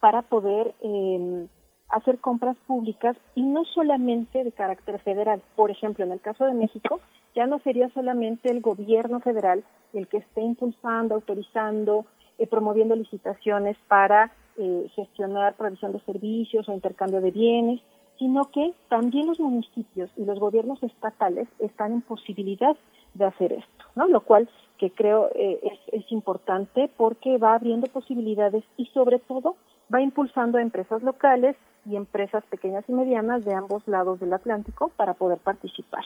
para 0.01 0.23
poder 0.23 0.75
eh, 0.81 1.47
hacer 1.93 2.19
compras 2.19 2.57
públicas 2.67 3.17
y 3.35 3.43
no 3.43 3.65
solamente 3.67 4.43
de 4.43 4.51
carácter 4.51 4.99
federal. 5.01 5.41
Por 5.55 5.71
ejemplo, 5.71 6.05
en 6.05 6.13
el 6.13 6.21
caso 6.21 6.45
de 6.45 6.55
México, 6.55 7.01
ya 7.37 7.47
no 7.47 7.61
sería 7.61 7.89
solamente 7.91 8.51
el 8.51 8.61
gobierno 8.61 9.21
federal 9.21 9.63
el 9.93 10.09
que 10.09 10.19
esté 10.19 10.41
impulsando, 10.41 11.15
autorizando, 11.15 12.07
eh, 12.39 12.47
promoviendo 12.47 12.97
licitaciones 12.97 13.77
para 13.89 14.33
eh, 14.59 14.91
gestionar 14.95 15.55
provisión 15.55 15.93
de 15.93 16.01
servicios 16.01 16.69
o 16.69 16.73
intercambio 16.73 17.21
de 17.21 17.31
bienes, 17.31 17.81
sino 18.19 18.45
que 18.51 18.73
también 18.89 19.27
los 19.27 19.41
municipios 19.41 20.11
y 20.17 20.25
los 20.25 20.39
gobiernos 20.39 20.83
estatales 20.83 21.49
están 21.59 21.93
en 21.93 22.03
posibilidad 22.03 22.77
de 23.15 23.25
hacer 23.25 23.53
esto, 23.53 23.85
¿no? 23.95 24.07
Lo 24.07 24.21
cual 24.21 24.49
que 24.79 24.91
creo 24.91 25.31
eh, 25.35 25.61
es, 25.63 26.05
es 26.05 26.13
importante 26.13 26.91
porque 26.97 27.39
va 27.39 27.55
abriendo 27.55 27.87
posibilidades 27.89 28.65
y 28.77 28.87
sobre 28.87 29.19
todo 29.19 29.57
va 29.93 30.01
impulsando 30.01 30.59
a 30.59 30.63
empresas 30.63 31.03
locales 31.03 31.57
y 31.85 31.97
empresas 31.97 32.45
pequeñas 32.45 32.85
y 32.89 32.93
medianas 32.93 33.45
de 33.45 33.55
ambos 33.55 33.87
lados 33.87 34.21
del 34.21 34.33
Atlántico 34.33 34.91
para 34.97 35.15
poder 35.15 35.39
participar. 35.39 36.05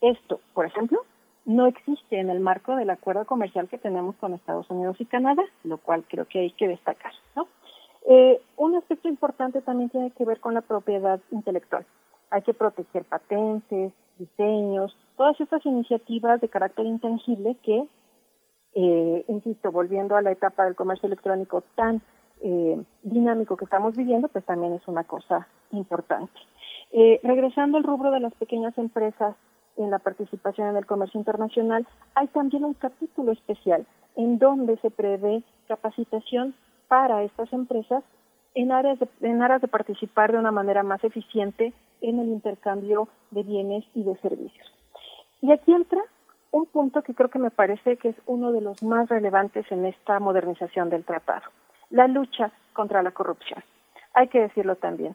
Esto, 0.00 0.40
por 0.52 0.66
ejemplo, 0.66 1.00
no 1.46 1.66
existe 1.66 2.18
en 2.18 2.30
el 2.30 2.40
marco 2.40 2.76
del 2.76 2.90
acuerdo 2.90 3.26
comercial 3.26 3.68
que 3.68 3.78
tenemos 3.78 4.16
con 4.16 4.34
Estados 4.34 4.68
Unidos 4.70 4.96
y 4.98 5.04
Canadá, 5.04 5.42
lo 5.62 5.78
cual 5.78 6.04
creo 6.08 6.26
que 6.26 6.40
hay 6.40 6.50
que 6.52 6.68
destacar. 6.68 7.12
¿no? 7.36 7.46
Eh, 8.06 8.40
un 8.56 8.74
aspecto 8.76 9.08
importante 9.08 9.62
también 9.62 9.90
tiene 9.90 10.10
que 10.10 10.24
ver 10.24 10.40
con 10.40 10.54
la 10.54 10.60
propiedad 10.60 11.20
intelectual. 11.30 11.86
Hay 12.30 12.42
que 12.42 12.54
proteger 12.54 13.04
patentes, 13.04 13.92
diseños, 14.18 14.96
todas 15.16 15.40
estas 15.40 15.64
iniciativas 15.64 16.40
de 16.40 16.48
carácter 16.48 16.86
intangible 16.86 17.56
que, 17.62 17.86
eh, 18.74 19.24
insisto, 19.28 19.72
volviendo 19.72 20.16
a 20.16 20.22
la 20.22 20.32
etapa 20.32 20.64
del 20.64 20.74
comercio 20.74 21.06
electrónico 21.06 21.62
tan 21.74 22.02
eh, 22.42 22.82
dinámico 23.02 23.56
que 23.56 23.64
estamos 23.64 23.96
viviendo, 23.96 24.28
pues 24.28 24.44
también 24.44 24.74
es 24.74 24.86
una 24.86 25.04
cosa 25.04 25.48
importante. 25.72 26.32
Eh, 26.92 27.20
regresando 27.22 27.78
al 27.78 27.84
rubro 27.84 28.10
de 28.10 28.20
las 28.20 28.34
pequeñas 28.34 28.76
empresas 28.78 29.34
en 29.76 29.90
la 29.90 29.98
participación 29.98 30.68
en 30.68 30.76
el 30.76 30.86
comercio 30.86 31.18
internacional, 31.18 31.86
hay 32.14 32.28
también 32.28 32.64
un 32.64 32.74
capítulo 32.74 33.32
especial 33.32 33.86
en 34.16 34.38
donde 34.38 34.76
se 34.78 34.90
prevé 34.90 35.42
capacitación 35.66 36.54
para 36.88 37.22
estas 37.22 37.52
empresas 37.52 38.04
en, 38.54 38.72
áreas 38.72 38.98
de, 38.98 39.08
en 39.22 39.42
aras 39.42 39.60
de 39.60 39.68
participar 39.68 40.32
de 40.32 40.38
una 40.38 40.52
manera 40.52 40.82
más 40.82 41.02
eficiente 41.04 41.72
en 42.00 42.18
el 42.18 42.28
intercambio 42.28 43.08
de 43.30 43.42
bienes 43.42 43.84
y 43.94 44.04
de 44.04 44.16
servicios. 44.18 44.66
Y 45.40 45.52
aquí 45.52 45.72
entra 45.72 46.02
un 46.50 46.66
punto 46.66 47.02
que 47.02 47.14
creo 47.14 47.30
que 47.30 47.38
me 47.38 47.50
parece 47.50 47.96
que 47.96 48.10
es 48.10 48.16
uno 48.26 48.52
de 48.52 48.60
los 48.60 48.82
más 48.82 49.08
relevantes 49.08 49.70
en 49.70 49.84
esta 49.86 50.20
modernización 50.20 50.88
del 50.88 51.04
tratado 51.04 51.50
la 51.94 52.08
lucha 52.08 52.50
contra 52.72 53.02
la 53.02 53.12
corrupción. 53.12 53.62
Hay 54.14 54.28
que 54.28 54.40
decirlo 54.40 54.76
también. 54.76 55.14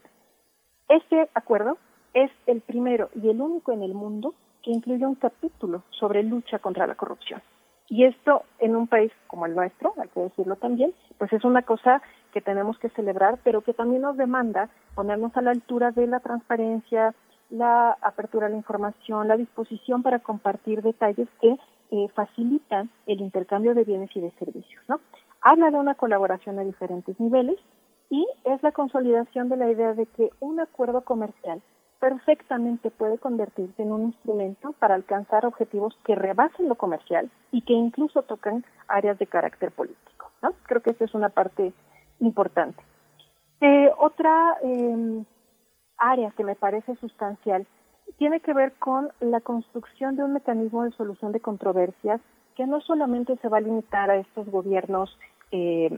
Este 0.88 1.30
acuerdo 1.34 1.78
es 2.14 2.32
el 2.48 2.62
primero 2.62 3.10
y 3.16 3.30
el 3.30 3.42
único 3.42 3.72
en 3.74 3.84
el 3.84 3.94
mundo 3.94 4.34
que 4.64 4.72
incluye 4.72 5.06
un 5.06 5.16
capítulo 5.16 5.84
sobre 5.90 6.24
lucha 6.24 6.60
contra 6.60 6.88
la 6.88 6.96
corrupción. 6.96 7.42
Y 7.90 8.06
esto 8.06 8.44
en 8.60 8.76
un 8.76 8.88
país 8.88 9.12
como 9.28 9.46
el 9.46 9.56
nuestro, 9.56 9.94
hay 9.98 10.08
que 10.10 10.20
decirlo 10.20 10.56
también, 10.56 10.94
pues 11.18 11.34
es 11.34 11.44
una 11.44 11.64
cosa 11.64 12.02
que 12.32 12.42
tenemos 12.42 12.78
que 12.78 12.90
celebrar, 12.90 13.40
pero 13.44 13.62
que 13.62 13.74
también 13.74 14.04
nos 14.04 14.16
demanda 14.16 14.70
ponernos 14.96 15.36
a 15.36 15.42
la 15.42 15.52
altura 15.52 15.92
de 15.92 16.06
la 16.06 16.20
transparencia, 16.20 17.16
la 17.50 17.98
apertura 18.02 18.46
a 18.46 18.50
la 18.50 18.58
información, 18.58 19.28
la 19.28 19.38
disposición 19.38 20.04
para 20.04 20.20
compartir 20.20 20.84
detalles 20.84 21.28
que 21.42 21.58
eh, 21.92 22.08
facilitan 22.14 22.92
el 23.08 23.22
intercambio 23.22 23.74
de 23.74 23.84
bienes 23.84 24.16
y 24.16 24.22
de 24.22 24.30
servicios. 24.38 24.84
¿no? 24.88 25.00
habla 25.42 25.72
de 25.72 25.78
una 25.78 25.96
colaboración 25.96 26.60
a 26.60 26.64
diferentes 26.64 27.20
niveles 27.20 27.58
y 28.10 28.28
es 28.46 28.62
la 28.64 28.72
consolidación 28.72 29.50
de 29.50 29.58
la 29.58 29.72
idea 29.72 29.94
de 29.94 30.06
que 30.06 30.30
un 30.40 30.60
acuerdo 30.60 31.02
comercial 31.02 31.62
perfectamente 32.00 32.92
puede 32.92 33.18
convertirse 33.18 33.82
en 33.82 33.92
un 33.92 34.04
instrumento 34.04 34.74
para 34.80 34.96
alcanzar 34.96 35.46
objetivos 35.46 35.98
que 36.06 36.16
rebasen 36.16 36.70
lo 36.70 36.76
comercial 36.76 37.30
y 37.52 37.62
que 37.62 37.74
incluso 37.74 38.24
tocan 38.24 38.64
áreas 38.88 39.20
de 39.20 39.28
carácter 39.28 39.72
político. 39.72 40.32
Creo 40.64 40.82
que 40.82 40.92
esa 40.92 41.06
es 41.06 41.14
una 41.14 41.30
parte 41.30 41.74
importante. 42.20 42.82
Eh, 43.62 43.92
otra 43.98 44.58
eh, 44.64 45.24
área 45.98 46.32
que 46.32 46.44
me 46.44 46.56
parece 46.56 46.96
sustancial 46.96 47.68
tiene 48.18 48.40
que 48.40 48.54
ver 48.54 48.74
con 48.80 49.12
la 49.20 49.42
construcción 49.42 50.16
de 50.16 50.24
un 50.24 50.34
mecanismo 50.34 50.84
de 50.84 50.92
solución 50.92 51.32
de 51.32 51.42
controversias 51.42 52.22
que 52.56 52.66
no 52.66 52.82
solamente 52.82 53.38
se 53.38 53.50
va 53.50 53.58
a 53.58 53.62
limitar 53.62 54.10
a 54.10 54.18
estos 54.18 54.50
gobiernos 54.50 55.18
eh, 55.52 55.90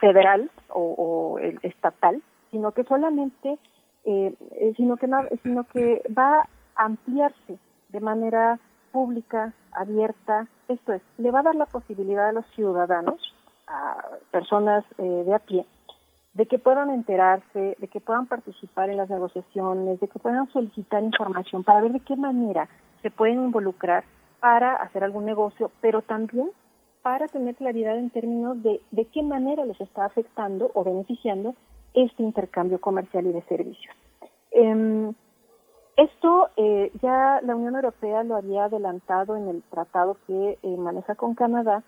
federal 0.00 0.50
o, 0.68 1.38
el 1.40 1.58
estatal, 1.62 2.22
sino 2.50 2.72
que 2.72 2.84
solamente, 2.84 3.58
eh, 4.06 4.72
sino 4.76 4.96
que 4.96 5.08
sino 5.42 5.64
que 5.64 6.02
va 6.16 6.48
a 6.76 6.84
ampliarse 6.84 7.58
de 7.88 8.00
manera 8.00 8.58
pública, 8.92 9.52
abierta. 9.72 10.46
Esto 10.68 10.92
es, 10.92 11.02
le 11.18 11.30
va 11.30 11.40
a 11.40 11.44
dar 11.44 11.54
la 11.54 11.66
posibilidad 11.66 12.28
a 12.28 12.32
los 12.32 12.46
ciudadanos, 12.54 13.20
a 13.66 14.02
personas 14.30 14.84
de 14.96 15.34
a 15.34 15.38
pie, 15.40 15.66
de 16.34 16.46
que 16.46 16.58
puedan 16.58 16.90
enterarse, 16.90 17.76
de 17.78 17.88
que 17.88 18.00
puedan 18.00 18.26
participar 18.26 18.90
en 18.90 18.96
las 18.96 19.10
negociaciones, 19.10 20.00
de 20.00 20.08
que 20.08 20.18
puedan 20.18 20.48
solicitar 20.52 21.02
información 21.02 21.64
para 21.64 21.80
ver 21.80 21.92
de 21.92 22.00
qué 22.00 22.16
manera 22.16 22.68
se 23.02 23.10
pueden 23.10 23.42
involucrar 23.42 24.04
para 24.40 24.76
hacer 24.76 25.02
algún 25.02 25.24
negocio, 25.24 25.70
pero 25.80 26.02
también 26.02 26.50
para 27.02 27.26
tener 27.28 27.54
claridad 27.54 27.96
en 27.98 28.10
términos 28.10 28.62
de 28.62 28.80
de 28.90 29.04
qué 29.06 29.22
manera 29.22 29.64
les 29.64 29.80
está 29.80 30.04
afectando 30.04 30.70
o 30.74 30.84
beneficiando 30.84 31.54
este 31.96 32.22
intercambio 32.22 32.80
comercial 32.80 33.26
y 33.26 33.32
de 33.32 33.42
servicios. 33.42 33.94
Eh, 34.52 35.12
esto 35.96 36.50
eh, 36.58 36.92
ya 37.00 37.40
la 37.42 37.56
Unión 37.56 37.74
Europea 37.74 38.22
lo 38.22 38.36
había 38.36 38.64
adelantado 38.64 39.34
en 39.34 39.48
el 39.48 39.62
tratado 39.62 40.18
que 40.26 40.58
eh, 40.62 40.76
maneja 40.76 41.14
con 41.14 41.34
Canadá, 41.34 41.82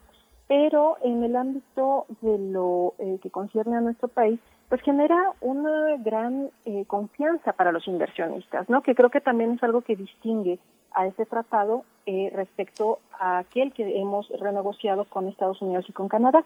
pero 0.47 0.97
en 1.03 1.23
el 1.23 1.37
ámbito 1.37 2.07
de 2.23 2.39
lo 2.39 2.95
eh, 2.99 3.19
que 3.23 3.31
concierne 3.31 3.77
a 3.77 3.83
nuestro 3.83 4.09
país, 4.09 4.41
pues 4.71 4.81
genera 4.81 5.35
una 5.43 5.97
gran 5.99 6.51
eh, 6.65 6.87
confianza 6.87 7.53
para 7.53 7.71
los 7.71 7.87
inversionistas, 7.87 8.71
¿no? 8.71 8.81
Que 8.81 8.95
creo 8.95 9.11
que 9.11 9.21
también 9.21 9.53
es 9.53 9.63
algo 9.63 9.83
que 9.83 9.95
distingue 9.95 10.59
a 10.93 11.07
este 11.07 11.27
tratado 11.27 11.85
respecto 12.33 13.01
a 13.21 13.37
aquel 13.37 13.75
que 13.75 14.01
hemos 14.01 14.27
renegociado 14.41 15.05
con 15.05 15.29
Estados 15.29 15.61
Unidos 15.61 15.85
y 15.87 15.93
con 15.93 16.09
Canadá, 16.09 16.43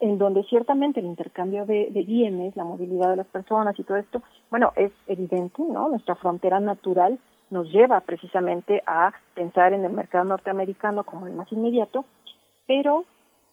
en 0.00 0.18
donde 0.18 0.44
ciertamente 0.44 1.00
el 1.00 1.06
intercambio 1.06 1.66
de, 1.66 1.90
bienes, 2.06 2.54
la 2.56 2.64
movilidad 2.64 3.10
de 3.10 3.16
las 3.16 3.26
personas 3.26 3.78
y 3.78 3.82
todo 3.82 3.96
esto, 3.96 4.22
bueno, 4.50 4.72
es 4.76 4.92
evidente, 5.06 5.62
¿no? 5.62 5.88
Nuestra 5.88 6.14
frontera 6.14 6.60
natural 6.60 7.18
nos 7.50 7.70
lleva 7.72 8.00
precisamente 8.00 8.82
a 8.86 9.12
pensar 9.34 9.72
en 9.72 9.84
el 9.84 9.92
mercado 9.92 10.24
norteamericano 10.24 11.04
como 11.04 11.26
el 11.26 11.32
más 11.32 11.50
inmediato, 11.50 12.04
pero 12.66 13.04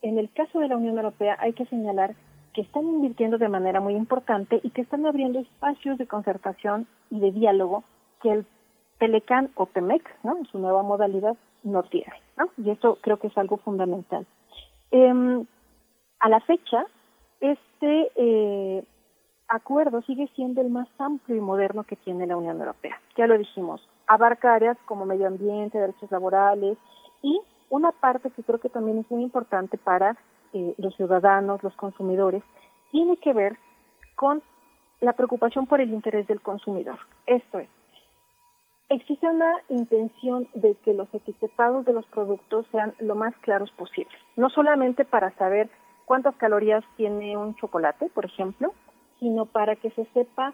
en 0.02 0.20
el 0.20 0.32
caso 0.32 0.60
de 0.60 0.68
la 0.68 0.78
Unión 0.78 0.98
Europea 0.98 1.38
hay 1.40 1.54
que 1.54 1.66
señalar 1.66 2.16
que 2.54 2.62
están 2.62 2.84
invirtiendo 2.84 3.38
de 3.38 3.50
manera 3.50 3.82
muy 3.82 3.96
importante 3.96 4.60
y 4.62 4.70
que 4.70 4.82
están 4.82 5.06
abriendo 5.06 5.40
espacios 5.40 5.98
de 5.98 6.08
concertación 6.08 6.88
y 7.10 7.20
de 7.20 7.32
diálogo 7.32 7.84
que 8.22 8.32
el 8.32 8.46
Telecan 9.00 9.50
o 9.56 9.66
Temec, 9.66 10.04
¿no? 10.24 10.38
Su 10.52 10.60
nueva 10.60 10.84
modalidad, 10.84 11.36
no 11.64 11.84
tiene, 11.84 12.14
¿no? 12.38 12.46
Y 12.58 12.70
eso 12.70 12.98
creo 13.02 13.18
que 13.18 13.28
es 13.28 13.38
algo 13.38 13.58
fundamental. 13.58 14.26
Eh, 14.92 15.44
a 16.26 16.30
la 16.30 16.40
fecha, 16.40 16.88
este 17.40 18.12
eh, 18.16 18.84
acuerdo 19.48 20.02
sigue 20.02 20.28
siendo 20.36 20.60
el 20.60 20.72
más 20.72 20.88
amplio 20.98 21.38
y 21.38 21.40
moderno 21.40 21.84
que 21.84 21.98
tiene 21.98 22.26
la 22.26 22.36
Unión 22.36 22.60
Europea. 22.60 23.00
Ya 23.16 23.28
lo 23.28 23.38
dijimos, 23.38 23.88
abarca 24.08 24.56
áreas 24.56 24.76
como 24.88 25.06
medio 25.06 25.28
ambiente, 25.28 25.78
derechos 25.78 26.10
laborales 26.10 26.80
y 27.22 27.40
una 27.70 27.92
parte 27.92 28.32
que 28.32 28.42
creo 28.42 28.60
que 28.60 28.70
también 28.70 28.98
es 28.98 29.12
muy 29.12 29.22
importante 29.22 29.78
para 29.78 30.18
eh, 30.54 30.74
los 30.80 30.96
ciudadanos, 30.96 31.62
los 31.62 31.76
consumidores, 31.76 32.42
tiene 32.92 33.18
que 33.18 33.32
ver 33.32 33.60
con 34.16 34.42
la 35.02 35.14
preocupación 35.14 35.68
por 35.68 35.80
el 35.80 35.94
interés 35.94 36.26
del 36.26 36.42
consumidor. 36.42 36.98
Esto 37.28 37.60
es, 37.60 37.70
existe 38.90 39.28
una 39.28 39.62
intención 39.70 40.48
de 40.56 40.74
que 40.84 40.96
los 40.96 41.08
etiquetados 41.14 41.86
de 41.86 41.94
los 41.94 42.08
productos 42.08 42.66
sean 42.72 42.96
lo 42.98 43.14
más 43.14 43.36
claros 43.42 43.70
posible, 43.74 44.10
no 44.36 44.50
solamente 44.50 45.06
para 45.06 45.30
saber 45.36 45.70
cuántas 46.06 46.36
calorías 46.36 46.84
tiene 46.98 47.38
un 47.38 47.56
chocolate, 47.56 48.10
por 48.14 48.26
ejemplo, 48.26 48.74
sino 49.20 49.46
para 49.46 49.76
que 49.76 49.92
se 49.92 50.06
sepa 50.14 50.54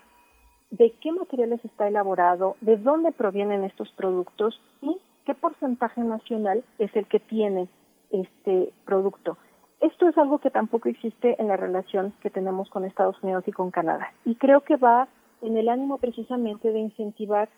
de 0.70 0.92
qué 1.02 1.12
materiales 1.12 1.64
está 1.66 1.88
elaborado, 1.88 2.56
de 2.62 2.78
dónde 2.78 3.12
provienen 3.12 3.64
estos 3.64 3.92
productos 3.92 4.60
y 4.82 4.98
qué 5.26 5.36
porcentaje 5.36 6.02
nacional 6.02 6.64
es 6.80 6.96
el 6.96 7.06
que 7.08 7.20
tiene 7.20 7.68
este 8.10 8.74
producto. 8.86 9.38
Esto 9.82 10.08
es 10.08 10.18
algo 10.18 10.40
que 10.40 10.52
tampoco 10.52 10.90
existe 10.90 11.36
en 11.42 11.48
la 11.48 11.58
relación 11.58 12.14
que 12.22 12.30
tenemos 12.30 12.70
con 12.70 12.86
Estados 12.86 13.22
Unidos 13.24 13.44
y 13.48 13.52
con 13.52 13.72
Canadá. 13.72 14.14
Y 14.26 14.36
creo 14.36 14.62
que 14.62 14.78
va 14.78 15.08
en 15.42 15.58
el 15.58 15.70
ánimo 15.70 15.98
precisamente 15.98 16.72
de 16.72 16.80
incentivar 16.80 17.50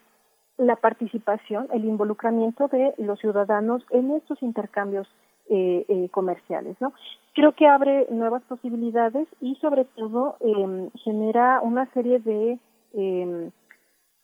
la 0.58 0.76
participación, 0.78 1.68
el 1.74 1.86
involucramiento 1.86 2.68
de 2.68 2.94
los 2.98 3.20
ciudadanos 3.20 3.86
en 3.90 4.12
estos 4.12 4.42
intercambios 4.42 5.08
eh, 5.50 5.86
eh, 5.88 6.10
comerciales, 6.10 6.76
¿no? 6.80 6.94
Creo 7.34 7.54
que 7.54 7.68
abre 7.68 8.08
nuevas 8.10 8.44
posibilidades 8.44 9.28
y 9.42 9.56
sobre 9.56 9.86
todo 9.86 10.38
eh, 10.40 10.90
genera 11.04 11.62
una 11.62 11.92
serie 11.94 12.20
de 12.20 12.60
em, 12.94 13.52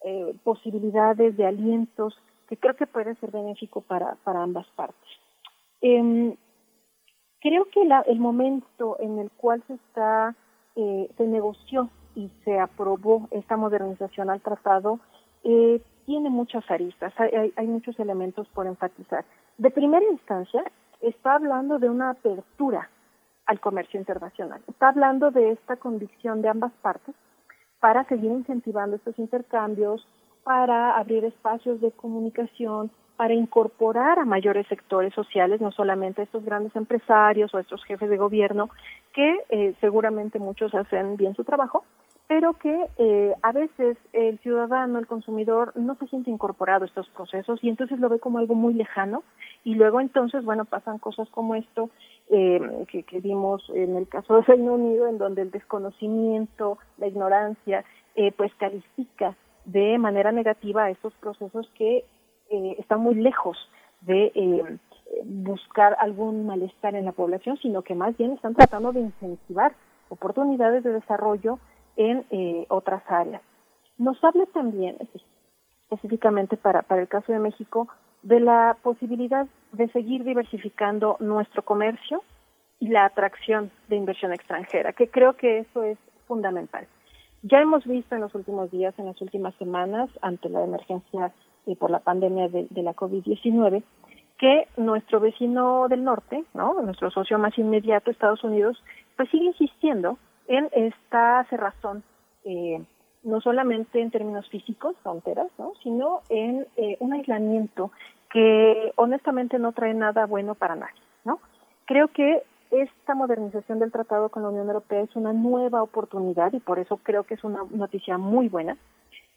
eh, 0.03 0.35
posibilidades, 0.43 1.35
de 1.35 1.45
alientos 1.45 2.15
que 2.47 2.57
creo 2.57 2.75
que 2.75 2.87
puede 2.87 3.15
ser 3.15 3.31
benéfico 3.31 3.81
para, 3.81 4.15
para 4.23 4.41
ambas 4.41 4.67
partes. 4.75 5.09
Em, 5.81 6.35
creo 7.41 7.65
que 7.65 7.85
la, 7.85 8.01
el 8.01 8.19
momento 8.19 8.97
en 8.99 9.19
el 9.19 9.31
cual 9.31 9.63
se 9.67 9.73
está 9.75 10.35
eh, 10.75 11.09
se 11.17 11.27
negoció 11.27 11.89
y 12.15 12.29
se 12.45 12.59
aprobó 12.59 13.27
esta 13.31 13.57
modernización 13.57 14.29
al 14.29 14.41
tratado 14.41 14.99
eh, 15.43 15.81
tiene 16.05 16.29
muchas 16.29 16.63
aristas, 16.71 17.13
hay, 17.17 17.53
hay, 17.55 17.67
muchos 17.67 17.99
elementos 17.99 18.47
por 18.49 18.65
enfatizar. 18.65 19.25
De 19.57 19.69
primera 19.71 20.05
instancia, 20.11 20.63
está 21.01 21.35
hablando 21.35 21.79
de 21.79 21.89
una 21.89 22.11
apertura 22.11 22.89
al 23.45 23.59
comercio 23.59 23.99
internacional, 23.99 24.61
está 24.67 24.89
hablando 24.89 25.31
de 25.31 25.51
esta 25.51 25.77
convicción 25.77 26.41
de 26.41 26.49
ambas 26.49 26.71
partes 26.81 27.15
para 27.79 28.03
seguir 28.05 28.31
incentivando 28.31 28.95
estos 28.95 29.17
intercambios, 29.17 30.05
para 30.43 30.97
abrir 30.97 31.25
espacios 31.25 31.81
de 31.81 31.91
comunicación, 31.91 32.91
para 33.17 33.33
incorporar 33.33 34.19
a 34.19 34.25
mayores 34.25 34.65
sectores 34.67 35.13
sociales, 35.13 35.59
no 35.59 35.71
solamente 35.71 36.21
a 36.21 36.23
estos 36.23 36.43
grandes 36.45 36.75
empresarios 36.75 37.53
o 37.53 37.57
a 37.57 37.61
estos 37.61 37.83
jefes 37.83 38.09
de 38.09 38.17
gobierno, 38.17 38.69
que 39.13 39.43
eh, 39.49 39.75
seguramente 39.81 40.39
muchos 40.39 40.73
hacen 40.73 41.17
bien 41.17 41.35
su 41.35 41.43
trabajo, 41.43 41.83
pero 42.29 42.53
que 42.53 42.85
eh, 42.99 43.33
a 43.41 43.51
veces 43.51 43.97
el 44.13 44.37
ciudadano, 44.39 44.99
el 44.99 45.07
consumidor, 45.07 45.73
no 45.75 45.95
se 45.95 46.07
siente 46.07 46.29
incorporado 46.29 46.83
a 46.83 46.87
estos 46.87 47.09
procesos 47.09 47.59
y 47.63 47.69
entonces 47.69 47.99
lo 47.99 48.07
ve 48.07 48.19
como 48.19 48.37
algo 48.37 48.53
muy 48.53 48.75
lejano 48.75 49.23
y 49.63 49.73
luego 49.73 49.99
entonces, 49.99 50.45
bueno, 50.45 50.65
pasan 50.65 50.99
cosas 50.99 51.27
como 51.29 51.55
esto 51.55 51.89
eh, 52.29 52.85
que, 52.87 53.01
que, 53.01 53.19
vimos 53.19 53.69
en 53.73 53.97
el 53.97 54.07
caso 54.07 54.35
de 54.35 54.43
Reino 54.43 54.75
Unido, 54.75 55.07
en 55.07 55.17
donde 55.17 55.41
el 55.41 55.49
desconocimiento, 55.49 56.77
la 56.99 57.07
ignorancia, 57.07 57.83
eh, 58.15 58.31
pues 58.31 58.53
califica 58.55 59.35
de 59.65 59.97
manera 59.97 60.31
negativa 60.31 60.83
a 60.83 60.89
estos 60.91 61.13
procesos 61.15 61.67
que 61.75 62.05
eh, 62.49 62.75
están 62.77 63.01
muy 63.01 63.15
lejos 63.15 63.57
de 64.01 64.31
eh, 64.35 64.77
buscar 65.23 65.97
algún 65.99 66.45
malestar 66.45 66.93
en 66.93 67.05
la 67.05 67.11
población, 67.11 67.57
sino 67.57 67.81
que 67.81 67.95
más 67.95 68.15
bien 68.17 68.33
están 68.33 68.53
tratando 68.53 68.91
de 68.91 69.01
incentivar 69.01 69.73
oportunidades 70.09 70.83
de 70.83 70.93
desarrollo 70.93 71.59
en 71.99 72.25
eh, 72.31 72.65
otras 72.69 73.03
áreas. 73.07 73.41
Nos 73.97 74.23
habla 74.23 74.45
también, 74.53 74.95
específicamente 75.83 76.55
para, 76.55 76.85
el 76.89 77.07
caso 77.09 77.33
de 77.33 77.39
México, 77.39 77.89
de 78.23 78.39
la 78.39 78.77
posibilidad 78.81 79.45
de 79.73 79.89
seguir 79.89 80.23
diversificando 80.23 81.17
nuestro 81.19 81.61
comercio 81.63 82.23
y 82.79 82.87
la 82.87 83.03
atracción 83.03 83.69
de 83.89 83.97
inversión 83.97 84.31
extranjera, 84.31 84.93
que 84.93 85.09
creo 85.09 85.33
que 85.33 85.59
eso 85.59 85.83
es 85.83 85.97
fundamental. 86.25 86.87
Ya 87.43 87.59
hemos 87.59 87.85
visto 87.85 88.15
en 88.15 88.21
los 88.21 88.33
últimos 88.33 88.71
días, 88.71 88.97
en 88.97 89.05
las 89.05 89.21
últimas 89.21 89.53
semanas, 89.55 90.09
ante 90.21 90.47
la 90.47 90.63
emergencia 90.63 91.33
y 91.65 91.75
por 91.75 91.91
la 91.91 91.99
pandemia 91.99 92.47
de, 92.47 92.67
de 92.69 92.81
la 92.81 92.95
COVID-19, 92.95 93.83
que 94.37 94.69
nuestro 94.77 95.19
vecino 95.19 95.89
del 95.89 96.05
norte, 96.05 96.45
¿no? 96.53 96.81
nuestro 96.81 97.11
socio 97.11 97.37
más 97.37 97.57
inmediato, 97.57 98.09
Estados 98.09 98.45
Unidos, 98.45 98.81
pues 99.17 99.29
sigue 99.29 99.47
insistiendo 99.47 100.17
en 100.49 100.67
esta 100.73 101.45
cerrazón 101.49 102.03
eh, 102.43 102.83
no 103.23 103.39
solamente 103.39 104.01
en 104.01 104.11
términos 104.11 104.49
físicos, 104.49 104.95
fronteras, 105.03 105.47
¿no? 105.57 105.73
sino 105.83 106.21
en 106.29 106.65
eh, 106.75 106.97
un 106.99 107.13
aislamiento 107.13 107.91
que 108.31 108.91
honestamente 108.95 109.59
no 109.59 109.71
trae 109.71 109.93
nada 109.93 110.25
bueno 110.25 110.55
para 110.55 110.75
nadie. 110.75 111.01
¿no? 111.23 111.39
Creo 111.85 112.07
que 112.09 112.43
esta 112.71 113.15
modernización 113.15 113.79
del 113.79 113.91
tratado 113.91 114.29
con 114.29 114.43
la 114.43 114.49
Unión 114.49 114.67
Europea 114.67 115.01
es 115.01 115.15
una 115.15 115.33
nueva 115.33 115.83
oportunidad 115.83 116.51
y 116.53 116.59
por 116.59 116.79
eso 116.79 116.97
creo 116.97 117.23
que 117.23 117.35
es 117.35 117.43
una 117.43 117.63
noticia 117.69 118.17
muy 118.17 118.47
buena 118.47 118.77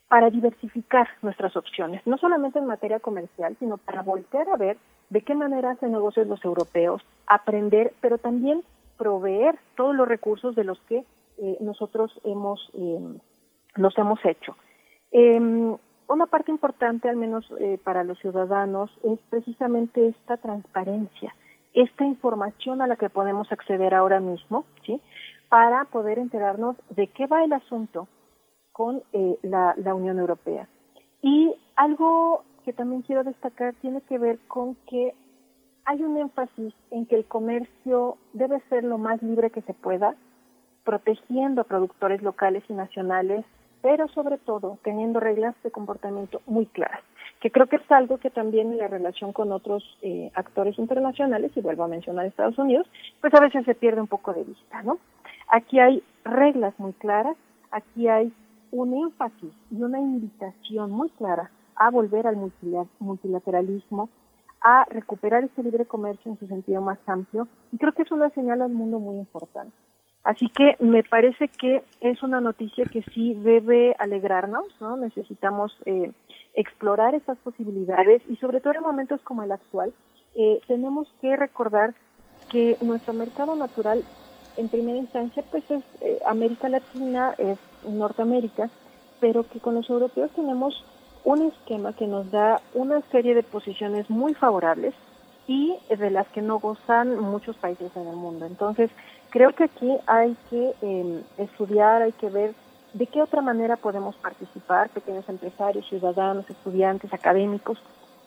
para 0.08 0.30
diversificar 0.30 1.08
nuestras 1.22 1.56
opciones, 1.56 2.02
no 2.06 2.18
solamente 2.18 2.58
en 2.58 2.66
materia 2.66 3.00
comercial, 3.00 3.56
sino 3.58 3.78
para 3.78 4.02
voltear 4.02 4.48
a 4.50 4.56
ver 4.56 4.76
de 5.08 5.22
qué 5.22 5.34
manera 5.34 5.70
hacen 5.70 5.92
negocios 5.92 6.26
los 6.26 6.44
europeos, 6.44 7.02
aprender, 7.26 7.94
pero 8.02 8.18
también 8.18 8.62
proveer 9.02 9.58
todos 9.76 9.96
los 9.96 10.06
recursos 10.06 10.54
de 10.54 10.62
los 10.62 10.80
que 10.82 11.04
eh, 11.38 11.56
nosotros 11.58 12.12
hemos 12.22 12.70
eh, 12.74 13.00
los 13.74 13.98
hemos 13.98 14.24
hecho. 14.24 14.56
Eh, 15.10 15.40
una 16.08 16.26
parte 16.26 16.52
importante, 16.52 17.08
al 17.08 17.16
menos 17.16 17.44
eh, 17.58 17.80
para 17.82 18.04
los 18.04 18.16
ciudadanos, 18.20 18.92
es 19.02 19.18
precisamente 19.28 20.06
esta 20.06 20.36
transparencia, 20.36 21.34
esta 21.74 22.04
información 22.04 22.80
a 22.80 22.86
la 22.86 22.94
que 22.94 23.10
podemos 23.10 23.50
acceder 23.50 23.92
ahora 23.92 24.20
mismo, 24.20 24.64
¿sí? 24.86 25.00
Para 25.48 25.86
poder 25.86 26.20
enterarnos 26.20 26.76
de 26.90 27.08
qué 27.08 27.26
va 27.26 27.42
el 27.42 27.52
asunto 27.52 28.06
con 28.70 29.02
eh, 29.12 29.36
la 29.42 29.94
Unión 29.94 30.20
Europea. 30.20 30.68
Y 31.22 31.52
algo 31.74 32.44
que 32.64 32.72
también 32.72 33.02
quiero 33.02 33.24
destacar 33.24 33.74
tiene 33.80 34.00
que 34.02 34.18
ver 34.18 34.38
con 34.46 34.76
que 34.86 35.14
hay 35.84 36.02
un 36.02 36.16
énfasis 36.16 36.74
en 36.90 37.06
que 37.06 37.16
el 37.16 37.24
comercio 37.24 38.16
debe 38.32 38.60
ser 38.68 38.84
lo 38.84 38.98
más 38.98 39.22
libre 39.22 39.50
que 39.50 39.62
se 39.62 39.74
pueda, 39.74 40.14
protegiendo 40.84 41.62
a 41.62 41.64
productores 41.64 42.22
locales 42.22 42.62
y 42.68 42.72
nacionales 42.72 43.44
pero 43.82 44.06
sobre 44.08 44.38
todo 44.38 44.78
teniendo 44.82 45.20
reglas 45.20 45.54
de 45.62 45.70
comportamiento 45.70 46.40
muy 46.46 46.66
claras, 46.66 47.00
que 47.40 47.50
creo 47.50 47.66
que 47.66 47.76
es 47.76 47.92
algo 47.92 48.18
que 48.18 48.30
también 48.30 48.70
en 48.70 48.78
la 48.78 48.88
relación 48.88 49.32
con 49.32 49.52
otros 49.52 49.82
eh, 50.02 50.30
actores 50.34 50.78
internacionales, 50.78 51.50
y 51.56 51.60
vuelvo 51.60 51.84
a 51.84 51.88
mencionar 51.88 52.24
Estados 52.24 52.58
Unidos, 52.58 52.86
pues 53.20 53.34
a 53.34 53.40
veces 53.40 53.64
se 53.64 53.74
pierde 53.74 54.00
un 54.00 54.06
poco 54.06 54.32
de 54.32 54.44
vista, 54.44 54.82
¿no? 54.82 54.98
Aquí 55.48 55.80
hay 55.80 56.02
reglas 56.24 56.78
muy 56.78 56.92
claras, 56.94 57.36
aquí 57.72 58.08
hay 58.08 58.32
un 58.70 58.94
énfasis 58.94 59.52
y 59.70 59.82
una 59.82 60.00
invitación 60.00 60.92
muy 60.92 61.10
clara 61.10 61.50
a 61.74 61.90
volver 61.90 62.26
al 62.26 62.36
multilateralismo, 63.00 64.08
a 64.62 64.84
recuperar 64.90 65.44
este 65.44 65.62
libre 65.62 65.86
comercio 65.86 66.30
en 66.30 66.38
su 66.38 66.46
sentido 66.46 66.80
más 66.80 66.98
amplio, 67.06 67.48
y 67.72 67.78
creo 67.78 67.92
que 67.92 68.02
es 68.02 68.12
una 68.12 68.30
señal 68.30 68.62
al 68.62 68.72
mundo 68.72 68.98
muy 68.98 69.16
importante. 69.16 69.74
Así 70.24 70.48
que 70.48 70.76
me 70.78 71.02
parece 71.02 71.48
que 71.48 71.82
es 72.00 72.22
una 72.22 72.40
noticia 72.40 72.84
que 72.84 73.02
sí 73.12 73.34
debe 73.34 73.96
alegrarnos, 73.98 74.66
¿no? 74.80 74.96
Necesitamos 74.96 75.76
eh, 75.84 76.12
explorar 76.54 77.14
esas 77.14 77.38
posibilidades 77.38 78.22
y 78.28 78.36
sobre 78.36 78.60
todo 78.60 78.74
en 78.74 78.82
momentos 78.82 79.20
como 79.22 79.42
el 79.42 79.50
actual, 79.50 79.92
eh, 80.34 80.60
tenemos 80.68 81.08
que 81.20 81.34
recordar 81.36 81.94
que 82.50 82.76
nuestro 82.82 83.14
mercado 83.14 83.56
natural 83.56 84.04
en 84.56 84.68
primera 84.68 84.98
instancia 84.98 85.42
pues 85.50 85.68
es 85.70 85.82
eh, 86.00 86.18
América 86.26 86.68
Latina, 86.68 87.34
es 87.38 87.58
Norteamérica, 87.88 88.70
pero 89.20 89.48
que 89.48 89.60
con 89.60 89.74
los 89.74 89.88
europeos 89.90 90.30
tenemos 90.32 90.84
un 91.24 91.42
esquema 91.42 91.92
que 91.92 92.06
nos 92.06 92.30
da 92.30 92.60
una 92.74 93.00
serie 93.10 93.34
de 93.34 93.42
posiciones 93.42 94.08
muy 94.10 94.34
favorables 94.34 94.94
y 95.46 95.76
de 95.88 96.10
las 96.10 96.26
que 96.28 96.42
no 96.42 96.58
gozan 96.58 97.18
muchos 97.18 97.56
países 97.56 97.90
en 97.96 98.08
el 98.08 98.16
mundo. 98.16 98.46
Entonces, 98.46 98.90
creo 99.30 99.52
que 99.54 99.64
aquí 99.64 99.90
hay 100.06 100.36
que 100.50 100.74
eh, 100.82 101.22
estudiar, 101.38 102.02
hay 102.02 102.12
que 102.12 102.28
ver 102.28 102.54
de 102.92 103.06
qué 103.06 103.22
otra 103.22 103.40
manera 103.40 103.76
podemos 103.76 104.14
participar, 104.16 104.90
pequeños 104.90 105.28
empresarios, 105.28 105.88
ciudadanos, 105.88 106.48
estudiantes, 106.48 107.12
académicos, 107.12 107.78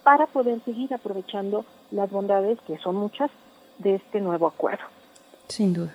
para 0.03 0.27
poder 0.27 0.59
seguir 0.65 0.93
aprovechando 0.93 1.65
las 1.91 2.09
bondades, 2.09 2.59
que 2.67 2.77
son 2.77 2.95
muchas, 2.95 3.31
de 3.79 3.95
este 3.95 4.21
nuevo 4.21 4.47
acuerdo. 4.47 4.83
Sin 5.47 5.73
duda. 5.73 5.93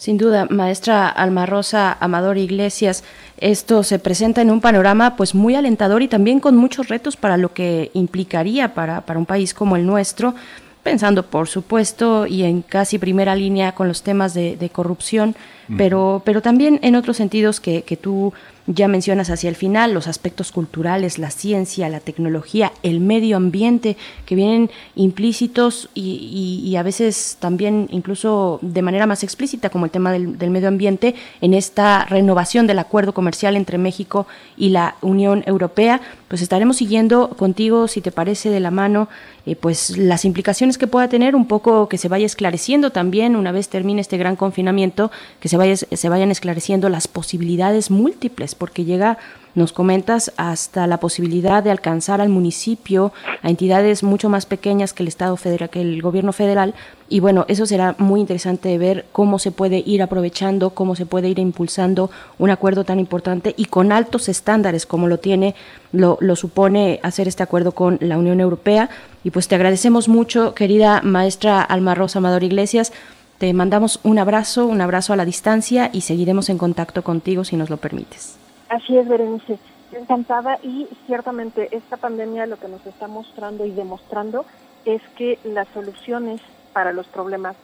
Sin 0.00 0.16
duda, 0.16 0.46
maestra 0.48 1.10
Alma 1.10 1.44
Rosa 1.44 1.94
Amador 2.00 2.38
Iglesias, 2.38 3.04
esto 3.36 3.82
se 3.82 3.98
presenta 3.98 4.40
en 4.40 4.50
un 4.50 4.62
panorama 4.62 5.14
pues 5.14 5.34
muy 5.34 5.56
alentador 5.56 6.00
y 6.00 6.08
también 6.08 6.40
con 6.40 6.56
muchos 6.56 6.88
retos 6.88 7.18
para 7.18 7.36
lo 7.36 7.52
que 7.52 7.90
implicaría 7.92 8.72
para, 8.72 9.02
para 9.02 9.18
un 9.18 9.26
país 9.26 9.52
como 9.52 9.76
el 9.76 9.84
nuestro 9.84 10.34
pensando 10.82 11.26
por 11.26 11.48
supuesto 11.48 12.26
y 12.26 12.44
en 12.44 12.62
casi 12.62 12.98
primera 12.98 13.34
línea 13.34 13.72
con 13.72 13.88
los 13.88 14.02
temas 14.02 14.32
de, 14.32 14.70
corrupción, 14.72 15.36
pero, 15.76 16.22
pero 16.24 16.42
también 16.42 16.80
en 16.82 16.96
otros 16.96 17.16
sentidos 17.16 17.60
que, 17.60 17.82
que 17.82 17.96
tú 17.96 18.32
ya 18.66 18.88
mencionas 18.88 19.30
hacia 19.30 19.48
el 19.48 19.56
final 19.56 19.92
los 19.92 20.06
aspectos 20.06 20.52
culturales, 20.52 21.18
la 21.18 21.30
ciencia, 21.30 21.88
la 21.88 22.00
tecnología, 22.00 22.72
el 22.82 23.00
medio 23.00 23.36
ambiente, 23.36 23.96
que 24.26 24.34
vienen 24.34 24.70
implícitos 24.94 25.88
y, 25.94 26.74
a 26.76 26.82
veces 26.82 27.36
también 27.40 27.88
incluso 27.90 28.58
de 28.62 28.82
manera 28.82 29.06
más 29.06 29.24
explícita, 29.24 29.70
como 29.70 29.86
el 29.86 29.90
tema 29.90 30.12
del, 30.12 30.38
del, 30.38 30.50
medio 30.50 30.68
ambiente, 30.68 31.14
en 31.40 31.52
esta 31.52 32.04
renovación 32.04 32.66
del 32.66 32.78
acuerdo 32.78 33.12
comercial 33.12 33.56
entre 33.56 33.76
México 33.76 34.26
y 34.56 34.70
la 34.70 34.94
Unión 35.00 35.42
Europea. 35.46 36.00
Pues 36.28 36.40
estaremos 36.40 36.76
siguiendo 36.76 37.30
contigo, 37.30 37.88
si 37.88 38.00
te 38.00 38.12
parece, 38.12 38.50
de 38.50 38.60
la 38.60 38.70
mano 38.70 39.08
eh, 39.46 39.56
pues 39.56 39.96
las 39.96 40.24
implicaciones 40.24 40.76
que 40.76 40.86
pueda 40.86 41.08
tener, 41.08 41.34
un 41.34 41.46
poco 41.46 41.88
que 41.88 41.98
se 41.98 42.08
vaya 42.08 42.26
esclareciendo 42.26 42.90
también 42.90 43.36
una 43.36 43.52
vez 43.52 43.68
termine 43.68 44.00
este 44.00 44.18
gran 44.18 44.36
confinamiento, 44.36 45.10
que 45.40 45.48
se, 45.48 45.56
se 45.76 46.08
vayan 46.08 46.30
esclareciendo 46.30 46.88
las 46.88 47.08
posibilidades 47.08 47.90
múltiples, 47.90 48.54
porque 48.54 48.84
llega 48.84 49.18
nos 49.54 49.72
comentas 49.72 50.32
hasta 50.36 50.86
la 50.86 51.00
posibilidad 51.00 51.62
de 51.62 51.70
alcanzar 51.70 52.20
al 52.20 52.28
municipio, 52.28 53.12
a 53.42 53.50
entidades 53.50 54.02
mucho 54.02 54.28
más 54.28 54.46
pequeñas 54.46 54.92
que 54.92 55.02
el 55.02 55.08
Estado 55.08 55.36
federal, 55.36 55.70
que 55.70 55.80
el 55.80 56.02
gobierno 56.02 56.32
federal. 56.32 56.74
Y 57.08 57.18
bueno, 57.20 57.44
eso 57.48 57.66
será 57.66 57.96
muy 57.98 58.20
interesante 58.20 58.68
de 58.68 58.78
ver 58.78 59.06
cómo 59.10 59.38
se 59.38 59.50
puede 59.50 59.82
ir 59.84 60.02
aprovechando, 60.02 60.70
cómo 60.70 60.94
se 60.94 61.06
puede 61.06 61.28
ir 61.28 61.40
impulsando 61.40 62.10
un 62.38 62.50
acuerdo 62.50 62.84
tan 62.84 63.00
importante 63.00 63.54
y 63.56 63.64
con 63.64 63.90
altos 63.90 64.28
estándares 64.28 64.86
como 64.86 65.08
lo 65.08 65.18
tiene, 65.18 65.56
lo, 65.92 66.16
lo 66.20 66.36
supone 66.36 67.00
hacer 67.02 67.26
este 67.26 67.42
acuerdo 67.42 67.72
con 67.72 67.98
la 68.00 68.18
Unión 68.18 68.40
Europea. 68.40 68.88
Y 69.24 69.30
pues 69.30 69.48
te 69.48 69.56
agradecemos 69.56 70.08
mucho, 70.08 70.54
querida 70.54 71.02
maestra 71.02 71.60
Alma 71.60 71.94
Rosa 71.94 72.20
Amador 72.20 72.44
Iglesias. 72.44 72.92
Te 73.40 73.54
mandamos 73.54 74.00
un 74.02 74.18
abrazo, 74.18 74.66
un 74.66 74.82
abrazo 74.82 75.14
a 75.14 75.16
la 75.16 75.24
distancia 75.24 75.88
y 75.94 76.02
seguiremos 76.02 76.50
en 76.50 76.58
contacto 76.58 77.02
contigo 77.02 77.42
si 77.42 77.56
nos 77.56 77.70
lo 77.70 77.78
permites. 77.78 78.38
Así 78.68 78.98
es, 78.98 79.08
Berenice. 79.08 79.58
Encantada 79.92 80.58
y 80.62 80.86
ciertamente 81.06 81.74
esta 81.74 81.96
pandemia 81.96 82.44
lo 82.44 82.58
que 82.58 82.68
nos 82.68 82.84
está 82.84 83.08
mostrando 83.08 83.64
y 83.64 83.70
demostrando 83.70 84.44
es 84.84 85.00
que 85.16 85.38
las 85.42 85.66
soluciones 85.68 86.42
para 86.74 86.92
los 86.92 87.06
problemas 87.06 87.56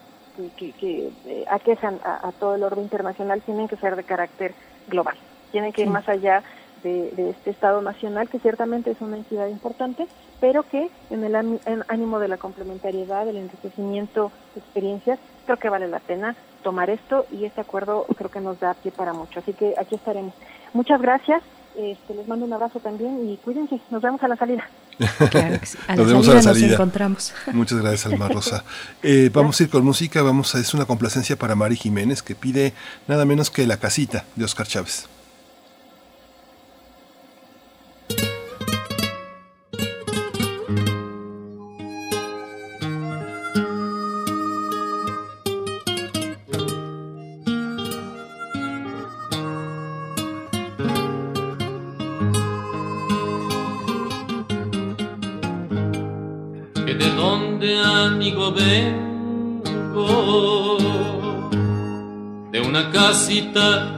que, 0.57 0.73
que, 0.73 1.11
eh, 1.27 1.45
aquejan 1.51 2.01
a, 2.03 2.33
todo 2.41 2.55
el 2.55 2.63
orden 2.63 2.85
internacional 2.85 3.43
tienen 3.43 3.69
que 3.69 3.77
ser 3.77 3.97
de 3.97 4.05
carácter 4.05 4.55
global, 4.89 5.17
tienen 5.53 5.75
que 5.75 5.83
ir 5.83 5.91
más 5.91 6.09
allá 6.09 6.43
de, 6.83 7.31
este 7.31 7.51
Estado 7.51 7.83
nacional, 7.83 8.31
que 8.31 8.39
ciertamente 8.39 8.93
es 8.93 9.01
una 9.03 9.19
entidad 9.19 9.49
importante, 9.49 10.07
pero 10.41 10.63
que 10.63 10.91
en 11.11 11.25
el 11.25 11.35
ánimo 11.89 12.19
de 12.19 12.29
la 12.29 12.37
complementariedad, 12.37 13.25
del 13.25 13.37
enriquecimiento 13.37 14.31
de 14.55 14.61
experiencias, 14.61 15.19
creo 15.45 15.59
que 15.59 15.69
vale 15.69 15.89
la 15.89 16.01
pena 16.01 16.37
tomar 16.63 16.91
esto 16.91 17.27
y 17.31 17.45
este 17.45 17.61
acuerdo 17.61 18.07
creo 18.17 18.31
que 18.31 18.41
nos 18.41 18.59
da 18.61 18.75
pie 18.75 18.91
para 18.91 19.13
mucho. 19.13 19.41
Así 19.41 19.53
que 19.53 19.75
aquí 19.79 19.95
estaremos. 19.95 20.35
Muchas 20.73 21.01
gracias. 21.01 21.43
Este, 21.77 22.15
les 22.15 22.27
mando 22.27 22.47
un 22.47 22.53
abrazo 22.53 22.81
también 22.81 23.29
y 23.29 23.37
cuídense. 23.37 23.79
Nos 23.91 24.03
vemos 24.03 24.23
a 24.23 24.29
la 24.29 24.37
salida. 24.37 24.69
nos 24.99 26.07
vemos 26.07 26.29
a 26.29 26.35
la 26.35 26.43
salida. 26.43 26.67
Nos 26.67 26.75
encontramos. 26.75 27.35
Muchas 27.53 27.79
gracias, 27.81 28.07
Alma 28.07 28.29
Rosa. 28.29 28.65
Eh, 29.03 29.31
vamos 29.33 29.61
a 29.61 29.63
ir 29.63 29.71
con 29.71 29.85
música. 29.85 30.23
Vamos 30.23 30.55
a, 30.55 30.59
es 30.59 30.75
una 30.75 30.87
complacencia 30.87 31.37
para 31.37 31.55
Mari 31.55 31.77
Jiménez 31.77 32.23
que 32.23 32.35
pide 32.35 32.73
nada 33.07 33.25
menos 33.25 33.51
que 33.51 33.67
La 33.67 33.77
Casita 33.77 34.25
de 34.35 34.45
Oscar 34.45 34.67
Chávez. 34.67 35.09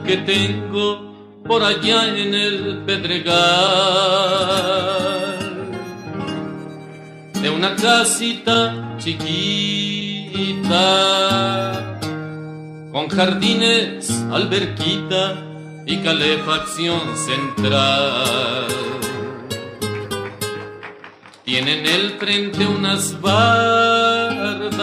Que 0.09 0.17
tengo 0.17 0.87
por 1.45 1.61
allá 1.61 2.17
en 2.17 2.33
el 2.33 2.79
Pedregal, 2.83 3.35
de 7.39 7.49
una 7.51 7.75
casita 7.75 8.95
chiquita 8.97 9.19
con 12.91 13.07
jardines, 13.07 14.09
alberquita 14.31 15.45
y 15.85 15.97
calefacción 15.97 17.15
central. 17.15 18.65
Tiene 21.45 21.81
en 21.81 21.85
el 21.85 22.17
frente 22.17 22.65
unas 22.65 23.21
bardas 23.21 24.79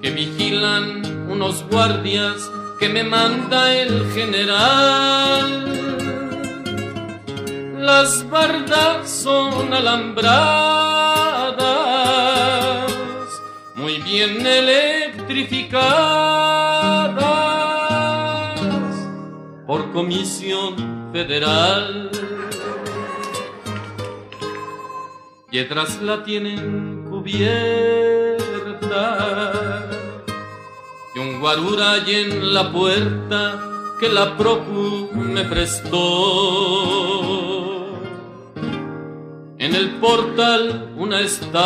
que 0.00 0.10
vigilan 0.12 1.02
unos 1.28 1.62
guardias 1.68 2.50
que 2.78 2.88
me 2.88 3.02
manda 3.04 3.74
el 3.74 4.10
general. 4.12 5.64
Las 7.78 8.28
bardas 8.28 9.08
son 9.08 9.72
alambradas, 9.72 10.26
muy 13.74 13.98
bien 13.98 14.44
electrificadas 14.46 17.24
por 19.66 19.92
comisión 19.92 21.10
federal 21.12 22.10
piedras 25.56 26.02
la 26.02 26.22
tienen 26.22 27.06
cubierta 27.08 28.36
y 31.16 31.18
un 31.18 31.40
guarura 31.40 31.92
hay 31.92 32.14
en 32.14 32.52
la 32.52 32.70
puerta 32.70 33.58
que 33.98 34.08
la 34.10 34.36
procu 34.36 35.08
me 35.14 35.44
prestó. 35.44 35.96
En 39.58 39.74
el 39.74 39.92
portal 39.92 40.92
una 40.98 41.20
estatua 41.20 41.56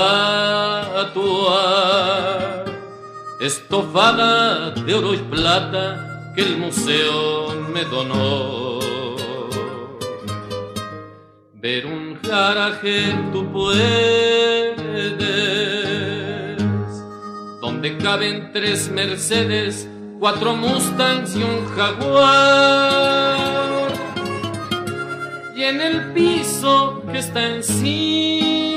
estofada 3.41 4.71
de 4.71 4.95
oro 4.95 5.15
y 5.15 5.19
plata 5.19 6.33
que 6.37 6.43
el 6.43 6.57
museo 6.59 7.53
me 7.75 7.83
donó. 7.87 8.79
Ver 11.55 11.87
un 11.87 12.21
garaje 12.23 13.17
tú 13.33 13.51
puedes, 13.53 15.19
donde 17.81 17.97
caben 17.97 18.51
tres 18.53 18.91
Mercedes, 18.91 19.89
cuatro 20.19 20.55
Mustangs 20.55 21.35
y 21.35 21.43
un 21.43 21.65
Jaguar. 21.75 23.39
Y 25.57 25.63
en 25.63 25.81
el 25.81 26.13
piso 26.13 27.03
que 27.11 27.21
está 27.21 27.57
encima 27.57 28.75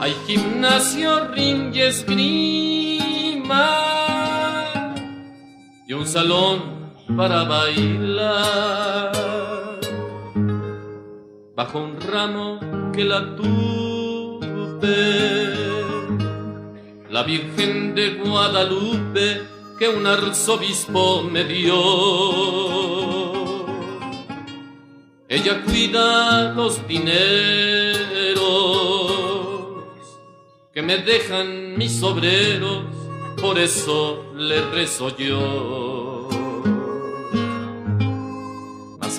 hay 0.00 0.12
gimnasio, 0.26 1.28
ring 1.28 1.72
y 1.72 1.82
esgrima 1.82 2.96
y 5.86 5.92
un 5.92 6.04
salón 6.04 6.90
para 7.16 7.44
bailar 7.44 9.12
bajo 11.54 11.78
un 11.78 12.00
ramo 12.00 12.58
que 12.92 13.04
la 13.04 13.36
tuve. 13.36 14.20
La 17.10 17.22
Virgen 17.24 17.94
de 17.94 18.14
Guadalupe 18.14 19.42
que 19.78 19.88
un 19.88 20.06
arzobispo 20.06 21.22
me 21.22 21.44
dio. 21.44 21.74
Ella 25.28 25.62
cuida 25.64 26.52
los 26.54 26.86
dineros 26.86 27.10
que 30.72 30.82
me 30.82 30.98
dejan 30.98 31.76
mis 31.76 32.02
obreros, 32.02 32.84
por 33.40 33.58
eso 33.58 34.32
le 34.36 34.60
rezo 34.70 35.16
yo. 35.16 36.10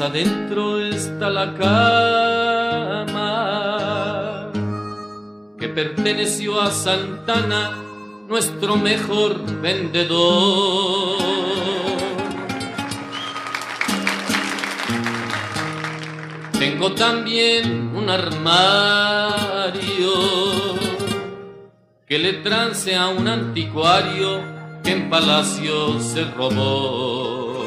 adentro 0.02 0.80
está 0.80 1.30
la 1.30 1.54
cama 1.54 2.61
perteneció 5.74 6.62
a 6.62 6.72
Santana, 6.72 7.78
nuestro 8.28 8.78
mejor 8.78 9.44
vendedor. 9.62 11.18
Tengo 16.60 16.94
también 16.94 17.92
un 17.96 18.10
armario 18.10 20.12
que 22.08 22.20
le 22.20 22.34
trance 22.34 22.96
a 22.96 23.08
un 23.08 23.28
anticuario 23.28 24.42
que 24.84 24.92
en 24.92 25.10
palacio 25.10 26.00
se 26.00 26.26
robó. 26.26 27.58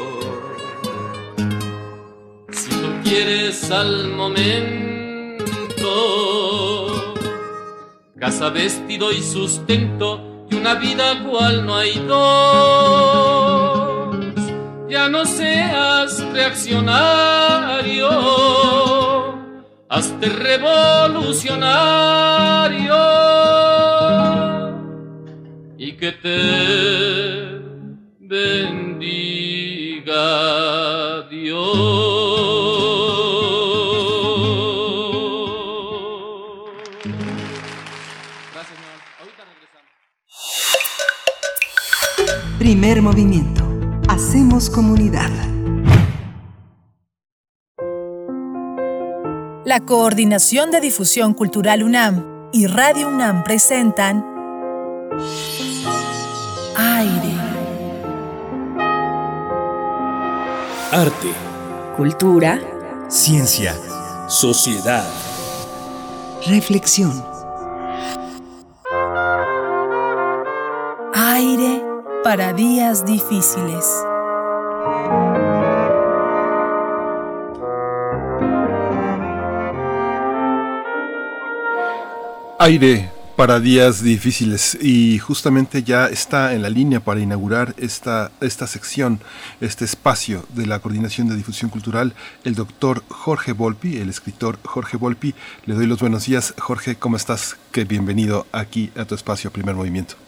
Si 2.51 2.69
tú 2.69 2.87
quieres 3.03 3.69
al 3.71 4.07
momento 4.09 4.85
Casa, 8.19 8.49
vestido 8.49 9.11
y 9.11 9.21
sustento 9.21 10.47
y 10.49 10.55
una 10.55 10.73
vida 10.75 11.21
cual 11.29 11.65
no 11.65 11.75
hay 11.75 11.99
dos. 12.07 12.15
Ya 14.89 15.09
no 15.09 15.25
seas 15.25 16.23
reaccionario, 16.31 18.07
hazte 19.89 20.29
revolucionario 20.29 22.95
y 25.77 25.91
que 25.97 26.13
te 26.13 27.59
bendiga 28.19 28.94
Primer 42.85 43.01
movimiento. 43.01 43.63
Hacemos 44.07 44.69
comunidad. 44.69 45.31
La 49.65 49.79
Coordinación 49.79 50.69
de 50.69 50.81
Difusión 50.81 51.33
Cultural 51.33 51.81
UNAM 51.81 52.49
y 52.53 52.67
Radio 52.67 53.07
UNAM 53.07 53.43
presentan 53.43 54.23
Aire. 56.77 57.33
Arte. 60.91 61.31
Cultura. 61.97 62.61
Ciencia. 63.07 63.73
Sociedad. 64.27 65.09
Reflexión. 66.45 67.25
Aire 71.15 71.84
para 72.25 72.53
días 72.53 73.05
difíciles. 73.05 73.85
Aire 82.57 83.11
para 83.35 83.59
días 83.59 84.01
difíciles 84.01 84.75
y 84.81 85.19
justamente 85.19 85.83
ya 85.83 86.07
está 86.07 86.55
en 86.55 86.63
la 86.63 86.71
línea 86.71 86.99
para 86.99 87.19
inaugurar 87.19 87.75
esta, 87.77 88.31
esta 88.41 88.65
sección, 88.65 89.19
este 89.61 89.85
espacio 89.85 90.47
de 90.55 90.65
la 90.65 90.79
Coordinación 90.79 91.29
de 91.29 91.35
Difusión 91.35 91.69
Cultural, 91.69 92.15
el 92.43 92.55
doctor 92.55 93.03
Jorge 93.07 93.51
Volpi, 93.51 93.97
el 93.97 94.09
escritor 94.09 94.57
Jorge 94.63 94.97
Volpi. 94.97 95.35
Le 95.67 95.75
doy 95.75 95.85
los 95.85 95.99
buenos 95.99 96.25
días. 96.25 96.55
Jorge, 96.57 96.95
¿cómo 96.95 97.17
estás? 97.17 97.57
Que 97.71 97.83
bienvenido 97.83 98.47
aquí 98.51 98.91
a 98.97 99.05
tu 99.05 99.13
espacio 99.13 99.51
Primer 99.51 99.75
Movimiento. 99.75 100.24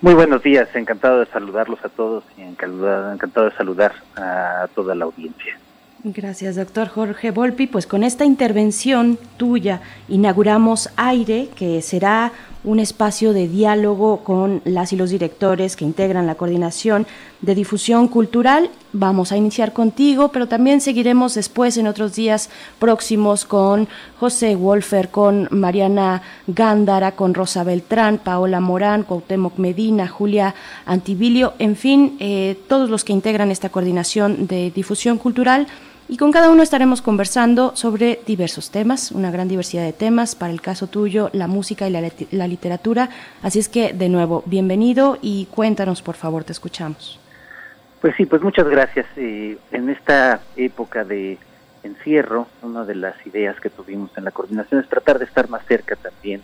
Muy 0.00 0.14
buenos 0.14 0.44
días, 0.44 0.68
encantado 0.74 1.18
de 1.18 1.26
saludarlos 1.26 1.84
a 1.84 1.88
todos 1.88 2.22
y 2.36 2.42
encantado, 2.42 3.50
de 3.50 3.56
saludar 3.56 3.92
a 4.16 4.68
toda 4.72 4.94
la 4.94 5.06
audiencia. 5.06 5.58
Gracias, 6.04 6.54
doctor 6.54 6.86
Jorge 6.86 7.32
Volpi. 7.32 7.66
Pues 7.66 7.88
con 7.88 8.04
esta 8.04 8.24
intervención 8.24 9.18
tuya 9.36 9.80
inauguramos 10.08 10.90
Aire, 10.96 11.48
que 11.56 11.82
será 11.82 12.30
un 12.64 12.80
espacio 12.80 13.32
de 13.32 13.48
diálogo 13.48 14.24
con 14.24 14.62
las 14.64 14.92
y 14.92 14.96
los 14.96 15.10
directores 15.10 15.76
que 15.76 15.84
integran 15.84 16.26
la 16.26 16.34
coordinación 16.34 17.06
de 17.40 17.54
difusión 17.54 18.08
cultural. 18.08 18.70
Vamos 18.92 19.32
a 19.32 19.36
iniciar 19.36 19.72
contigo, 19.72 20.28
pero 20.28 20.48
también 20.48 20.80
seguiremos 20.80 21.34
después 21.34 21.76
en 21.76 21.86
otros 21.86 22.14
días 22.14 22.50
próximos 22.78 23.44
con 23.44 23.88
José 24.18 24.56
Wolfer, 24.56 25.10
con 25.10 25.48
Mariana 25.50 26.22
Gándara, 26.46 27.12
con 27.12 27.34
Rosa 27.34 27.64
Beltrán, 27.64 28.18
Paola 28.18 28.60
Morán, 28.60 29.04
Cuauhtémoc 29.04 29.58
Medina, 29.58 30.08
Julia 30.08 30.54
Antivilio, 30.84 31.54
en 31.58 31.76
fin, 31.76 32.16
eh, 32.18 32.58
todos 32.68 32.90
los 32.90 33.04
que 33.04 33.12
integran 33.12 33.50
esta 33.50 33.68
coordinación 33.68 34.46
de 34.46 34.70
difusión 34.70 35.18
cultural 35.18 35.68
y 36.08 36.16
con 36.16 36.32
cada 36.32 36.50
uno 36.50 36.62
estaremos 36.62 37.02
conversando 37.02 37.76
sobre 37.76 38.20
diversos 38.26 38.70
temas, 38.70 39.12
una 39.12 39.30
gran 39.30 39.46
diversidad 39.46 39.84
de 39.84 39.92
temas, 39.92 40.34
para 40.34 40.52
el 40.52 40.62
caso 40.62 40.86
tuyo, 40.86 41.28
la 41.34 41.46
música 41.46 41.86
y 41.86 41.90
la, 41.90 42.46
literatura. 42.48 43.10
Así 43.42 43.58
es 43.58 43.68
que, 43.68 43.92
de 43.92 44.08
nuevo, 44.08 44.42
bienvenido 44.46 45.18
y 45.20 45.46
cuéntanos, 45.46 46.00
por 46.00 46.14
favor, 46.14 46.44
te 46.44 46.52
escuchamos. 46.52 47.20
Pues 48.00 48.16
sí, 48.16 48.24
pues 48.24 48.40
muchas 48.40 48.66
gracias. 48.68 49.06
Eh, 49.16 49.58
en 49.70 49.90
esta 49.90 50.40
época 50.56 51.04
de 51.04 51.36
encierro, 51.82 52.46
una 52.62 52.84
de 52.84 52.94
las 52.94 53.14
ideas 53.26 53.60
que 53.60 53.68
tuvimos 53.68 54.10
en 54.16 54.24
la 54.24 54.30
coordinación 54.30 54.80
es 54.80 54.88
tratar 54.88 55.18
de 55.18 55.26
estar 55.26 55.50
más 55.50 55.64
cerca 55.66 55.94
también 55.94 56.40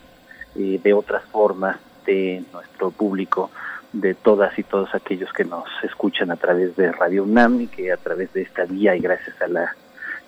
eh, 0.57 0.78
de 0.82 0.93
otras 0.93 1.24
formas 1.24 1.78
de 2.05 2.45
nuestro 2.53 2.91
público 2.91 3.51
de 3.95 4.15
todas 4.15 4.59
y 4.59 4.65
todos 4.65 4.93
aquellos 4.95 5.33
que 5.33 5.45
nos 5.45 5.65
escuchan 5.85 6.31
a 6.33 6.37
través 6.37 6.75
de 6.77 6.91
Radio 6.91 7.23
UNAM 7.23 7.61
y 7.62 7.66
que 7.69 7.93
a 7.93 7.97
través 7.97 8.33
de 8.33 8.43
esta 8.43 8.65
vía 8.65 8.97
y 8.97 9.01
gracias 9.01 9.41
a 9.41 9.47
la 9.47 9.75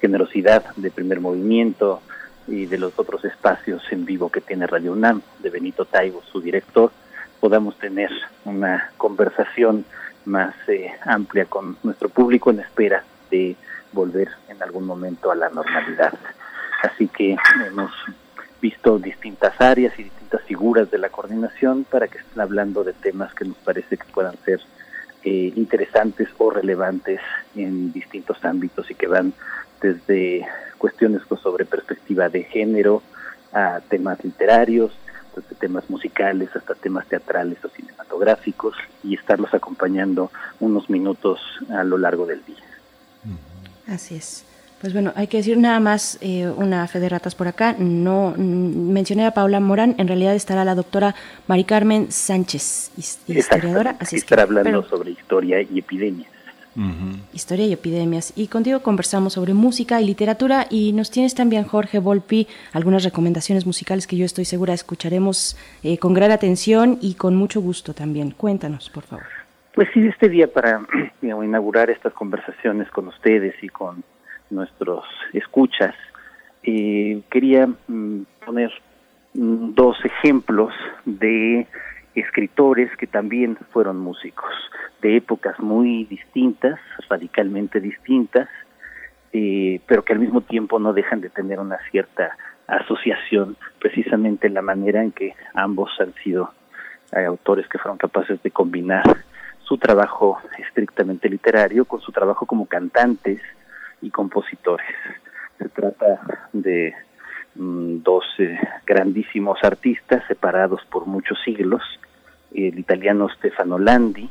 generosidad 0.01 0.65
de 0.77 0.91
primer 0.91 1.21
movimiento 1.21 2.01
y 2.47 2.67
de 2.67 2.79
los 2.79 2.97
otros 2.97 3.25
espacios 3.25 3.83
en 3.91 4.05
vivo 4.05 4.31
que 4.31 4.41
tiene 4.41 4.69
Radio 4.69 4.93
UNAM, 4.93 5.21
de 5.41 5.51
Benito 5.51 5.85
Taibo, 5.85 6.23
su 6.31 6.41
director, 6.41 6.93
podamos 7.41 7.77
tener 7.79 8.11
una 8.45 8.91
conversación 8.97 9.85
más 10.25 10.55
eh, 10.69 10.93
amplia 11.05 11.47
con 11.47 11.77
nuestro 11.83 12.09
público 12.09 12.51
en 12.51 12.61
espera 12.61 13.03
de 13.33 13.57
volver 13.93 14.29
en 14.49 14.63
algún 14.63 14.87
momento 14.87 15.33
a 15.33 15.35
la 15.35 15.49
normalidad. 15.49 16.13
Así 16.83 17.09
que 17.09 17.37
hemos 17.67 17.91
visto 18.61 18.99
distintas 18.99 19.61
áreas 19.61 19.99
y 19.99 20.05
distintas 20.05 20.43
figuras 20.43 20.91
de 20.91 20.99
la 20.99 21.09
coordinación 21.09 21.85
para 21.85 22.09
que 22.09 22.19
estén 22.19 22.41
hablando 22.41 22.85
de 22.85 22.93
temas 22.93 23.33
que 23.35 23.45
nos 23.45 23.57
parece 23.59 23.97
que 23.97 24.05
puedan 24.13 24.37
ser 24.45 24.61
eh, 25.25 25.53
interesantes 25.57 26.29
o 26.39 26.51
relevantes 26.51 27.21
en 27.55 27.93
distintos 27.93 28.45
ámbitos 28.45 28.91
y 28.91 28.95
que 28.95 29.07
van 29.07 29.33
desde 29.81 30.47
cuestiones 30.79 31.23
sobre 31.43 31.65
perspectiva 31.65 32.29
de 32.29 32.45
género 32.45 33.03
a 33.53 33.81
temas 33.89 34.23
literarios, 34.25 34.93
desde 35.35 35.55
temas 35.57 35.89
musicales 35.91 36.51
hasta 36.55 36.75
temas 36.75 37.07
teatrales 37.07 37.59
o 37.65 37.69
cinematográficos 37.69 38.77
y 39.03 39.15
estarlos 39.15 39.53
acompañando 39.55 40.31
unos 40.61 40.89
minutos 40.89 41.41
a 41.71 41.85
lo 41.85 41.99
largo 41.99 42.27
del 42.27 42.45
día. 42.45 42.65
Así 43.87 44.17
es. 44.17 44.45
Pues 44.87 44.95
bueno, 44.95 45.13
hay 45.17 45.27
que 45.27 45.39
decir 45.39 45.59
nada 45.59 45.81
más 45.81 46.17
eh, 46.21 46.49
una 46.49 46.87
fe 46.87 47.01
de 47.01 47.09
ratas 47.09 47.35
por 47.35 47.49
acá. 47.49 47.75
No 47.77 48.35
mm, 48.37 48.93
mencioné 48.93 49.27
a 49.27 49.33
Paula 49.33 49.59
Morán, 49.59 49.97
en 49.99 50.07
realidad 50.07 50.33
estará 50.37 50.65
la 50.65 50.77
doctora 50.77 51.17
Mari 51.49 51.65
Carmen 51.65 52.13
Sánchez, 52.13 52.93
historiadora. 52.97 53.97
Así 53.99 54.15
estará 54.15 54.45
hablando 54.45 54.85
sobre 54.85 55.11
historia 55.11 55.61
y 55.61 55.81
epidemias. 55.81 56.31
Historia 57.33 57.67
y 57.67 57.73
epidemias. 57.73 58.33
Y 58.37 58.47
contigo 58.47 58.79
conversamos 58.79 59.33
sobre 59.33 59.55
música 59.55 60.01
y 60.01 60.05
literatura 60.05 60.69
y 60.71 60.93
nos 60.93 61.11
tienes 61.11 61.35
también, 61.35 61.65
Jorge 61.65 61.99
Volpi, 61.99 62.47
algunas 62.73 63.03
recomendaciones 63.03 63.67
musicales 63.67 64.07
que 64.07 64.17
yo 64.17 64.25
estoy 64.25 64.45
segura 64.45 64.73
escucharemos 64.73 65.59
eh, 65.83 65.99
con 65.99 66.15
gran 66.15 66.31
atención 66.31 66.99
y 67.01 67.15
con 67.15 67.35
mucho 67.35 67.61
gusto 67.61 67.93
también. 67.93 68.31
Cuéntanos, 68.31 68.89
por 68.89 69.03
favor. 69.03 69.27
Pues 69.75 69.89
sí, 69.93 70.07
este 70.07 70.29
día 70.29 70.47
para 70.47 70.81
inaugurar 71.23 71.91
estas 71.91 72.13
conversaciones 72.13 72.89
con 72.91 73.09
ustedes 73.09 73.57
y 73.65 73.69
con 73.69 74.05
nuestros 74.51 75.05
escuchas. 75.33 75.95
Eh, 76.63 77.23
quería 77.31 77.67
mm, 77.67 78.23
poner 78.45 78.73
mm, 79.35 79.75
dos 79.75 79.97
ejemplos 80.05 80.73
de 81.05 81.67
escritores 82.15 82.95
que 82.97 83.07
también 83.07 83.57
fueron 83.73 83.99
músicos, 83.99 84.53
de 85.03 85.17
épocas 85.17 85.59
muy 85.61 86.05
distintas, 86.05 86.81
radicalmente 87.09 87.81
distintas, 87.81 88.49
eh, 89.33 89.81
pero 89.87 90.03
que 90.05 90.15
al 90.15 90.19
mismo 90.19 90.41
tiempo 90.41 90.79
no 90.79 90.93
dejan 90.93 91.21
de 91.21 91.29
tener 91.29 91.61
una 91.61 91.79
cierta 91.91 92.37
asociación, 92.67 93.57
precisamente 93.79 94.47
en 94.47 94.55
la 94.55 94.63
manera 94.63 95.03
en 95.03 95.13
que 95.13 95.35
ambos 95.55 95.91
han 96.01 96.15
sido 96.15 96.53
eh, 97.13 97.25
autores 97.25 97.69
que 97.69 97.79
fueron 97.79 97.99
capaces 97.99 98.43
de 98.43 98.51
combinar 98.51 99.05
su 99.63 99.79
trabajo 99.79 100.39
estrictamente 100.59 101.29
literario 101.29 101.85
con 101.85 102.01
su 102.01 102.13
trabajo 102.13 102.47
como 102.47 102.67
cantantes, 102.67 103.41
y 104.07 104.11
compositores. 104.11 104.87
Se 105.59 105.69
trata 105.69 106.49
de 106.53 106.95
mm, 107.55 108.03
dos 108.03 108.25
grandísimos 108.87 109.59
artistas 109.63 110.23
separados 110.29 110.81
por 110.91 111.07
muchos 111.07 111.39
siglos, 111.45 111.83
el 112.53 112.79
italiano 112.79 113.29
Stefano 113.29 113.79
Landi 113.79 114.31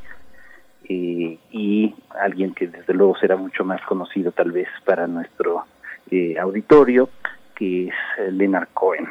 eh, 0.88 1.39
y 1.52 1.95
alguien 2.19 2.53
que 2.53 2.68
desde 2.68 2.93
luego 2.93 3.18
será 3.18 3.38
mucho 3.38 3.65
más 3.65 3.81
conocido 3.85 4.31
tal 4.31 4.52
vez 4.52 4.68
para 4.84 5.07
nuestro 5.07 5.65
eh, 6.11 6.38
auditorio, 6.39 7.10
que 7.56 7.88
es 7.88 7.95
eh, 8.19 8.31
Leonard 8.31 8.68
Cohen. 8.73 9.07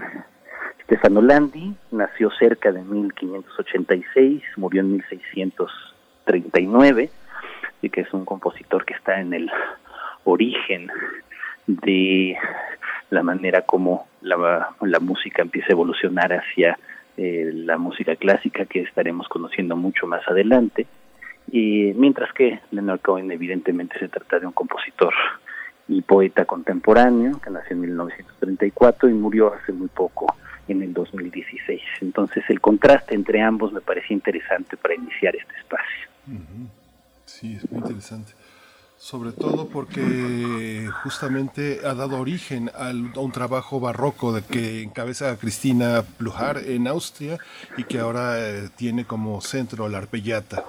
Stefano 0.84 1.20
Landi 1.20 1.74
nació 1.90 2.30
cerca 2.30 2.70
de 2.70 2.80
1586, 2.82 4.44
murió 4.56 4.82
en 4.82 4.92
1639, 4.92 7.10
y 7.82 7.90
que 7.90 8.02
es 8.02 8.14
un 8.14 8.24
compositor 8.24 8.84
que 8.84 8.94
está 8.94 9.20
en 9.20 9.34
el 9.34 9.50
origen 10.24 10.88
de 11.66 12.36
la 13.10 13.22
manera 13.22 13.62
como 13.62 14.06
la, 14.22 14.74
la 14.80 15.00
música 15.00 15.42
empieza 15.42 15.68
a 15.68 15.72
evolucionar 15.72 16.32
hacia 16.32 16.78
eh, 17.16 17.52
la 17.54 17.78
música 17.78 18.16
clásica 18.16 18.66
que 18.66 18.80
estaremos 18.80 19.28
conociendo 19.28 19.76
mucho 19.76 20.06
más 20.06 20.26
adelante. 20.26 20.86
Y 21.50 21.92
mientras 21.94 22.32
que 22.32 22.60
Leonard 22.72 23.00
Cohen 23.00 23.30
evidentemente 23.30 23.98
se 23.98 24.08
trata 24.08 24.40
de 24.40 24.46
un 24.46 24.52
compositor 24.52 25.14
y 25.86 26.00
poeta 26.02 26.44
contemporáneo 26.44 27.38
que 27.40 27.50
nació 27.50 27.74
en 27.74 27.82
1934 27.82 29.08
y 29.08 29.12
murió 29.12 29.54
hace 29.54 29.72
muy 29.72 29.88
poco 29.88 30.34
en 30.66 30.82
el 30.82 30.92
2016. 30.92 31.80
Entonces 32.00 32.42
el 32.48 32.60
contraste 32.60 33.14
entre 33.14 33.42
ambos 33.42 33.72
me 33.72 33.80
parecía 33.80 34.14
interesante 34.14 34.76
para 34.76 34.94
iniciar 34.94 35.36
este 35.36 35.54
espacio. 35.58 36.08
Sí, 37.26 37.54
es 37.56 37.70
muy 37.70 37.80
interesante. 37.80 38.32
Sobre 39.04 39.32
todo 39.32 39.68
porque 39.68 40.88
justamente 41.02 41.80
ha 41.84 41.92
dado 41.92 42.18
origen 42.18 42.70
a 42.74 42.88
un 43.20 43.32
trabajo 43.32 43.78
barroco 43.78 44.32
de 44.32 44.40
que 44.40 44.82
encabeza 44.82 45.36
Cristina 45.38 46.02
Plujar 46.16 46.56
en 46.64 46.88
Austria 46.88 47.36
y 47.76 47.84
que 47.84 47.98
ahora 47.98 48.40
eh, 48.40 48.70
tiene 48.78 49.04
como 49.04 49.42
centro 49.42 49.90
la 49.90 49.98
arpellata. 49.98 50.64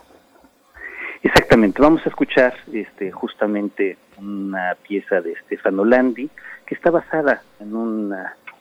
Exactamente, 1.24 1.82
vamos 1.82 2.06
a 2.06 2.10
escuchar 2.10 2.54
este, 2.74 3.10
justamente 3.10 3.98
una 4.18 4.76
pieza 4.86 5.22
de 5.22 5.34
Stefano 5.46 5.86
Landi 5.86 6.30
que 6.66 6.76
está 6.76 6.92
basada 6.92 7.42
en, 7.62 7.70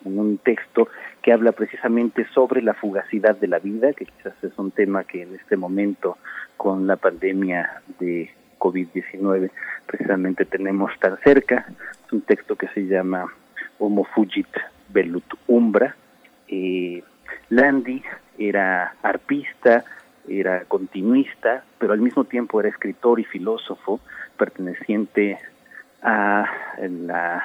en 0.05 0.19
un 0.21 0.39
texto 0.39 0.87
que 1.21 1.33
habla 1.33 1.51
precisamente 1.51 2.29
sobre 2.33 2.63
la 2.63 2.75
fugacidad 2.75 3.35
de 3.35 3.49
la 3.49 3.59
vida, 3.59 3.93
que 3.93 4.07
quizás 4.07 4.35
es 4.41 4.57
un 4.57 4.71
tema 4.71 5.03
que 5.03 5.23
en 5.23 5.35
este 5.35 5.57
momento 5.57 6.17
con 6.57 6.87
la 6.87 6.95
pandemia 6.95 7.83
de 7.99 8.31
COVID-19 8.59 9.51
precisamente 9.87 10.45
tenemos 10.45 10.93
tan 10.99 11.19
cerca. 11.19 11.67
Es 12.07 12.13
un 12.13 12.23
texto 12.23 12.57
que 12.57 12.69
se 12.69 12.87
llama 12.87 13.33
Homo 13.79 14.05
Fugit 14.05 14.49
Velut 14.89 15.35
Umbra. 15.47 15.95
Eh, 16.49 17.03
Landi 17.51 18.03
era 18.39 18.95
arpista, 19.03 19.85
era 20.29 20.65
continuista, 20.65 21.65
pero 21.79 21.93
al 21.93 22.01
mismo 22.01 22.25
tiempo 22.25 22.61
era 22.61 22.69
escritor 22.69 23.21
y 23.21 23.25
filósofo 23.25 24.01
perteneciente 24.37 25.39
a 26.03 26.45
la 26.79 27.45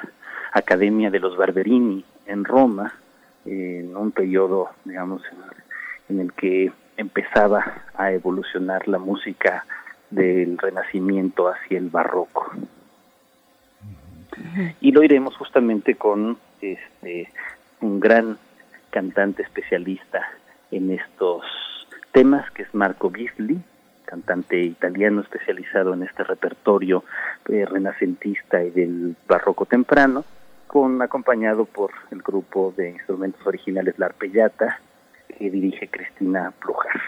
Academia 0.52 1.10
de 1.10 1.20
los 1.20 1.36
Barberini 1.36 2.04
en 2.26 2.44
Roma, 2.44 2.94
en 3.44 3.96
un 3.96 4.12
periodo, 4.12 4.70
digamos, 4.84 5.22
en 6.08 6.20
el 6.20 6.32
que 6.32 6.72
empezaba 6.96 7.84
a 7.94 8.12
evolucionar 8.12 8.86
la 8.88 8.98
música 8.98 9.64
del 10.10 10.58
Renacimiento 10.58 11.48
hacia 11.48 11.78
el 11.78 11.88
Barroco. 11.88 12.50
Y 14.80 14.92
lo 14.92 15.02
iremos 15.02 15.36
justamente 15.36 15.94
con 15.96 16.38
este 16.60 17.28
un 17.80 18.00
gran 18.00 18.38
cantante 18.90 19.42
especialista 19.42 20.28
en 20.70 20.90
estos 20.90 21.42
temas, 22.12 22.50
que 22.50 22.62
es 22.62 22.74
Marco 22.74 23.10
Gisli, 23.10 23.58
cantante 24.04 24.60
italiano 24.60 25.20
especializado 25.20 25.94
en 25.94 26.02
este 26.02 26.24
repertorio 26.24 27.04
eh, 27.48 27.64
renacentista 27.64 28.62
y 28.62 28.70
del 28.70 29.16
barroco 29.28 29.66
temprano, 29.66 30.24
con 30.66 31.00
acompañado 31.02 31.64
por 31.64 31.90
el 32.10 32.22
grupo 32.22 32.74
de 32.76 32.90
instrumentos 32.90 33.44
originales 33.46 33.98
La 33.98 34.06
Arpellata, 34.06 34.80
que 35.28 35.50
dirige 35.50 35.88
Cristina 35.88 36.52
Plujar. 36.60 37.00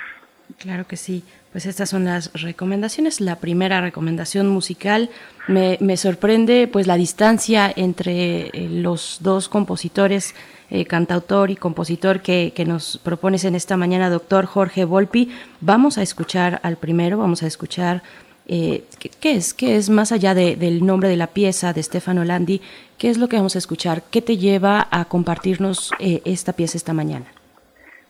Claro 0.58 0.86
que 0.86 0.96
sí. 0.96 1.24
Pues 1.52 1.66
estas 1.66 1.90
son 1.90 2.06
las 2.06 2.32
recomendaciones. 2.32 3.20
La 3.20 3.36
primera 3.36 3.82
recomendación 3.82 4.48
musical 4.48 5.10
me, 5.48 5.96
sorprende 5.98 6.66
pues 6.66 6.86
la 6.86 6.96
distancia 6.96 7.70
entre 7.76 8.46
eh, 8.46 8.68
los 8.70 9.18
dos 9.20 9.50
compositores, 9.50 10.34
eh, 10.70 10.86
cantautor 10.86 11.50
y 11.50 11.56
compositor 11.56 12.22
que, 12.22 12.54
nos 12.66 12.98
propones 12.98 13.44
en 13.44 13.54
esta 13.54 13.76
mañana, 13.76 14.08
doctor 14.08 14.46
Jorge 14.46 14.86
Volpi. 14.86 15.30
Vamos 15.60 15.98
a 15.98 16.02
escuchar 16.02 16.58
al 16.62 16.78
primero, 16.78 17.18
vamos 17.18 17.42
a 17.42 17.46
escuchar 17.46 18.02
eh, 18.48 18.84
¿qué, 19.20 19.36
es? 19.36 19.52
¿Qué 19.52 19.76
es 19.76 19.90
más 19.90 20.10
allá 20.10 20.34
del 20.34 20.86
nombre 20.86 21.10
de 21.10 21.16
la 21.18 21.26
pieza 21.26 21.74
de 21.74 21.82
Stefano 21.82 22.24
Landi? 22.24 22.62
¿Qué 22.96 23.10
es 23.10 23.18
lo 23.18 23.28
que 23.28 23.36
vamos 23.36 23.56
a 23.56 23.58
escuchar? 23.58 24.02
¿Qué 24.10 24.22
te 24.22 24.38
lleva 24.38 24.88
a 24.90 25.04
compartirnos 25.04 25.90
esta 25.98 26.54
pieza 26.54 26.78
esta 26.78 26.94
mañana? 26.94 27.26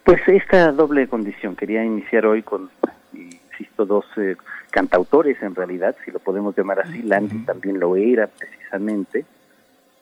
Pues 0.05 0.21
esta 0.27 0.73
doble 0.73 1.07
condición, 1.07 1.55
quería 1.55 1.85
iniciar 1.85 2.27
hoy 2.27 2.43
con, 2.43 2.71
insisto, 3.13 3.87
dos 3.87 4.05
eh, 4.17 4.37
cantautores 4.71 5.41
en 5.43 5.55
realidad, 5.55 5.95
si 6.05 6.11
lo 6.11 6.19
podemos 6.19 6.57
llamar 6.57 6.81
así, 6.81 7.03
Landy 7.03 7.45
también 7.45 7.79
lo 7.79 7.95
era 7.95 8.27
precisamente, 8.27 9.25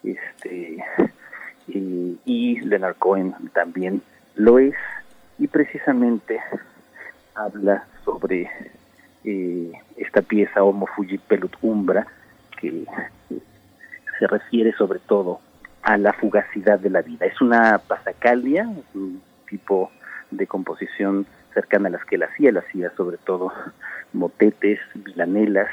este 0.02 0.82
y, 1.68 2.18
y 2.24 2.60
Leonard 2.60 2.96
Cohen 2.96 3.34
también 3.52 4.02
lo 4.36 4.58
es, 4.58 4.74
y 5.38 5.46
precisamente 5.46 6.40
habla 7.34 7.84
sobre 8.04 8.50
eh, 9.24 9.72
esta 9.96 10.22
pieza 10.22 10.62
Homo 10.62 10.86
Fuji 10.86 11.18
Pelut 11.18 11.56
Umbra, 11.60 12.06
que 12.58 12.86
se 14.18 14.26
refiere 14.26 14.72
sobre 14.72 14.98
todo 14.98 15.40
a 15.82 15.96
la 15.98 16.12
fugacidad 16.14 16.78
de 16.78 16.90
la 16.90 17.02
vida. 17.02 17.26
Es 17.26 17.40
una 17.40 17.78
pasacalia, 17.78 18.68
un 18.94 19.22
tipo 19.50 19.90
de 20.30 20.46
composición 20.46 21.26
cercana 21.52 21.88
a 21.88 21.90
las 21.90 22.04
que 22.04 22.14
él 22.14 22.22
hacía, 22.22 22.50
él 22.50 22.58
hacía 22.58 22.92
sobre 22.96 23.18
todo 23.18 23.52
motetes, 24.12 24.78
vilanelas, 24.94 25.68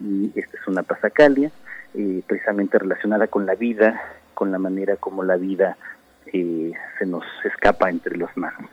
y 0.00 0.32
esta 0.34 0.56
es 0.56 0.66
una 0.66 0.82
pasacalia, 0.82 1.50
eh, 1.94 2.22
precisamente 2.26 2.78
relacionada 2.78 3.26
con 3.26 3.46
la 3.46 3.54
vida, 3.54 4.00
con 4.34 4.50
la 4.50 4.58
manera 4.58 4.96
como 4.96 5.22
la 5.22 5.36
vida 5.36 5.76
eh, 6.32 6.72
se 6.98 7.06
nos 7.06 7.24
escapa 7.44 7.90
entre 7.90 8.16
las 8.16 8.34
manos. 8.36 8.70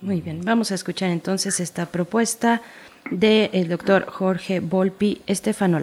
Muy 0.00 0.20
bien, 0.20 0.42
vamos 0.44 0.70
a 0.70 0.74
escuchar 0.74 1.10
entonces 1.10 1.58
esta 1.58 1.86
propuesta 1.86 2.60
del 3.10 3.68
doctor 3.68 4.06
Jorge 4.06 4.60
Volpi 4.60 5.22
Estefano 5.26 5.80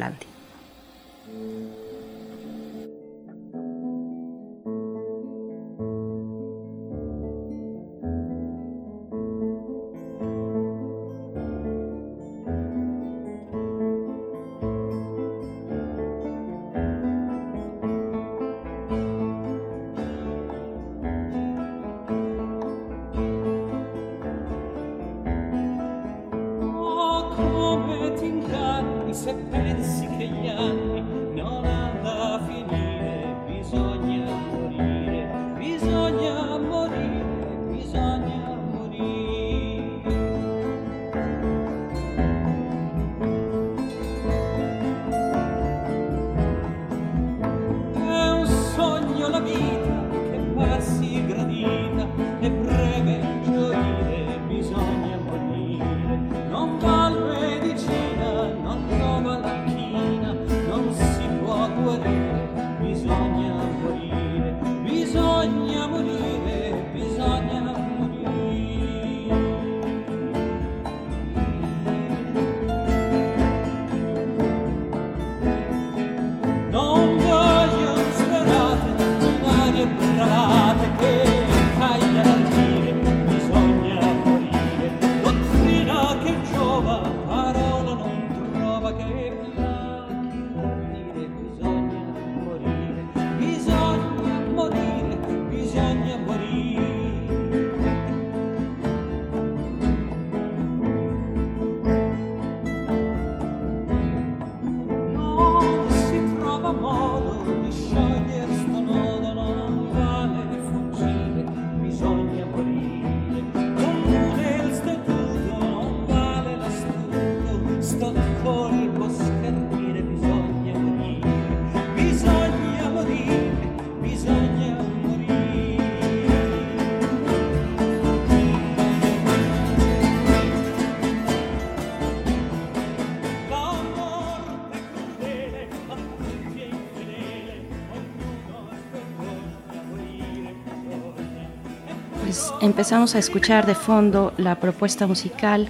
empezamos 142.73 143.13
a 143.13 143.19
escuchar 143.19 143.67
de 143.67 143.75
fondo 143.75 144.33
la 144.37 144.55
propuesta 144.55 145.05
musical 145.05 145.67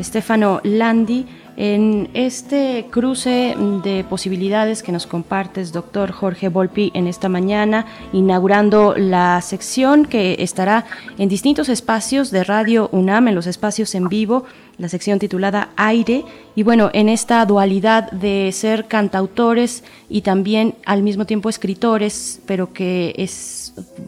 Stefano 0.00 0.60
Landi 0.62 1.26
en 1.56 2.10
este 2.14 2.86
cruce 2.92 3.56
de 3.82 4.04
posibilidades 4.08 4.84
que 4.84 4.92
nos 4.92 5.08
compartes, 5.08 5.72
doctor 5.72 6.12
Jorge 6.12 6.48
Volpi, 6.48 6.92
en 6.94 7.08
esta 7.08 7.28
mañana, 7.28 7.86
inaugurando 8.12 8.94
la 8.96 9.40
sección 9.40 10.04
que 10.04 10.36
estará 10.38 10.84
en 11.18 11.28
distintos 11.28 11.68
espacios 11.68 12.30
de 12.30 12.44
Radio 12.44 12.88
UNAM, 12.92 13.26
en 13.26 13.34
los 13.34 13.48
espacios 13.48 13.92
en 13.96 14.08
vivo, 14.08 14.44
la 14.78 14.88
sección 14.88 15.18
titulada 15.18 15.70
Aire, 15.74 16.24
y 16.54 16.62
bueno, 16.62 16.88
en 16.92 17.08
esta 17.08 17.44
dualidad 17.46 18.12
de 18.12 18.50
ser 18.52 18.86
cantautores 18.86 19.82
y 20.08 20.20
también 20.20 20.76
al 20.86 21.02
mismo 21.02 21.26
tiempo 21.26 21.48
escritores, 21.48 22.40
pero 22.46 22.72
que 22.72 23.12
es 23.18 23.63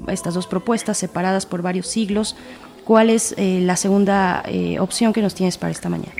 estas 0.08 0.34
dos 0.34 0.46
propuestas 0.46 0.98
separadas 0.98 1.46
por 1.46 1.62
varios 1.62 1.86
siglos, 1.86 2.36
¿cuál 2.84 3.10
es 3.10 3.34
eh, 3.36 3.60
la 3.62 3.76
segunda 3.76 4.42
eh, 4.46 4.78
opción 4.78 5.12
que 5.12 5.22
nos 5.22 5.34
tienes 5.34 5.58
para 5.58 5.70
esta 5.70 5.88
mañana? 5.88 6.14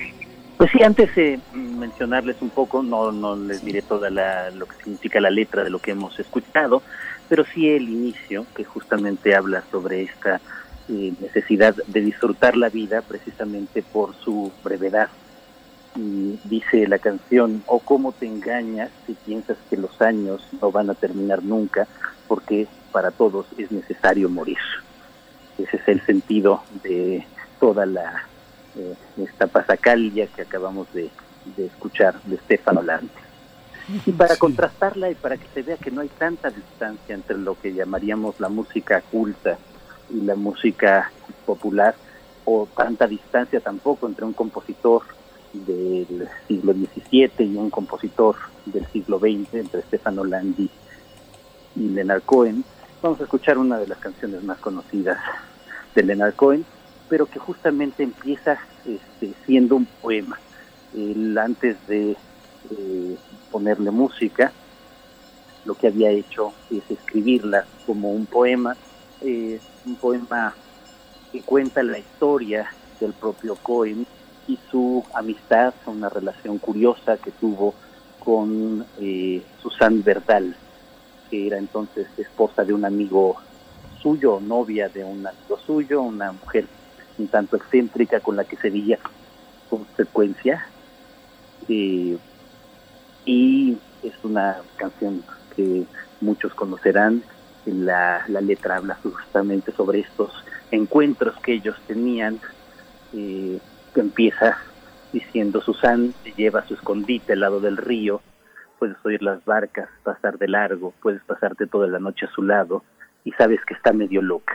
Pues 0.57 0.71
sí, 0.71 0.81
antes 0.83 1.13
de 1.15 1.39
mencionarles 1.53 2.37
un 2.41 2.49
poco, 2.49 2.81
no, 2.81 3.11
no 3.11 3.35
les 3.35 3.63
diré 3.63 3.83
toda 3.83 4.09
la, 4.09 4.49
lo 4.49 4.65
que 4.65 4.75
significa 4.83 5.21
la 5.21 5.29
letra 5.29 5.63
de 5.63 5.69
lo 5.69 5.79
que 5.79 5.91
hemos 5.91 6.19
escuchado, 6.19 6.81
pero 7.29 7.45
sí 7.53 7.69
el 7.69 7.87
inicio, 7.87 8.45
que 8.55 8.63
justamente 8.63 9.35
habla 9.35 9.63
sobre 9.71 10.01
esta 10.03 10.41
eh, 10.89 11.13
necesidad 11.21 11.75
de 11.85 12.01
disfrutar 12.01 12.57
la 12.57 12.69
vida 12.69 13.01
precisamente 13.01 13.83
por 13.83 14.15
su 14.15 14.51
brevedad. 14.63 15.09
Y 15.95 16.39
dice 16.43 16.87
la 16.87 16.97
canción, 16.97 17.63
o 17.67 17.75
oh, 17.75 17.79
cómo 17.79 18.11
te 18.11 18.25
engañas 18.25 18.89
si 19.05 19.13
piensas 19.13 19.57
que 19.69 19.77
los 19.77 20.01
años 20.01 20.47
no 20.61 20.71
van 20.71 20.89
a 20.89 20.95
terminar 20.95 21.43
nunca, 21.43 21.87
porque 22.27 22.67
para 22.97 23.11
todos 23.11 23.45
es 23.59 23.71
necesario 23.71 24.27
morir. 24.27 24.57
Ese 25.59 25.77
es 25.77 25.87
el 25.87 26.03
sentido 26.03 26.63
de 26.81 27.27
toda 27.59 27.85
la 27.85 28.23
eh, 28.75 28.95
esta 29.17 29.45
pasacalia 29.45 30.25
que 30.25 30.41
acabamos 30.41 30.91
de, 30.95 31.11
escuchar 31.59 32.19
de 32.23 32.37
Stefano 32.37 32.81
Lante. 32.81 33.13
Y 34.03 34.13
para 34.13 34.35
contrastarla 34.37 35.11
y 35.11 35.13
para 35.13 35.37
que 35.37 35.45
se 35.53 35.61
vea 35.61 35.77
que 35.77 35.91
no 35.91 36.01
hay 36.01 36.07
tanta 36.07 36.49
distancia 36.49 37.13
entre 37.13 37.37
lo 37.37 37.53
que 37.61 37.71
llamaríamos 37.71 38.39
la 38.39 38.49
música 38.49 39.01
culta 39.01 39.59
y 40.09 40.21
la 40.21 40.33
música 40.33 41.11
popular, 41.45 41.93
o 42.45 42.67
tanta 42.75 43.05
distancia 43.05 43.59
tampoco 43.59 44.07
entre 44.07 44.25
un 44.25 44.33
compositor 44.33 45.03
del 45.53 46.27
siglo 46.47 46.73
XVII 46.73 47.45
y 47.45 47.57
un 47.57 47.69
compositor 47.69 48.37
del 48.65 48.87
siglo 48.87 49.19
XX, 49.19 49.53
entre 49.53 49.83
Stefano 49.83 50.23
Landi 50.23 50.67
y 51.75 51.89
Leonard 51.89 52.23
Cohen, 52.23 52.63
vamos 53.01 53.19
a 53.19 53.23
escuchar 53.23 53.57
una 53.57 53.77
de 53.77 53.87
las 53.87 53.97
canciones 53.99 54.43
más 54.43 54.57
conocidas 54.59 55.17
de 55.95 56.03
Leonard 56.03 56.35
Cohen, 56.35 56.65
pero 57.09 57.25
que 57.25 57.39
justamente 57.39 58.03
empieza 58.03 58.57
este, 58.85 59.33
siendo 59.45 59.75
un 59.75 59.85
poema. 59.85 60.39
Él 60.95 61.37
antes 61.37 61.75
de 61.87 62.11
eh, 62.71 63.17
ponerle 63.51 63.91
música, 63.91 64.51
lo 65.65 65.75
que 65.75 65.87
había 65.87 66.09
hecho 66.09 66.53
es 66.71 66.89
escribirla 66.89 67.65
como 67.85 68.11
un 68.11 68.25
poema, 68.25 68.75
eh, 69.21 69.59
un 69.85 69.95
poema 69.95 70.53
que 71.31 71.41
cuenta 71.41 71.83
la 71.83 71.99
historia 71.99 72.71
del 72.99 73.13
propio 73.13 73.55
Cohen 73.55 74.05
y 74.47 74.57
su 74.71 75.03
amistad, 75.13 75.73
una 75.85 76.09
relación 76.09 76.57
curiosa 76.57 77.17
que 77.17 77.31
tuvo 77.31 77.73
con 78.19 78.85
eh, 78.99 79.41
Susan 79.61 80.03
Verdal, 80.03 80.55
que 81.29 81.47
era 81.47 81.57
entonces 81.57 82.07
esposa 82.17 82.63
de 82.63 82.73
un 82.73 82.85
amigo 82.85 83.35
suyo, 84.01 84.39
novia 84.39 84.89
de 84.89 85.03
un 85.03 85.25
amigo 85.25 85.59
suyo, 85.65 86.01
una 86.01 86.31
mujer 86.31 86.65
un 87.17 87.27
tanto 87.27 87.57
excéntrica 87.57 88.19
con 88.19 88.35
la 88.35 88.43
que 88.43 88.57
se 88.57 88.69
veía 88.69 88.99
con 89.69 89.85
frecuencia. 89.85 90.67
Eh, 91.67 92.17
y 93.25 93.77
es 94.03 94.13
una 94.23 94.57
canción 94.77 95.23
que 95.55 95.83
muchos 96.21 96.53
conocerán. 96.53 97.23
La, 97.65 98.23
la 98.29 98.39
letra 98.39 98.77
habla 98.77 98.97
justamente 99.03 99.73
sobre 99.73 99.99
estos 99.99 100.31
encuentros 100.71 101.35
que 101.41 101.53
ellos 101.53 101.75
tenían. 101.87 102.39
Eh, 103.13 103.59
empieza 103.95 104.57
diciendo, 105.11 105.61
Susan 105.61 106.13
te 106.23 106.31
lleva 106.31 106.61
a 106.61 106.67
su 106.67 106.75
escondite 106.75 107.33
al 107.33 107.39
lado 107.39 107.59
del 107.59 107.77
río, 107.77 108.21
puedes 108.79 108.97
oír 109.03 109.21
las 109.21 109.43
barcas 109.45 109.89
pasar 110.03 110.37
de 110.37 110.47
largo, 110.47 110.93
puedes 111.01 111.21
pasarte 111.23 111.67
toda 111.67 111.87
la 111.87 111.99
noche 111.99 112.25
a 112.25 112.31
su 112.31 112.43
lado 112.43 112.83
y 113.23 113.31
sabes 113.33 113.59
que 113.65 113.73
está 113.73 113.93
medio 113.93 114.21
loca. 114.21 114.53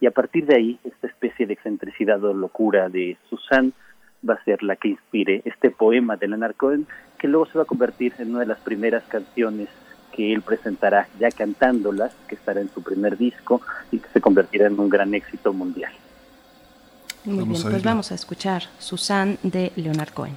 Y 0.00 0.06
a 0.06 0.10
partir 0.10 0.46
de 0.46 0.56
ahí, 0.56 0.80
esta 0.84 1.06
especie 1.06 1.46
de 1.46 1.54
excentricidad 1.54 2.22
o 2.24 2.32
locura 2.32 2.88
de 2.88 3.16
Susan 3.28 3.72
va 4.28 4.34
a 4.34 4.44
ser 4.44 4.62
la 4.62 4.76
que 4.76 4.88
inspire 4.88 5.42
este 5.44 5.70
poema 5.70 6.16
de 6.16 6.28
Leonard 6.28 6.54
Cohen, 6.54 6.86
que 7.18 7.28
luego 7.28 7.46
se 7.46 7.58
va 7.58 7.62
a 7.62 7.66
convertir 7.66 8.14
en 8.18 8.30
una 8.30 8.40
de 8.40 8.46
las 8.46 8.58
primeras 8.58 9.04
canciones 9.04 9.68
que 10.12 10.32
él 10.32 10.42
presentará 10.42 11.08
ya 11.18 11.30
cantándolas, 11.30 12.14
que 12.28 12.34
estará 12.34 12.60
en 12.60 12.68
su 12.70 12.82
primer 12.82 13.16
disco 13.16 13.60
y 13.90 13.98
que 13.98 14.08
se 14.08 14.20
convertirá 14.20 14.66
en 14.66 14.78
un 14.78 14.88
gran 14.88 15.14
éxito 15.14 15.52
mundial. 15.52 15.92
Muy 17.24 17.44
bien, 17.44 17.62
pues 17.62 17.82
vamos 17.82 18.12
a 18.12 18.14
escuchar 18.14 18.62
Susan 18.78 19.38
de 19.42 19.72
Leonard 19.76 20.12
Cohen. 20.12 20.36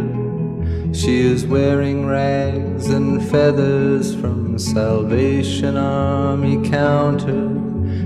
She 0.93 1.21
is 1.21 1.45
wearing 1.45 2.05
rags 2.05 2.89
and 2.89 3.23
feathers 3.29 4.13
from 4.13 4.59
Salvation 4.59 5.77
Army 5.77 6.69
counter, 6.69 7.45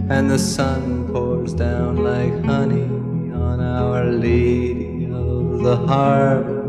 and 0.10 0.30
the 0.30 0.38
sun 0.38 1.12
pours 1.12 1.56
down 1.56 1.98
like 1.98 2.46
honey 2.46 2.84
on 3.34 3.60
Our 3.60 4.06
Lady 4.06 5.06
of 5.06 5.64
the 5.64 5.78
Harbor. 5.78 6.62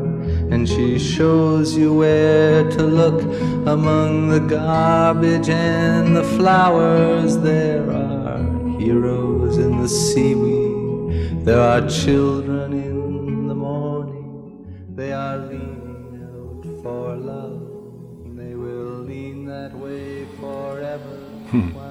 And 0.51 0.67
she 0.67 0.99
shows 0.99 1.77
you 1.77 1.93
where 1.93 2.65
to 2.71 2.83
look 2.83 3.21
among 3.67 4.29
the 4.29 4.41
garbage 4.41 5.51
and 5.51 6.17
the 6.17 6.25
flowers. 6.25 7.37
There 7.37 7.91
are 7.91 8.79
heroes 8.79 9.59
in 9.59 9.83
the 9.83 9.89
seaweed, 9.89 11.45
there 11.45 11.61
are 11.61 11.87
children 11.89 12.46
Hmm. 21.57 21.86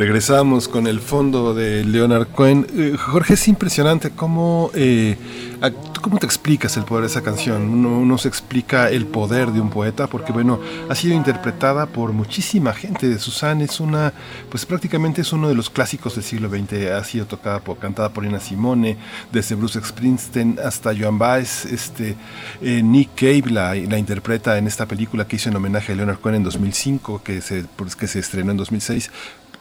Regresamos 0.00 0.66
con 0.66 0.86
el 0.86 0.98
fondo 0.98 1.52
de 1.52 1.84
Leonard 1.84 2.28
Cohen. 2.28 2.66
Eh, 2.74 2.96
Jorge, 2.98 3.34
es 3.34 3.48
impresionante 3.48 4.08
cómo, 4.08 4.70
eh, 4.72 5.14
a- 5.60 5.70
¿tú 5.70 6.00
cómo 6.00 6.16
te 6.16 6.24
explicas 6.24 6.74
el 6.78 6.84
poder 6.84 7.02
de 7.02 7.08
esa 7.08 7.20
canción. 7.20 7.68
Uno, 7.68 7.98
uno 7.98 8.16
se 8.16 8.26
explica 8.28 8.88
el 8.88 9.04
poder 9.04 9.50
de 9.50 9.60
un 9.60 9.68
poeta 9.68 10.06
porque, 10.06 10.32
bueno, 10.32 10.58
ha 10.88 10.94
sido 10.94 11.14
interpretada 11.14 11.84
por 11.84 12.14
muchísima 12.14 12.72
gente. 12.72 13.18
Susan 13.18 13.60
es 13.60 13.78
una, 13.78 14.14
pues 14.48 14.64
prácticamente 14.64 15.20
es 15.20 15.34
uno 15.34 15.50
de 15.50 15.54
los 15.54 15.68
clásicos 15.68 16.14
del 16.14 16.24
siglo 16.24 16.48
XX. 16.48 16.92
Ha 16.92 17.04
sido 17.04 17.26
tocada 17.26 17.60
por, 17.60 17.76
cantada 17.76 18.08
por 18.10 18.24
Nina 18.24 18.40
Simone, 18.40 18.96
desde 19.30 19.54
Bruce 19.54 19.82
Springsteen 19.84 20.58
hasta 20.64 20.96
Joan 20.98 21.18
Baez. 21.18 21.66
Este, 21.66 22.16
eh, 22.62 22.80
Nick 22.82 23.10
Cave 23.16 23.50
la, 23.50 23.74
la 23.74 23.98
interpreta 23.98 24.56
en 24.56 24.66
esta 24.66 24.86
película 24.86 25.28
que 25.28 25.36
hizo 25.36 25.50
en 25.50 25.56
homenaje 25.56 25.92
a 25.92 25.94
Leonard 25.94 26.20
Cohen 26.20 26.36
en 26.36 26.44
2005, 26.44 27.22
que 27.22 27.42
se, 27.42 27.64
pues, 27.76 27.96
que 27.96 28.06
se 28.06 28.18
estrenó 28.18 28.52
en 28.52 28.56
2006. 28.56 29.10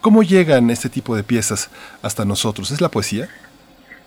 ¿Cómo 0.01 0.23
llegan 0.23 0.69
este 0.69 0.87
tipo 0.87 1.13
de 1.15 1.23
piezas 1.23 1.69
hasta 2.01 2.23
nosotros? 2.23 2.71
¿Es 2.71 2.79
la 2.79 2.89
poesía? 2.89 3.27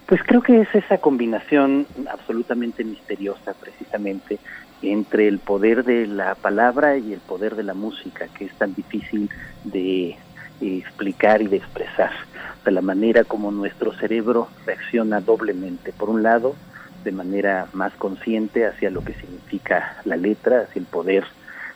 Pues 0.06 0.22
creo 0.26 0.42
que 0.42 0.62
es 0.62 0.74
esa 0.74 0.96
combinación 0.98 1.86
absolutamente 2.10 2.82
misteriosa 2.82 3.52
precisamente 3.52 4.38
entre 4.80 5.28
el 5.28 5.38
poder 5.38 5.84
de 5.84 6.06
la 6.06 6.34
palabra 6.34 6.96
y 6.96 7.12
el 7.12 7.20
poder 7.20 7.56
de 7.56 7.62
la 7.62 7.74
música, 7.74 8.26
que 8.28 8.46
es 8.46 8.52
tan 8.54 8.74
difícil 8.74 9.28
de 9.64 10.16
explicar 10.62 11.42
y 11.42 11.48
de 11.48 11.58
expresar. 11.58 12.10
De 12.64 12.70
la 12.70 12.80
manera 12.80 13.24
como 13.24 13.50
nuestro 13.50 13.92
cerebro 13.92 14.48
reacciona 14.64 15.20
doblemente. 15.20 15.92
Por 15.92 16.08
un 16.08 16.22
lado, 16.22 16.56
de 17.04 17.12
manera 17.12 17.66
más 17.74 17.92
consciente 17.94 18.66
hacia 18.66 18.90
lo 18.90 19.04
que 19.04 19.12
significa 19.12 19.98
la 20.04 20.16
letra, 20.16 20.62
hacia 20.62 20.80
el 20.80 20.86
poder 20.86 21.24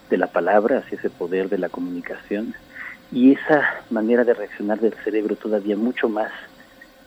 de 0.09 0.17
la 0.17 0.29
palabra, 0.29 0.79
hacia 0.79 0.97
ese 0.97 1.11
poder 1.11 1.51
de 1.51 1.59
la 1.59 1.69
comunicación. 1.69 2.55
Y 3.13 3.33
esa 3.33 3.83
manera 3.91 4.25
de 4.25 4.35
reaccionar 4.35 4.81
del 4.81 4.95
cerebro 5.05 5.37
todavía 5.37 5.77
mucho 5.77 6.09
más 6.09 6.33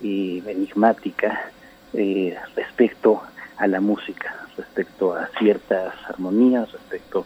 eh, 0.01 0.41
enigmática 0.45 1.51
eh, 1.93 2.37
respecto 2.55 3.21
a 3.57 3.67
la 3.67 3.81
música, 3.81 4.33
respecto 4.57 5.13
a 5.13 5.27
ciertas 5.39 5.93
armonías, 6.07 6.71
respecto 6.71 7.25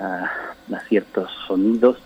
a, 0.00 0.30
a 0.72 0.80
ciertos 0.88 1.30
sonidos 1.46 1.98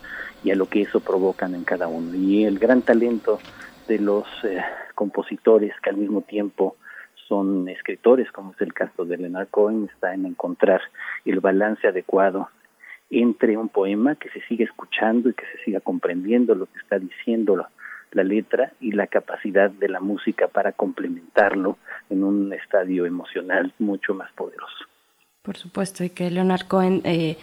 y 0.42 0.50
a 0.50 0.56
lo 0.56 0.68
que 0.68 0.82
eso 0.82 1.00
provocan 1.00 1.54
en 1.54 1.64
cada 1.64 1.86
uno. 1.86 2.14
Y 2.14 2.44
el 2.44 2.58
gran 2.58 2.82
talento 2.82 3.38
de 3.86 3.98
los 3.98 4.24
eh, 4.44 4.62
compositores 4.94 5.72
que 5.82 5.90
al 5.90 5.96
mismo 5.96 6.22
tiempo 6.22 6.76
son 7.28 7.68
escritores, 7.68 8.30
como 8.32 8.52
es 8.52 8.60
el 8.60 8.74
caso 8.74 9.04
de 9.04 9.16
Leonard 9.16 9.48
Cohen, 9.48 9.88
está 9.92 10.14
en 10.14 10.26
encontrar 10.26 10.80
el 11.24 11.38
balance 11.40 11.86
adecuado 11.86 12.48
entre 13.10 13.56
un 13.56 13.68
poema 13.68 14.14
que 14.14 14.30
se 14.30 14.40
siga 14.42 14.64
escuchando 14.64 15.28
y 15.28 15.34
que 15.34 15.44
se 15.56 15.64
siga 15.64 15.80
comprendiendo 15.80 16.54
lo 16.54 16.66
que 16.66 16.78
está 16.78 16.98
diciendo 16.98 17.56
la, 17.56 18.24
letra 18.24 18.72
y 18.80 18.92
la 18.92 19.06
capacidad 19.06 19.70
de 19.70 19.88
la 19.88 20.00
música 20.00 20.48
para 20.48 20.72
complementarlo 20.72 21.78
en 22.08 22.24
un 22.24 22.52
estadio 22.52 23.06
emocional 23.06 23.72
mucho 23.78 24.14
más 24.14 24.32
poderoso. 24.32 24.84
Por 25.42 25.56
supuesto, 25.56 26.04
y 26.04 26.10
que 26.10 26.30
Leonard 26.30 26.66
Cohen 26.66 27.02
eh, 27.04 27.36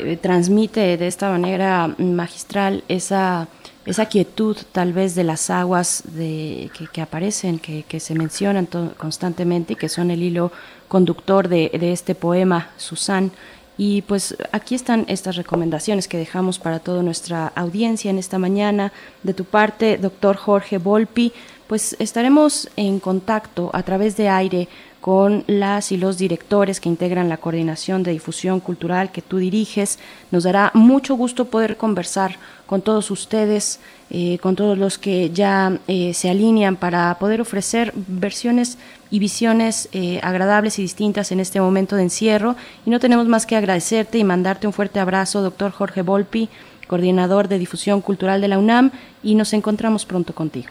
eh, 0.00 0.16
transmite 0.16 0.96
de 0.96 1.06
esta 1.06 1.30
manera 1.30 1.88
magistral 1.98 2.84
esa, 2.88 3.48
esa 3.84 4.06
quietud 4.06 4.56
tal 4.72 4.92
vez 4.92 5.14
de 5.14 5.24
las 5.24 5.50
aguas 5.50 6.04
que, 6.14 7.00
aparecen, 7.00 7.58
que, 7.58 7.82
que 7.82 7.98
se 7.98 8.14
mencionan 8.14 8.68
constantemente 8.96 9.72
y 9.72 9.76
que 9.76 9.88
son 9.88 10.10
el 10.10 10.22
hilo 10.22 10.52
conductor 10.88 11.48
de, 11.48 11.70
de 11.70 11.92
este 11.92 12.14
poema, 12.14 12.70
Susan. 12.76 13.32
Y 13.78 14.02
pues 14.02 14.36
aquí 14.52 14.74
están 14.74 15.04
estas 15.08 15.36
recomendaciones 15.36 16.08
que 16.08 16.16
dejamos 16.16 16.58
para 16.58 16.78
toda 16.78 17.02
nuestra 17.02 17.48
audiencia 17.54 18.10
en 18.10 18.18
esta 18.18 18.38
mañana. 18.38 18.92
De 19.22 19.34
tu 19.34 19.44
parte, 19.44 19.98
doctor 19.98 20.36
Jorge 20.36 20.78
Volpi, 20.78 21.32
pues 21.66 21.96
estaremos 21.98 22.68
en 22.76 23.00
contacto 23.00 23.70
a 23.72 23.82
través 23.82 24.16
de 24.16 24.28
aire 24.28 24.68
con 25.06 25.44
las 25.46 25.92
y 25.92 25.98
los 25.98 26.18
directores 26.18 26.80
que 26.80 26.88
integran 26.88 27.28
la 27.28 27.36
coordinación 27.36 28.02
de 28.02 28.10
difusión 28.10 28.58
cultural 28.58 29.12
que 29.12 29.22
tú 29.22 29.36
diriges. 29.36 30.00
Nos 30.32 30.42
dará 30.42 30.72
mucho 30.74 31.14
gusto 31.14 31.44
poder 31.44 31.76
conversar 31.76 32.38
con 32.66 32.82
todos 32.82 33.12
ustedes, 33.12 33.78
eh, 34.10 34.38
con 34.38 34.56
todos 34.56 34.76
los 34.76 34.98
que 34.98 35.30
ya 35.30 35.78
eh, 35.86 36.12
se 36.12 36.28
alinean 36.28 36.74
para 36.74 37.16
poder 37.20 37.40
ofrecer 37.40 37.92
versiones 37.94 38.78
y 39.08 39.20
visiones 39.20 39.88
eh, 39.92 40.18
agradables 40.24 40.80
y 40.80 40.82
distintas 40.82 41.30
en 41.30 41.38
este 41.38 41.60
momento 41.60 41.94
de 41.94 42.02
encierro. 42.02 42.56
Y 42.84 42.90
no 42.90 42.98
tenemos 42.98 43.28
más 43.28 43.46
que 43.46 43.54
agradecerte 43.54 44.18
y 44.18 44.24
mandarte 44.24 44.66
un 44.66 44.72
fuerte 44.72 44.98
abrazo, 44.98 45.40
doctor 45.40 45.70
Jorge 45.70 46.02
Volpi, 46.02 46.48
coordinador 46.88 47.46
de 47.46 47.60
difusión 47.60 48.00
cultural 48.00 48.40
de 48.40 48.48
la 48.48 48.58
UNAM, 48.58 48.90
y 49.22 49.36
nos 49.36 49.52
encontramos 49.52 50.04
pronto 50.04 50.34
contigo. 50.34 50.70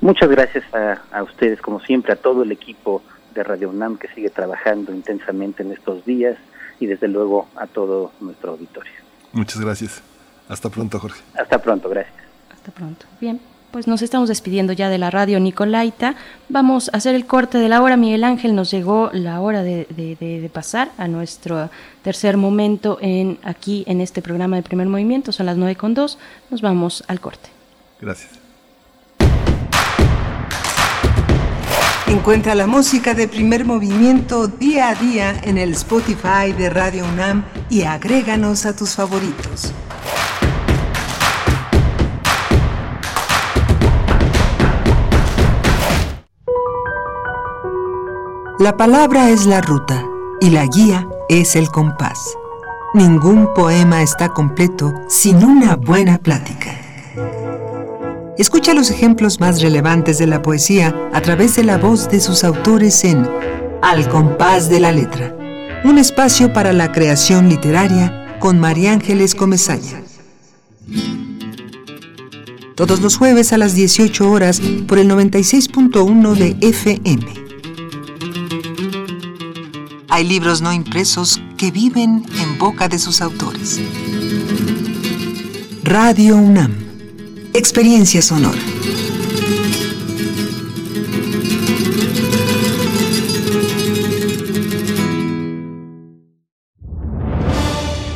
Muchas 0.00 0.30
gracias 0.30 0.62
a, 0.72 1.02
a 1.10 1.24
ustedes, 1.24 1.60
como 1.60 1.80
siempre, 1.80 2.12
a 2.12 2.16
todo 2.16 2.44
el 2.44 2.52
equipo 2.52 3.02
de 3.34 3.42
Radio 3.42 3.70
UNAM 3.70 3.98
que 3.98 4.08
sigue 4.08 4.30
trabajando 4.30 4.92
intensamente 4.92 5.62
en 5.62 5.72
estos 5.72 6.04
días 6.04 6.36
y 6.80 6.86
desde 6.86 7.08
luego 7.08 7.48
a 7.56 7.66
todo 7.66 8.12
nuestro 8.20 8.52
auditorio. 8.52 8.92
Muchas 9.32 9.60
gracias. 9.60 10.02
Hasta 10.48 10.68
pronto, 10.68 10.98
Jorge. 10.98 11.20
Hasta 11.34 11.58
pronto, 11.58 11.88
gracias. 11.88 12.14
Hasta 12.52 12.70
pronto. 12.72 13.06
Bien, 13.20 13.40
pues 13.70 13.86
nos 13.86 14.02
estamos 14.02 14.28
despidiendo 14.28 14.72
ya 14.74 14.90
de 14.90 14.98
la 14.98 15.10
radio 15.10 15.40
Nicolaita. 15.40 16.14
Vamos 16.50 16.90
a 16.92 16.98
hacer 16.98 17.14
el 17.14 17.24
corte 17.26 17.56
de 17.58 17.68
la 17.70 17.80
hora. 17.80 17.96
Miguel 17.96 18.24
Ángel, 18.24 18.54
nos 18.54 18.70
llegó 18.70 19.08
la 19.14 19.40
hora 19.40 19.62
de, 19.62 19.86
de- 19.96 20.16
de- 20.20 20.40
de 20.42 20.48
pasar 20.50 20.90
a 20.98 21.08
nuestro 21.08 21.70
tercer 22.02 22.36
momento 22.36 22.98
en 23.00 23.38
aquí 23.44 23.84
en 23.86 24.00
este 24.02 24.20
programa 24.20 24.56
de 24.56 24.62
primer 24.62 24.88
movimiento. 24.88 25.32
Son 25.32 25.46
las 25.46 25.56
nueve 25.56 25.76
con 25.76 25.94
dos. 25.94 26.18
Nos 26.50 26.60
vamos 26.60 27.02
al 27.08 27.20
corte. 27.20 27.48
Gracias. 28.00 28.41
Encuentra 32.06 32.54
la 32.54 32.66
música 32.66 33.14
de 33.14 33.28
primer 33.28 33.64
movimiento 33.64 34.48
día 34.48 34.90
a 34.90 34.94
día 34.94 35.40
en 35.44 35.56
el 35.56 35.72
Spotify 35.72 36.52
de 36.56 36.68
Radio 36.68 37.04
UNAM 37.04 37.44
y 37.70 37.82
agréganos 37.82 38.66
a 38.66 38.76
tus 38.76 38.94
favoritos. 38.94 39.72
La 48.58 48.76
palabra 48.76 49.30
es 49.30 49.46
la 49.46 49.60
ruta 49.60 50.04
y 50.40 50.50
la 50.50 50.66
guía 50.66 51.08
es 51.28 51.56
el 51.56 51.68
compás. 51.68 52.36
Ningún 52.94 53.52
poema 53.54 54.02
está 54.02 54.28
completo 54.28 54.92
sin 55.08 55.44
una 55.44 55.76
buena 55.76 56.18
plática. 56.18 56.70
Escucha 58.42 58.74
los 58.74 58.90
ejemplos 58.90 59.38
más 59.38 59.62
relevantes 59.62 60.18
de 60.18 60.26
la 60.26 60.42
poesía 60.42 60.92
a 61.12 61.20
través 61.20 61.54
de 61.54 61.62
la 61.62 61.78
voz 61.78 62.10
de 62.10 62.18
sus 62.18 62.42
autores 62.42 63.04
en 63.04 63.24
Al 63.82 64.08
compás 64.08 64.68
de 64.68 64.80
la 64.80 64.90
letra, 64.90 65.32
un 65.84 65.96
espacio 65.96 66.52
para 66.52 66.72
la 66.72 66.90
creación 66.90 67.48
literaria 67.48 68.36
con 68.40 68.58
María 68.58 68.94
Ángeles 68.94 69.36
Comezaña. 69.36 70.02
Todos 72.74 73.00
los 73.00 73.16
jueves 73.16 73.52
a 73.52 73.58
las 73.58 73.76
18 73.76 74.28
horas 74.28 74.60
por 74.88 74.98
el 74.98 75.08
96.1 75.08 76.34
de 76.34 76.56
FM. 76.66 77.26
Hay 80.08 80.24
libros 80.24 80.62
no 80.62 80.72
impresos 80.72 81.40
que 81.56 81.70
viven 81.70 82.26
en 82.40 82.58
boca 82.58 82.88
de 82.88 82.98
sus 82.98 83.22
autores. 83.22 83.80
Radio 85.84 86.36
UNAM. 86.38 86.91
Experiencia 87.54 88.22
sonora. 88.22 88.58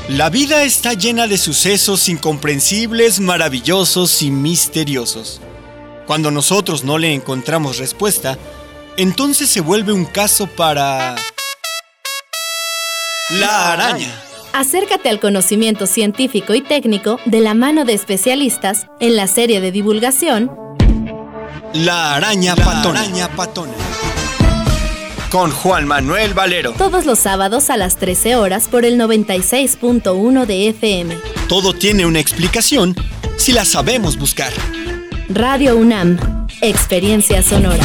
La 0.09 0.31
vida 0.31 0.63
está 0.63 0.95
llena 0.95 1.27
de 1.27 1.37
sucesos 1.37 2.09
incomprensibles, 2.09 3.21
maravillosos 3.21 4.23
y 4.23 4.31
misteriosos. 4.31 5.43
Cuando 6.07 6.31
nosotros 6.31 6.83
no 6.83 6.97
le 6.97 7.13
encontramos 7.13 7.77
respuesta, 7.77 8.39
entonces 8.97 9.51
se 9.51 9.61
vuelve 9.61 9.93
un 9.93 10.07
caso 10.07 10.47
para... 10.47 11.15
La 13.29 13.73
araña. 13.73 14.26
Acércate 14.57 15.11
al 15.11 15.21
conocimiento 15.21 15.87
científico 15.87 16.55
y 16.55 16.63
técnico 16.63 17.21
de 17.27 17.41
la 17.41 17.53
mano 17.53 17.85
de 17.85 17.93
especialistas 17.93 18.87
en 19.01 19.15
la 19.15 19.27
serie 19.27 19.61
de 19.61 19.71
divulgación 19.71 20.51
La 21.75 22.15
araña 22.15 22.57
patona. 22.57 23.05
Con 25.31 25.51
Juan 25.51 25.87
Manuel 25.87 26.33
Valero. 26.33 26.73
todos 26.73 27.05
los 27.05 27.19
sábados 27.19 27.69
a 27.69 27.77
las 27.77 27.97
13 27.97 28.37
horas 28.37 28.69
por 28.69 28.87
el 28.87 28.99
96.1 28.99 30.47
de 30.47 30.69
FM. 30.71 31.19
Todo 31.51 31.75
tiene 31.75 32.07
una 32.07 32.21
explicación 32.21 32.97
si 33.37 33.53
la 33.53 33.67
sabemos 33.67 34.17
buscar. 34.17 34.55
Radio 35.29 35.77
UNAM, 35.77 36.47
Experiencia 36.63 37.43
Sonora. 37.43 37.85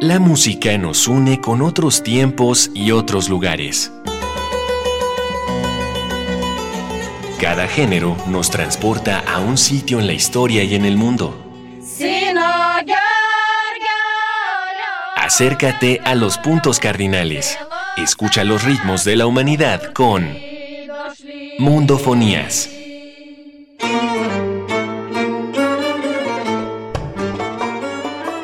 La 0.00 0.20
música 0.20 0.76
nos 0.78 1.08
une 1.08 1.40
con 1.40 1.62
otros 1.62 2.02
tiempos 2.02 2.70
y 2.74 2.92
otros 2.92 3.28
lugares. 3.28 3.92
Cada 7.40 7.66
género 7.66 8.16
nos 8.28 8.50
transporta 8.50 9.20
a 9.20 9.40
un 9.40 9.58
sitio 9.58 10.00
en 10.00 10.06
la 10.06 10.12
historia 10.12 10.64
y 10.64 10.74
en 10.74 10.84
el 10.84 10.96
mundo. 10.96 11.45
Acércate 15.16 16.00
a 16.04 16.14
los 16.14 16.38
puntos 16.38 16.78
cardinales. 16.78 17.58
Escucha 17.96 18.44
los 18.44 18.64
ritmos 18.64 19.04
de 19.04 19.16
la 19.16 19.26
humanidad 19.26 19.92
con 19.92 20.38
Mundofonías. 21.58 22.70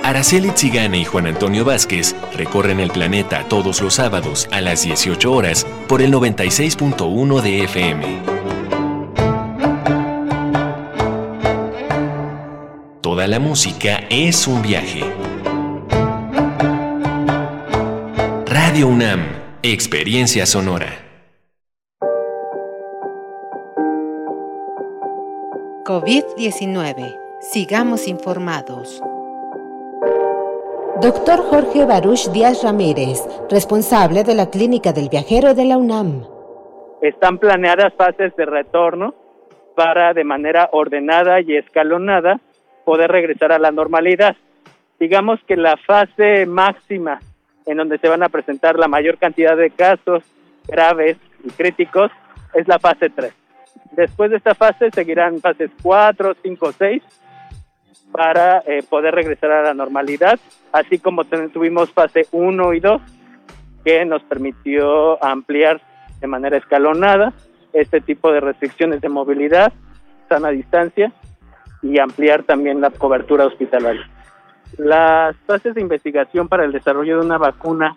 Araceli 0.02 0.50
Tzigane 0.50 0.98
y 0.98 1.04
Juan 1.04 1.26
Antonio 1.26 1.64
Vázquez 1.64 2.14
recorren 2.34 2.80
el 2.80 2.90
planeta 2.90 3.44
todos 3.48 3.80
los 3.80 3.94
sábados 3.94 4.48
a 4.50 4.60
las 4.60 4.82
18 4.82 5.32
horas 5.32 5.66
por 5.88 6.02
el 6.02 6.12
96.1 6.12 7.40
de 7.40 7.64
FM. 7.64 8.41
La 13.32 13.40
música 13.40 14.00
es 14.10 14.46
un 14.46 14.60
viaje. 14.60 15.00
Radio 18.44 18.88
UNAM, 18.88 19.20
Experiencia 19.62 20.44
Sonora. 20.44 20.88
COVID-19. 25.86 27.18
Sigamos 27.40 28.06
informados. 28.06 29.02
Doctor 31.00 31.38
Jorge 31.38 31.86
Baruch 31.86 32.30
Díaz 32.32 32.62
Ramírez, 32.62 33.26
responsable 33.48 34.24
de 34.24 34.34
la 34.34 34.50
Clínica 34.50 34.92
del 34.92 35.08
Viajero 35.08 35.54
de 35.54 35.64
la 35.64 35.78
UNAM. 35.78 36.26
Están 37.00 37.38
planeadas 37.38 37.94
fases 37.94 38.36
de 38.36 38.44
retorno 38.44 39.14
para 39.74 40.12
de 40.12 40.22
manera 40.22 40.68
ordenada 40.72 41.40
y 41.40 41.56
escalonada 41.56 42.38
poder 42.84 43.10
regresar 43.10 43.52
a 43.52 43.58
la 43.58 43.70
normalidad. 43.70 44.36
Digamos 44.98 45.40
que 45.46 45.56
la 45.56 45.76
fase 45.76 46.46
máxima 46.46 47.20
en 47.66 47.76
donde 47.76 47.98
se 47.98 48.08
van 48.08 48.22
a 48.22 48.28
presentar 48.28 48.78
la 48.78 48.88
mayor 48.88 49.18
cantidad 49.18 49.56
de 49.56 49.70
casos 49.70 50.24
graves 50.66 51.16
y 51.44 51.50
críticos 51.50 52.10
es 52.54 52.68
la 52.68 52.78
fase 52.78 53.10
3. 53.10 53.32
Después 53.92 54.30
de 54.30 54.38
esta 54.38 54.54
fase 54.54 54.90
seguirán 54.90 55.40
fases 55.40 55.70
4, 55.82 56.36
5, 56.42 56.72
6 56.78 57.02
para 58.10 58.58
eh, 58.66 58.82
poder 58.88 59.14
regresar 59.14 59.50
a 59.50 59.62
la 59.62 59.74
normalidad, 59.74 60.38
así 60.72 60.98
como 60.98 61.24
tuvimos 61.24 61.90
fase 61.92 62.26
1 62.30 62.72
y 62.74 62.80
2 62.80 63.02
que 63.84 64.04
nos 64.04 64.22
permitió 64.22 65.22
ampliar 65.24 65.80
de 66.20 66.26
manera 66.26 66.56
escalonada 66.56 67.32
este 67.72 68.00
tipo 68.00 68.30
de 68.32 68.40
restricciones 68.40 69.00
de 69.00 69.08
movilidad, 69.08 69.72
sana 70.28 70.50
distancia 70.50 71.12
y 71.82 71.98
ampliar 71.98 72.44
también 72.44 72.80
la 72.80 72.90
cobertura 72.90 73.46
hospitalaria. 73.46 74.08
Las 74.78 75.36
fases 75.46 75.74
de 75.74 75.80
investigación 75.80 76.48
para 76.48 76.64
el 76.64 76.72
desarrollo 76.72 77.20
de 77.20 77.26
una 77.26 77.38
vacuna 77.38 77.96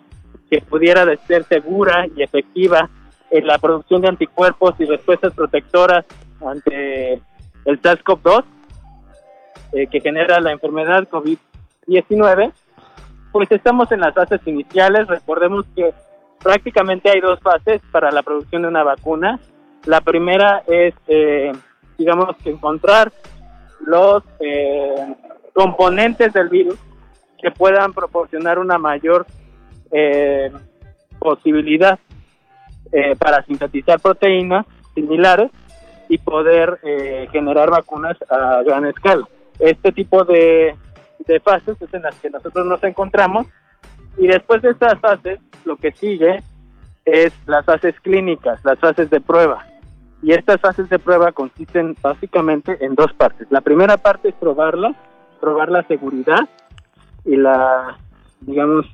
que 0.50 0.60
pudiera 0.60 1.04
ser 1.26 1.44
segura 1.44 2.06
y 2.14 2.22
efectiva 2.22 2.88
en 3.30 3.46
la 3.46 3.58
producción 3.58 4.02
de 4.02 4.08
anticuerpos 4.08 4.74
y 4.78 4.84
respuestas 4.84 5.32
protectoras 5.32 6.04
ante 6.44 7.14
el 7.64 7.82
SARS-CoV-2 7.82 8.44
eh, 9.72 9.86
que 9.88 10.00
genera 10.00 10.40
la 10.40 10.52
enfermedad 10.52 11.08
COVID-19, 11.08 12.52
pues 13.32 13.50
estamos 13.50 13.90
en 13.90 14.00
las 14.00 14.14
fases 14.14 14.40
iniciales. 14.46 15.08
Recordemos 15.08 15.66
que 15.74 15.92
prácticamente 16.42 17.10
hay 17.10 17.20
dos 17.20 17.40
fases 17.40 17.82
para 17.90 18.12
la 18.12 18.22
producción 18.22 18.62
de 18.62 18.68
una 18.68 18.84
vacuna. 18.84 19.40
La 19.84 20.00
primera 20.00 20.62
es, 20.66 20.94
eh, 21.08 21.52
digamos, 21.98 22.36
que 22.42 22.50
encontrar 22.50 23.12
los 23.80 24.22
eh, 24.40 25.14
componentes 25.52 26.32
del 26.32 26.48
virus 26.48 26.78
que 27.40 27.50
puedan 27.50 27.92
proporcionar 27.92 28.58
una 28.58 28.78
mayor 28.78 29.26
eh, 29.92 30.50
posibilidad 31.18 31.98
eh, 32.92 33.14
para 33.16 33.44
sintetizar 33.44 34.00
proteínas 34.00 34.66
similares 34.94 35.50
y 36.08 36.18
poder 36.18 36.78
generar 37.32 37.68
vacunas 37.68 38.16
a 38.30 38.62
gran 38.62 38.86
escala. 38.86 39.26
Este 39.58 39.90
tipo 39.90 40.24
de, 40.24 40.76
de 41.26 41.40
fases 41.40 41.80
es 41.82 41.92
en 41.92 42.02
las 42.02 42.14
que 42.20 42.30
nosotros 42.30 42.64
nos 42.64 42.82
encontramos 42.84 43.46
y 44.16 44.28
después 44.28 44.62
de 44.62 44.70
estas 44.70 45.00
fases 45.00 45.40
lo 45.64 45.76
que 45.76 45.90
sigue 45.92 46.42
es 47.04 47.32
las 47.46 47.64
fases 47.64 47.98
clínicas, 48.00 48.64
las 48.64 48.78
fases 48.78 49.10
de 49.10 49.20
prueba. 49.20 49.66
Y 50.22 50.32
estas 50.32 50.60
fases 50.60 50.88
de 50.88 50.98
prueba 50.98 51.32
consisten 51.32 51.96
básicamente 52.02 52.84
en 52.84 52.94
dos 52.94 53.12
partes. 53.12 53.46
La 53.50 53.60
primera 53.60 53.96
parte 53.96 54.30
es 54.30 54.34
probarla, 54.34 54.94
probar 55.40 55.70
la 55.70 55.82
seguridad 55.84 56.48
y 57.24 57.36
la, 57.36 57.98
digamos, 58.40 58.86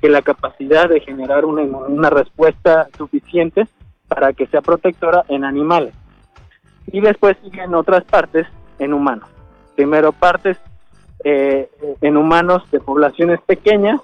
que 0.00 0.08
la 0.08 0.22
capacidad 0.22 0.88
de 0.88 1.00
generar 1.00 1.44
una, 1.44 1.62
una 1.62 2.10
respuesta 2.10 2.88
suficiente 2.96 3.68
para 4.08 4.32
que 4.32 4.46
sea 4.48 4.60
protectora 4.60 5.24
en 5.28 5.44
animales. 5.44 5.94
Y 6.88 7.00
después 7.00 7.36
siguen 7.42 7.74
otras 7.74 8.04
partes 8.04 8.46
en 8.78 8.92
humanos. 8.92 9.28
Primero 9.76 10.12
partes 10.12 10.58
eh, 11.24 11.70
en 12.00 12.16
humanos 12.16 12.64
de 12.72 12.80
poblaciones 12.80 13.40
pequeñas 13.42 14.00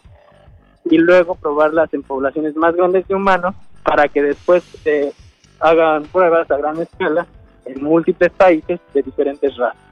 y 0.84 0.98
luego 0.98 1.34
probarlas 1.34 1.92
en 1.92 2.02
poblaciones 2.02 2.54
más 2.54 2.76
grandes 2.76 3.08
de 3.08 3.14
humanos 3.14 3.56
para 3.82 4.08
que 4.08 4.22
después 4.22 4.62
se 4.62 5.12
hagan 5.60 6.04
pruebas 6.04 6.50
a 6.50 6.56
gran 6.56 6.80
escala 6.80 7.26
en 7.64 7.82
múltiples 7.82 8.30
países 8.30 8.80
de 8.94 9.02
diferentes 9.02 9.56
razas. 9.56 9.82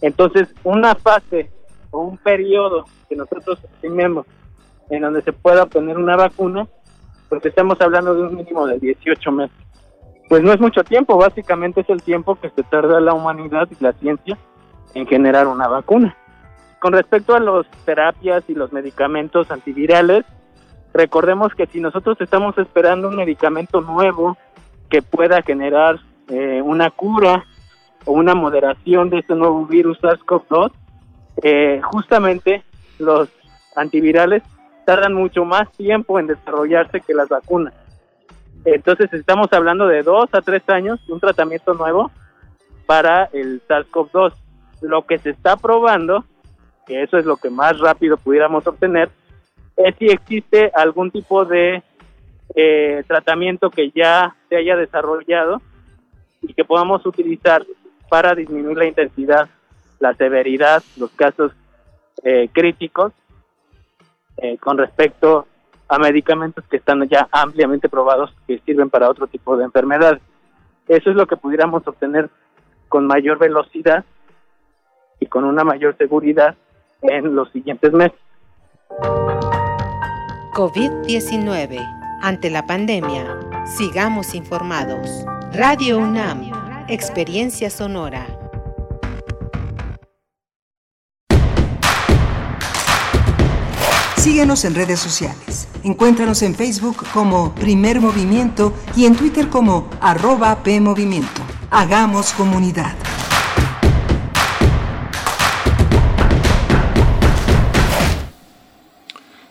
Entonces, 0.00 0.54
una 0.64 0.94
fase 0.94 1.50
o 1.90 2.00
un 2.00 2.18
periodo 2.18 2.84
que 3.08 3.16
nosotros 3.16 3.58
estimemos 3.64 4.26
en 4.90 5.02
donde 5.02 5.22
se 5.22 5.32
pueda 5.32 5.64
obtener 5.64 5.96
una 5.96 6.16
vacuna, 6.16 6.66
porque 7.28 7.48
estamos 7.48 7.80
hablando 7.80 8.14
de 8.14 8.22
un 8.22 8.36
mínimo 8.36 8.66
de 8.66 8.78
18 8.78 9.32
meses. 9.32 9.56
Pues 10.28 10.42
no 10.42 10.52
es 10.52 10.60
mucho 10.60 10.84
tiempo, 10.84 11.16
básicamente 11.16 11.80
es 11.80 11.90
el 11.90 12.02
tiempo 12.02 12.36
que 12.36 12.50
se 12.50 12.62
tarda 12.64 13.00
la 13.00 13.14
humanidad 13.14 13.68
y 13.70 13.82
la 13.82 13.92
ciencia 13.94 14.36
en 14.94 15.06
generar 15.06 15.46
una 15.46 15.68
vacuna. 15.68 16.16
Con 16.80 16.92
respecto 16.92 17.34
a 17.34 17.40
las 17.40 17.66
terapias 17.84 18.44
y 18.48 18.54
los 18.54 18.72
medicamentos 18.72 19.50
antivirales, 19.50 20.24
recordemos 20.92 21.54
que 21.54 21.66
si 21.66 21.80
nosotros 21.80 22.16
estamos 22.20 22.56
esperando 22.58 23.08
un 23.08 23.16
medicamento 23.16 23.80
nuevo 23.80 24.36
que 24.88 25.02
pueda 25.02 25.42
generar 25.42 25.98
eh, 26.28 26.60
una 26.62 26.90
cura 26.90 27.44
o 28.04 28.12
una 28.12 28.34
moderación 28.34 29.10
de 29.10 29.18
este 29.18 29.34
nuevo 29.34 29.66
virus 29.66 30.00
SARS-CoV-2, 30.00 30.72
eh, 31.42 31.80
justamente 31.82 32.62
los 32.98 33.28
antivirales 33.74 34.42
tardan 34.84 35.14
mucho 35.14 35.44
más 35.44 35.70
tiempo 35.72 36.18
en 36.18 36.28
desarrollarse 36.28 37.00
que 37.00 37.14
las 37.14 37.28
vacunas. 37.28 37.74
Entonces 38.64 39.12
estamos 39.12 39.52
hablando 39.52 39.86
de 39.86 40.02
dos 40.02 40.28
a 40.32 40.40
tres 40.40 40.62
años 40.68 41.04
de 41.06 41.12
un 41.12 41.20
tratamiento 41.20 41.74
nuevo 41.74 42.10
para 42.86 43.28
el 43.32 43.60
SARS-CoV-2. 43.68 44.32
Lo 44.82 45.06
que 45.06 45.18
se 45.18 45.30
está 45.30 45.56
probando, 45.56 46.24
que 46.86 47.02
eso 47.02 47.18
es 47.18 47.24
lo 47.26 47.36
que 47.36 47.50
más 47.50 47.78
rápido 47.78 48.16
pudiéramos 48.16 48.66
obtener, 48.66 49.10
es 49.76 49.94
si 49.98 50.06
existe 50.06 50.70
algún 50.74 51.10
tipo 51.10 51.44
de 51.44 51.82
eh, 52.54 53.04
tratamiento 53.06 53.70
que 53.70 53.90
ya 53.90 54.35
se 54.48 54.56
haya 54.56 54.76
desarrollado 54.76 55.60
y 56.42 56.54
que 56.54 56.64
podamos 56.64 57.04
utilizar 57.06 57.64
para 58.08 58.34
disminuir 58.34 58.76
la 58.76 58.86
intensidad, 58.86 59.48
la 59.98 60.14
severidad, 60.14 60.82
los 60.96 61.10
casos 61.10 61.52
eh, 62.22 62.48
críticos 62.52 63.12
eh, 64.36 64.58
con 64.58 64.78
respecto 64.78 65.46
a 65.88 65.98
medicamentos 65.98 66.64
que 66.68 66.76
están 66.76 67.06
ya 67.08 67.28
ampliamente 67.30 67.88
probados 67.88 68.34
que 68.46 68.58
sirven 68.60 68.90
para 68.90 69.08
otro 69.08 69.26
tipo 69.26 69.56
de 69.56 69.64
enfermedades. 69.64 70.20
Eso 70.88 71.10
es 71.10 71.16
lo 71.16 71.26
que 71.26 71.36
pudiéramos 71.36 71.86
obtener 71.86 72.28
con 72.88 73.06
mayor 73.06 73.38
velocidad 73.38 74.04
y 75.20 75.26
con 75.26 75.44
una 75.44 75.64
mayor 75.64 75.96
seguridad 75.96 76.56
en 77.02 77.34
los 77.34 77.50
siguientes 77.50 77.92
meses. 77.92 78.18
COVID-19. 80.54 81.78
Ante 82.22 82.50
la 82.50 82.66
pandemia, 82.66 83.38
sigamos 83.66 84.34
informados. 84.34 85.10
Radio 85.52 85.98
UNAM, 85.98 86.50
Experiencia 86.88 87.68
Sonora. 87.68 88.26
Síguenos 94.16 94.64
en 94.64 94.74
redes 94.74 95.00
sociales. 95.00 95.68
Encuéntranos 95.82 96.42
en 96.42 96.54
Facebook 96.54 97.04
como 97.12 97.54
Primer 97.54 98.00
Movimiento 98.00 98.72
y 98.96 99.06
en 99.06 99.16
Twitter 99.16 99.48
como 99.48 99.88
arroba 100.00 100.62
PMovimiento. 100.62 101.42
Hagamos 101.70 102.32
comunidad. 102.32 102.94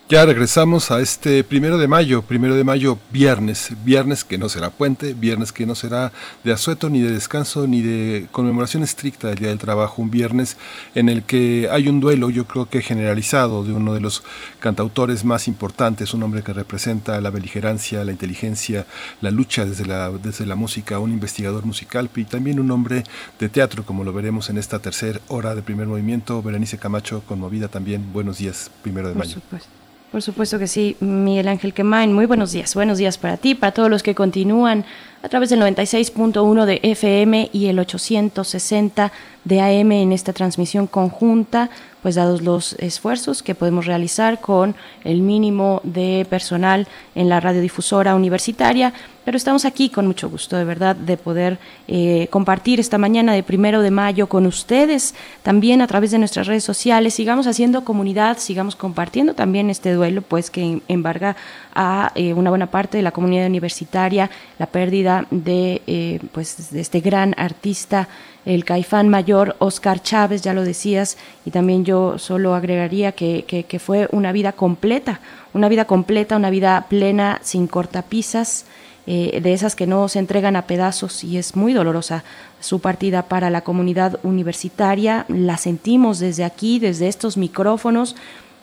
Ya 0.08 0.24
regresamos 0.24 0.92
a 0.92 1.02
este 1.02 1.44
primero 1.44 1.80
de 1.80 1.88
mayo, 1.88 2.22
primero 2.22 2.54
de 2.54 2.64
mayo, 2.64 3.00
viernes, 3.12 3.72
viernes 3.84 4.24
que 4.24 4.38
no 4.38 4.50
será 4.50 4.70
puente, 4.70 5.16
viernes 5.16 5.52
que 5.52 5.66
no 5.66 5.74
será 5.74 6.12
de 6.44 6.54
asueto, 6.54 6.92
ni 6.92 7.02
de 7.02 7.10
descanso, 7.10 7.66
ni 7.66 7.82
de 7.82 8.28
conmemoración 8.32 8.84
estricta 8.84 9.30
del 9.30 9.40
Día 9.40 9.50
del 9.50 9.58
Trabajo, 9.58 10.04
un 10.04 10.12
viernes 10.12 10.58
en 10.94 11.10
el 11.10 11.24
que 11.24 11.70
hay 11.72 11.88
un 11.88 12.02
duelo, 12.02 12.30
yo 12.30 12.46
creo 12.46 12.70
que 12.70 12.84
generalizado, 12.84 13.64
de 13.64 13.74
uno 13.74 13.96
de 13.96 14.00
los 14.00 14.22
cantautores 14.60 15.26
más 15.26 15.48
importantes, 15.48 16.14
un 16.14 16.22
hombre 16.22 16.44
que 16.44 16.54
representa 16.54 17.20
la 17.20 17.32
beligerancia, 17.32 18.04
la 18.04 18.12
inteligencia, 18.12 18.86
la 19.22 19.32
lucha 19.32 19.66
desde 19.66 19.88
la, 19.88 20.12
desde 20.12 20.46
la 20.46 20.56
música, 20.56 21.00
un 21.00 21.14
investigador 21.14 21.66
musical 21.66 22.12
y 22.16 22.26
también 22.26 22.60
un 22.60 22.70
hombre 22.70 23.04
de 23.40 23.50
teatro, 23.50 23.84
como 23.84 24.04
lo 24.04 24.14
veremos 24.14 24.52
en 24.52 24.60
esta 24.60 24.78
tercera 24.78 25.20
hora 25.30 25.56
de 25.56 25.64
primer 25.64 25.88
movimiento. 25.88 26.44
Berenice 26.44 26.78
Camacho, 26.78 27.24
conmovida 27.28 27.70
también. 27.70 28.14
Buenos 28.14 28.38
días, 28.38 28.70
primero 28.84 29.08
de 29.08 29.16
Por 29.16 29.26
mayo. 29.26 29.34
supuesto. 29.34 29.85
Por 30.16 30.22
supuesto 30.22 30.58
que 30.58 30.68
sí, 30.68 30.96
Miguel 31.02 31.50
Ángel 31.50 31.74
Quemain. 31.74 32.14
Muy 32.14 32.26
buenos 32.26 32.54
días. 32.54 32.74
Buenos 32.74 32.98
días 32.98 33.18
para 33.18 33.36
ti, 33.36 33.54
para 33.54 33.74
todos 33.74 33.90
los 33.90 34.02
que 34.02 34.16
continúan 34.16 34.86
a 35.26 35.30
través 35.30 35.50
del 35.50 35.60
96.1 35.60 36.66
de 36.66 36.80
FM 36.84 37.50
y 37.52 37.66
el 37.66 37.80
860 37.80 39.12
de 39.44 39.62
AM 39.62 39.92
en 39.92 40.12
esta 40.12 40.34
transmisión 40.34 40.86
conjunta, 40.86 41.72
pues 42.04 42.14
dados 42.14 42.44
los 42.44 42.74
esfuerzos 42.74 43.42
que 43.42 43.56
podemos 43.56 43.88
realizar 43.88 44.40
con 44.40 44.76
el 45.04 45.22
mínimo 45.22 45.82
de 45.84 46.28
personal 46.30 46.88
en 47.16 47.30
la 47.30 47.40
radiodifusora 47.40 48.14
universitaria, 48.14 48.94
pero 49.24 49.38
estamos 49.38 49.66
aquí 49.66 49.90
con 49.90 50.06
mucho 50.06 50.30
gusto, 50.30 50.56
de 50.56 50.66
verdad, 50.66 50.96
de 50.96 51.18
poder 51.18 51.58
eh, 51.88 52.28
compartir 52.30 52.80
esta 52.80 53.00
mañana 53.00 53.34
de 53.34 53.42
primero 53.42 53.82
de 53.82 53.90
mayo 53.90 54.28
con 54.28 54.46
ustedes, 54.46 55.16
también 55.42 55.82
a 55.82 55.88
través 55.88 56.12
de 56.12 56.20
nuestras 56.20 56.46
redes 56.46 56.64
sociales. 56.64 57.16
Sigamos 57.16 57.48
haciendo 57.48 57.84
comunidad, 57.84 58.38
sigamos 58.38 58.76
compartiendo 58.76 59.34
también 59.34 59.72
este 59.72 59.94
duelo, 59.94 60.22
pues 60.22 60.52
que 60.52 60.82
embarga 60.88 61.36
a 61.74 62.12
eh, 62.14 62.34
una 62.34 62.52
buena 62.52 62.68
parte 62.68 62.98
de 62.98 63.04
la 63.04 63.12
comunidad 63.12 63.48
universitaria, 63.48 64.30
la 64.60 64.68
pérdida 64.68 65.15
de, 65.32 65.82
eh, 65.88 66.20
pues, 66.32 66.72
de 66.72 66.82
este 66.82 67.00
gran 67.00 67.34
artista 67.38 68.08
el 68.46 68.64
caifán 68.64 69.10
mayor 69.10 69.56
Oscar 69.60 70.02
Chávez, 70.02 70.44
ya 70.44 70.54
lo 70.54 70.64
decías, 70.64 71.18
y 71.46 71.52
también 71.52 71.84
yo 71.84 72.20
solo 72.20 72.54
agregaría 72.54 73.12
que, 73.12 73.44
que, 73.44 73.80
fue 73.80 74.08
una 74.12 74.32
vida 74.32 74.52
completa, 74.52 75.20
una 75.54 75.68
vida 75.68 75.86
completa, 75.86 76.38
una 76.38 76.52
vida 76.52 76.86
plena, 76.88 77.40
sin 77.44 77.68
cortapisas, 77.68 78.66
eh, 79.08 79.40
de 79.42 79.54
esas 79.54 79.76
que 79.76 79.88
no 79.88 80.08
se 80.08 80.20
entregan 80.20 80.56
a 80.56 80.64
pedazos 80.64 81.24
y 81.24 81.38
es 81.38 81.56
muy 81.56 81.74
dolorosa 81.74 82.24
su 82.60 82.80
partida 82.80 83.24
para 83.24 83.52
la 83.52 83.62
comunidad 83.62 84.20
universitaria. 84.24 85.26
La 85.28 85.58
sentimos 85.58 86.20
desde 86.20 86.44
aquí, 86.44 86.80
desde 86.80 87.08
estos 87.08 87.38
micrófonos 87.38 88.16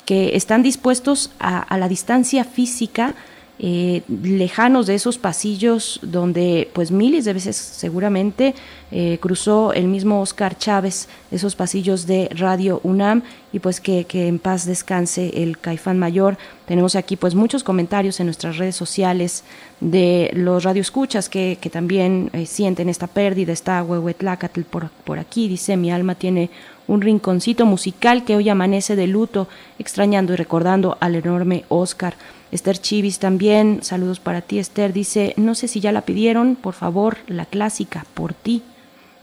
que 0.05 0.37
están 0.37 0.65
dispuestos 0.65 1.31
a 1.39 1.77
la 1.79 1.87
distancia 1.87 2.43
física, 2.43 3.15
eh, 3.59 4.03
lejanos 4.09 4.87
de 4.87 4.95
esos 4.95 5.19
pasillos 5.19 6.01
donde 6.03 6.69
pues 6.73 6.91
miles 6.91 7.27
de 7.27 7.35
veces 7.35 7.55
seguramente 7.55 8.55
eh, 8.91 9.19
cruzó 9.21 9.73
el 9.73 9.87
mismo 9.89 10.21
Oscar 10.21 10.57
Chávez 10.57 11.09
esos 11.31 11.55
pasillos 11.55 12.07
de 12.07 12.29
Radio 12.35 12.81
UNAM 12.83 13.23
y 13.53 13.59
pues 13.59 13.81
que, 13.81 14.05
que, 14.05 14.27
en 14.27 14.39
paz 14.39 14.65
descanse 14.65 15.43
el 15.43 15.59
Caifán 15.59 15.99
Mayor. 15.99 16.39
Tenemos 16.67 16.97
aquí 16.97 17.17
pues 17.17 17.35
muchos 17.35 17.63
comentarios 17.63 18.19
en 18.21 18.27
nuestras 18.27 18.57
redes 18.57 18.75
sociales 18.75 19.45
de 19.81 20.31
los 20.35 20.65
radioescuchas 20.65 21.29
que, 21.29 21.59
que 21.61 21.71
también 21.71 22.31
eh, 22.33 22.47
sienten 22.47 22.89
esta 22.89 23.07
pérdida. 23.07 23.53
Está 23.53 23.83
Huehuetlacatl 23.85 24.63
por, 24.63 24.89
por 25.05 25.19
aquí, 25.19 25.47
dice 25.47 25.77
mi 25.77 25.93
alma 25.93 26.15
tiene 26.15 26.51
un 26.89 27.01
rinconcito 27.01 27.65
musical 27.67 28.25
que 28.25 28.35
hoy 28.35 28.49
amanece 28.49 28.97
de 28.97 29.07
luto, 29.07 29.47
extrañando 29.79 30.33
y 30.33 30.37
recordando 30.37 30.97
al 31.01 31.15
enorme 31.15 31.65
Oscar. 31.69 32.15
Esther 32.53 32.79
Chivis 32.79 33.19
también, 33.19 33.81
saludos 33.83 34.21
para 34.21 34.43
ti 34.43 34.59
Esther, 34.59 34.93
dice, 34.93 35.33
no 35.39 35.55
sé 35.55 35.69
si 35.69 35.81
ya 35.81 35.91
la 35.91 36.03
pidieron, 36.03 36.55
por 36.55 36.75
favor, 36.75 37.17
la 37.27 37.47
clásica, 37.47 38.05
por 38.15 38.35
ti. 38.35 38.63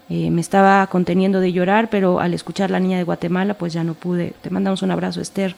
Eh, 0.10 0.32
me 0.32 0.42
estaba 0.42 0.86
conteniendo 0.88 1.40
de 1.40 1.54
llorar, 1.54 1.92
pero 1.92 2.20
al 2.20 2.34
escuchar 2.34 2.72
La 2.72 2.80
Niña 2.80 2.98
de 2.98 3.04
Guatemala, 3.04 3.54
pues 3.54 3.72
ya 3.74 3.84
no 3.84 3.94
pude. 3.94 4.34
Te 4.42 4.50
mandamos 4.50 4.82
un 4.82 4.90
abrazo, 4.90 5.22
Esther. 5.22 5.56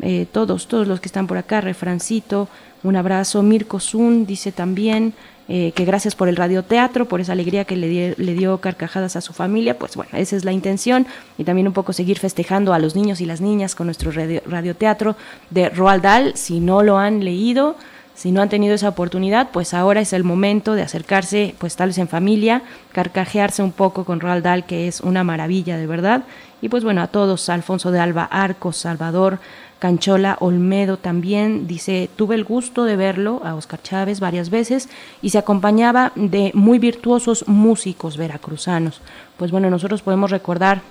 Eh, 0.00 0.26
todos, 0.30 0.68
todos 0.68 0.86
los 0.86 1.00
que 1.00 1.08
están 1.08 1.26
por 1.26 1.36
acá, 1.36 1.60
Refrancito, 1.60 2.48
un 2.84 2.94
abrazo. 2.94 3.42
Mirko 3.42 3.80
Zun 3.80 4.24
dice 4.24 4.52
también 4.52 5.14
eh, 5.48 5.72
que 5.72 5.86
gracias 5.86 6.14
por 6.14 6.28
el 6.28 6.36
radioteatro, 6.36 7.06
por 7.06 7.22
esa 7.22 7.32
alegría 7.32 7.64
que 7.64 7.74
le, 7.74 7.88
di, 7.88 8.14
le, 8.16 8.34
dio 8.34 8.58
carcajadas 8.58 9.16
a 9.16 9.22
su 9.22 9.32
familia. 9.32 9.78
Pues 9.78 9.96
bueno, 9.96 10.10
esa 10.12 10.36
es 10.36 10.44
la 10.44 10.52
intención. 10.52 11.06
Y 11.38 11.44
también 11.44 11.66
un 11.66 11.72
poco 11.72 11.94
seguir 11.94 12.18
festejando 12.18 12.74
a 12.74 12.78
los 12.78 12.94
niños 12.94 13.22
y 13.22 13.26
las 13.26 13.40
niñas 13.40 13.74
con 13.74 13.86
nuestro 13.86 14.10
radio, 14.10 14.42
radioteatro 14.46 15.16
de 15.48 15.70
Roald 15.70 16.02
Dahl. 16.02 16.36
Si 16.36 16.60
no 16.60 16.82
lo 16.82 16.98
han 16.98 17.24
leído, 17.24 17.76
si 18.14 18.30
no 18.30 18.42
han 18.42 18.48
tenido 18.48 18.74
esa 18.74 18.88
oportunidad, 18.88 19.50
pues 19.52 19.72
ahora 19.72 20.00
es 20.00 20.12
el 20.12 20.24
momento 20.24 20.74
de 20.74 20.82
acercarse, 20.82 21.54
pues 21.56 21.76
tal 21.76 21.90
vez 21.90 21.98
en 21.98 22.08
familia, 22.08 22.62
carcajearse 22.92 23.62
un 23.62 23.72
poco 23.72 24.04
con 24.04 24.20
Roald 24.20 24.44
Dahl, 24.44 24.66
que 24.66 24.86
es 24.86 25.00
una 25.00 25.24
maravilla 25.24 25.78
de 25.78 25.86
verdad. 25.86 26.24
Y 26.60 26.68
pues 26.68 26.82
bueno, 26.82 27.00
a 27.00 27.06
todos, 27.06 27.48
Alfonso 27.48 27.92
de 27.92 28.00
Alba 28.00 28.24
Arcos, 28.24 28.76
Salvador, 28.76 29.38
Canchola 29.78 30.36
Olmedo 30.40 30.96
también 30.96 31.66
dice, 31.66 32.10
tuve 32.16 32.34
el 32.34 32.44
gusto 32.44 32.84
de 32.84 32.96
verlo 32.96 33.40
a 33.44 33.54
Oscar 33.54 33.80
Chávez 33.82 34.18
varias 34.18 34.50
veces 34.50 34.88
y 35.22 35.30
se 35.30 35.38
acompañaba 35.38 36.12
de 36.16 36.50
muy 36.54 36.78
virtuosos 36.78 37.46
músicos 37.46 38.16
veracruzanos. 38.16 39.00
Pues 39.36 39.50
bueno, 39.50 39.70
nosotros 39.70 40.02
podemos 40.02 40.30
recordar, 40.30 40.82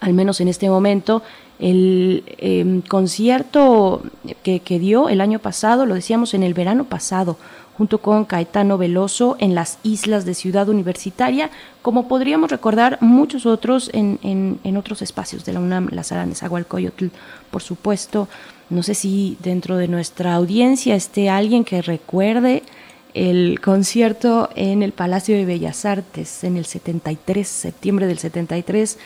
al 0.00 0.14
menos 0.14 0.40
en 0.40 0.48
este 0.48 0.70
momento, 0.70 1.22
el 1.58 2.24
eh, 2.38 2.82
concierto 2.88 4.02
que, 4.42 4.60
que 4.60 4.78
dio 4.78 5.08
el 5.08 5.20
año 5.20 5.38
pasado, 5.38 5.84
lo 5.84 5.94
decíamos 5.94 6.34
en 6.34 6.42
el 6.42 6.54
verano 6.54 6.84
pasado, 6.84 7.36
junto 7.76 7.98
con 7.98 8.24
Caetano 8.24 8.78
Veloso 8.78 9.36
en 9.38 9.54
las 9.54 9.78
islas 9.82 10.24
de 10.24 10.34
Ciudad 10.34 10.68
Universitaria, 10.68 11.50
como 11.82 12.08
podríamos 12.08 12.50
recordar 12.50 12.98
muchos 13.00 13.44
otros 13.44 13.90
en, 13.92 14.18
en, 14.22 14.76
otros 14.76 15.02
espacios 15.02 15.44
de 15.44 15.52
la 15.52 15.60
UNAM, 15.60 15.88
la 15.92 16.02
sala 16.02 16.24
Nezahualcóyotl, 16.26 17.08
por 17.50 17.62
supuesto. 17.62 18.28
No 18.70 18.82
sé 18.82 18.94
si 18.94 19.36
dentro 19.42 19.76
de 19.76 19.88
nuestra 19.88 20.34
audiencia 20.34 20.94
esté 20.94 21.28
alguien 21.28 21.64
que 21.64 21.82
recuerde 21.82 22.62
el 23.14 23.60
concierto 23.60 24.50
en 24.56 24.82
el 24.82 24.92
Palacio 24.92 25.36
de 25.36 25.44
Bellas 25.44 25.84
Artes 25.84 26.44
en 26.44 26.56
el 26.56 26.66
73, 26.66 27.46
septiembre 27.46 28.06
del 28.06 28.18
73, 28.18 28.98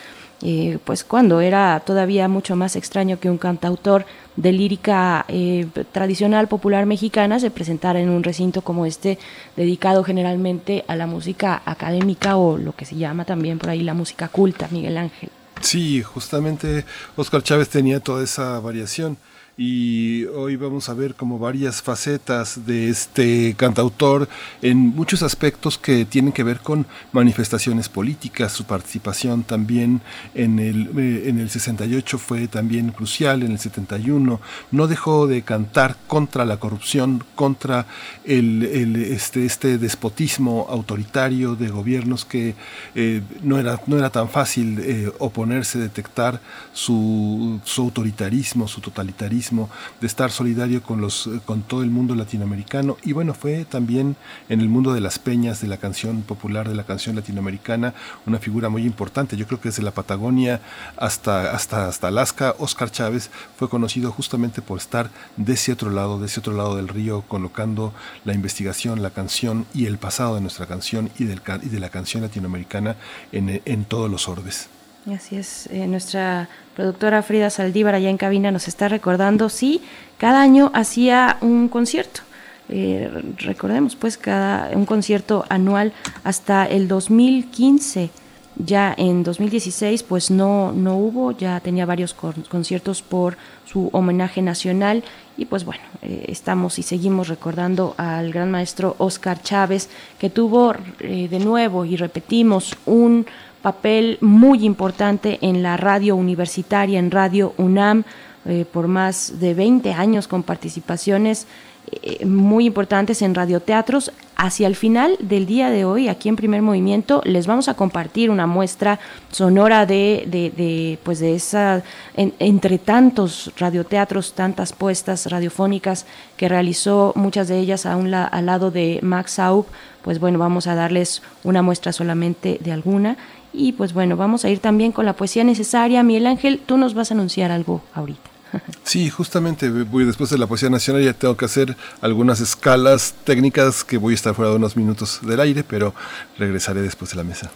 eh, 0.43 0.79
pues 0.83 1.03
cuando 1.03 1.41
era 1.41 1.79
todavía 1.85 2.27
mucho 2.27 2.55
más 2.55 2.75
extraño 2.75 3.19
que 3.19 3.29
un 3.29 3.37
cantautor 3.37 4.05
de 4.35 4.51
lírica 4.51 5.25
eh, 5.27 5.67
tradicional 5.91 6.47
popular 6.47 6.85
mexicana 6.85 7.39
se 7.39 7.51
presentara 7.51 7.99
en 7.99 8.09
un 8.09 8.23
recinto 8.23 8.61
como 8.61 8.85
este, 8.85 9.19
dedicado 9.55 10.03
generalmente 10.03 10.83
a 10.87 10.95
la 10.95 11.05
música 11.05 11.61
académica 11.65 12.37
o 12.37 12.57
lo 12.57 12.73
que 12.73 12.85
se 12.85 12.95
llama 12.95 13.25
también 13.25 13.59
por 13.59 13.69
ahí 13.69 13.83
la 13.83 13.93
música 13.93 14.29
culta, 14.29 14.67
Miguel 14.71 14.97
Ángel. 14.97 15.29
Sí, 15.59 16.01
justamente 16.01 16.85
Oscar 17.15 17.43
Chávez 17.43 17.69
tenía 17.69 17.99
toda 17.99 18.23
esa 18.23 18.59
variación 18.59 19.17
y 19.57 20.25
hoy 20.25 20.55
vamos 20.55 20.87
a 20.87 20.93
ver 20.93 21.15
como 21.15 21.37
varias 21.37 21.81
facetas 21.81 22.65
de 22.65 22.89
este 22.89 23.53
cantautor 23.57 24.29
en 24.61 24.77
muchos 24.77 25.23
aspectos 25.23 25.77
que 25.77 26.05
tienen 26.05 26.31
que 26.31 26.43
ver 26.43 26.59
con 26.61 26.87
manifestaciones 27.11 27.89
políticas, 27.89 28.53
su 28.53 28.63
participación 28.63 29.43
también 29.43 30.01
en 30.35 30.59
el, 30.59 30.89
eh, 30.97 31.23
en 31.27 31.39
el 31.39 31.49
68 31.49 32.17
fue 32.17 32.47
también 32.47 32.91
crucial, 32.91 33.43
en 33.43 33.51
el 33.51 33.59
71 33.59 34.39
no 34.71 34.87
dejó 34.87 35.27
de 35.27 35.41
cantar 35.41 35.97
contra 36.07 36.45
la 36.45 36.57
corrupción, 36.57 37.23
contra 37.35 37.87
el, 38.23 38.63
este, 38.95 39.45
este 39.45 39.77
despotismo 39.77 40.67
autoritario 40.69 41.55
de 41.55 41.67
gobiernos 41.67 42.23
que 42.23 42.55
eh, 42.95 43.21
no, 43.43 43.59
era, 43.59 43.81
no 43.87 43.97
era 43.97 44.09
tan 44.09 44.29
fácil 44.29 44.79
eh, 44.79 45.11
oponerse, 45.19 45.77
detectar 45.77 46.39
su, 46.71 47.59
su 47.65 47.81
autoritarismo, 47.81 48.67
su 48.67 48.79
totalitarismo 48.79 49.40
de 49.49 50.07
estar 50.07 50.31
solidario 50.31 50.83
con, 50.83 51.01
los, 51.01 51.29
con 51.45 51.63
todo 51.63 51.83
el 51.83 51.89
mundo 51.89 52.15
latinoamericano. 52.15 52.97
Y 53.03 53.13
bueno, 53.13 53.33
fue 53.33 53.65
también 53.65 54.15
en 54.49 54.61
el 54.61 54.69
mundo 54.69 54.93
de 54.93 55.01
las 55.01 55.19
peñas, 55.19 55.61
de 55.61 55.67
la 55.67 55.77
canción 55.77 56.21
popular, 56.21 56.69
de 56.69 56.75
la 56.75 56.83
canción 56.83 57.15
latinoamericana, 57.15 57.93
una 58.25 58.39
figura 58.39 58.69
muy 58.69 58.83
importante. 58.85 59.37
Yo 59.37 59.47
creo 59.47 59.59
que 59.59 59.69
desde 59.69 59.83
la 59.83 59.91
Patagonia 59.91 60.61
hasta, 60.97 61.51
hasta, 61.51 61.87
hasta 61.87 62.07
Alaska, 62.07 62.55
Oscar 62.59 62.91
Chávez 62.91 63.29
fue 63.57 63.69
conocido 63.69 64.11
justamente 64.11 64.61
por 64.61 64.77
estar 64.77 65.09
de 65.37 65.53
ese 65.53 65.73
otro 65.73 65.89
lado, 65.89 66.19
de 66.19 66.27
ese 66.27 66.39
otro 66.39 66.53
lado 66.53 66.75
del 66.75 66.87
río, 66.87 67.23
colocando 67.27 67.93
la 68.25 68.33
investigación, 68.33 69.01
la 69.01 69.11
canción 69.11 69.65
y 69.73 69.85
el 69.85 69.97
pasado 69.97 70.35
de 70.35 70.41
nuestra 70.41 70.67
canción 70.67 71.09
y, 71.17 71.25
del, 71.25 71.41
y 71.63 71.69
de 71.69 71.79
la 71.79 71.89
canción 71.89 72.23
latinoamericana 72.23 72.95
en, 73.31 73.61
en 73.65 73.85
todos 73.85 74.09
los 74.09 74.27
orbes. 74.27 74.69
Así 75.09 75.35
es, 75.35 75.67
eh, 75.71 75.87
nuestra 75.87 76.47
productora 76.75 77.23
Frida 77.23 77.49
Saldívar 77.49 77.95
allá 77.95 78.09
en 78.09 78.17
cabina 78.17 78.51
nos 78.51 78.67
está 78.67 78.87
recordando, 78.87 79.49
sí, 79.49 79.81
cada 80.19 80.41
año 80.41 80.69
hacía 80.75 81.37
un 81.41 81.69
concierto. 81.69 82.21
Eh, 82.69 83.09
recordemos 83.37 83.97
pues 83.97 84.17
cada 84.17 84.69
un 84.77 84.85
concierto 84.85 85.43
anual 85.49 85.91
hasta 86.23 86.65
el 86.65 86.87
2015 86.87 88.11
ya 88.55 88.93
en 88.97 89.23
2016 89.23 90.03
pues 90.03 90.31
no 90.31 90.71
no 90.71 90.95
hubo 90.95 91.31
ya 91.31 91.59
tenía 91.59 91.85
varios 91.85 92.13
conciertos 92.13 93.01
por 93.01 93.35
su 93.65 93.89
homenaje 93.91 94.41
nacional 94.41 95.03
y 95.35 95.45
pues 95.45 95.65
bueno 95.65 95.81
eh, 96.01 96.27
estamos 96.29 96.79
y 96.79 96.83
seguimos 96.83 97.27
recordando 97.27 97.93
al 97.97 98.31
gran 98.31 98.51
maestro 98.51 98.95
Oscar 98.99 99.41
Chávez 99.41 99.89
que 100.17 100.29
tuvo 100.29 100.73
de 100.99 101.39
nuevo 101.39 101.83
y 101.83 101.97
repetimos 101.97 102.77
un 102.85 103.25
papel 103.61 104.17
muy 104.21 104.65
importante 104.65 105.37
en 105.41 105.63
la 105.63 105.77
radio 105.77 106.15
universitaria, 106.15 106.99
en 106.99 107.11
Radio 107.11 107.53
UNAM, 107.57 108.03
eh, 108.45 108.65
por 108.71 108.87
más 108.87 109.39
de 109.39 109.53
20 109.53 109.93
años 109.93 110.27
con 110.27 110.41
participaciones 110.41 111.45
eh, 111.91 112.25
muy 112.25 112.65
importantes 112.65 113.21
en 113.21 113.35
radioteatros. 113.35 114.11
Hacia 114.35 114.65
el 114.65 114.75
final 114.75 115.17
del 115.19 115.45
día 115.45 115.69
de 115.69 115.85
hoy, 115.85 116.07
aquí 116.07 116.27
en 116.27 116.35
Primer 116.35 116.63
Movimiento, 116.63 117.21
les 117.25 117.45
vamos 117.45 117.67
a 117.69 117.75
compartir 117.75 118.31
una 118.31 118.47
muestra 118.47 118.99
sonora 119.29 119.85
de, 119.85 120.25
de, 120.27 120.97
pues 121.03 121.19
de 121.19 121.35
esa, 121.35 121.83
entre 122.15 122.79
tantos 122.79 123.51
radioteatros, 123.57 124.33
tantas 124.33 124.73
puestas 124.73 125.27
radiofónicas 125.29 126.07
que 126.37 126.49
realizó, 126.49 127.13
muchas 127.15 127.49
de 127.49 127.59
ellas 127.59 127.85
a 127.85 127.95
un 127.97 128.11
al 128.11 128.45
lado 128.47 128.71
de 128.71 128.97
Max 129.03 129.37
Aub, 129.37 129.67
pues 130.01 130.19
bueno, 130.19 130.39
vamos 130.39 130.65
a 130.65 130.73
darles 130.73 131.21
una 131.43 131.61
muestra 131.61 131.91
solamente 131.91 132.57
de 132.61 132.71
alguna 132.71 133.17
y 133.53 133.73
pues 133.73 133.93
bueno, 133.93 134.17
vamos 134.17 134.45
a 134.45 134.49
ir 134.49 134.59
también 134.59 134.91
con 134.91 135.05
la 135.05 135.13
poesía 135.13 135.43
necesaria. 135.43 136.03
Miguel 136.03 136.27
Ángel, 136.27 136.61
tú 136.65 136.77
nos 136.77 136.93
vas 136.93 137.11
a 137.11 137.13
anunciar 137.13 137.51
algo 137.51 137.81
ahorita. 137.93 138.29
Sí, 138.83 139.09
justamente 139.09 139.69
voy 139.69 140.03
después 140.03 140.29
de 140.29 140.37
la 140.37 140.47
poesía 140.47 140.69
nacional 140.69 141.03
ya 141.03 141.13
tengo 141.13 141.37
que 141.37 141.45
hacer 141.45 141.77
algunas 142.01 142.41
escalas 142.41 143.13
técnicas 143.23 143.83
que 143.83 143.97
voy 143.97 144.13
a 144.13 144.15
estar 144.15 144.35
fuera 144.35 144.51
de 144.51 144.57
unos 144.57 144.75
minutos 144.75 145.19
del 145.21 145.39
aire, 145.39 145.63
pero 145.63 145.93
regresaré 146.37 146.81
después 146.81 147.11
de 147.11 147.17
la 147.17 147.23
mesa. 147.23 147.51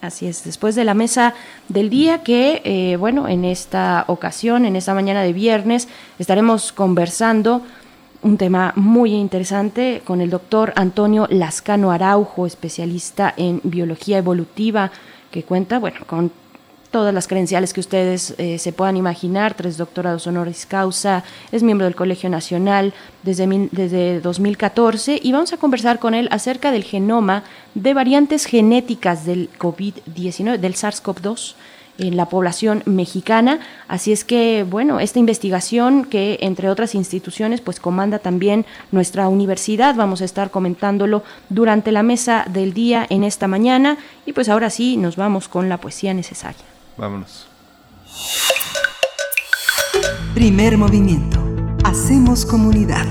Así 0.00 0.26
es, 0.26 0.44
después 0.44 0.74
de 0.76 0.84
la 0.84 0.94
mesa 0.94 1.34
del 1.68 1.90
día 1.90 2.22
que, 2.22 2.62
eh, 2.64 2.96
bueno, 2.96 3.28
en 3.28 3.44
esta 3.44 4.04
ocasión, 4.06 4.64
en 4.64 4.76
esta 4.76 4.94
mañana 4.94 5.22
de 5.22 5.32
viernes, 5.32 5.88
estaremos 6.18 6.72
conversando 6.72 7.62
un 8.22 8.38
tema 8.38 8.72
muy 8.76 9.12
interesante 9.12 10.02
con 10.04 10.20
el 10.20 10.30
doctor 10.30 10.72
Antonio 10.76 11.26
Lascano 11.30 11.90
Araujo, 11.90 12.46
especialista 12.46 13.32
en 13.36 13.60
biología 13.62 14.18
evolutiva, 14.18 14.90
que 15.30 15.42
cuenta, 15.42 15.78
bueno, 15.78 15.98
con 16.06 16.30
todas 16.90 17.14
las 17.14 17.28
credenciales 17.28 17.72
que 17.72 17.80
ustedes 17.80 18.34
eh, 18.38 18.58
se 18.58 18.72
puedan 18.72 18.96
imaginar, 18.96 19.54
tres 19.54 19.76
doctorados 19.76 20.26
honoris 20.26 20.66
causa, 20.66 21.24
es 21.52 21.62
miembro 21.62 21.84
del 21.86 21.94
Colegio 21.94 22.28
Nacional 22.28 22.92
desde, 23.22 23.46
desde 23.70 24.20
2014 24.20 25.20
y 25.22 25.32
vamos 25.32 25.52
a 25.52 25.56
conversar 25.56 25.98
con 25.98 26.14
él 26.14 26.28
acerca 26.32 26.72
del 26.72 26.84
genoma 26.84 27.44
de 27.74 27.94
variantes 27.94 28.44
genéticas 28.44 29.24
del 29.24 29.48
COVID-19, 29.58 30.58
del 30.58 30.74
SARS-CoV-2 30.74 31.54
en 32.00 32.16
la 32.16 32.26
población 32.26 32.82
mexicana. 32.86 33.60
Así 33.88 34.12
es 34.12 34.24
que, 34.24 34.64
bueno, 34.68 35.00
esta 35.00 35.18
investigación 35.18 36.04
que 36.04 36.38
entre 36.40 36.68
otras 36.68 36.94
instituciones 36.94 37.60
pues 37.60 37.78
comanda 37.78 38.18
también 38.18 38.66
nuestra 38.90 39.28
universidad, 39.28 39.94
vamos 39.94 40.22
a 40.22 40.24
estar 40.24 40.50
comentándolo 40.50 41.22
durante 41.48 41.92
la 41.92 42.02
mesa 42.02 42.44
del 42.48 42.72
día 42.72 43.06
en 43.08 43.24
esta 43.24 43.46
mañana 43.46 43.98
y 44.26 44.32
pues 44.32 44.48
ahora 44.48 44.70
sí 44.70 44.96
nos 44.96 45.16
vamos 45.16 45.48
con 45.48 45.68
la 45.68 45.78
poesía 45.78 46.14
necesaria. 46.14 46.64
Vámonos. 46.96 47.46
Primer 50.34 50.78
movimiento. 50.78 51.38
Hacemos 51.84 52.46
comunidad. 52.46 53.06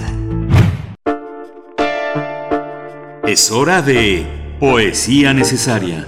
Es 3.27 3.51
hora 3.51 3.81
de 3.81 4.55
poesía 4.59 5.33
necesaria. 5.33 6.07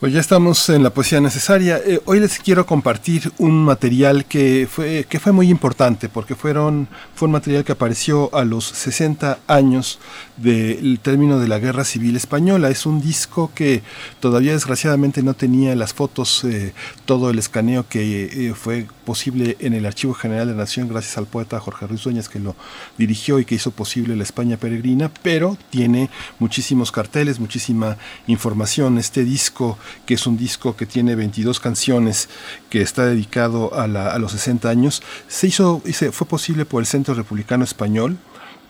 Pues 0.00 0.12
ya 0.12 0.20
estamos 0.20 0.68
en 0.68 0.84
la 0.84 0.90
poesía 0.90 1.20
necesaria. 1.20 1.78
Eh, 1.84 2.00
hoy 2.04 2.20
les 2.20 2.38
quiero 2.38 2.64
compartir 2.64 3.32
un 3.38 3.64
material 3.64 4.26
que 4.26 4.68
fue, 4.70 5.04
que 5.08 5.18
fue 5.18 5.32
muy 5.32 5.50
importante 5.50 6.08
porque 6.08 6.36
fueron, 6.36 6.86
fue 7.16 7.26
un 7.26 7.32
material 7.32 7.64
que 7.64 7.72
apareció 7.72 8.32
a 8.32 8.44
los 8.44 8.64
60 8.64 9.40
años 9.48 9.98
del 10.38 10.98
término 11.00 11.38
de 11.38 11.48
la 11.48 11.58
Guerra 11.58 11.84
Civil 11.84 12.16
Española. 12.16 12.70
Es 12.70 12.86
un 12.86 13.00
disco 13.00 13.50
que 13.54 13.82
todavía 14.20 14.52
desgraciadamente 14.52 15.22
no 15.22 15.34
tenía 15.34 15.74
las 15.76 15.92
fotos, 15.92 16.44
eh, 16.44 16.72
todo 17.04 17.30
el 17.30 17.38
escaneo 17.38 17.86
que 17.88 18.48
eh, 18.48 18.54
fue 18.54 18.86
posible 19.04 19.56
en 19.60 19.74
el 19.74 19.86
Archivo 19.86 20.14
General 20.14 20.46
de 20.46 20.52
la 20.52 20.60
Nación 20.60 20.88
gracias 20.88 21.16
al 21.18 21.26
poeta 21.26 21.58
Jorge 21.58 21.86
Ruiz 21.86 22.04
Dueñas 22.04 22.28
que 22.28 22.38
lo 22.38 22.54
dirigió 22.98 23.38
y 23.38 23.44
que 23.44 23.54
hizo 23.54 23.70
posible 23.70 24.16
la 24.16 24.22
España 24.22 24.56
peregrina, 24.56 25.10
pero 25.22 25.56
tiene 25.70 26.10
muchísimos 26.38 26.92
carteles, 26.92 27.40
muchísima 27.40 27.96
información. 28.26 28.98
Este 28.98 29.24
disco 29.24 29.78
que 30.06 30.14
es 30.14 30.26
un 30.26 30.36
disco 30.36 30.76
que 30.76 30.86
tiene 30.86 31.14
22 31.14 31.58
canciones, 31.60 32.28
que 32.70 32.82
está 32.82 33.06
dedicado 33.06 33.74
a, 33.74 33.86
los 34.18 34.32
60 34.32 34.68
años, 34.68 35.02
se 35.26 35.48
hizo, 35.48 35.82
fue 36.12 36.26
posible 36.26 36.64
por 36.64 36.82
el 36.82 36.86
Centro 36.86 37.14
Republicano 37.14 37.64
Español, 37.64 38.18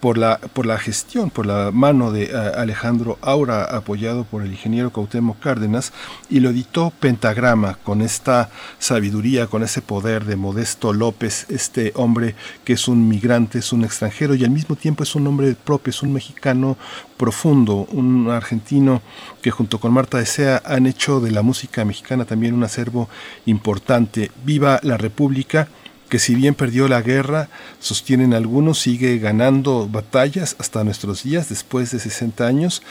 por 0.01 0.19
la, 0.19 0.39
por 0.39 0.67
la 0.67 0.79
gestión, 0.79 1.31
por 1.31 1.47
la 1.47 1.71
mano 1.73 2.13
de 2.13 2.37
Alejandro 2.37 3.19
Aura, 3.21 3.65
apoyado 3.65 4.25
por 4.25 4.43
el 4.43 4.53
ingeniero 4.53 4.93
Cautemo 4.93 5.37
Cárdenas, 5.41 5.93
y 6.31 6.41
lo 6.41 6.51
editó 6.51 6.93
Pentagrama, 7.01 7.79
con 7.83 8.03
esta 8.03 8.51
sabiduría, 8.79 9.47
con 9.47 9.63
ese 9.63 9.83
poder 9.83 10.25
de 10.25 10.37
Modesto 10.37 10.93
López, 10.93 11.47
este 11.49 11.93
hombre 11.97 12.35
que 12.65 12.75
es 12.75 12.89
un 12.89 13.09
migrante, 13.09 13.59
es 13.59 13.73
un 13.73 13.85
extranjero 13.85 14.35
y 14.35 14.45
al 14.45 14.51
mismo 14.51 14.77
tiempo 14.77 15.03
es 15.03 15.15
un 15.15 15.27
hombre 15.27 15.55
propio, 15.55 15.91
es 15.91 16.03
un 16.03 16.13
mexicano 16.13 16.77
profundo, 17.17 17.87
un 17.93 18.31
argentino 18.31 19.03
que 19.43 19.51
junto 19.51 19.81
con 19.81 19.93
Marta 19.93 20.19
Desea 20.19 20.63
han 20.65 20.87
hecho 20.87 21.21
de 21.21 21.31
la 21.31 21.43
música 21.43 21.85
mexicana 21.85 22.25
también 22.25 22.55
un 22.55 22.65
acervo 22.65 23.09
importante. 23.47 24.31
Viva 24.45 24.81
la 24.83 24.97
República 24.97 25.69
que 26.09 26.19
si 26.19 26.35
bien 26.35 26.55
perdió 26.55 26.89
la 26.89 27.03
guerra, 27.03 27.49
sostienen 27.81 28.35
algunos, 28.35 28.79
sigue 28.79 29.19
ganando 29.19 29.89
batallas 29.89 30.57
hasta 30.59 30.85
nuestros 30.85 31.23
días, 31.23 31.49
después 31.49 31.91
de 31.91 31.99
60 31.99 32.47
años. 32.47 32.83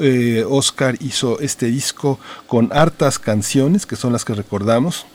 Eh, 0.00 0.44
Oscar 0.48 0.96
hizo 1.00 1.40
este 1.40 1.66
disco 1.66 2.18
con 2.46 2.70
hartas 2.72 3.18
canciones, 3.18 3.86
que 3.86 3.96
son 3.96 4.12
las 4.12 4.24
que 4.24 4.34
recordamos, 4.34 5.06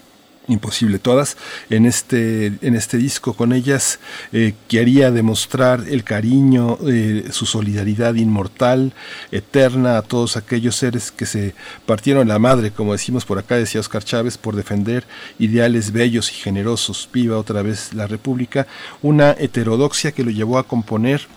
imposible. 0.48 1.00
Todas 1.00 1.38
en 1.70 1.86
este 1.86 2.54
en 2.62 2.76
este 2.76 2.98
disco 2.98 3.34
con 3.34 3.54
ellas 3.54 4.00
eh, 4.32 4.54
quería 4.68 5.12
demostrar 5.12 5.86
el 5.90 6.04
cariño 6.04 6.78
eh, 6.88 7.26
su 7.32 7.46
solidaridad 7.46 8.16
inmortal 8.16 8.94
eterna 9.32 9.98
a 9.98 10.02
todos 10.02 10.38
aquellos 10.38 10.76
seres 10.76 11.12
que 11.12 11.26
se 11.26 11.54
partieron 11.86 12.28
la 12.28 12.40
madre 12.40 12.72
como 12.72 12.94
decimos 12.94 13.26
por 13.26 13.40
acá 13.40 13.56
decía 13.56 13.82
Oscar 13.82 14.04
Chávez 14.04 14.38
por 14.38 14.56
defender 14.56 15.06
ideales 15.40 15.92
bellos 15.92 16.32
y 16.32 16.36
generosos. 16.36 17.10
Viva 17.12 17.38
otra 17.38 17.62
vez 17.62 17.94
la 17.94 18.08
república. 18.08 18.68
Una 19.02 19.32
heterodoxia 19.32 20.12
que 20.12 20.24
lo 20.24 20.32
llevó 20.32 20.58
a 20.58 20.68
componer 20.68 21.28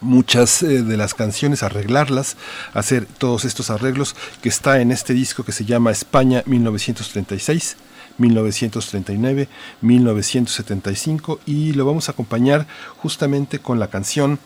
muchas 0.00 0.62
eh, 0.62 0.82
de 0.82 0.96
las 0.96 1.14
canciones, 1.14 1.62
arreglarlas, 1.62 2.36
hacer 2.72 3.06
todos 3.06 3.44
estos 3.44 3.70
arreglos 3.70 4.14
que 4.42 4.48
está 4.48 4.80
en 4.80 4.90
este 4.90 5.14
disco 5.14 5.44
que 5.44 5.52
se 5.52 5.64
llama 5.64 5.90
España 5.90 6.42
1936 6.46 7.76
1939, 8.18 9.48
1975 9.80 11.40
y 11.46 11.72
lo 11.72 11.86
vamos 11.86 12.08
a 12.08 12.12
acompañar 12.12 12.66
justamente 12.96 13.58
con 13.58 13.78
la 13.78 13.88
canción 13.88 14.38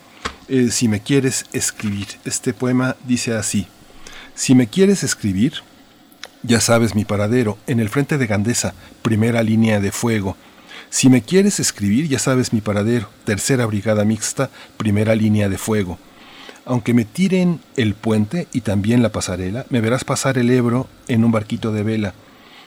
eh, 0.47 0.69
Si 0.71 0.87
me 0.87 1.01
quieres 1.01 1.45
escribir. 1.53 2.07
Este 2.25 2.53
poema 2.53 2.95
dice 3.05 3.35
así, 3.35 3.67
Si 4.35 4.55
me 4.55 4.67
quieres 4.67 5.03
escribir, 5.03 5.61
ya 6.41 6.59
sabes 6.59 6.95
mi 6.95 7.05
paradero, 7.05 7.57
en 7.67 7.79
el 7.79 7.89
frente 7.89 8.17
de 8.17 8.27
Gandesa, 8.27 8.73
primera 9.01 9.43
línea 9.43 9.79
de 9.79 9.91
fuego. 9.91 10.35
Si 10.89 11.09
me 11.09 11.21
quieres 11.21 11.59
escribir, 11.59 12.07
ya 12.07 12.17
sabes 12.17 12.51
mi 12.51 12.61
paradero, 12.61 13.09
tercera 13.25 13.65
brigada 13.67 14.05
mixta, 14.05 14.49
primera 14.77 15.13
línea 15.13 15.49
de 15.49 15.57
fuego. 15.57 15.99
Aunque 16.65 16.93
me 16.93 17.05
tiren 17.05 17.59
el 17.75 17.93
puente 17.93 18.47
y 18.53 18.61
también 18.61 19.03
la 19.03 19.11
pasarela, 19.11 19.65
me 19.69 19.81
verás 19.81 20.03
pasar 20.03 20.37
el 20.37 20.49
Ebro 20.49 20.87
en 21.07 21.23
un 21.23 21.31
barquito 21.31 21.71
de 21.71 21.83
vela 21.83 22.13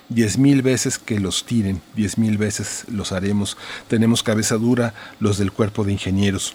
diez 0.09 0.39
mil 0.39 0.63
veces 0.63 0.99
que 0.99 1.21
los 1.21 1.45
tiren, 1.45 1.81
diez 1.95 2.19
mil 2.19 2.39
veces 2.39 2.85
los 2.89 3.13
haremos. 3.13 3.57
Tenemos 3.89 4.23
cabeza 4.23 4.57
dura 4.57 4.95
los 5.21 5.39
del 5.39 5.53
cuerpo 5.53 5.85
de 5.85 5.93
ingenieros. 5.93 6.55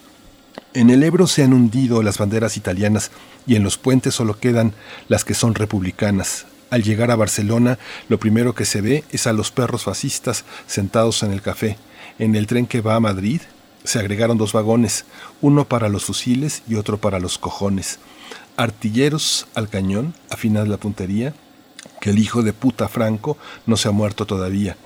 En 0.73 0.89
el 0.89 1.03
Ebro 1.03 1.27
se 1.27 1.43
han 1.43 1.53
hundido 1.53 2.03
las 2.03 2.17
banderas 2.17 2.57
italianas 2.57 3.11
y 3.45 3.55
en 3.55 3.63
los 3.63 3.77
puentes 3.77 4.15
solo 4.15 4.39
quedan 4.39 4.73
las 5.07 5.23
que 5.25 5.33
son 5.33 5.55
republicanas. 5.55 6.45
Al 6.69 6.83
llegar 6.83 7.11
a 7.11 7.15
Barcelona, 7.15 7.79
lo 8.09 8.19
primero 8.19 8.53
que 8.53 8.65
se 8.65 8.81
ve 8.81 9.03
es 9.11 9.25
a 9.25 9.33
los 9.33 9.51
perros 9.51 9.83
fascistas 9.83 10.43
sentados 10.65 11.23
en 11.23 11.31
el 11.31 11.41
café. 11.41 11.77
En 12.19 12.35
el 12.35 12.47
tren 12.47 12.67
que 12.67 12.81
va 12.81 12.95
a 12.95 12.99
Madrid 12.99 13.41
se 13.83 13.99
agregaron 13.99 14.37
dos 14.37 14.51
vagones, 14.51 15.05
uno 15.41 15.65
para 15.65 15.87
los 15.87 16.05
fusiles 16.05 16.63
y 16.67 16.75
otro 16.75 16.97
para 16.97 17.19
los 17.19 17.37
cojones. 17.37 17.99
Artilleros 18.57 19.47
al 19.53 19.69
cañón, 19.69 20.13
afinad 20.29 20.65
la 20.65 20.77
puntería, 20.77 21.33
que 21.99 22.11
el 22.11 22.19
hijo 22.19 22.43
de 22.43 22.53
puta 22.53 22.87
Franco 22.87 23.37
no 23.65 23.77
se 23.77 23.87
ha 23.87 23.91
muerto 23.91 24.25
todavía. 24.25 24.77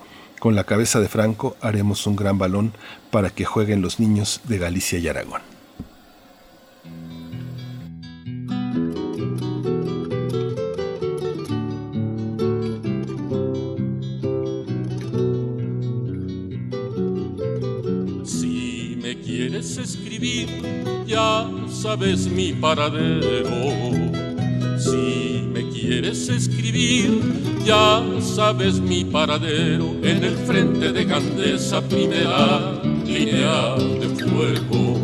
Con 0.42 0.56
la 0.56 0.64
cabeza 0.64 0.98
de 0.98 1.08
Franco 1.08 1.56
haremos 1.60 2.06
un 2.08 2.16
gran 2.16 2.36
balón 2.36 2.72
para 3.12 3.30
que 3.30 3.44
jueguen 3.44 3.80
los 3.80 4.00
niños 4.00 4.40
de 4.44 4.58
Galicia 4.58 4.98
y 4.98 5.06
Aragón. 5.06 5.40
Si 18.24 18.98
me 19.00 19.20
quieres 19.20 19.76
escribir, 19.76 20.48
ya 21.06 21.48
sabes 21.68 22.26
mi 22.26 22.52
paradero. 22.52 24.21
Si 24.82 25.42
quieres 25.82 26.28
escribir, 26.28 27.20
ya 27.64 28.02
sabes 28.20 28.80
mi 28.80 29.04
paradero 29.04 29.94
en 30.02 30.24
el 30.24 30.36
frente 30.38 30.92
de 30.92 31.04
Gandesa, 31.04 31.80
primera 31.82 32.82
línea 33.06 33.76
de 33.76 34.08
fuego. 34.24 34.98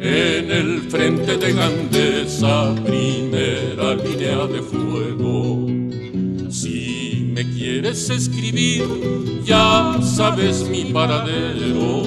En 0.00 0.50
el 0.50 0.80
frente 0.88 1.36
de 1.36 1.52
Gandesa, 1.52 2.74
primera 2.84 3.94
línea 3.94 4.46
de 4.46 4.62
fuego. 4.62 5.66
Si 6.50 7.30
me 7.34 7.44
quieres 7.50 8.08
escribir, 8.08 8.84
ya 9.44 9.98
sabes 10.02 10.68
mi 10.68 10.84
paradero. 10.86 12.04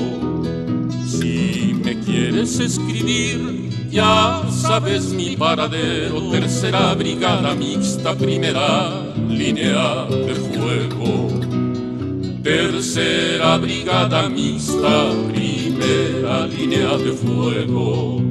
Si 1.07 1.75
me 1.83 1.99
quieres 1.99 2.59
escribir, 2.59 3.64
ya 3.95 4.43
sabes 4.49 5.13
mi 5.13 5.37
paradero, 5.37 6.29
tercera 6.29 6.93
brigada 6.95 7.55
mixta, 7.55 8.13
primera 8.13 8.91
línea 9.29 10.05
de 10.09 10.35
fuego. 10.35 11.29
Tercera 12.43 13.57
brigada 13.57 14.27
mixta, 14.27 15.13
primera 15.31 16.45
línea 16.45 16.97
de 16.97 17.13
fuego. 17.13 18.21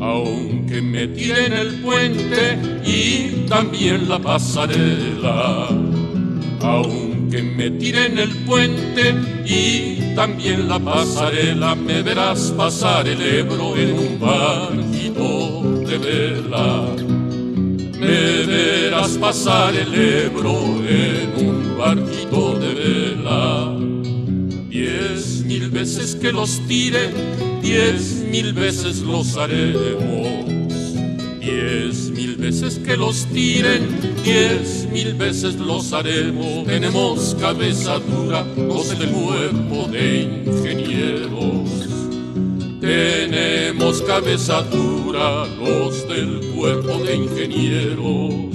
Aunque 0.00 0.82
me 0.82 1.08
tiren 1.08 1.54
el 1.54 1.80
puente 1.80 2.58
y 2.84 3.46
también 3.48 4.06
la 4.06 4.18
pasarela. 4.18 5.68
Aunque 6.60 7.03
me 7.42 7.70
tiren 7.70 8.18
el 8.18 8.30
puente 8.44 9.14
y 9.44 10.14
también 10.14 10.68
la 10.68 10.78
pasarela, 10.78 11.74
me 11.74 12.02
verás 12.02 12.52
pasar 12.56 13.08
el 13.08 13.20
Ebro 13.20 13.76
en 13.76 13.98
un 13.98 14.20
barquito 14.20 15.62
de 15.86 15.98
vela. 15.98 16.94
Me 17.98 18.46
verás 18.46 19.18
pasar 19.18 19.74
el 19.74 19.94
Ebro 19.94 20.56
en 20.86 21.46
un 21.46 21.78
barquito 21.78 22.58
de 22.58 22.74
vela. 22.74 23.76
Diez 24.68 25.44
mil 25.44 25.70
veces 25.70 26.14
que 26.14 26.32
los 26.32 26.60
tire, 26.66 27.10
diez 27.62 28.24
mil 28.30 28.52
veces 28.52 28.98
los 29.00 29.36
haremos. 29.36 30.44
Diez 31.40 32.10
veces 32.44 32.78
que 32.78 32.94
los 32.94 33.24
tiren, 33.32 33.88
diez 34.22 34.86
mil 34.92 35.14
veces 35.14 35.54
los 35.54 35.94
haremos. 35.94 36.66
Tenemos 36.66 37.34
cabeza 37.40 37.98
dura, 38.00 38.44
los 38.54 38.98
del 38.98 39.08
cuerpo 39.08 39.88
de 39.90 40.42
ingenieros. 40.44 41.70
Tenemos 42.82 44.02
cabeza 44.02 44.60
dura, 44.60 45.46
los 45.58 46.06
del 46.06 46.52
cuerpo 46.54 46.98
de 47.02 47.16
ingenieros. 47.16 48.54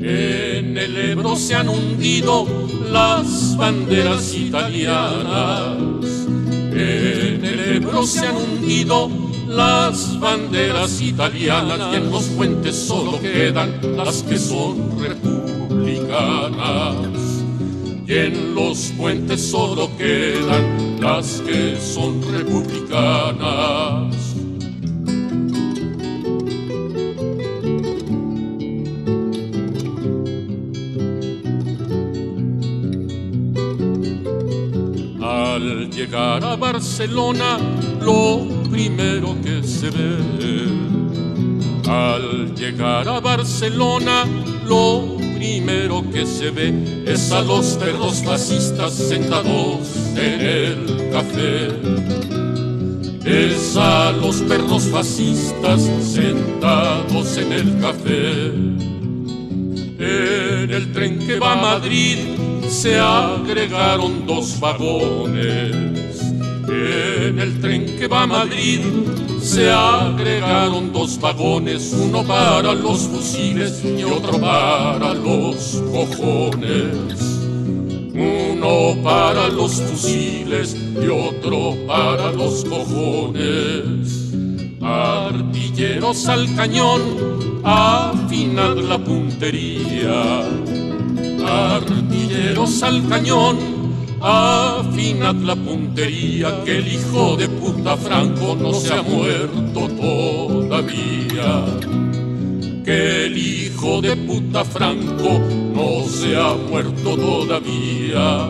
En 0.00 0.76
el 0.76 0.96
Ebro 1.12 1.36
se 1.36 1.54
han 1.54 1.68
hundido 1.68 2.48
las 2.90 3.56
banderas 3.56 4.34
italianas. 4.34 5.76
En 6.72 7.44
el 7.44 7.76
Ebro 7.76 8.04
se 8.04 8.26
han 8.26 8.36
hundido 8.36 9.27
las 9.48 10.20
banderas 10.20 11.00
italianas 11.00 11.80
y 11.92 11.96
en 11.96 12.10
los 12.10 12.24
puentes 12.24 12.76
solo 12.76 13.18
quedan 13.20 13.80
las 13.96 14.22
que 14.22 14.38
son 14.38 15.00
republicanas. 15.00 16.04
Y 18.06 18.14
en 18.14 18.54
los 18.54 18.92
puentes 18.96 19.50
solo 19.50 19.90
quedan 19.96 21.00
las 21.00 21.42
que 21.46 21.76
son 21.80 22.22
republicanas. 22.30 24.14
Al 35.20 35.90
llegar 35.90 36.44
a 36.44 36.56
Barcelona, 36.56 37.58
lo 38.00 38.57
primero 38.78 39.36
que 39.42 39.60
se 39.64 39.90
ve. 39.90 40.18
Al 41.88 42.54
llegar 42.54 43.08
a 43.08 43.18
Barcelona, 43.18 44.24
lo 44.66 45.16
primero 45.34 46.04
que 46.12 46.24
se 46.24 46.50
ve 46.50 47.02
es 47.04 47.32
a 47.32 47.40
los 47.42 47.76
perros 47.76 48.22
fascistas 48.22 48.94
sentados 48.94 49.80
en 50.14 50.40
el 50.40 51.10
café. 51.10 51.68
Es 53.24 53.76
a 53.76 54.12
los 54.12 54.36
perros 54.42 54.84
fascistas 54.84 55.82
sentados 56.00 57.36
en 57.36 57.52
el 57.52 57.80
café. 57.80 58.46
En 59.98 60.70
el 60.70 60.92
tren 60.92 61.18
que 61.18 61.40
va 61.40 61.54
a 61.54 61.78
Madrid 61.78 62.18
se 62.68 62.96
agregaron 62.96 64.24
dos 64.24 64.60
vagones 64.60 65.97
en 66.68 67.38
el 67.38 67.60
tren 67.60 67.96
que 67.98 68.06
va 68.06 68.22
a 68.22 68.26
Madrid 68.26 68.80
se 69.40 69.70
agregaron 69.70 70.92
dos 70.92 71.20
vagones, 71.20 71.92
uno 71.92 72.22
para 72.24 72.74
los 72.74 73.00
fusiles 73.08 73.82
y 73.84 74.04
otro 74.04 74.38
para 74.38 75.14
los 75.14 75.82
cojones. 75.92 77.38
Uno 78.14 79.00
para 79.02 79.48
los 79.48 79.80
fusiles 79.80 80.76
y 81.00 81.06
otro 81.06 81.76
para 81.86 82.32
los 82.32 82.64
cojones. 82.64 84.32
Artilleros 84.82 86.26
al 86.28 86.54
cañón, 86.56 87.00
afinad 87.64 88.76
la 88.76 88.98
puntería 88.98 90.44
artilleros 91.48 92.82
al 92.82 93.08
cañón, 93.08 93.56
afinad 94.20 95.34
la 95.36 95.54
puntería 95.56 96.64
que 96.64 96.78
el 96.78 96.88
hijo 96.88 97.36
de 97.36 97.48
puta 97.48 97.96
Franco 97.96 98.56
no 98.60 98.72
se 98.72 98.94
ha 98.94 99.02
muerto 99.02 99.88
todavía. 100.00 101.64
Que 102.84 103.26
el 103.26 103.36
hijo 103.36 104.00
de 104.00 104.16
puta 104.16 104.64
Franco 104.64 105.40
no 105.74 106.04
se 106.08 106.36
ha 106.36 106.54
muerto 106.54 107.16
todavía. 107.16 108.48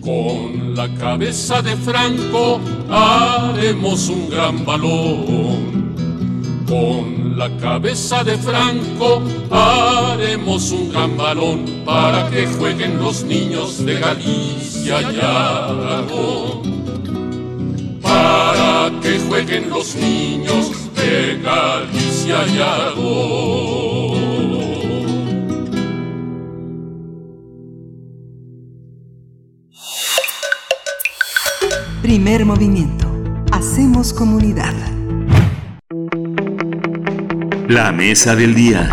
Con 0.00 0.74
la 0.74 0.88
cabeza 0.94 1.62
de 1.62 1.76
Franco 1.76 2.60
haremos 2.90 4.08
un 4.08 4.28
gran 4.30 4.64
balón. 4.64 5.84
La 7.34 7.50
cabeza 7.56 8.22
de 8.22 8.38
Franco 8.38 9.20
haremos 9.50 10.70
un 10.70 10.90
gran 10.90 11.16
para 11.84 12.30
que 12.30 12.46
jueguen 12.46 12.98
los 12.98 13.24
niños 13.24 13.84
de 13.84 13.98
Galicia 13.98 15.02
y 15.02 15.18
Aragón. 15.20 16.62
Para 18.00 18.92
que 19.02 19.18
jueguen 19.18 19.68
los 19.68 19.96
niños 19.96 20.70
de 20.94 21.40
Galicia 21.42 22.46
y 22.46 22.58
Aragón. 22.60 23.74
Primer 32.00 32.44
movimiento. 32.44 33.08
Hacemos 33.50 34.12
comunidad. 34.12 34.72
La 37.68 37.92
mesa 37.92 38.36
del 38.36 38.54
día. 38.54 38.90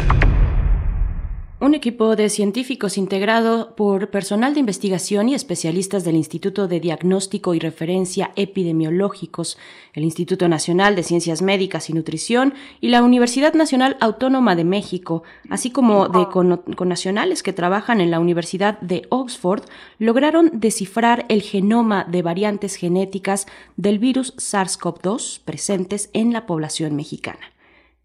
Un 1.59 1.75
equipo 1.75 2.16
de 2.16 2.30
científicos 2.30 2.98
integrado 2.98 3.75
por 3.75 4.09
personal 4.09 4.53
de 4.53 4.61
investigación 4.61 5.27
y 5.27 5.35
especialistas 5.35 6.06
del 6.06 6.16
Instituto 6.16 6.69
de 6.69 6.80
Diagnóstico 6.80 7.53
y 7.53 7.59
Referencia 7.59 8.32
Epidemiológicos, 8.38 9.58
el 9.91 10.06
Instituto 10.06 10.48
Nacional 10.48 10.95
de 10.95 11.03
Ciencias 11.03 11.41
Médicas 11.41 11.90
y 11.90 11.93
Nutrición 11.93 12.53
y 12.80 12.88
la 12.90 13.03
Universidad 13.03 13.53
Nacional 13.56 13.98
Autónoma 14.00 14.56
de 14.56 14.64
México, 14.64 15.24
así 15.50 15.72
como 15.72 16.08
de 16.08 16.27
connacionales 16.30 17.43
que 17.43 17.51
trabajan 17.51 18.00
en 18.00 18.09
la 18.09 18.22
Universidad 18.22 18.80
de 18.80 19.06
Oxford, 19.09 19.64
lograron 20.00 20.50
descifrar 20.53 21.25
el 21.27 21.41
genoma 21.41 22.06
de 22.06 22.22
variantes 22.22 22.75
genéticas 22.75 23.48
del 23.75 24.00
virus 24.00 24.33
SARS-CoV-2 24.38 25.41
presentes 25.43 26.09
en 26.14 26.32
la 26.32 26.45
población 26.45 26.95
mexicana. 26.95 27.51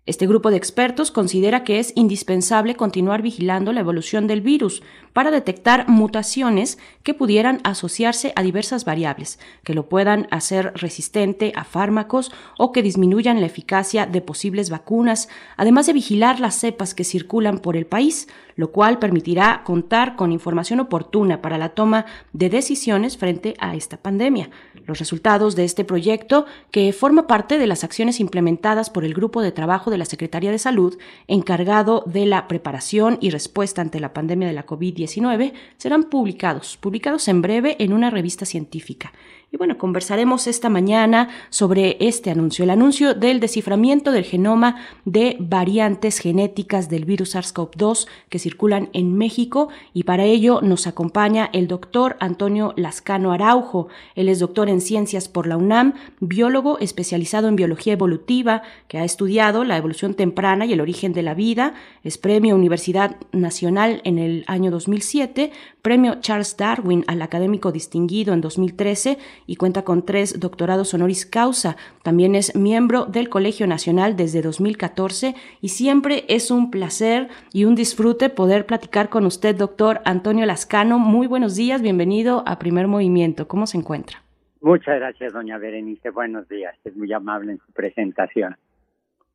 Este 0.07 0.29
grupo 0.29 0.53
de 0.53 0.57
expertos 0.57 1.11
considera 1.11 1.65
que 1.65 1.81
es 1.81 1.93
indispensable 1.97 2.77
continuar 2.77 3.23
vigilando 3.23 3.73
la 3.73 3.81
evolución 3.81 4.29
del 4.29 4.41
virus 4.41 4.81
para 5.17 5.31
detectar 5.31 5.89
mutaciones 5.89 6.77
que 7.03 7.15
pudieran 7.15 7.63
asociarse 7.65 8.35
a 8.37 8.43
diversas 8.43 8.85
variables, 8.85 9.39
que 9.65 9.73
lo 9.73 9.89
puedan 9.89 10.29
hacer 10.31 10.75
resistente 10.75 11.55
a 11.57 11.65
fármacos 11.65 12.31
o 12.59 12.71
que 12.71 12.83
disminuyan 12.83 13.41
la 13.41 13.47
eficacia 13.47 14.05
de 14.05 14.21
posibles 14.21 14.69
vacunas, 14.69 15.31
además 15.57 15.87
de 15.87 15.95
vigilar 15.95 16.39
las 16.39 16.57
cepas 16.57 16.95
que 16.95 17.03
circulan 17.03 17.61
por 17.61 17.79
el 17.79 17.87
país, 17.87 18.29
lo 18.57 18.73
cual 18.73 18.99
permitirá 18.99 19.63
contar 19.65 20.17
con 20.17 20.33
información 20.33 20.81
oportuna 20.81 21.41
para 21.41 21.57
la 21.57 21.71
toma 21.71 22.05
de 22.35 22.51
decisiones 22.51 23.17
frente 23.17 23.55
a 23.59 23.75
esta 23.75 23.97
pandemia. 23.97 24.51
Los 24.87 24.99
resultados 24.99 25.57
de 25.57 25.65
este 25.65 25.85
proyecto, 25.85 26.47
que 26.71 26.93
forma 26.93 27.27
parte 27.27 27.59
de 27.59 27.67
las 27.67 27.85
acciones 27.85 28.21
implementadas 28.21 28.91
por 28.91 29.05
el 29.05 29.15
Grupo 29.15 29.41
de 29.41 29.53
Trabajo 29.53 29.91
de 29.91 29.99
la 29.99 30.05
Secretaría 30.05 30.51
de 30.51 30.59
Salud, 30.59 30.99
encargado 31.27 32.03
de 32.07 32.27
la 32.27 32.49
preparación 32.49 33.19
y 33.21 33.31
respuesta 33.31 33.83
ante 33.83 34.01
la 34.01 34.13
pandemia 34.13 34.49
de 34.49 34.55
la 34.55 34.67
COVID-19, 34.67 35.06
serán 35.77 36.05
publicados, 36.05 36.77
publicados 36.77 37.29
en 37.29 37.43
breve 37.43 37.77
en 37.79 37.93
una 37.93 38.11
revista 38.11 38.45
científica. 38.45 39.13
Y 39.53 39.59
bueno, 39.59 39.79
conversaremos 39.79 40.49
esta 40.49 40.69
mañana 40.69 41.29
sobre 41.51 41.97
este 42.01 42.33
anuncio, 42.33 42.65
el 42.65 42.71
anuncio 42.71 43.15
del 43.15 43.39
desciframiento 43.39 44.11
del 44.11 44.25
genoma 44.25 44.85
de 45.05 45.37
variantes 45.39 46.19
genéticas 46.19 46.89
del 46.89 47.05
virus 47.05 47.37
SARS-CoV-2 47.37 48.09
que 48.29 48.41
circulan 48.41 48.91
en 48.93 49.17
México 49.17 49.69
y 49.95 50.03
para 50.03 50.25
ello 50.25 50.63
nos 50.63 50.89
acompaña 50.89 51.49
el 51.53 51.69
doctor 51.69 52.17
Antonio 52.19 52.75
Lascano 52.77 53.31
Araujo. 53.31 53.87
Él 54.17 54.29
es 54.29 54.41
doctor 54.41 54.69
en 54.69 54.81
ciencias 54.81 55.29
por 55.29 55.47
la 55.47 55.57
UNAM, 55.57 55.95
biólogo 56.19 56.81
especializado 56.81 57.47
en 57.47 57.55
biología 57.55 57.93
evolutiva 57.93 58.63
que 58.89 58.99
ha 58.99 59.05
estudiado 59.05 59.63
la 59.63 59.77
evolución 59.77 60.15
temprana 60.15 60.67
y 60.67 60.73
el 60.73 60.81
origen 60.81 61.13
de 61.13 61.23
la 61.23 61.35
vida, 61.35 61.75
es 62.03 62.19
premio 62.19 62.57
Universidad 62.57 63.17
Nacional 63.31 64.01
en 64.03 64.19
el 64.19 64.45
año 64.49 64.73
2007, 64.73 65.53
premio 65.87 66.17
Charles 66.19 66.57
Darwin 66.57 67.05
al 67.07 67.23
académico 67.23 67.71
distinguido 67.71 68.35
en 68.35 68.41
2013 68.41 69.19
y 69.47 69.55
cuenta 69.55 69.83
con 69.83 70.05
tres 70.05 70.41
doctorados 70.41 70.93
honoris 70.93 71.27
causa. 71.27 71.77
También 72.03 72.35
es 72.35 72.57
miembro 72.57 73.05
del 73.05 73.29
Colegio 73.29 73.69
Nacional 73.69 74.17
desde 74.17 74.43
2014 74.43 75.37
y 75.61 75.69
siempre 75.69 76.25
es 76.27 76.51
un 76.51 76.73
placer 76.73 77.29
y 77.53 77.67
un 77.67 77.77
disfrute 77.77 78.31
poder 78.31 78.67
platicar 78.67 79.11
con 79.11 79.27
usted, 79.27 79.55
doctor 79.55 80.01
Antonio 80.05 80.45
Lascano. 80.45 80.99
Muy 80.99 81.29
buenos 81.29 81.55
días, 81.55 81.81
bienvenido 81.81 82.43
a 82.49 82.59
Primer 82.59 82.89
Movimiento. 82.89 83.47
¿Cómo 83.47 83.69
se 83.69 83.79
encuentra? 83.79 84.25
Muchas 84.61 84.97
gracias, 84.97 85.35
doña 85.35 85.57
Berenice. 85.57 86.11
Buenos 86.11 86.49
días. 86.49 86.75
Es 86.83 86.97
muy 86.97 87.13
amable 87.13 87.53
en 87.53 87.59
su 87.59 87.71
presentación. 87.71 88.57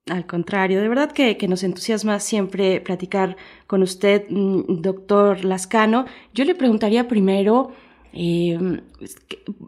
Al 0.09 0.25
contrario, 0.25 0.81
de 0.81 0.89
verdad 0.89 1.11
que, 1.11 1.37
nos 1.47 1.63
entusiasma 1.63 2.19
siempre 2.19 2.81
platicar 2.81 3.37
con 3.67 3.83
usted, 3.83 4.25
mm, 4.29 4.81
doctor 4.81 5.45
Lascano. 5.45 6.05
Yo 6.33 6.43
le 6.43 6.55
preguntaría 6.55 7.07
primero, 7.07 7.71
eh, 8.11 8.81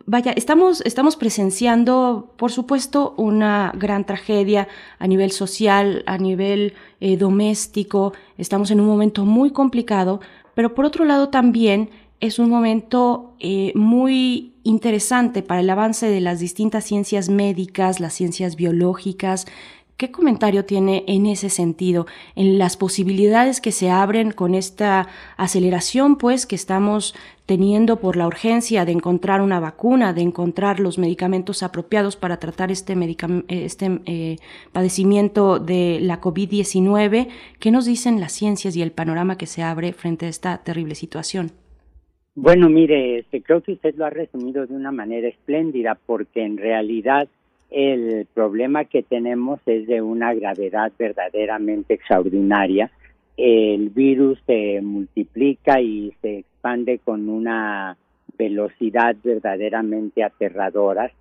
vaya, 0.08 0.32
estamos, 0.32 0.82
estamos 0.82 1.18
presenciando, 1.18 2.34
por 2.36 2.52
supuesto, 2.52 3.14
una 3.16 3.72
gran 3.76 4.06
tragedia 4.08 4.68
a 4.98 5.06
nivel 5.06 5.32
social, 5.32 6.04
a 6.08 6.18
nivel 6.18 6.74
eh, 7.00 7.16
doméstico. 7.16 8.14
Estamos 8.40 8.72
en 8.72 8.80
un 8.80 8.88
momento 8.88 9.26
muy 9.26 9.52
complicado, 9.52 10.20
pero 10.56 10.74
por 10.74 10.86
otro 10.86 11.06
lado 11.06 11.30
también 11.30 11.92
es 12.20 12.40
un 12.40 12.50
momento 12.50 13.36
eh, 13.40 13.72
muy 13.76 14.54
interesante 14.64 15.44
para 15.44 15.60
el 15.60 15.70
avance 15.70 16.08
de 16.08 16.22
las 16.22 16.40
distintas 16.40 16.86
ciencias 16.86 17.30
médicas, 17.30 18.00
las 18.00 18.14
ciencias 18.14 18.56
biológicas, 18.56 19.46
¿Qué 19.98 20.12
comentario 20.12 20.66
tiene 20.66 21.04
en 21.08 21.28
ese 21.28 21.50
sentido, 21.50 22.08
en 22.36 22.58
las 22.58 22.78
posibilidades 22.78 23.62
que 23.62 23.72
se 23.72 23.92
abren 23.92 24.32
con 24.32 24.56
esta 24.56 25.08
aceleración, 25.38 26.18
pues, 26.18 26.48
que 26.48 26.56
estamos 26.56 27.16
teniendo 27.46 28.00
por 28.00 28.16
la 28.16 28.26
urgencia 28.26 28.86
de 28.86 28.92
encontrar 28.92 29.42
una 29.42 29.60
vacuna, 29.60 30.12
de 30.12 30.22
encontrar 30.22 30.80
los 30.80 30.98
medicamentos 30.98 31.62
apropiados 31.62 32.16
para 32.16 32.38
tratar 32.38 32.72
este, 32.72 32.96
este 33.50 34.00
eh, 34.06 34.38
padecimiento 34.72 35.60
de 35.60 36.00
la 36.02 36.20
COVID-19? 36.20 37.28
¿Qué 37.60 37.72
nos 37.72 37.86
dicen 37.86 38.20
las 38.20 38.32
ciencias 38.32 38.76
y 38.76 38.82
el 38.82 38.92
panorama 38.92 39.38
que 39.38 39.46
se 39.46 39.62
abre 39.62 39.94
frente 39.94 40.26
a 40.26 40.30
esta 40.30 40.64
terrible 40.64 40.96
situación? 40.96 41.52
Bueno, 42.36 42.68
mire, 42.68 43.20
este, 43.20 43.44
creo 43.44 43.62
que 43.62 43.74
usted 43.74 43.94
lo 43.96 44.06
ha 44.06 44.10
resumido 44.10 44.66
de 44.66 44.74
una 44.74 44.92
manera 44.92 45.28
espléndida, 45.28 46.00
porque 46.08 46.44
en 46.44 46.58
realidad 46.58 47.28
el 47.74 48.28
problema 48.34 48.86
que 48.86 49.02
tenemos 49.02 49.60
es 49.66 49.88
de 49.88 50.02
una 50.02 50.34
gravedad 50.34 50.92
verdaderamente 50.98 51.96
extraordinaria. 51.96 52.92
El 53.36 53.90
virus 53.90 54.40
se 54.46 54.80
multiplica 54.82 55.82
y 55.82 56.14
se 56.22 56.40
expande 56.40 57.00
con 57.00 57.30
una 57.30 57.98
velocidad 58.38 59.16
verdaderamente 59.24 60.24
aterradora, 60.24 61.12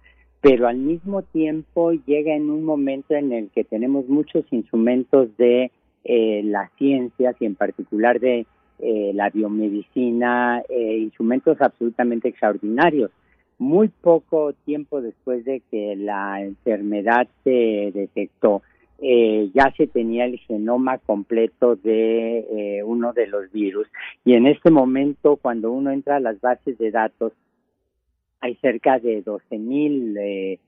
pero 0.43 0.69
al 0.69 0.77
mismo 0.77 1.23
tiempo 1.23 1.93
llega 1.93 2.35
en 2.35 2.51
un 2.51 2.65
momento 2.65 3.15
en 3.15 3.33
el 3.33 3.49
que 3.51 3.65
tenemos 3.65 4.07
muchos 4.09 4.45
instrumentos 4.51 5.35
de 5.39 5.71
eh, 6.05 6.43
las 6.45 6.71
ciencias 6.77 7.35
y 7.41 7.47
en 7.47 7.55
particular 7.55 8.21
de 8.21 8.45
eh, 8.79 9.13
la 9.15 9.31
biomedicina, 9.31 10.63
eh, 10.69 10.99
instrumentos 10.99 11.59
absolutamente 11.61 12.29
extraordinarios 12.29 13.11
muy 13.59 13.89
poco 13.89 14.53
tiempo 14.65 15.01
después 15.01 15.45
de 15.45 15.61
que 15.71 15.97
la 15.97 16.43
enfermedad 16.43 17.29
se 17.45 17.93
detectó, 17.95 18.63
eh, 19.01 19.51
ya 19.53 19.73
se 19.77 19.87
tenía 19.87 20.27
el 20.27 20.39
genoma 20.39 20.99
completo 20.99 21.77
de 21.77 22.39
eh, 22.39 22.83
uno 22.85 23.13
de 23.13 23.27
los 23.27 23.51
virus. 23.51 23.89
Y 24.25 24.35
en 24.35 24.47
este 24.47 24.71
momento 24.71 25.37
cuando 25.37 25.73
uno 25.73 25.91
entra 25.91 26.17
a 26.17 26.21
las 26.21 26.41
bases 26.41 26.79
de 26.79 26.91
datos 26.91 27.33
hay 28.41 28.57
cerca 28.57 28.99
de 28.99 29.25
12.000 29.25 29.59
mil 29.59 30.19
eh, 30.19 30.59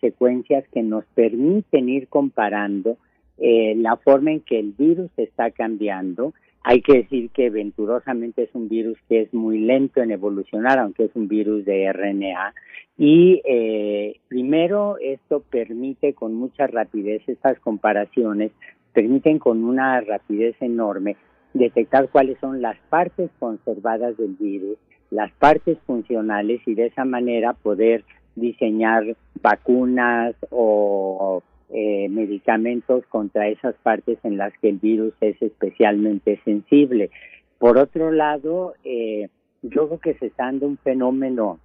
secuencias 0.00 0.64
que 0.72 0.82
nos 0.82 1.04
permiten 1.14 1.88
ir 1.88 2.08
comparando 2.08 2.96
la 3.38 3.96
forma 3.96 4.30
en 4.30 4.40
que 4.40 4.58
el 4.58 4.72
virus 4.72 5.10
está 5.18 5.50
cambiando 5.50 6.32
hay 6.68 6.82
que 6.82 6.94
decir 6.94 7.30
que 7.30 7.48
venturosamente 7.48 8.42
es 8.42 8.50
un 8.52 8.68
virus 8.68 8.98
que 9.08 9.20
es 9.20 9.32
muy 9.32 9.60
lento 9.60 10.02
en 10.02 10.10
evolucionar, 10.10 10.80
aunque 10.80 11.04
es 11.04 11.14
un 11.14 11.28
virus 11.28 11.64
de 11.64 11.92
RNA. 11.92 12.54
Y 12.98 13.40
eh, 13.44 14.18
primero 14.26 14.96
esto 15.00 15.44
permite 15.48 16.12
con 16.14 16.34
mucha 16.34 16.66
rapidez 16.66 17.22
estas 17.28 17.60
comparaciones, 17.60 18.50
permiten 18.92 19.38
con 19.38 19.62
una 19.62 20.00
rapidez 20.00 20.56
enorme 20.60 21.16
detectar 21.54 22.08
cuáles 22.08 22.36
son 22.40 22.60
las 22.60 22.76
partes 22.90 23.30
conservadas 23.38 24.16
del 24.16 24.34
virus, 24.34 24.76
las 25.10 25.30
partes 25.34 25.78
funcionales 25.86 26.60
y 26.66 26.74
de 26.74 26.86
esa 26.86 27.04
manera 27.04 27.52
poder 27.52 28.02
diseñar 28.34 29.16
vacunas 29.40 30.34
o 30.50 31.44
eh, 31.70 32.08
medicamentos 32.08 33.04
contra 33.06 33.48
esas 33.48 33.74
partes 33.82 34.18
en 34.22 34.36
las 34.36 34.52
que 34.58 34.68
el 34.68 34.78
virus 34.78 35.14
es 35.20 35.40
especialmente 35.42 36.40
sensible. 36.44 37.10
Por 37.58 37.78
otro 37.78 38.12
lado, 38.12 38.74
eh, 38.84 39.28
yo 39.62 39.88
creo 39.88 40.00
que 40.00 40.14
se 40.14 40.26
está 40.26 40.44
dando 40.44 40.66
un 40.66 40.78
fenómeno 40.78 41.58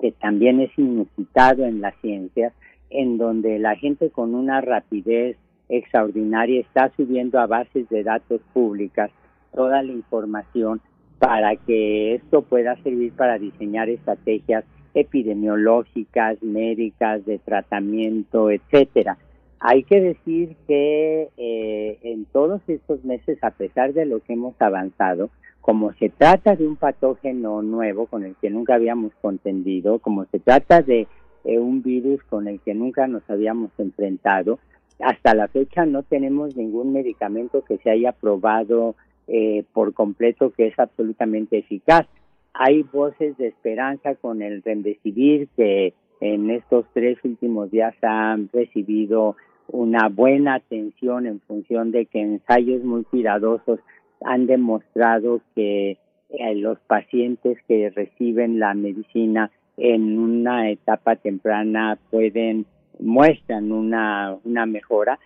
que 0.00 0.12
también 0.12 0.60
es 0.60 0.70
inusitado 0.78 1.66
en 1.66 1.80
la 1.80 1.92
ciencia, 2.00 2.52
en 2.88 3.18
donde 3.18 3.58
la 3.58 3.76
gente 3.76 4.10
con 4.10 4.34
una 4.34 4.60
rapidez 4.60 5.36
extraordinaria 5.68 6.60
está 6.60 6.90
subiendo 6.96 7.38
a 7.38 7.46
bases 7.46 7.88
de 7.88 8.02
datos 8.02 8.40
públicas 8.52 9.10
toda 9.54 9.82
la 9.82 9.92
información 9.92 10.80
para 11.18 11.54
que 11.56 12.14
esto 12.14 12.42
pueda 12.42 12.76
servir 12.82 13.12
para 13.12 13.38
diseñar 13.38 13.88
estrategias 13.88 14.64
epidemiológicas, 14.94 16.42
médicas, 16.42 17.24
de 17.24 17.38
tratamiento, 17.38 18.50
etcétera. 18.50 19.18
Hay 19.60 19.82
que 19.84 20.00
decir 20.00 20.56
que 20.66 21.28
eh, 21.36 21.98
en 22.02 22.24
todos 22.24 22.62
estos 22.66 23.04
meses, 23.04 23.38
a 23.42 23.50
pesar 23.50 23.92
de 23.92 24.06
lo 24.06 24.20
que 24.20 24.32
hemos 24.32 24.54
avanzado, 24.60 25.30
como 25.60 25.92
se 25.94 26.08
trata 26.08 26.56
de 26.56 26.66
un 26.66 26.76
patógeno 26.76 27.60
nuevo 27.62 28.06
con 28.06 28.24
el 28.24 28.34
que 28.36 28.50
nunca 28.50 28.74
habíamos 28.74 29.12
contendido, 29.20 29.98
como 29.98 30.24
se 30.26 30.38
trata 30.38 30.80
de 30.80 31.06
eh, 31.44 31.58
un 31.58 31.82
virus 31.82 32.22
con 32.24 32.48
el 32.48 32.60
que 32.60 32.74
nunca 32.74 33.06
nos 33.06 33.28
habíamos 33.28 33.70
enfrentado, 33.78 34.58
hasta 34.98 35.34
la 35.34 35.48
fecha 35.48 35.86
no 35.86 36.02
tenemos 36.02 36.56
ningún 36.56 36.92
medicamento 36.92 37.62
que 37.64 37.78
se 37.78 37.90
haya 37.90 38.12
probado 38.12 38.94
eh, 39.28 39.64
por 39.72 39.94
completo 39.94 40.50
que 40.50 40.66
es 40.66 40.78
absolutamente 40.78 41.58
eficaz. 41.58 42.06
Hay 42.52 42.82
voces 42.82 43.36
de 43.36 43.48
esperanza 43.48 44.14
con 44.16 44.42
el 44.42 44.62
Remdesivir 44.62 45.48
que 45.56 45.94
en 46.20 46.50
estos 46.50 46.84
tres 46.92 47.18
últimos 47.24 47.70
días 47.70 47.94
han 48.02 48.48
recibido 48.52 49.36
una 49.68 50.08
buena 50.08 50.54
atención 50.54 51.26
en 51.26 51.40
función 51.40 51.92
de 51.92 52.06
que 52.06 52.20
ensayos 52.20 52.82
muy 52.82 53.04
cuidadosos 53.04 53.80
han 54.22 54.46
demostrado 54.46 55.40
que 55.54 55.98
eh, 56.30 56.54
los 56.56 56.78
pacientes 56.80 57.58
que 57.66 57.90
reciben 57.90 58.58
la 58.58 58.74
medicina 58.74 59.50
en 59.76 60.18
una 60.18 60.70
etapa 60.70 61.16
temprana 61.16 61.98
pueden 62.10 62.66
muestran 62.98 63.72
una, 63.72 64.36
una 64.44 64.66
mejora, 64.66 65.18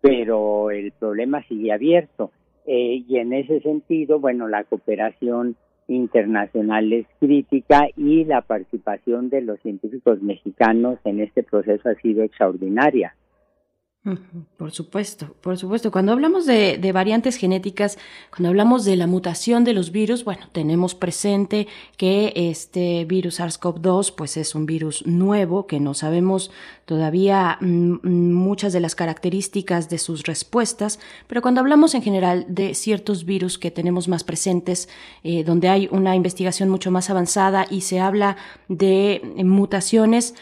pero 0.00 0.70
el 0.70 0.92
problema 0.92 1.42
sigue 1.44 1.72
abierto. 1.72 2.32
Eh, 2.66 3.04
y 3.06 3.18
en 3.18 3.32
ese 3.32 3.60
sentido, 3.60 4.18
bueno, 4.18 4.48
la 4.48 4.64
cooperación 4.64 5.56
internacional 5.90 6.92
es 6.92 7.06
crítica 7.18 7.88
y 7.96 8.24
la 8.24 8.42
participación 8.42 9.28
de 9.28 9.42
los 9.42 9.60
científicos 9.60 10.22
mexicanos 10.22 10.98
en 11.04 11.20
este 11.20 11.42
proceso 11.42 11.88
ha 11.88 11.94
sido 11.96 12.22
extraordinaria. 12.22 13.14
Por 14.56 14.72
supuesto, 14.72 15.36
por 15.42 15.58
supuesto. 15.58 15.90
Cuando 15.90 16.12
hablamos 16.12 16.46
de, 16.46 16.90
variantes 16.90 17.36
genéticas, 17.36 17.98
cuando 18.30 18.48
hablamos 18.48 18.86
de 18.86 18.96
la 18.96 19.06
mutación 19.06 19.62
de 19.62 19.74
los 19.74 19.92
virus, 19.92 20.24
bueno, 20.24 20.48
tenemos 20.52 20.94
presente 20.94 21.68
que 21.98 22.32
este 22.34 23.04
virus 23.04 23.40
SARS-CoV-2, 23.40 24.14
pues 24.16 24.38
es 24.38 24.54
un 24.54 24.64
virus 24.64 25.06
nuevo, 25.06 25.66
que 25.66 25.80
no 25.80 25.92
sabemos 25.92 26.50
todavía 26.86 27.58
mm, 27.60 27.98
mm, 28.02 28.32
muchas 28.32 28.72
de 28.72 28.80
las 28.80 28.94
características 28.94 29.90
de 29.90 29.98
sus 29.98 30.22
respuestas, 30.22 30.98
pero 31.26 31.42
cuando 31.42 31.60
hablamos 31.60 31.94
en 31.94 32.00
general 32.00 32.46
de 32.48 32.74
ciertos 32.74 33.26
virus 33.26 33.58
que 33.58 33.70
tenemos 33.70 34.08
más 34.08 34.24
presentes, 34.24 34.88
eh, 35.24 35.44
donde 35.44 35.68
hay 35.68 35.90
una 35.92 36.16
investigación 36.16 36.70
mucho 36.70 36.90
más 36.90 37.10
avanzada 37.10 37.66
y 37.68 37.82
se 37.82 38.00
habla 38.00 38.38
de 38.68 39.20
mutaciones, 39.44 40.34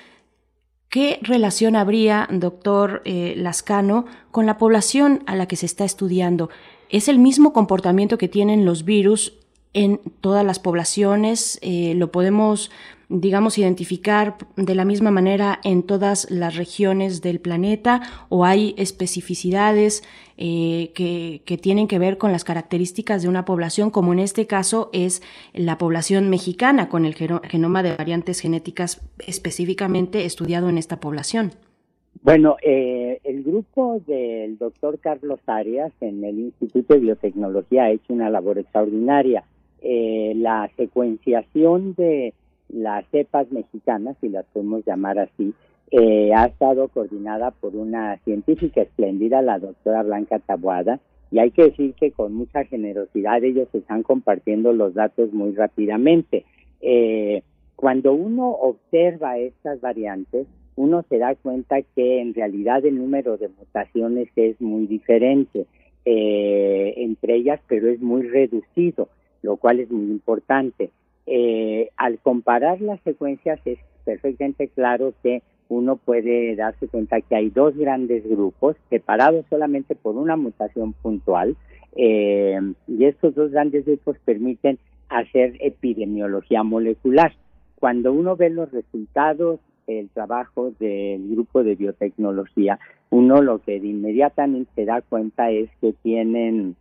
¿Qué 0.89 1.19
relación 1.21 1.77
habría, 1.77 2.27
doctor 2.31 3.03
eh, 3.05 3.35
Lascano, 3.37 4.07
con 4.31 4.47
la 4.47 4.57
población 4.57 5.23
a 5.27 5.37
la 5.37 5.47
que 5.47 5.57
se 5.57 5.67
está 5.67 5.85
estudiando? 5.85 6.49
¿Es 6.89 7.09
el 7.09 7.19
mismo 7.19 7.53
comportamiento 7.53 8.17
que 8.17 8.29
tienen 8.29 8.65
los 8.65 8.87
virus 8.87 9.35
en 9.75 10.01
todas 10.23 10.47
las 10.47 10.59
poblaciones? 10.59 11.59
Eh, 11.61 11.93
¿Lo 11.95 12.11
podemos 12.11 12.71
digamos, 13.09 13.57
identificar 13.59 14.37
de 14.57 14.75
la 14.75 14.85
misma 14.85 15.11
manera 15.11 15.61
en 15.65 15.83
todas 15.83 16.31
las 16.31 16.57
regiones 16.57 17.23
del 17.23 17.41
planeta 17.41 18.03
o 18.29 18.45
hay 18.45 18.75
especificidades 18.77 20.03
eh, 20.37 20.93
que, 20.95 21.43
que, 21.47 21.57
tienen 21.57 21.89
que 21.89 21.99
ver 21.99 22.19
con 22.19 22.33
las 22.33 22.45
características 22.45 23.23
de 23.23 23.29
una 23.29 23.45
población, 23.45 23.91
como 23.91 24.13
en 24.13 24.19
este 24.19 24.47
caso 24.47 24.91
es 24.93 25.23
la 25.55 25.79
población 25.79 26.29
mexicana, 26.29 26.89
con 26.89 27.07
el 27.07 27.15
genoma 27.15 27.83
de 27.83 27.97
variantes 27.97 28.41
genéticas 28.41 29.01
específicamente 29.27 30.25
estudiado 30.25 30.69
en 30.69 30.79
esta 30.79 31.01
población? 31.01 31.53
Bueno, 32.23 32.57
eh, 32.63 33.21
el 33.25 33.43
grupo 33.43 34.03
del 34.07 34.59
doctor 34.59 34.99
Carlos 34.99 35.41
Arias 35.47 35.93
en 36.01 36.25
el 36.25 36.39
Instituto 36.39 36.95
de 36.95 37.01
Biotecnología 37.01 37.85
ha 37.85 37.91
hecho 37.91 38.13
una 38.13 38.29
labor 38.29 38.59
extraordinaria. 38.59 39.45
Eh, 39.81 40.33
la 40.37 40.69
secuenciación 40.77 41.95
de 41.95 42.35
las 42.69 43.05
cepas 43.11 43.51
mexicanas, 43.51 44.17
si 44.21 44.29
las 44.29 44.45
podemos 44.47 44.85
llamar 44.85 45.19
así, 45.19 45.55
eh, 45.91 46.33
ha 46.35 46.47
estado 46.47 46.89
coordinada 46.89 47.51
por 47.51 47.75
una 47.75 48.19
científica 48.19 48.83
espléndida, 48.83 49.43
la 49.43 49.59
doctora 49.59 50.03
Blanca 50.03 50.39
Tabuada, 50.39 51.01
y 51.31 51.39
hay 51.39 51.51
que 51.51 51.65
decir 51.65 51.95
que 51.95 52.11
con 52.11 52.35
mucha 52.35 52.65
generosidad 52.65 53.43
ellos 53.45 53.69
están 53.73 54.03
compartiendo 54.03 54.73
los 54.73 54.95
datos 54.95 55.33
muy 55.33 55.53
rápidamente. 55.55 56.45
Eh, 56.81 57.43
cuando 57.77 58.13
uno 58.13 58.51
observa 58.51 59.39
estas 59.39 59.81
variantes, 59.81 60.47
uno 60.77 61.05
se 61.09 61.19
da 61.19 61.35
cuenta 61.35 61.83
que 61.83 62.21
en 62.21 62.35
realidad 62.35 62.85
el 62.85 62.97
número 62.97 63.37
de 63.37 63.49
mutaciones 63.49 64.29
es 64.37 64.61
muy 64.61 64.87
diferente 64.87 65.67
eh, 66.11 66.95
entre 66.97 67.35
ellas, 67.35 67.61
pero 67.69 67.89
es 67.91 68.01
muy 68.01 68.23
reducido, 68.23 69.11
lo 69.43 69.59
cual 69.59 69.81
es 69.81 69.91
muy 69.91 70.11
importante. 70.11 70.91
Eh, 71.31 71.91
al 71.99 72.19
comparar 72.21 72.81
las 72.81 73.01
secuencias 73.03 73.61
es 73.67 73.79
perfectamente 74.07 74.69
claro 74.69 75.13
que 75.23 75.43
uno 75.69 75.97
puede 75.97 76.57
darse 76.57 76.89
cuenta 76.89 77.21
que 77.21 77.37
hay 77.37 77.51
dos 77.51 77.77
grandes 77.77 78.27
grupos 78.27 78.77
separados 78.89 79.45
solamente 79.51 79.95
por 79.95 80.17
una 80.17 80.37
mutación 80.37 80.95
puntual 80.95 81.55
eh, 81.97 82.59
y 82.87 83.05
estos 83.05 83.35
dos 83.35 83.51
grandes 83.51 83.85
grupos 83.85 84.17
permiten 84.25 84.79
hacer 85.11 85.57
epidemiología 85.61 86.63
molecular. 86.63 87.35
Cuando 87.79 88.13
uno 88.13 88.35
ve 88.35 88.49
los 88.49 88.73
resultados 88.73 89.61
del 89.87 90.09
trabajo 90.09 90.73
del 90.79 91.29
grupo 91.29 91.63
de 91.63 91.75
biotecnología, 91.75 92.79
uno 93.11 93.43
lo 93.43 93.59
que 93.59 93.77
inmediatamente 93.77 94.71
se 94.75 94.87
da 94.87 95.03
cuenta 95.03 95.51
es 95.51 95.69
que 95.83 95.93
tienen 96.03 96.77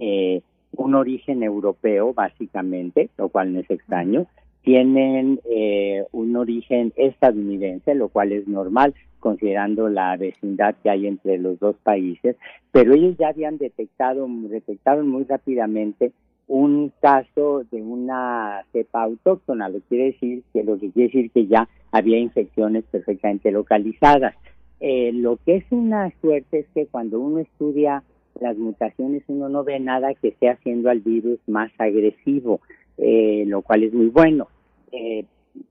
eh, 0.00 0.42
un 0.76 0.94
origen 0.94 1.42
europeo, 1.42 2.12
básicamente, 2.12 3.10
lo 3.16 3.28
cual 3.28 3.52
no 3.52 3.60
es 3.60 3.70
extraño. 3.70 4.26
Tienen 4.62 5.40
eh, 5.44 6.04
un 6.12 6.36
origen 6.36 6.92
estadounidense, 6.96 7.94
lo 7.94 8.08
cual 8.08 8.32
es 8.32 8.48
normal, 8.48 8.94
considerando 9.20 9.88
la 9.88 10.16
vecindad 10.16 10.74
que 10.82 10.90
hay 10.90 11.06
entre 11.06 11.38
los 11.38 11.58
dos 11.58 11.76
países, 11.82 12.36
pero 12.72 12.94
ellos 12.94 13.16
ya 13.18 13.28
habían 13.28 13.58
detectado, 13.58 14.26
detectaron 14.28 15.08
muy 15.08 15.24
rápidamente 15.24 16.12
un 16.46 16.92
caso 17.00 17.64
de 17.70 17.80
una 17.80 18.64
cepa 18.72 19.02
autóctona, 19.02 19.68
lo 19.68 19.80
quiere 19.80 20.12
decir 20.12 20.42
que 20.52 20.62
lo 20.62 20.78
que 20.78 20.90
quiere 20.90 21.08
decir 21.08 21.30
que 21.30 21.46
ya 21.46 21.68
había 21.90 22.18
infecciones 22.18 22.84
perfectamente 22.84 23.50
localizadas. 23.50 24.34
Eh, 24.80 25.12
lo 25.14 25.38
que 25.38 25.56
es 25.56 25.64
una 25.70 26.12
suerte 26.20 26.58
es 26.60 26.66
que 26.74 26.86
cuando 26.86 27.18
uno 27.18 27.38
estudia 27.38 28.02
las 28.40 28.56
mutaciones 28.56 29.22
uno 29.28 29.48
no 29.48 29.64
ve 29.64 29.78
nada 29.80 30.14
que 30.14 30.28
esté 30.28 30.48
haciendo 30.48 30.90
al 30.90 31.00
virus 31.00 31.38
más 31.46 31.70
agresivo, 31.78 32.60
eh, 32.98 33.44
lo 33.46 33.62
cual 33.62 33.84
es 33.84 33.92
muy 33.92 34.08
bueno. 34.08 34.48
Eh, 34.92 35.24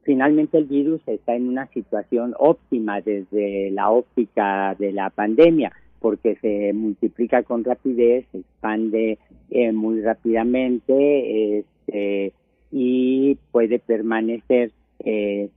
finalmente 0.03 0.57
el 0.57 0.65
virus 0.65 1.01
está 1.07 1.35
en 1.35 1.47
una 1.47 1.67
situación 1.67 2.33
óptima 2.37 3.01
desde 3.01 3.71
la 3.71 3.89
óptica 3.89 4.75
de 4.79 4.91
la 4.91 5.09
pandemia 5.09 5.71
porque 5.99 6.35
se 6.41 6.73
multiplica 6.73 7.43
con 7.43 7.63
rapidez, 7.63 8.25
se 8.31 8.39
expande 8.39 9.19
eh, 9.49 9.71
muy 9.71 10.01
rápidamente 10.01 11.59
este, 11.59 12.33
y 12.71 13.37
puede 13.51 13.79
permanecer 13.79 14.71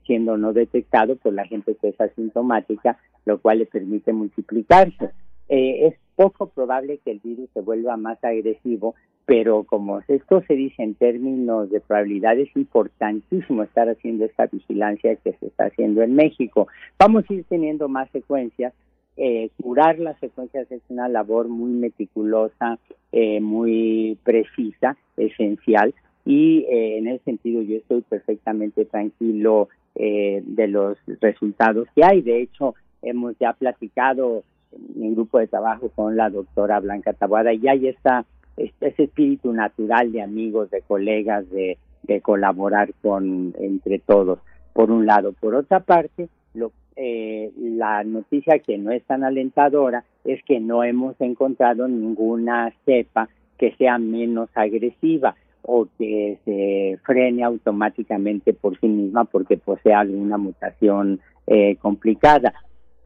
siendo 0.07 0.37
no 0.37 0.53
detectado 0.53 1.15
por 1.15 1.33
la 1.33 1.47
gente 1.47 1.77
que 1.81 1.91
es 1.91 2.01
asintomática, 2.01 2.99
lo 3.27 3.39
cual 3.39 3.61
le 3.61 3.67
permite 3.67 4.13
multiplicarse. 4.13 5.11
es 5.49 5.95
poco 6.17 6.49
probable 6.49 6.99
que 7.05 7.13
el 7.13 7.21
virus 7.21 7.49
se 7.55 7.61
vuelva 7.61 7.97
más 7.97 8.23
agresivo, 8.25 8.95
pero 9.27 9.65
como 9.65 10.01
esto 10.09 10.43
se 10.49 10.55
dice 10.55 10.83
en 10.83 10.95
términos 10.95 11.71
de 11.71 11.81
probabilidad, 11.81 12.39
es 12.39 12.55
importantísimo 12.57 13.63
estar 13.63 13.89
haciendo 13.89 14.25
esta 14.25 14.47
vigilancia 14.47 15.17
que 15.17 15.33
se 15.35 15.47
está 15.47 15.67
haciendo 15.67 16.03
en 16.03 16.15
México. 16.15 16.69
Vamos 16.99 17.25
a 17.29 17.35
ir 17.35 17.45
teniendo 17.45 17.89
más 17.89 18.11
secuencias 18.11 18.73
eh, 19.17 19.51
curar 19.63 19.99
las 19.99 20.19
secuencias 20.21 20.71
es 20.71 20.83
una 20.89 21.09
labor 21.09 21.49
muy 21.49 21.71
meticulosa, 21.71 22.79
eh, 23.13 23.41
muy 23.41 24.19
precisa, 24.23 24.97
esencial, 25.17 25.95
y 26.27 26.67
eh, 26.69 26.99
en 26.99 27.09
ese 27.09 27.25
sentido 27.25 27.63
yo 27.63 27.77
estoy 27.77 28.03
perfectamente 28.03 28.85
tranquilo 28.85 29.69
de 29.99 30.69
los 30.69 30.99
resultados 31.23 31.89
que 31.95 32.05
hay. 32.05 32.21
De 32.21 32.43
hecho, 32.43 32.75
hemos 33.01 33.35
ya 33.39 33.55
platicado 33.55 34.45
mi 34.95 35.15
grupo 35.15 35.39
de 35.39 35.47
trabajo 35.47 35.91
con 35.91 36.17
la 36.17 36.31
doctora 36.31 36.81
Blanca 36.81 37.13
Tabuada 37.13 37.53
y 37.53 37.67
hay 37.69 37.89
esta, 37.89 38.25
ese 38.57 39.05
espíritu 39.05 39.53
natural 39.53 40.13
de 40.13 40.23
amigos, 40.23 40.71
de 40.71 40.83
colegas, 40.83 41.49
de, 41.51 41.79
de 42.03 42.21
colaborar 42.21 42.93
con 43.03 43.55
entre 43.59 43.99
todos, 43.99 44.39
por 44.73 44.91
un 44.91 45.07
lado. 45.07 45.33
Por 45.33 45.55
otra 45.55 45.81
parte, 45.81 46.29
lo 46.55 46.73
eh, 46.99 47.53
la 47.59 48.05
noticia 48.05 48.59
que 48.59 48.79
no 48.79 48.91
es 48.91 49.05
tan 49.05 49.23
alentadora 49.23 50.05
es 50.25 50.43
que 50.45 50.61
no 50.61 50.83
hemos 50.83 51.15
encontrado 51.21 51.87
ninguna 51.87 52.73
cepa 52.87 53.29
que 53.59 53.75
sea 53.77 53.99
menos 53.99 54.49
agresiva 54.55 55.37
o 55.61 55.87
que 55.99 56.39
se 56.47 56.99
frene 57.05 57.45
automáticamente 57.45 58.55
por 58.55 58.81
sí 58.81 58.89
misma 58.89 59.25
porque 59.25 59.59
posee 59.59 59.93
alguna 59.93 60.39
mutación 60.39 61.21
eh, 61.47 61.77
complicada. 61.77 62.55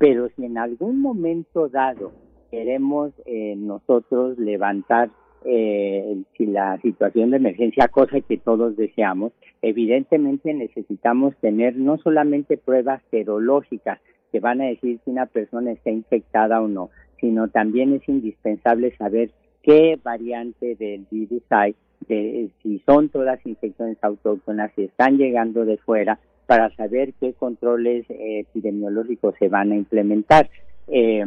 Pero 0.00 0.30
si 0.34 0.46
en 0.46 0.56
algún 0.56 1.02
momento 1.02 1.68
dado 1.68 2.12
queremos 2.50 3.12
eh, 3.26 3.54
nosotros 3.54 4.38
levantar 4.38 5.10
eh, 5.44 6.22
si 6.38 6.46
la 6.46 6.80
situación 6.80 7.30
de 7.30 7.36
emergencia, 7.36 7.88
cosa 7.88 8.18
que 8.22 8.38
todos 8.38 8.78
deseamos, 8.78 9.32
evidentemente 9.60 10.54
necesitamos 10.54 11.36
tener 11.42 11.76
no 11.76 11.98
solamente 11.98 12.56
pruebas 12.56 13.02
serológicas 13.10 14.00
que 14.32 14.40
van 14.40 14.62
a 14.62 14.68
decir 14.68 15.00
si 15.04 15.10
una 15.10 15.26
persona 15.26 15.72
está 15.72 15.90
infectada 15.90 16.62
o 16.62 16.68
no, 16.68 16.88
sino 17.20 17.48
también 17.48 17.92
es 17.92 18.08
indispensable 18.08 18.96
saber 18.96 19.30
qué 19.62 19.98
variante 20.02 20.76
del 20.76 21.04
virus 21.10 21.42
hay, 21.50 21.74
de, 22.08 22.48
si 22.62 22.78
son 22.86 23.10
todas 23.10 23.44
infecciones 23.44 23.98
autóctonas, 24.00 24.72
si 24.76 24.84
están 24.84 25.18
llegando 25.18 25.66
de 25.66 25.76
fuera, 25.76 26.18
para 26.50 26.74
saber 26.74 27.12
qué 27.20 27.32
controles 27.32 28.10
eh, 28.10 28.40
epidemiológicos 28.40 29.36
se 29.38 29.46
van 29.46 29.70
a 29.70 29.76
implementar. 29.76 30.50
Eh, 30.88 31.24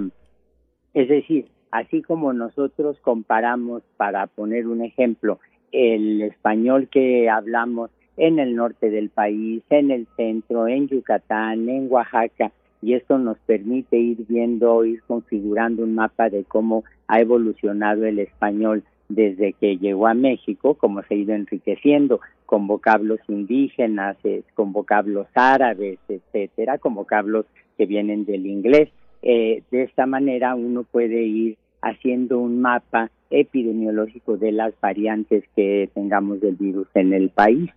es 0.93 1.07
decir, 1.07 1.45
así 1.71 2.01
como 2.01 2.33
nosotros 2.33 2.97
comparamos, 2.99 3.83
para 3.95 4.27
poner 4.27 4.67
un 4.67 4.81
ejemplo, 4.81 5.39
el 5.71 6.23
español 6.23 6.89
que 6.91 7.29
hablamos 7.29 7.89
en 8.17 8.37
el 8.37 8.53
norte 8.53 8.89
del 8.89 9.11
país, 9.11 9.63
en 9.69 9.91
el 9.91 10.07
centro, 10.17 10.67
en 10.67 10.89
Yucatán, 10.89 11.69
en 11.69 11.89
Oaxaca, 11.89 12.51
y 12.81 12.93
esto 12.93 13.17
nos 13.17 13.37
permite 13.45 13.95
ir 13.95 14.25
viendo, 14.27 14.83
ir 14.83 15.03
configurando 15.03 15.83
un 15.83 15.95
mapa 15.95 16.29
de 16.29 16.43
cómo 16.43 16.83
ha 17.07 17.21
evolucionado 17.21 18.05
el 18.05 18.19
español 18.19 18.83
desde 19.07 19.53
que 19.53 19.77
llegó 19.77 20.07
a 20.07 20.15
México, 20.15 20.73
cómo 20.73 21.01
se 21.03 21.13
ha 21.13 21.17
ido 21.17 21.33
enriqueciendo 21.33 22.19
con 22.53 22.67
vocablos 22.67 23.19
indígenas, 23.29 24.15
eh, 24.23 24.43
con 24.53 24.73
vocablos 24.73 25.25
árabes, 25.33 25.97
etcétera, 26.07 26.77
con 26.77 26.93
vocablos 26.93 27.47
que 27.79 27.87
vienen 27.87 28.25
del 28.25 28.45
inglés. 28.45 28.89
Eh, 29.23 29.63
de 29.71 29.81
esta 29.81 30.05
manera 30.05 30.53
uno 30.53 30.83
puede 30.83 31.23
ir 31.23 31.57
haciendo 31.81 32.37
un 32.37 32.61
mapa 32.61 33.09
epidemiológico 33.31 34.37
de 34.37 34.51
las 34.51 34.71
variantes 34.79 35.43
que 35.55 35.89
tengamos 35.95 36.41
del 36.41 36.53
virus 36.53 36.87
en 36.93 37.13
el 37.13 37.29
país. 37.29 37.71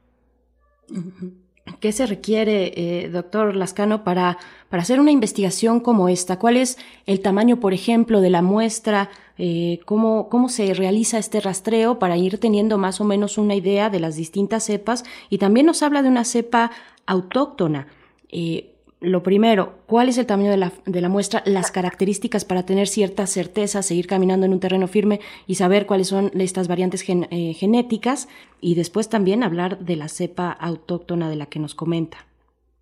¿Qué 1.81 1.91
se 1.93 2.05
requiere, 2.05 2.73
eh, 2.77 3.09
doctor 3.09 3.57
Lascano, 3.57 4.05
para, 4.05 4.37
para 4.69 4.83
hacer 4.83 5.01
una 5.01 5.11
investigación 5.11 5.81
como 5.81 6.11
esta? 6.11 6.39
¿Cuál 6.39 6.59
es 6.59 6.77
el 7.07 7.21
tamaño, 7.21 7.61
por 7.61 7.73
ejemplo, 7.73 8.21
de 8.21 8.29
la 8.29 8.43
muestra? 8.43 9.09
Eh, 9.39 9.81
¿cómo, 9.85 10.29
¿Cómo 10.29 10.49
se 10.49 10.73
realiza 10.75 11.19
este 11.19 11.41
rastreo 11.41 11.99
para 11.99 12.17
ir 12.17 12.39
teniendo 12.39 12.79
más 12.79 13.01
o 13.01 13.05
menos 13.05 13.39
una 13.39 13.55
idea 13.55 13.91
de 13.91 14.01
las 14.01 14.17
distintas 14.17 14.65
cepas? 14.65 15.05
Y 15.31 15.39
también 15.39 15.67
nos 15.67 15.83
habla 15.83 16.03
de 16.03 16.09
una 16.09 16.25
cepa 16.25 16.71
autóctona. 17.07 17.87
Eh, 18.31 18.71
lo 19.01 19.23
primero, 19.23 19.75
¿cuál 19.87 20.09
es 20.09 20.17
el 20.17 20.27
tamaño 20.27 20.51
de 20.51 20.57
la, 20.57 20.73
de 20.87 21.01
la, 21.03 21.11
muestra? 21.11 21.43
Las 21.45 21.71
características 21.71 22.47
para 22.47 22.65
tener 22.65 22.89
cierta 22.89 23.27
certeza, 23.27 23.83
seguir 23.83 24.07
caminando 24.07 24.47
en 24.47 24.53
un 24.53 24.61
terreno 24.61 24.89
firme 24.89 25.21
y 25.47 25.57
saber 25.57 25.85
cuáles 25.85 26.09
son 26.09 26.31
estas 26.35 26.67
variantes 26.67 27.05
eh, 27.09 27.53
genéticas 27.53 28.29
y 28.61 28.75
después 28.75 29.11
también 29.11 29.43
hablar 29.43 29.79
de 29.81 29.97
la 29.97 30.09
cepa 30.09 30.51
autóctona 30.51 31.29
de 31.29 31.37
la 31.37 31.47
que 31.47 31.59
nos 31.59 31.75
comenta. 31.75 32.19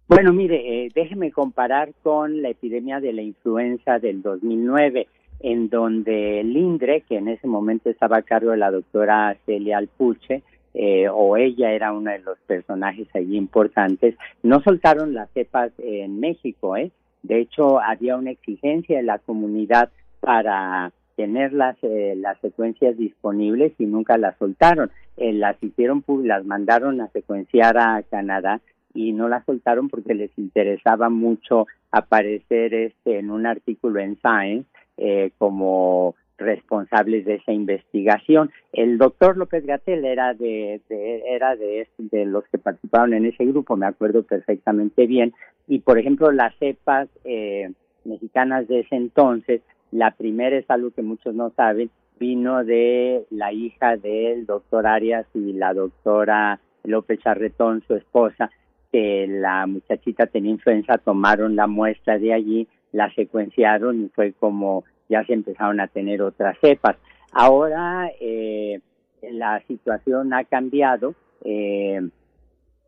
Bueno, 0.07 0.33
mire, 0.33 0.85
eh, 0.85 0.91
déjeme 0.95 1.33
comparar 1.33 1.93
con 2.03 2.43
la 2.43 2.51
epidemia 2.51 3.01
de 3.01 3.13
la 3.13 3.23
influenza 3.23 3.99
del 3.99 4.23
2009, 4.23 5.09
en 5.41 5.69
donde 5.69 6.41
el 6.41 6.57
INDRE, 6.57 7.03
que 7.03 7.17
en 7.17 7.29
ese 7.29 7.47
momento 7.47 7.91
estaba 7.91 8.19
a 8.19 8.23
cargo 8.23 8.53
de 8.53 8.57
la 8.57 8.71
doctora 8.71 9.37
Celia 9.47 9.79
Alpuche, 9.79 10.43
eh, 10.75 11.09
o 11.09 11.37
ella 11.37 11.73
era 11.73 11.93
uno 11.93 12.11
de 12.11 12.19
los 12.19 12.39
personajes 12.41 13.07
allí 13.15 13.37
importantes, 13.37 14.17
no 14.43 14.61
soltaron 14.63 15.15
las 15.15 15.31
cepas 15.31 15.71
en 15.79 16.19
México, 16.19 16.77
¿eh? 16.77 16.91
De 17.23 17.41
hecho, 17.41 17.81
había 17.81 18.17
una 18.17 18.33
exigencia 18.33 18.99
de 18.99 19.03
la 19.03 19.19
comunidad 19.19 19.91
para 20.21 20.93
tener 21.17 21.53
las, 21.53 21.77
eh, 21.83 22.15
las 22.17 22.39
secuencias 22.41 22.97
disponibles 22.97 23.73
y 23.79 23.87
nunca 23.87 24.19
las 24.19 24.37
soltaron. 24.37 24.91
Eh, 25.17 25.33
las 25.33 25.57
hicieron, 25.63 26.05
las 26.25 26.45
mandaron 26.45 27.01
a 27.01 27.09
secuenciar 27.09 27.79
a 27.79 28.03
Canadá 28.11 28.61
y 28.93 29.13
no 29.13 29.29
las 29.29 29.45
soltaron 29.45 29.89
porque 29.89 30.15
les 30.15 30.37
interesaba 30.37 31.09
mucho 31.09 31.67
aparecer 31.91 32.75
este 32.75 33.19
en 33.19 33.31
un 33.31 33.47
artículo 33.47 34.01
en 34.01 34.17
Science 34.17 34.69
eh, 34.97 35.31
como 35.39 36.15
responsables 36.37 37.25
de 37.25 37.37
esa 37.37 37.53
investigación. 37.53 38.51
El 38.73 38.99
doctor 38.99 39.37
López 39.37 39.65
Gatel 39.65 40.05
era 40.05 40.35
de, 40.35 40.81
era 40.89 41.57
de, 41.57 41.87
de, 41.99 42.25
los 42.27 42.45
que 42.49 42.59
participaron 42.59 43.15
en 43.15 43.27
ese 43.27 43.45
grupo, 43.45 43.77
me 43.77 43.87
acuerdo 43.87 44.25
perfectamente 44.25 45.07
bien. 45.07 45.33
Y 45.69 45.81
por 45.81 45.99
ejemplo, 45.99 46.33
las 46.33 46.55
cepas 46.59 47.09
eh, 47.25 47.73
mexicanas 48.05 48.69
de 48.69 48.81
ese 48.81 48.97
entonces, 48.97 49.63
la 49.91 50.11
primera 50.11 50.57
es 50.57 50.69
algo 50.69 50.91
que 50.91 51.03
muchos 51.03 51.35
no 51.35 51.51
saben, 51.51 51.91
vino 52.19 52.65
de 52.65 53.25
la 53.31 53.53
hija 53.53 53.97
del 53.97 54.47
doctor 54.47 54.87
Arias 54.87 55.27
y 55.35 55.53
la 55.53 55.75
doctora 55.75 56.61
López 56.85 57.21
Charretón, 57.21 57.83
su 57.87 57.95
esposa, 57.95 58.51
que 58.93 59.27
la 59.27 59.67
muchachita 59.67 60.27
tenía 60.27 60.53
influenza, 60.53 60.99
tomaron 60.99 61.57
la 61.57 61.67
muestra 61.67 62.19
de 62.19 62.33
allí, 62.33 62.69
la 62.95 63.13
secuenciaron 63.13 64.05
y 64.05 64.09
fue 64.09 64.33
como 64.33 64.85
ya 65.09 65.25
se 65.25 65.35
empezaron 65.35 65.81
a 65.81 65.89
tener 65.89 66.23
otras 66.23 66.57
cepas. 66.61 66.97
Ahora 67.33 68.11
eh, 68.21 68.81
la 69.21 69.61
situación 69.67 70.33
ha 70.33 70.45
cambiado, 70.45 71.15
eh, 71.45 72.01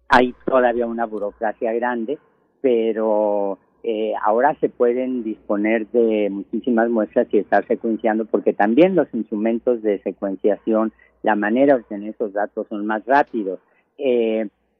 hay 0.08 0.34
todavía 0.46 0.86
una 0.86 1.06
burocracia 1.06 1.72
grande, 1.72 2.18
pero 2.60 3.58
eh, 3.82 4.12
ahora 4.22 4.54
se 4.60 4.68
pueden 4.68 5.24
disponer 5.24 5.88
de 5.88 6.30
muchísimas 6.30 6.88
muestras 6.88 7.26
y 7.32 7.38
estar 7.38 7.66
secuenciando 7.66 8.26
porque 8.26 8.52
también 8.52 8.94
los 8.94 9.12
instrumentos 9.12 9.82
de 9.82 10.00
secuenciación, 10.02 10.92
la 11.24 11.34
manera 11.34 11.74
de 11.74 11.80
obtener 11.80 12.10
esos 12.10 12.32
datos 12.32 12.68
son 12.68 12.86
más 12.86 13.04
rápidos. 13.06 13.58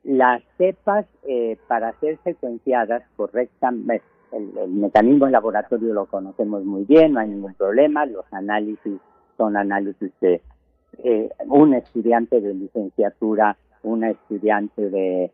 las 0.04 0.40
cepas 0.56 1.04
para 1.66 1.92
ser 1.98 2.16
secuenciadas 2.22 3.02
correctamente 3.16 4.04
el, 4.32 4.68
mecanismo 4.70 5.26
en 5.26 5.32
laboratorio 5.32 5.92
lo 5.92 6.06
conocemos 6.06 6.64
muy 6.64 6.84
bien, 6.84 7.12
no 7.12 7.20
hay 7.20 7.28
ningún 7.28 7.54
problema, 7.54 8.06
los 8.06 8.24
análisis 8.32 8.98
son 9.36 9.56
análisis 9.56 10.10
de 10.20 10.40
eh, 11.04 11.28
un 11.46 11.74
estudiante 11.74 12.40
de 12.40 12.54
licenciatura, 12.54 13.56
una 13.82 14.10
estudiante 14.10 14.88
de, 14.88 15.30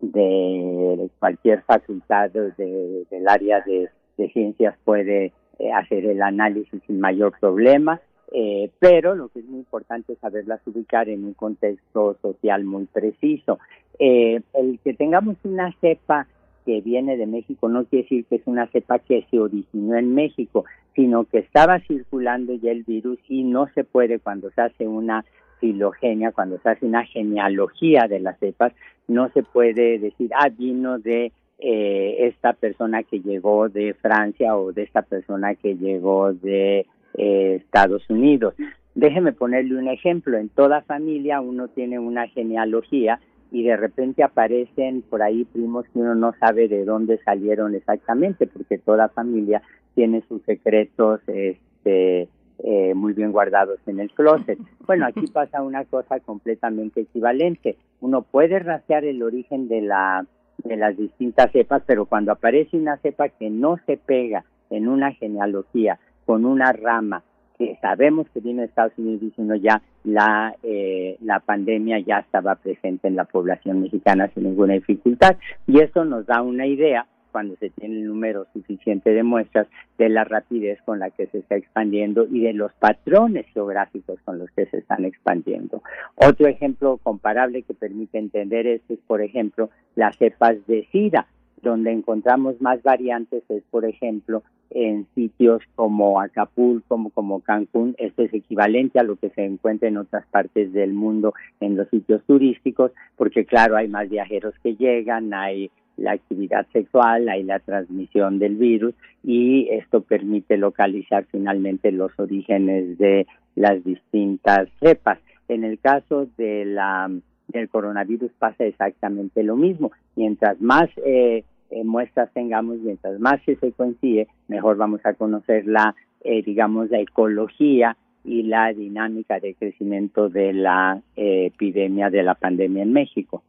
de 0.00 1.10
cualquier 1.18 1.62
facultad 1.62 2.30
del 2.30 3.28
área 3.28 3.60
de, 3.60 3.88
ciencias 4.32 4.74
puede 4.84 5.32
eh, 5.60 5.72
hacer 5.72 6.04
el 6.04 6.20
análisis 6.22 6.82
sin 6.88 6.98
mayor 6.98 7.38
problema, 7.38 8.00
eh, 8.32 8.68
pero 8.80 9.14
lo 9.14 9.28
que 9.28 9.38
es 9.38 9.44
muy 9.44 9.60
importante 9.60 10.12
es 10.12 10.18
saberlas 10.18 10.60
ubicar 10.66 11.08
en 11.08 11.24
un 11.24 11.34
contexto 11.34 12.16
social 12.20 12.64
muy 12.64 12.86
preciso. 12.86 13.60
el 14.00 14.80
que 14.82 14.94
tengamos 14.94 15.36
una 15.44 15.72
cepa 15.80 16.26
que 16.68 16.82
viene 16.82 17.16
de 17.16 17.26
México 17.26 17.70
no 17.70 17.86
quiere 17.86 18.02
decir 18.02 18.26
que 18.26 18.36
es 18.36 18.42
una 18.44 18.66
cepa 18.66 18.98
que 18.98 19.24
se 19.30 19.38
originó 19.38 19.96
en 19.96 20.14
México, 20.14 20.66
sino 20.94 21.24
que 21.24 21.38
estaba 21.38 21.80
circulando 21.80 22.52
ya 22.52 22.72
el 22.72 22.82
virus 22.82 23.18
y 23.26 23.42
no 23.42 23.68
se 23.74 23.84
puede 23.84 24.18
cuando 24.18 24.50
se 24.50 24.60
hace 24.60 24.86
una 24.86 25.24
filogenia, 25.60 26.30
cuando 26.30 26.58
se 26.58 26.68
hace 26.68 26.84
una 26.84 27.06
genealogía 27.06 28.06
de 28.06 28.20
las 28.20 28.38
cepas, 28.38 28.74
no 29.06 29.30
se 29.30 29.42
puede 29.42 29.98
decir, 29.98 30.30
ah, 30.34 30.50
vino 30.50 30.98
de 30.98 31.32
eh, 31.58 32.16
esta 32.26 32.52
persona 32.52 33.02
que 33.02 33.20
llegó 33.20 33.70
de 33.70 33.94
Francia 33.94 34.54
o 34.54 34.70
de 34.70 34.82
esta 34.82 35.00
persona 35.00 35.54
que 35.54 35.74
llegó 35.74 36.34
de 36.34 36.84
eh, 37.14 37.62
Estados 37.64 38.02
Unidos. 38.10 38.52
Déjeme 38.94 39.32
ponerle 39.32 39.74
un 39.76 39.88
ejemplo. 39.88 40.36
En 40.36 40.50
toda 40.50 40.82
familia 40.82 41.40
uno 41.40 41.68
tiene 41.68 41.98
una 41.98 42.28
genealogía 42.28 43.20
y 43.50 43.64
de 43.64 43.76
repente 43.76 44.22
aparecen 44.22 45.02
por 45.02 45.22
ahí 45.22 45.44
primos 45.44 45.86
que 45.92 46.00
uno 46.00 46.14
no 46.14 46.34
sabe 46.38 46.68
de 46.68 46.84
dónde 46.84 47.18
salieron 47.24 47.74
exactamente, 47.74 48.46
porque 48.46 48.78
toda 48.78 49.08
familia 49.08 49.62
tiene 49.94 50.22
sus 50.28 50.42
secretos 50.42 51.20
este, 51.26 52.28
eh, 52.58 52.94
muy 52.94 53.12
bien 53.12 53.32
guardados 53.32 53.78
en 53.86 54.00
el 54.00 54.10
closet. 54.12 54.58
Bueno, 54.86 55.04
aquí 55.04 55.26
pasa 55.26 55.60
una 55.60 55.84
cosa 55.84 56.18
completamente 56.20 57.02
equivalente. 57.02 57.76
Uno 58.00 58.22
puede 58.22 58.58
rastrear 58.58 59.04
el 59.04 59.22
origen 59.22 59.68
de 59.68 59.82
la 59.82 60.24
de 60.64 60.76
las 60.76 60.96
distintas 60.96 61.52
cepas, 61.52 61.82
pero 61.86 62.06
cuando 62.06 62.32
aparece 62.32 62.76
una 62.76 62.96
cepa 62.96 63.28
que 63.28 63.50
no 63.50 63.78
se 63.86 63.96
pega 63.96 64.44
en 64.70 64.88
una 64.88 65.12
genealogía 65.12 65.98
con 66.24 66.44
una 66.44 66.72
rama 66.72 67.22
que 67.58 67.76
sabemos 67.82 68.26
que 68.32 68.40
de 68.40 68.64
Estados 68.64 68.92
Unidos 68.96 69.20
diciendo 69.20 69.54
ya 69.56 69.82
la, 70.04 70.54
eh, 70.62 71.18
la 71.20 71.40
pandemia 71.40 71.98
ya 72.00 72.20
estaba 72.20 72.54
presente 72.54 73.08
en 73.08 73.16
la 73.16 73.24
población 73.24 73.82
mexicana 73.82 74.30
sin 74.32 74.44
ninguna 74.44 74.74
dificultad 74.74 75.36
y 75.66 75.80
eso 75.80 76.04
nos 76.04 76.26
da 76.26 76.40
una 76.42 76.66
idea 76.66 77.06
cuando 77.32 77.56
se 77.56 77.70
tiene 77.70 77.96
el 77.96 78.06
número 78.06 78.46
suficiente 78.52 79.10
de 79.10 79.22
muestras 79.22 79.66
de 79.98 80.08
la 80.08 80.24
rapidez 80.24 80.80
con 80.84 80.98
la 80.98 81.10
que 81.10 81.26
se 81.26 81.38
está 81.38 81.56
expandiendo 81.56 82.26
y 82.30 82.40
de 82.40 82.52
los 82.52 82.72
patrones 82.74 83.46
geográficos 83.52 84.18
con 84.24 84.38
los 84.38 84.50
que 84.52 84.66
se 84.66 84.78
están 84.78 85.04
expandiendo. 85.04 85.82
Otro 86.16 86.46
ejemplo 86.46 86.98
comparable 87.02 87.62
que 87.62 87.74
permite 87.74 88.18
entender 88.18 88.66
esto 88.66 88.94
es, 88.94 89.00
por 89.06 89.20
ejemplo, 89.20 89.70
las 89.94 90.16
cepas 90.16 90.56
de 90.66 90.88
SIDA, 90.90 91.26
donde 91.62 91.92
encontramos 91.92 92.60
más 92.60 92.82
variantes 92.82 93.42
es, 93.48 93.62
por 93.70 93.84
ejemplo, 93.84 94.42
en 94.70 95.06
sitios 95.14 95.62
como 95.74 96.20
Acapulco, 96.20 96.84
como, 96.88 97.10
como 97.10 97.40
Cancún, 97.40 97.94
esto 97.98 98.22
es 98.22 98.34
equivalente 98.34 98.98
a 98.98 99.02
lo 99.02 99.16
que 99.16 99.30
se 99.30 99.44
encuentra 99.44 99.88
en 99.88 99.96
otras 99.96 100.26
partes 100.26 100.72
del 100.72 100.92
mundo 100.92 101.34
en 101.60 101.76
los 101.76 101.88
sitios 101.88 102.22
turísticos, 102.24 102.92
porque 103.16 103.44
claro, 103.44 103.76
hay 103.76 103.88
más 103.88 104.08
viajeros 104.08 104.54
que 104.62 104.74
llegan, 104.74 105.32
hay 105.32 105.70
la 105.96 106.12
actividad 106.12 106.66
sexual, 106.72 107.28
hay 107.28 107.42
la 107.42 107.58
transmisión 107.58 108.38
del 108.38 108.56
virus 108.56 108.94
y 109.24 109.68
esto 109.70 110.00
permite 110.02 110.56
localizar 110.56 111.26
finalmente 111.30 111.90
los 111.90 112.12
orígenes 112.18 112.98
de 112.98 113.26
las 113.56 113.82
distintas 113.84 114.68
cepas. 114.80 115.18
En 115.48 115.64
el 115.64 115.78
caso 115.80 116.28
de 116.36 116.64
la 116.66 117.10
del 117.48 117.68
coronavirus 117.68 118.30
pasa 118.38 118.64
exactamente 118.64 119.42
lo 119.42 119.56
mismo. 119.56 119.90
Mientras 120.16 120.60
más 120.60 120.88
eh, 121.04 121.44
eh, 121.70 121.84
muestras 121.84 122.32
tengamos, 122.32 122.78
mientras 122.78 123.18
más 123.20 123.40
se 123.44 123.72
coincide, 123.72 124.28
mejor 124.46 124.76
vamos 124.76 125.00
a 125.04 125.14
conocer 125.14 125.66
la, 125.66 125.94
eh, 126.22 126.42
digamos, 126.42 126.90
la 126.90 127.00
ecología 127.00 127.96
y 128.24 128.42
la 128.42 128.72
dinámica 128.72 129.40
de 129.40 129.54
crecimiento 129.54 130.28
de 130.28 130.52
la 130.52 131.00
epidemia 131.16 132.10
de 132.10 132.22
la 132.22 132.34
pandemia 132.34 132.82
en 132.82 132.92
México. 132.92 133.42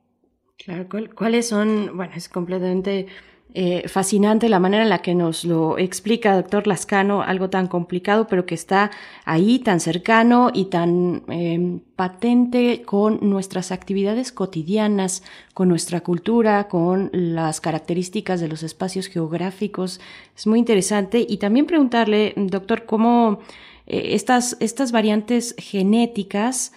Claro, 0.58 0.86
¿cuáles 1.16 1.48
son? 1.48 1.98
Bueno, 1.98 2.14
es 2.16 2.30
completamente 2.30 3.08
eh, 3.56 3.88
fascinante 3.88 4.48
la 4.48 4.60
manera 4.60 4.84
en 4.84 4.90
la 4.90 5.02
que 5.02 5.16
nos 5.16 5.44
lo 5.44 5.80
explica 5.80 6.36
doctor 6.36 6.68
Lascano, 6.68 7.24
algo 7.24 7.50
tan 7.50 7.68
complicado, 7.68 8.28
pero 8.28 8.46
que 8.46 8.54
está 8.54 8.92
ahí 9.26 9.58
tan 9.58 9.80
cercano 9.80 10.52
y 10.54 10.66
tan 10.66 11.24
em, 11.30 11.80
patente 11.96 12.84
con 12.84 13.18
nuestras 13.28 13.72
actividades 13.72 14.32
cotidianas, 14.32 15.24
con 15.56 15.68
nuestra 15.68 16.02
cultura, 16.02 16.68
con 16.68 17.10
las 17.12 17.60
características 17.60 18.40
de 18.40 18.50
los 18.50 18.62
espacios 18.62 19.08
geográficos. 19.08 20.00
Es 20.38 20.46
muy 20.46 20.60
interesante. 20.60 21.26
Y 21.28 21.38
también 21.38 21.66
preguntarle, 21.66 22.34
doctor, 22.38 22.86
cómo 22.86 23.40
eh, 23.88 24.14
estas, 24.14 24.58
estas 24.60 24.92
variantes 24.92 25.56
genéticas, 25.58 26.72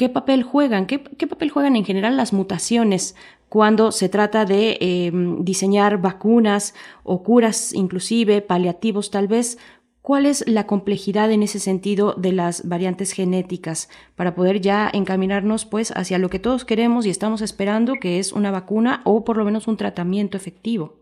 ¿Qué 0.00 0.08
papel 0.08 0.44
juegan? 0.44 0.86
¿Qué, 0.86 0.98
papel 0.98 1.50
juegan 1.50 1.76
en 1.76 1.84
general 1.84 2.16
las 2.16 2.32
mutaciones 2.32 3.14
cuando 3.50 3.92
se 3.92 4.08
trata 4.08 4.46
de 4.46 4.78
em, 4.80 5.44
diseñar 5.44 6.00
vacunas 6.00 6.74
o 7.02 7.22
curas, 7.22 7.74
inclusive 7.74 8.40
paliativos 8.40 9.10
tal 9.10 9.28
vez? 9.28 9.58
¿Cuál 10.00 10.24
es 10.24 10.48
la 10.48 10.66
complejidad 10.66 11.30
en 11.30 11.42
ese 11.42 11.58
sentido 11.58 12.14
de 12.14 12.32
las 12.32 12.66
variantes 12.66 13.12
genéticas 13.12 13.90
para 14.16 14.34
poder 14.34 14.62
ya 14.62 14.88
encaminarnos 14.90 15.66
pues 15.66 15.92
hacia 15.94 16.16
lo 16.16 16.30
que 16.30 16.38
todos 16.38 16.64
queremos 16.64 17.04
y 17.04 17.10
estamos 17.10 17.42
esperando, 17.42 17.92
que 18.00 18.18
es 18.18 18.32
una 18.32 18.50
vacuna 18.50 19.02
o 19.04 19.22
por 19.22 19.36
lo 19.36 19.44
menos 19.44 19.68
un 19.68 19.76
tratamiento 19.76 20.38
efectivo? 20.38 20.94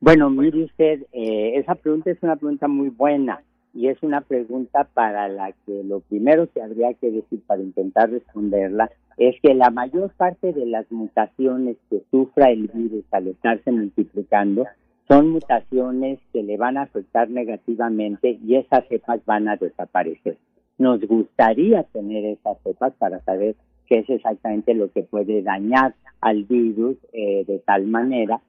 Bueno, 0.00 0.30
mire 0.30 0.64
usted, 0.64 1.06
eh, 1.12 1.52
esa 1.58 1.76
pregunta 1.76 2.10
es 2.10 2.20
una 2.22 2.34
pregunta 2.34 2.66
muy 2.66 2.88
buena 2.88 3.40
y 3.76 3.88
es 3.88 4.02
una 4.02 4.22
pregunta 4.22 4.88
para 4.94 5.28
la 5.28 5.52
que 5.66 5.84
lo 5.84 6.00
primero 6.00 6.50
que 6.50 6.62
habría 6.62 6.94
que 6.94 7.10
decir 7.10 7.42
para 7.46 7.62
intentar 7.62 8.10
responderla 8.10 8.90
es 9.18 9.36
que 9.42 9.54
la 9.54 9.70
mayor 9.70 10.10
parte 10.16 10.52
de 10.52 10.64
las 10.66 10.90
mutaciones 10.90 11.76
que 11.90 12.02
sufra 12.10 12.50
el 12.50 12.68
virus 12.68 13.04
al 13.10 13.28
estarse 13.28 13.70
multiplicando 13.70 14.64
son 15.08 15.30
mutaciones 15.30 16.18
que 16.32 16.42
le 16.42 16.56
van 16.56 16.78
a 16.78 16.82
afectar 16.82 17.28
negativamente 17.28 18.38
y 18.42 18.56
esas 18.56 18.88
cepas 18.88 19.20
van 19.24 19.48
a 19.48 19.56
desaparecer. 19.56 20.36
Nos 20.78 21.00
gustaría 21.02 21.84
tener 21.84 22.24
esas 22.24 22.58
cepas 22.64 22.94
para 22.98 23.20
saber 23.24 23.56
qué 23.86 23.98
es 23.98 24.10
exactamente 24.10 24.74
lo 24.74 24.90
que 24.90 25.02
puede 25.02 25.42
dañar 25.42 25.94
al 26.20 26.44
virus 26.44 26.96
eh, 27.12 27.44
de 27.46 27.58
tal 27.60 27.86
manera 27.86 28.40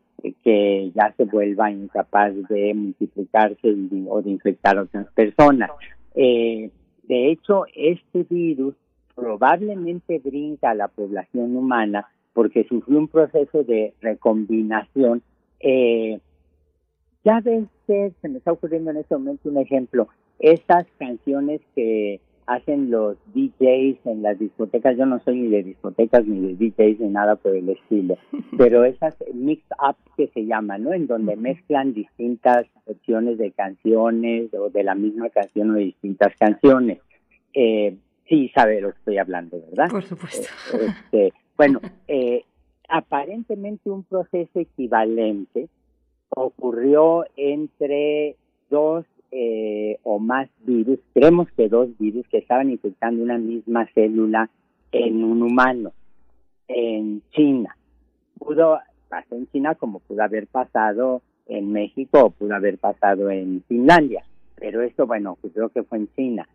que 0.43 0.91
ya 0.95 1.13
se 1.15 1.25
vuelva 1.25 1.71
incapaz 1.71 2.33
de 2.49 2.73
multiplicarse 2.73 3.75
o 4.09 4.21
de 4.21 4.29
infectar 4.29 4.77
a 4.77 4.83
otras 4.83 5.07
personas. 5.13 5.71
Eh, 6.15 6.71
de 7.03 7.31
hecho, 7.31 7.65
este 7.75 8.23
virus 8.23 8.75
probablemente 9.15 10.19
brinca 10.19 10.71
a 10.71 10.75
la 10.75 10.87
población 10.87 11.55
humana 11.55 12.07
porque 12.33 12.65
sufrió 12.65 12.99
un 12.99 13.07
proceso 13.07 13.63
de 13.63 13.93
recombinación. 14.01 15.23
Eh, 15.59 16.19
ya 17.23 17.39
ven 17.41 17.69
se 17.87 18.13
me 18.23 18.37
está 18.37 18.51
ocurriendo 18.51 18.91
en 18.91 18.97
este 18.97 19.15
momento 19.15 19.49
un 19.49 19.57
ejemplo, 19.57 20.09
esas 20.39 20.85
canciones 20.99 21.61
que 21.73 22.19
hacen 22.47 22.89
los 22.89 23.17
DJs 23.33 24.05
en 24.05 24.23
las 24.23 24.39
discotecas. 24.39 24.97
Yo 24.97 25.05
no 25.05 25.19
soy 25.19 25.41
ni 25.41 25.49
de 25.49 25.63
discotecas 25.63 26.25
ni 26.25 26.39
de 26.39 26.55
DJs 26.55 27.01
ni 27.01 27.09
nada 27.09 27.35
por 27.35 27.55
el 27.55 27.69
estilo, 27.69 28.17
pero 28.57 28.85
esas 28.85 29.15
mix 29.33 29.63
up 29.77 29.97
que 30.15 30.27
se 30.29 30.45
llaman, 30.45 30.83
¿no? 30.83 30.93
En 30.93 31.07
donde 31.07 31.35
mezclan 31.35 31.93
distintas 31.93 32.65
versiones 32.85 33.37
de 33.37 33.51
canciones 33.51 34.53
o 34.53 34.69
de 34.69 34.83
la 34.83 34.95
misma 34.95 35.29
canción 35.29 35.71
o 35.71 35.73
de 35.73 35.83
distintas 35.83 36.33
canciones. 36.37 36.99
Eh, 37.53 37.97
sí, 38.27 38.49
sabe 38.55 38.81
lo 38.81 38.91
que 38.91 38.97
estoy 38.99 39.17
hablando, 39.17 39.61
¿verdad? 39.69 39.89
Por 39.89 40.03
supuesto. 40.03 40.47
Eh, 40.73 40.87
este, 40.87 41.33
bueno, 41.57 41.81
eh, 42.07 42.45
aparentemente 42.87 43.89
un 43.89 44.03
proceso 44.03 44.59
equivalente 44.59 45.67
ocurrió 46.29 47.25
entre 47.35 48.37
dos 48.69 49.05
eh, 49.31 49.97
o 50.03 50.19
más 50.19 50.49
virus, 50.65 50.99
creemos 51.13 51.49
que 51.51 51.69
dos 51.69 51.89
virus 51.97 52.27
que 52.29 52.37
estaban 52.37 52.69
infectando 52.69 53.23
una 53.23 53.37
misma 53.37 53.87
célula 53.93 54.49
en 54.91 55.23
un 55.23 55.41
humano, 55.43 55.91
en 56.67 57.21
China. 57.31 57.75
Pudo 58.39 58.79
pasar 59.09 59.37
en 59.37 59.47
China 59.51 59.75
como 59.75 59.99
pudo 59.99 60.23
haber 60.23 60.47
pasado 60.47 61.21
en 61.47 61.71
México 61.71 62.25
o 62.25 62.29
pudo 62.29 62.55
haber 62.55 62.77
pasado 62.77 63.29
en 63.29 63.63
Finlandia, 63.67 64.23
pero 64.55 64.81
esto, 64.81 65.07
bueno, 65.07 65.37
pues 65.41 65.53
creo 65.53 65.69
que 65.69 65.83
fue 65.83 65.99
en 65.99 66.09
China. 66.15 66.47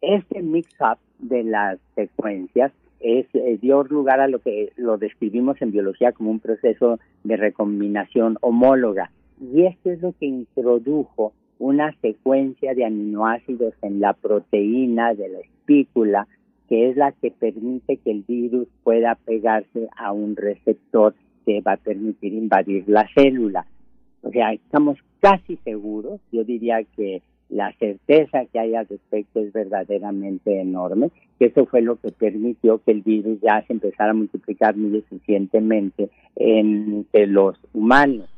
Este 0.00 0.42
mix-up 0.42 0.98
de 1.18 1.44
las 1.44 1.78
secuencias 1.94 2.72
es, 3.00 3.26
eh, 3.34 3.58
dio 3.60 3.82
lugar 3.84 4.20
a 4.20 4.28
lo 4.28 4.40
que 4.40 4.72
lo 4.76 4.98
describimos 4.98 5.60
en 5.62 5.72
biología 5.72 6.12
como 6.12 6.30
un 6.30 6.40
proceso 6.40 6.98
de 7.24 7.36
recombinación 7.36 8.38
homóloga. 8.40 9.10
Y 9.40 9.64
esto 9.64 9.90
es 9.90 10.02
lo 10.02 10.12
que 10.12 10.26
introdujo 10.26 11.32
una 11.58 11.94
secuencia 12.00 12.74
de 12.74 12.84
aminoácidos 12.84 13.74
en 13.82 14.00
la 14.00 14.12
proteína 14.12 15.14
de 15.14 15.28
la 15.28 15.38
espícula, 15.40 16.26
que 16.68 16.90
es 16.90 16.96
la 16.96 17.12
que 17.12 17.30
permite 17.30 17.96
que 17.96 18.10
el 18.10 18.24
virus 18.26 18.68
pueda 18.84 19.14
pegarse 19.14 19.88
a 19.96 20.12
un 20.12 20.36
receptor 20.36 21.14
que 21.46 21.60
va 21.60 21.72
a 21.72 21.76
permitir 21.78 22.34
invadir 22.34 22.84
la 22.86 23.08
célula. 23.14 23.66
O 24.22 24.30
sea, 24.30 24.52
estamos 24.52 24.98
casi 25.20 25.56
seguros, 25.64 26.20
yo 26.30 26.44
diría 26.44 26.82
que 26.96 27.22
la 27.48 27.72
certeza 27.78 28.44
que 28.52 28.58
hay 28.58 28.74
al 28.74 28.86
respecto 28.86 29.40
es 29.40 29.52
verdaderamente 29.52 30.60
enorme, 30.60 31.10
que 31.38 31.46
eso 31.46 31.66
fue 31.66 31.80
lo 31.80 31.96
que 31.96 32.12
permitió 32.12 32.78
que 32.84 32.90
el 32.90 33.02
virus 33.02 33.40
ya 33.40 33.64
se 33.66 33.72
empezara 33.72 34.10
a 34.10 34.14
multiplicar 34.14 34.76
muy 34.76 34.98
eficientemente 34.98 36.10
entre 36.36 37.26
los 37.26 37.58
humanos. 37.72 38.28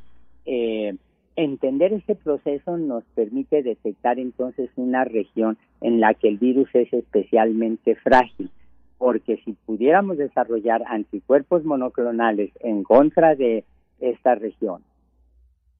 Eh, 0.47 0.95
Entender 1.37 1.93
ese 1.93 2.17
proceso 2.17 2.77
nos 2.77 3.05
permite 3.15 3.63
detectar 3.63 4.19
entonces 4.19 4.71
una 4.77 5.05
región 5.05 5.57
en 5.81 6.01
la 6.01 6.15
que 6.15 6.29
el 6.29 6.39
virus 6.39 6.69
es 6.75 6.93
especialmente 6.93 7.95
frágil, 7.97 8.51
porque 8.99 9.41
si 9.45 9.53
pudiéramos 9.53 10.19
desarrollar 10.19 10.83
anticuerpos 10.87 11.65
monoclonales 11.65 12.51
en 12.61 12.83
contra 12.83 13.35
de 13.37 13.65
esta 14.01 14.35
región, 14.35 14.83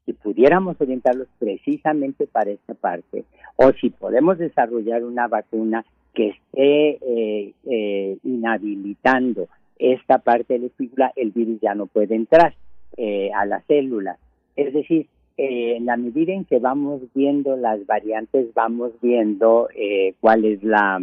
si 0.07 0.13
pudiéramos 0.15 0.81
orientarlos 0.81 1.29
precisamente 1.39 2.27
para 2.27 2.51
esta 2.51 2.75
parte, 2.75 3.25
o 3.57 3.73
si 3.73 3.91
podemos 3.91 4.39
desarrollar 4.39 5.05
una 5.05 5.29
vacuna 5.29 5.85
que 6.15 6.29
esté 6.29 6.99
eh, 7.03 7.55
eh, 7.65 8.19
inhabilitando 8.25 9.49
esta 9.79 10.19
parte 10.19 10.55
de 10.55 10.61
la 10.61 10.67
espícula, 10.67 11.13
el 11.17 11.31
virus 11.31 11.61
ya 11.61 11.75
no 11.75 11.87
puede 11.87 12.15
entrar 12.15 12.55
eh, 12.97 13.31
a 13.35 13.47
la 13.47 13.61
célula. 13.63 14.19
Es 14.57 14.73
decir, 14.73 15.07
eh, 15.43 15.77
en 15.77 15.87
la 15.87 15.97
medida 15.97 16.35
en 16.35 16.45
que 16.45 16.59
vamos 16.59 17.01
viendo 17.15 17.57
las 17.57 17.87
variantes, 17.87 18.53
vamos 18.53 18.93
viendo 19.01 19.71
eh, 19.75 20.13
cuál 20.21 20.59
la, 20.61 21.01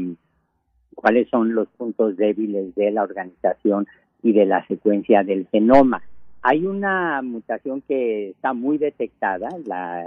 cuáles 0.93 1.27
son 1.30 1.56
los 1.56 1.67
puntos 1.69 2.17
débiles 2.17 2.75
de 2.75 2.91
la 2.91 3.01
organización 3.01 3.88
y 4.22 4.33
de 4.33 4.45
la 4.45 4.64
secuencia 4.67 5.24
del 5.24 5.48
genoma. 5.48 6.03
Hay 6.43 6.67
una 6.67 7.19
mutación 7.24 7.82
que 7.88 8.30
está 8.30 8.53
muy 8.53 8.77
detectada, 8.77 9.49
la 9.66 10.06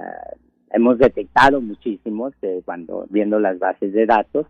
hemos 0.70 0.98
detectado 0.98 1.60
muchísimos 1.60 2.32
cuando 2.64 3.06
viendo 3.10 3.40
las 3.40 3.58
bases 3.58 3.92
de 3.92 4.06
datos, 4.06 4.46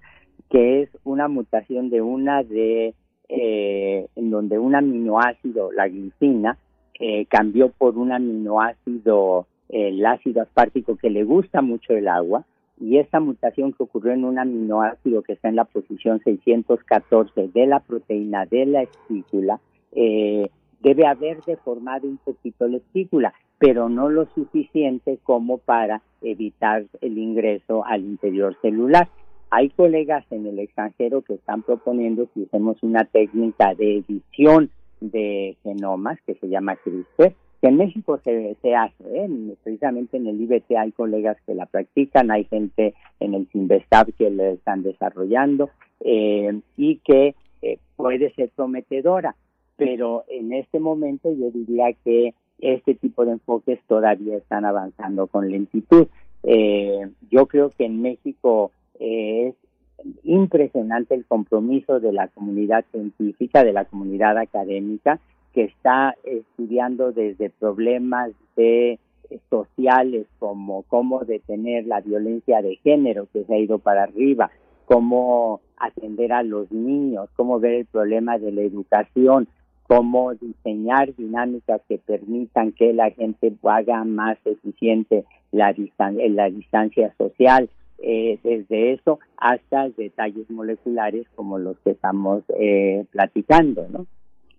que 0.50 0.83
es 0.83 0.91
una 1.05 1.26
mutación 1.28 1.89
de 1.89 2.02
una 2.02 2.42
de 2.42 2.94
eh, 3.31 4.09
en 4.15 4.31
donde 4.31 4.59
un 4.59 4.75
aminoácido, 4.75 5.73
la 5.73 5.89
glicina, 5.89 6.59
eh, 6.99 7.25
cambió 7.31 7.70
por 7.70 7.97
un 7.97 8.12
aminoácido, 8.12 9.47
el 9.73 10.05
ácido 10.05 10.42
aspartico, 10.42 10.97
que 10.97 11.10
le 11.10 11.24
gusta 11.24 11.62
mucho 11.62 11.94
el 11.94 12.08
agua, 12.08 12.44
y 12.81 12.97
esta 12.97 13.20
mutación 13.20 13.73
que 13.73 13.82
ocurrió 13.82 14.12
en 14.12 14.24
un 14.24 14.39
aminoácido 14.39 15.23
que 15.23 15.34
está 15.34 15.49
en 15.49 15.57
la 15.57 15.66
posición 15.66 16.20
614 16.24 17.49
de 17.49 17.66
la 17.66 17.81
proteína 17.81 18.47
de 18.47 18.66
la 18.66 18.82
espícula, 18.82 19.60
eh, 19.92 20.49
debe 20.81 21.07
haber 21.07 21.42
deformado 21.42 22.08
un 22.08 22.16
poquito 22.16 22.66
la 22.66 22.78
espícula, 22.78 23.34
pero 23.58 23.90
no 23.90 24.08
lo 24.08 24.26
suficiente 24.34 25.18
como 25.23 25.58
para 25.58 26.00
evitar 26.23 26.84
el 27.02 27.18
ingreso 27.18 27.84
al 27.84 28.02
interior 28.02 28.57
celular. 28.62 29.08
Hay 29.50 29.68
colegas 29.70 30.24
en 30.31 30.47
el 30.47 30.58
extranjero 30.58 31.23
que 31.23 31.34
están 31.34 31.62
proponiendo 31.62 32.28
que 32.32 32.40
usemos 32.40 32.82
una 32.82 33.05
técnica 33.05 33.74
de 33.74 33.99
edición 33.99 34.70
de 35.00 35.57
genomas 35.62 36.18
que 36.26 36.34
se 36.36 36.49
llama 36.49 36.76
CRISPR, 36.76 37.34
que 37.61 37.69
en 37.69 37.77
México 37.77 38.19
se, 38.25 38.57
se 38.63 38.75
hace, 38.75 39.05
¿eh? 39.15 39.29
precisamente 39.63 40.17
en 40.17 40.27
el 40.27 40.41
IBT 40.41 40.73
hay 40.79 40.93
colegas 40.93 41.37
que 41.45 41.55
la 41.55 41.67
practican, 41.67 42.31
hay 42.31 42.45
gente 42.45 42.95
en 43.21 43.35
el 43.35 43.49
Sinvestab 43.49 44.13
que 44.15 44.31
la 44.31 44.51
están 44.51 44.83
desarrollando 44.83 45.69
eh, 46.01 46.59
y 46.77 46.97
que 46.97 47.35
eh, 47.61 47.79
puede 47.97 48.33
ser 48.35 48.51
prometedora, 48.57 49.37
pero 49.77 50.25
en 50.29 50.55
este 50.55 50.81
momento 50.81 51.31
yo 51.33 51.51
diría 51.51 51.93
que 52.03 52.35
este 52.61 52.95
tipo 52.95 53.27
de 53.27 53.33
enfoques 53.33 53.79
todavía 53.87 54.37
están 54.37 54.65
avanzando 54.65 55.27
con 55.27 55.51
lentitud. 55.51 56.09
yo 57.31 57.47
creo 57.47 57.71
que 57.71 57.85
en 57.85 58.03
México 58.03 58.71
es 58.99 59.55
impresionante 60.25 61.15
el 61.15 61.27
compromiso 61.27 62.01
de 62.01 62.13
la 62.13 62.29
comunidad 62.29 62.85
científica, 62.91 63.65
de 63.65 63.73
la 63.73 63.85
comunidad 63.85 64.39
académica, 64.39 65.21
que 65.53 65.65
está 65.65 66.15
estudiando 66.25 67.12
desde 67.12 67.51
problemas 67.51 68.33
de 68.57 68.99
eh, 69.31 69.39
sociales 69.49 70.27
como 70.39 70.83
cómo 70.83 71.25
detener 71.25 71.87
la 71.87 72.01
violencia 72.01 72.62
de 72.62 72.77
género 72.77 73.29
que 73.33 73.45
se 73.45 73.55
ha 73.55 73.59
ido 73.59 73.79
para 73.79 74.05
arriba, 74.05 74.51
cómo 74.87 75.61
atender 75.77 76.33
a 76.33 76.43
los 76.43 76.70
niños, 76.70 77.29
cómo 77.37 77.59
ver 77.61 77.75
el 77.75 77.87
problema 77.87 78.39
de 78.39 78.53
la 78.53 78.62
educación, 78.62 79.49
cómo 79.87 80.35
diseñar 80.35 81.15
dinámicas 81.17 81.81
que 81.89 81.99
permitan 81.99 82.73
que 82.73 82.93
la 82.93 83.11
gente 83.11 83.53
haga 83.65 84.05
más 84.05 84.39
eficiente 84.45 85.25
la, 85.51 85.75
la 86.29 86.51
distancia 86.51 87.12
social, 87.19 87.69
eh, 87.99 88.39
desde 88.43 88.93
eso 88.93 89.19
hasta 89.37 89.89
detalles 89.91 90.49
moleculares 90.51 91.27
como 91.35 91.59
los 91.59 91.79
que 91.81 91.91
estamos 91.91 92.43
eh, 92.59 93.05
platicando, 93.11 93.87
¿no? 93.89 94.07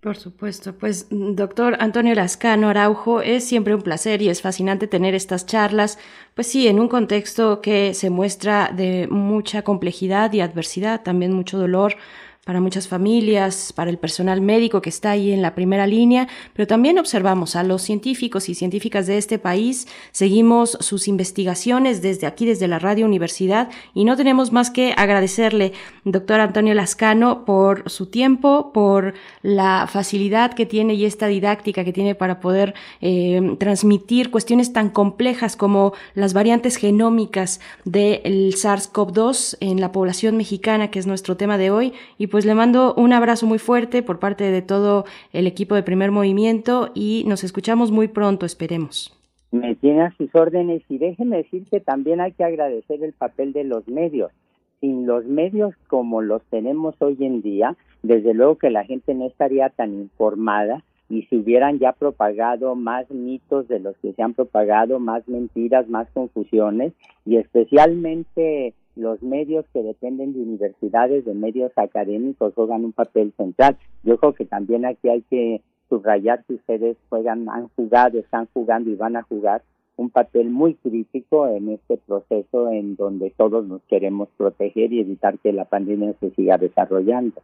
Por 0.01 0.17
supuesto, 0.17 0.73
pues 0.73 1.05
doctor 1.11 1.77
Antonio 1.79 2.15
Lascano 2.15 2.69
Araujo, 2.69 3.21
es 3.21 3.47
siempre 3.47 3.75
un 3.75 3.83
placer 3.83 4.23
y 4.23 4.29
es 4.29 4.41
fascinante 4.41 4.87
tener 4.87 5.13
estas 5.13 5.45
charlas, 5.45 5.99
pues 6.33 6.47
sí, 6.47 6.67
en 6.67 6.79
un 6.79 6.87
contexto 6.87 7.61
que 7.61 7.93
se 7.93 8.09
muestra 8.09 8.71
de 8.75 9.07
mucha 9.11 9.61
complejidad 9.61 10.33
y 10.33 10.41
adversidad, 10.41 11.03
también 11.03 11.33
mucho 11.33 11.59
dolor, 11.59 11.97
para 12.43 12.59
muchas 12.59 12.87
familias, 12.87 13.71
para 13.71 13.91
el 13.91 13.99
personal 13.99 14.41
médico 14.41 14.81
que 14.81 14.89
está 14.89 15.11
ahí 15.11 15.31
en 15.31 15.43
la 15.43 15.53
primera 15.53 15.85
línea, 15.85 16.27
pero 16.53 16.65
también 16.65 16.97
observamos 16.97 17.55
a 17.55 17.61
los 17.61 17.83
científicos 17.83 18.49
y 18.49 18.55
científicas 18.55 19.05
de 19.05 19.19
este 19.19 19.37
país, 19.37 19.87
seguimos 20.11 20.75
sus 20.79 21.07
investigaciones 21.07 22.01
desde 22.01 22.25
aquí, 22.25 22.47
desde 22.47 22.67
la 22.67 22.79
Radio 22.79 23.05
Universidad, 23.05 23.69
y 23.93 24.05
no 24.05 24.17
tenemos 24.17 24.51
más 24.51 24.71
que 24.71 24.95
agradecerle, 24.97 25.73
doctor 26.03 26.39
Antonio 26.39 26.73
Lascano, 26.73 27.45
por 27.45 27.87
su 27.91 28.07
tiempo, 28.07 28.71
por 28.73 29.13
la 29.43 29.87
facilidad 29.87 30.53
que 30.53 30.65
tiene 30.65 30.95
y 30.95 31.05
esta 31.05 31.27
didáctica 31.27 31.83
que 31.83 31.93
tiene 31.93 32.15
para 32.15 32.39
poder 32.39 32.73
eh, 33.01 33.55
transmitir 33.59 34.31
cuestiones 34.31 34.73
tan 34.73 34.89
complejas 34.89 35.55
como 35.55 35.93
las 36.15 36.33
variantes 36.33 36.77
genómicas 36.77 37.59
del 37.85 38.55
SARS-CoV-2 38.55 39.57
en 39.59 39.79
la 39.79 39.91
población 39.91 40.37
mexicana, 40.37 40.89
que 40.89 40.97
es 40.97 41.05
nuestro 41.05 41.37
tema 41.37 41.59
de 41.59 41.69
hoy, 41.69 41.93
y 42.17 42.30
pues 42.31 42.45
le 42.45 42.55
mando 42.55 42.95
un 42.95 43.13
abrazo 43.13 43.45
muy 43.45 43.59
fuerte 43.59 44.01
por 44.01 44.19
parte 44.19 44.45
de 44.45 44.61
todo 44.61 45.05
el 45.33 45.45
equipo 45.45 45.75
de 45.75 45.83
primer 45.83 46.11
movimiento 46.11 46.91
y 46.95 47.23
nos 47.27 47.43
escuchamos 47.43 47.91
muy 47.91 48.07
pronto, 48.07 48.45
esperemos. 48.45 49.15
Me 49.51 49.75
tiene 49.75 50.03
a 50.03 50.15
sus 50.17 50.33
órdenes 50.33 50.81
y 50.87 50.97
déjeme 50.97 51.37
decir 51.37 51.65
que 51.69 51.81
también 51.81 52.21
hay 52.21 52.31
que 52.31 52.45
agradecer 52.45 53.03
el 53.03 53.11
papel 53.11 53.51
de 53.51 53.65
los 53.65 53.87
medios. 53.87 54.31
Sin 54.79 55.05
los 55.05 55.25
medios 55.25 55.75
como 55.87 56.21
los 56.21 56.41
tenemos 56.45 56.95
hoy 56.99 57.17
en 57.19 57.41
día, 57.41 57.75
desde 58.01 58.33
luego 58.33 58.57
que 58.57 58.71
la 58.71 58.85
gente 58.85 59.13
no 59.13 59.27
estaría 59.27 59.69
tan 59.69 59.93
informada 59.93 60.83
y 61.09 61.23
se 61.23 61.35
hubieran 61.35 61.77
ya 61.79 61.91
propagado 61.91 62.75
más 62.75 63.11
mitos 63.11 63.67
de 63.67 63.79
los 63.79 63.97
que 63.97 64.13
se 64.13 64.23
han 64.23 64.33
propagado, 64.33 64.99
más 64.99 65.27
mentiras, 65.27 65.89
más 65.89 66.07
confusiones 66.13 66.93
y 67.25 67.35
especialmente 67.35 68.73
los 68.95 69.21
medios 69.21 69.65
que 69.73 69.83
dependen 69.83 70.33
de 70.33 70.41
universidades, 70.41 71.25
de 71.25 71.33
medios 71.33 71.71
académicos, 71.77 72.53
juegan 72.53 72.85
un 72.85 72.93
papel 72.93 73.33
central. 73.37 73.77
Yo 74.03 74.17
creo 74.17 74.33
que 74.33 74.45
también 74.45 74.85
aquí 74.85 75.09
hay 75.09 75.21
que 75.23 75.61
subrayar 75.89 76.43
que 76.45 76.55
ustedes 76.55 76.97
juegan, 77.09 77.49
han 77.49 77.67
jugado, 77.69 78.19
están 78.19 78.47
jugando 78.53 78.89
y 78.89 78.95
van 78.95 79.15
a 79.15 79.23
jugar 79.23 79.61
un 79.97 80.09
papel 80.09 80.49
muy 80.49 80.75
crítico 80.75 81.47
en 81.47 81.69
este 81.69 81.97
proceso 81.97 82.69
en 82.69 82.95
donde 82.95 83.31
todos 83.31 83.67
nos 83.67 83.81
queremos 83.83 84.29
proteger 84.37 84.91
y 84.93 85.01
evitar 85.01 85.37
que 85.39 85.53
la 85.53 85.65
pandemia 85.65 86.13
se 86.19 86.31
siga 86.31 86.57
desarrollando. 86.57 87.41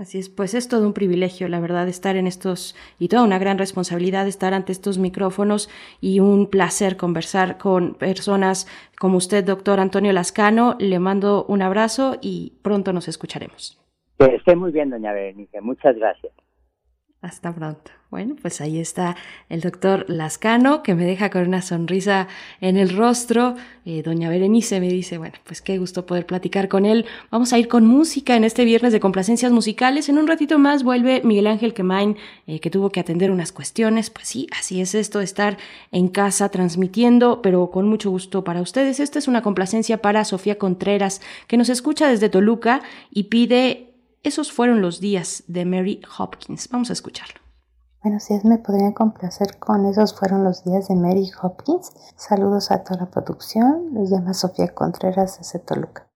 Así 0.00 0.18
es, 0.18 0.30
pues 0.30 0.54
es 0.54 0.68
todo 0.68 0.86
un 0.86 0.94
privilegio, 0.94 1.48
la 1.48 1.60
verdad, 1.60 1.86
estar 1.86 2.16
en 2.16 2.26
estos 2.26 2.74
y 2.98 3.08
toda 3.08 3.24
una 3.24 3.38
gran 3.38 3.58
responsabilidad 3.58 4.26
estar 4.26 4.54
ante 4.54 4.72
estos 4.72 4.96
micrófonos 4.96 5.68
y 6.00 6.20
un 6.20 6.48
placer 6.48 6.96
conversar 6.96 7.58
con 7.58 7.94
personas 7.94 8.66
como 8.98 9.18
usted, 9.18 9.44
doctor 9.44 9.80
Antonio 9.80 10.12
Lascano. 10.12 10.76
Le 10.78 10.98
mando 10.98 11.44
un 11.46 11.60
abrazo 11.60 12.16
y 12.22 12.54
pronto 12.62 12.94
nos 12.94 13.06
escucharemos. 13.06 13.78
Que 14.18 14.36
esté 14.36 14.56
muy 14.56 14.72
bien, 14.72 14.88
doña 14.88 15.12
Berenice. 15.12 15.60
Muchas 15.60 15.94
gracias. 15.96 16.32
Hasta 17.20 17.54
pronto. 17.54 17.90
Bueno, 18.12 18.36
pues 18.42 18.60
ahí 18.60 18.78
está 18.78 19.16
el 19.48 19.62
doctor 19.62 20.04
Lascano, 20.06 20.82
que 20.82 20.94
me 20.94 21.06
deja 21.06 21.30
con 21.30 21.48
una 21.48 21.62
sonrisa 21.62 22.28
en 22.60 22.76
el 22.76 22.94
rostro. 22.94 23.54
Eh, 23.86 24.02
doña 24.02 24.28
Berenice 24.28 24.80
me 24.80 24.88
dice, 24.90 25.16
bueno, 25.16 25.36
pues 25.44 25.62
qué 25.62 25.78
gusto 25.78 26.04
poder 26.04 26.26
platicar 26.26 26.68
con 26.68 26.84
él. 26.84 27.06
Vamos 27.30 27.54
a 27.54 27.58
ir 27.58 27.68
con 27.68 27.86
música 27.86 28.36
en 28.36 28.44
este 28.44 28.66
viernes 28.66 28.92
de 28.92 29.00
complacencias 29.00 29.50
musicales. 29.50 30.10
En 30.10 30.18
un 30.18 30.26
ratito 30.26 30.58
más 30.58 30.82
vuelve 30.82 31.22
Miguel 31.24 31.46
Ángel 31.46 31.72
Quemain, 31.72 32.18
eh, 32.46 32.60
que 32.60 32.68
tuvo 32.68 32.90
que 32.90 33.00
atender 33.00 33.30
unas 33.30 33.50
cuestiones. 33.50 34.10
Pues 34.10 34.28
sí, 34.28 34.46
así 34.58 34.82
es 34.82 34.94
esto 34.94 35.22
estar 35.22 35.56
en 35.90 36.08
casa 36.08 36.50
transmitiendo, 36.50 37.40
pero 37.40 37.70
con 37.70 37.88
mucho 37.88 38.10
gusto 38.10 38.44
para 38.44 38.60
ustedes. 38.60 39.00
Esta 39.00 39.20
es 39.20 39.26
una 39.26 39.40
complacencia 39.40 40.02
para 40.02 40.26
Sofía 40.26 40.58
Contreras, 40.58 41.22
que 41.46 41.56
nos 41.56 41.70
escucha 41.70 42.10
desde 42.10 42.28
Toluca 42.28 42.82
y 43.10 43.22
pide 43.22 43.94
esos 44.22 44.52
fueron 44.52 44.82
los 44.82 45.00
días 45.00 45.44
de 45.46 45.64
Mary 45.64 46.02
Hopkins. 46.18 46.68
Vamos 46.68 46.90
a 46.90 46.92
escucharlo. 46.92 47.41
Buenos 48.02 48.26
días, 48.26 48.44
me 48.44 48.58
podrían 48.58 48.94
complacer 48.94 49.60
con 49.60 49.86
esos 49.86 50.18
fueron 50.18 50.42
los 50.42 50.64
días 50.64 50.88
de 50.88 50.96
Mary 50.96 51.30
Hopkins. 51.40 51.92
Saludos 52.16 52.72
a 52.72 52.82
toda 52.82 53.02
la 53.02 53.06
producción. 53.06 53.94
Les 53.94 54.10
llama 54.10 54.34
Sofía 54.34 54.74
Contreras 54.74 55.38
desde 55.38 55.60
Toluca. 55.60 56.11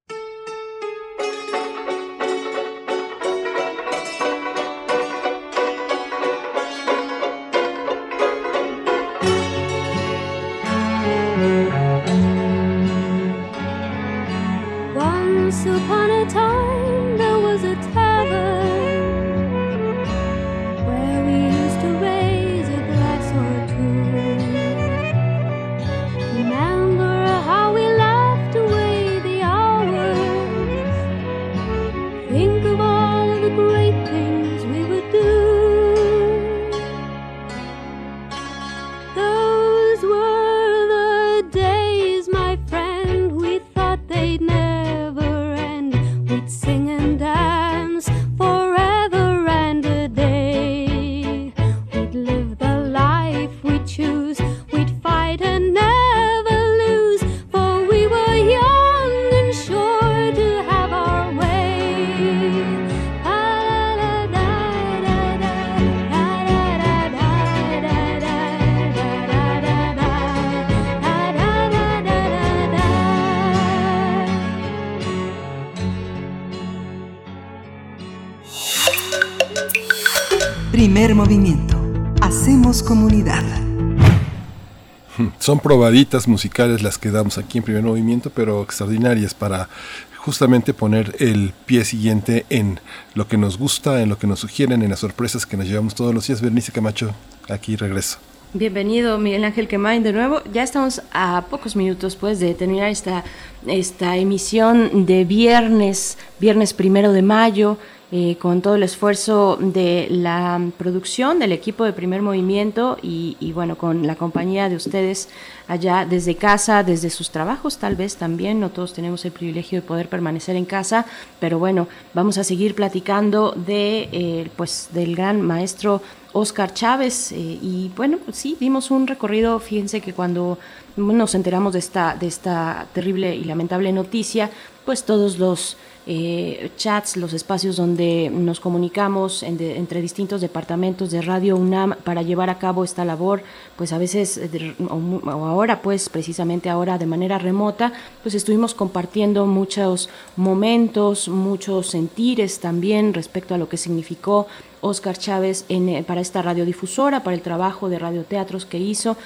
Son 85.47 85.60
probaditas 85.60 86.26
musicales 86.26 86.83
las 86.83 86.99
que 86.99 87.12
damos 87.12 87.39
aquí 87.39 87.58
en 87.58 87.62
primer 87.62 87.84
movimiento, 87.84 88.31
pero 88.31 88.65
extraordinarias 88.65 89.33
para 89.33 89.68
justamente 90.16 90.75
poner 90.75 91.15
el 91.20 91.52
pie 91.66 91.84
siguiente 91.84 92.44
en 92.50 92.81
lo 93.15 93.28
que 93.28 93.36
nos 93.36 93.57
gusta, 93.57 94.02
en 94.02 94.08
lo 94.08 94.18
que 94.18 94.26
nos 94.26 94.41
sugieren, 94.41 94.83
en 94.83 94.91
las 94.91 94.99
sorpresas 94.99 95.47
que 95.47 95.57
nos 95.57 95.68
llevamos 95.68 95.94
todos 95.94 96.12
los 96.12 96.26
días. 96.26 96.41
Bernice 96.41 96.73
Camacho, 96.73 97.15
aquí 97.49 97.76
regreso. 97.76 98.18
Bienvenido 98.55 99.18
Miguel 99.18 99.44
Ángel 99.44 99.68
Quemain 99.68 100.02
de 100.02 100.12
nuevo. 100.12 100.42
Ya 100.52 100.65
estamos 100.65 101.00
a 101.12 101.44
pocos 101.49 101.76
minutos 101.76 102.16
pues 102.16 102.41
de 102.41 102.52
terminar 102.55 102.89
esta, 102.89 103.23
esta 103.68 104.16
emisión 104.16 105.07
de 105.07 105.25
viernes, 105.25 106.18
viernes 106.41 106.75
primero 106.75 107.12
de 107.12 107.23
mayo. 107.23 107.78
Eh, 108.12 108.36
con 108.39 108.62
todo 108.62 108.76
el 108.76 108.85
esfuerzo 108.85 109.59
de 109.60 110.07
la 110.09 110.60
producción 110.78 111.41
del 111.41 111.51
equipo 111.51 111.83
de 111.83 111.93
primer 111.93 112.23
movimiento 112.23 112.97
y, 113.02 113.51
bueno, 113.52 113.76
con 113.76 114.07
la 114.07 114.15
compañía 114.15 114.68
de 114.68 114.76
ustedes 114.76 115.28
allá 115.67 116.07
desde 116.09 116.36
casa, 116.36 116.85
desde 116.85 117.10
sus 117.10 117.31
trabajos 117.31 117.78
tal 117.78 117.97
vez 117.97 118.15
también, 118.15 118.60
no 118.60 118.70
todos 118.70 118.93
tenemos 118.93 119.25
el 119.25 119.33
privilegio 119.33 119.81
de 119.81 119.86
poder 119.89 120.09
permanecer 120.09 120.55
en 120.55 120.67
casa, 120.67 121.05
pero 121.41 121.59
bueno, 121.59 121.89
vamos 122.15 122.39
a 122.39 122.44
seguir 122.44 122.76
platicando 122.76 123.51
de, 123.57 124.09
eh, 124.12 124.51
pues, 124.55 124.91
del 124.93 125.17
gran 125.17 125.43
maestro 125.43 126.01
Oscar 126.33 126.73
Chávez 126.73 127.33
eh, 127.33 127.36
y 127.39 127.91
bueno, 127.97 128.18
pues 128.25 128.36
sí, 128.36 128.57
dimos 128.60 128.93
un 128.93 129.09
recorrido, 129.09 129.59
fíjense 129.59 130.01
que 130.01 130.12
cuando 130.12 130.60
nos 130.97 131.35
enteramos 131.35 131.73
de 131.73 131.81
esta, 131.81 132.15
de 132.15 132.28
esta 132.28 132.86
terrible 132.93 133.35
y 133.35 133.43
lamentable 133.43 133.91
noticia, 133.91 134.49
pues 134.85 135.02
todos 135.02 135.41
los 135.41 135.76
eh, 136.09 136.70
chats, 136.76 137.17
los 137.17 137.33
espacios 137.33 137.76
donde 137.76 138.31
nos 138.33 138.60
comunicamos 138.60 139.43
entre 139.43 140.01
distintos 140.01 140.41
departamentos 140.41 141.10
de 141.10 141.20
Radio 141.20 141.57
UNAM 141.57 141.97
para 142.05 142.23
llevar 142.23 142.49
a 142.49 142.59
cabo 142.59 142.85
esta 142.85 143.05
labor, 143.05 143.43
pues 143.76 143.93
a 143.93 143.99
veces, 143.99 144.39
eh, 144.39 144.75
o, 144.89 145.28
ahora 145.28 145.83
pues 145.83 146.09
precisamente 146.09 146.70
ahora 146.70 146.97
de 146.99 147.07
manera 147.07 147.39
remota, 147.39 147.93
pues 148.23 148.36
estuvimos 148.36 148.73
compartiendo 148.73 149.47
muchos 149.47 150.09
momentos, 150.36 151.28
muchos 151.28 151.89
sentires 151.89 152.60
también 152.60 153.12
respecto 153.12 153.55
a 153.55 153.59
lo 153.59 153.68
que 153.68 153.76
significó 153.76 154.47
Oscar 154.83 155.18
Chávez 155.18 155.65
en, 155.68 155.89
eh, 155.89 156.05
para 156.05 156.20
esta 156.20 156.41
radiodifusora, 156.41 157.25
para 157.25 157.35
el 157.35 157.43
trabajo 157.43 157.89
de 157.89 157.99
radioteatros 157.99 158.65
que 158.65 158.78
hizo, 158.78 159.17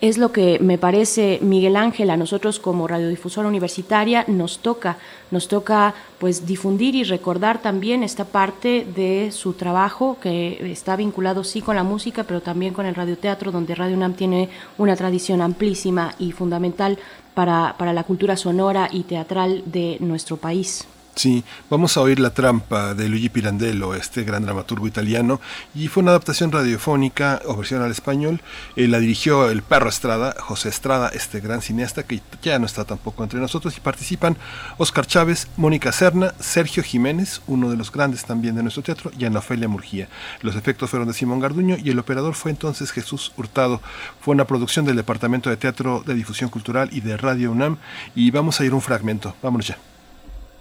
es 0.00 0.18
lo 0.18 0.32
que 0.32 0.58
me 0.60 0.78
parece, 0.78 1.38
Miguel 1.42 1.76
Ángel, 1.76 2.10
a 2.10 2.16
nosotros 2.16 2.58
como 2.58 2.86
radiodifusora 2.86 3.48
universitaria 3.48 4.24
nos 4.28 4.58
toca, 4.58 4.98
nos 5.30 5.48
toca 5.48 5.94
pues 6.18 6.46
difundir 6.46 6.94
y 6.94 7.04
recordar 7.04 7.60
también 7.60 8.02
esta 8.02 8.24
parte 8.24 8.86
de 8.94 9.30
su 9.32 9.54
trabajo 9.54 10.18
que 10.20 10.70
está 10.70 10.96
vinculado 10.96 11.44
sí 11.44 11.62
con 11.62 11.76
la 11.76 11.82
música, 11.82 12.24
pero 12.24 12.40
también 12.40 12.74
con 12.74 12.86
el 12.86 12.94
radioteatro, 12.94 13.50
donde 13.50 13.74
Radio 13.74 13.96
UNAM 13.96 14.14
tiene 14.14 14.50
una 14.78 14.96
tradición 14.96 15.40
amplísima 15.40 16.14
y 16.18 16.32
fundamental 16.32 16.98
para, 17.34 17.74
para 17.78 17.92
la 17.92 18.04
cultura 18.04 18.36
sonora 18.36 18.88
y 18.92 19.02
teatral 19.04 19.62
de 19.66 19.96
nuestro 20.00 20.36
país. 20.36 20.86
Sí, 21.14 21.44
vamos 21.68 21.96
a 21.96 22.00
oír 22.00 22.18
La 22.18 22.30
trampa 22.30 22.94
de 22.94 23.06
Luigi 23.06 23.28
Pirandello, 23.28 23.94
este 23.94 24.24
gran 24.24 24.44
dramaturgo 24.44 24.86
italiano, 24.86 25.42
y 25.74 25.88
fue 25.88 26.02
una 26.02 26.12
adaptación 26.12 26.50
radiofónica 26.50 27.42
o 27.44 27.54
versión 27.54 27.82
al 27.82 27.90
español. 27.90 28.40
Eh, 28.76 28.88
la 28.88 28.98
dirigió 28.98 29.50
el 29.50 29.62
perro 29.62 29.90
Estrada, 29.90 30.34
José 30.40 30.70
Estrada, 30.70 31.10
este 31.12 31.40
gran 31.40 31.60
cineasta 31.60 32.04
que 32.04 32.22
ya 32.42 32.58
no 32.58 32.64
está 32.64 32.86
tampoco 32.86 33.22
entre 33.22 33.40
nosotros, 33.40 33.76
y 33.76 33.80
participan 33.80 34.38
Oscar 34.78 35.06
Chávez, 35.06 35.48
Mónica 35.58 35.92
Serna, 35.92 36.32
Sergio 36.40 36.82
Jiménez, 36.82 37.42
uno 37.46 37.70
de 37.70 37.76
los 37.76 37.92
grandes 37.92 38.24
también 38.24 38.54
de 38.54 38.62
nuestro 38.62 38.82
teatro, 38.82 39.12
y 39.16 39.26
Ana 39.26 39.40
Ofelia 39.40 39.68
Murgía. 39.68 40.08
Los 40.40 40.56
efectos 40.56 40.88
fueron 40.88 41.08
de 41.08 41.14
Simón 41.14 41.40
Garduño 41.40 41.76
y 41.76 41.90
el 41.90 41.98
operador 41.98 42.34
fue 42.34 42.50
entonces 42.50 42.90
Jesús 42.90 43.32
Hurtado. 43.36 43.82
Fue 44.22 44.34
una 44.34 44.46
producción 44.46 44.86
del 44.86 44.96
Departamento 44.96 45.50
de 45.50 45.58
Teatro 45.58 46.02
de 46.06 46.14
Difusión 46.14 46.48
Cultural 46.48 46.88
y 46.90 47.02
de 47.02 47.18
Radio 47.18 47.52
UNAM, 47.52 47.76
y 48.14 48.30
vamos 48.30 48.58
a 48.60 48.64
ir 48.64 48.72
un 48.72 48.80
fragmento. 48.80 49.36
Vámonos 49.42 49.66
ya. 49.66 49.91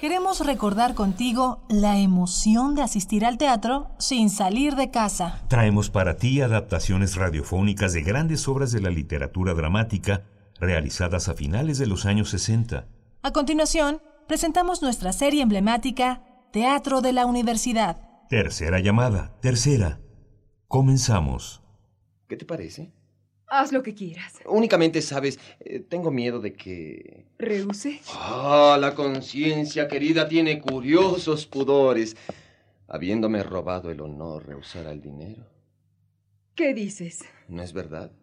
Queremos 0.01 0.43
recordar 0.43 0.95
contigo 0.95 1.63
la 1.69 1.99
emoción 1.99 2.73
de 2.73 2.81
asistir 2.81 3.23
al 3.23 3.37
teatro 3.37 3.91
sin 3.99 4.31
salir 4.31 4.75
de 4.75 4.89
casa. 4.89 5.43
Traemos 5.47 5.91
para 5.91 6.17
ti 6.17 6.41
adaptaciones 6.41 7.17
radiofónicas 7.17 7.93
de 7.93 8.01
grandes 8.01 8.47
obras 8.47 8.71
de 8.71 8.81
la 8.81 8.89
literatura 8.89 9.53
dramática 9.53 10.23
realizadas 10.59 11.29
a 11.29 11.35
finales 11.35 11.77
de 11.77 11.85
los 11.85 12.07
años 12.07 12.31
60. 12.31 12.87
A 13.21 13.31
continuación, 13.31 14.01
presentamos 14.27 14.81
nuestra 14.81 15.13
serie 15.13 15.43
emblemática 15.43 16.23
Teatro 16.51 17.01
de 17.01 17.13
la 17.13 17.27
Universidad. 17.27 18.01
Tercera 18.27 18.79
llamada, 18.79 19.35
tercera. 19.39 19.99
Comenzamos. 20.67 21.61
¿Qué 22.27 22.37
te 22.37 22.45
parece? 22.45 22.91
Haz 23.53 23.73
lo 23.73 23.83
que 23.83 23.93
quieras. 23.93 24.39
Únicamente, 24.45 25.01
sabes, 25.01 25.37
eh, 25.59 25.81
tengo 25.81 26.09
miedo 26.09 26.39
de 26.39 26.53
que... 26.53 27.25
¿Rehuse? 27.37 27.99
Ah, 28.13 28.77
la 28.79 28.95
conciencia 28.95 29.89
querida 29.89 30.29
tiene 30.29 30.61
curiosos 30.61 31.47
pudores. 31.47 32.15
Habiéndome 32.87 33.43
robado 33.43 33.91
el 33.91 33.99
honor, 33.99 34.47
rehusar 34.47 34.87
el 34.87 35.01
dinero. 35.01 35.45
¿Qué 36.55 36.73
dices? 36.73 37.25
¿No 37.49 37.61
es 37.61 37.73
verdad? 37.73 38.13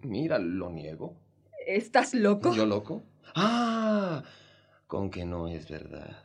Mira, 0.00 0.38
lo 0.38 0.70
niego. 0.70 1.20
¿Estás 1.66 2.14
loco? 2.14 2.54
¿Yo 2.54 2.64
loco? 2.64 3.02
Ah, 3.34 4.22
con 4.86 5.10
que 5.10 5.26
no 5.26 5.48
es 5.48 5.68
verdad. 5.68 6.24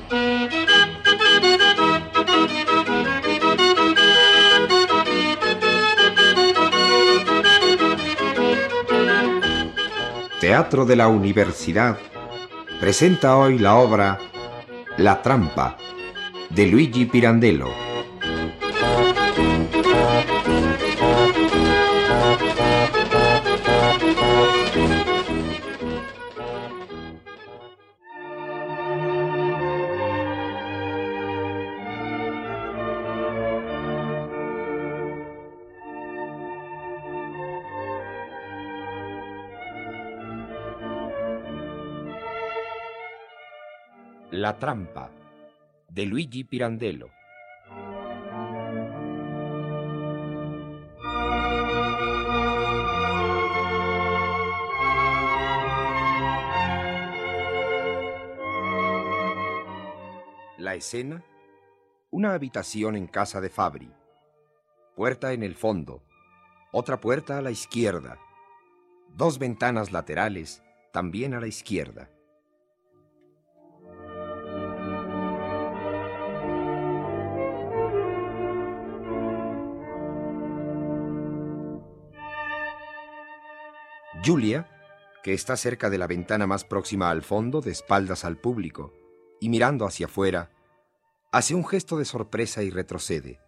Teatro 10.44 10.86
de 10.86 10.98
la 10.98 11.08
Universidad 11.08 11.98
presenta 12.82 13.38
hoy 13.38 13.60
la 13.60 13.76
obra 13.76 14.20
La 14.98 15.22
Trampa 15.22 15.78
de 16.50 16.68
Luigi 16.68 17.06
Pirandello. 17.06 17.93
La 44.36 44.58
trampa 44.58 45.12
de 45.90 46.08
Luigi 46.08 46.44
Pirandello. 46.44 47.12
La 60.58 60.74
escena, 60.74 61.24
una 62.10 62.34
habitación 62.34 62.96
en 62.96 63.06
casa 63.06 63.40
de 63.40 63.52
Fabri. 63.52 63.94
Puerta 64.96 65.34
en 65.34 65.44
el 65.44 65.54
fondo, 65.54 66.02
otra 66.72 67.00
puerta 67.00 67.38
a 67.38 67.44
la 67.44 67.52
izquierda, 67.52 68.18
dos 69.10 69.38
ventanas 69.38 69.92
laterales 69.92 70.64
también 70.92 71.36
a 71.36 71.40
la 71.40 71.46
izquierda. 71.46 72.10
Julia, 84.26 84.70
que 85.22 85.34
está 85.34 85.58
cerca 85.58 85.90
de 85.90 85.98
la 85.98 86.08
ventana 86.08 86.48
más 86.48 86.64
próxima 86.64 87.10
al 87.10 87.24
fondo, 87.24 87.60
de 87.60 87.72
espaldas 87.72 88.24
al 88.24 88.38
público, 88.38 88.94
y 89.42 89.50
mirando 89.50 89.86
hacia 89.86 90.06
afuera, 90.06 90.50
hace 91.34 91.56
un 91.56 91.66
gesto 91.68 91.98
de 91.98 92.06
sorpresa 92.06 92.64
y 92.64 92.70
retrocede. 92.70 93.42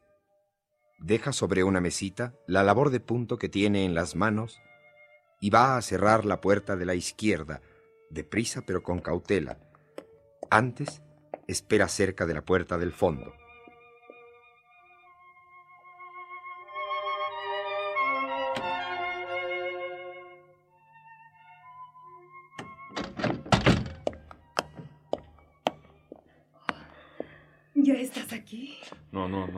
Deja 1.00 1.32
sobre 1.32 1.64
una 1.64 1.80
mesita 1.80 2.34
la 2.46 2.64
labor 2.64 2.90
de 2.90 3.00
punto 3.00 3.38
que 3.38 3.48
tiene 3.48 3.86
en 3.86 3.94
las 3.94 4.18
manos 4.18 4.60
y 5.40 5.50
va 5.50 5.78
a 5.78 5.82
cerrar 5.82 6.26
la 6.26 6.42
puerta 6.42 6.76
de 6.76 6.86
la 6.86 6.96
izquierda, 6.96 7.62
deprisa 8.10 8.64
pero 8.66 8.84
con 8.84 9.00
cautela. 9.00 9.60
Antes, 10.50 11.02
espera 11.48 11.88
cerca 11.88 12.26
de 12.26 12.34
la 12.34 12.44
puerta 12.44 12.78
del 12.78 12.92
fondo. 12.92 13.34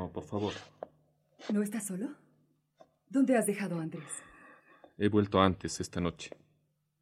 No, 0.08 0.14
por 0.14 0.24
favor. 0.24 0.53
¿No 1.52 1.61
estás 1.61 1.86
solo? 1.88 2.08
¿Dónde 3.10 3.36
has 3.38 3.45
dejado 3.45 3.77
a 3.77 3.82
Andrés? 3.82 4.24
He 4.98 5.10
vuelto 5.10 5.42
antes 5.42 5.82
esta 5.82 6.00
noche. 6.00 6.30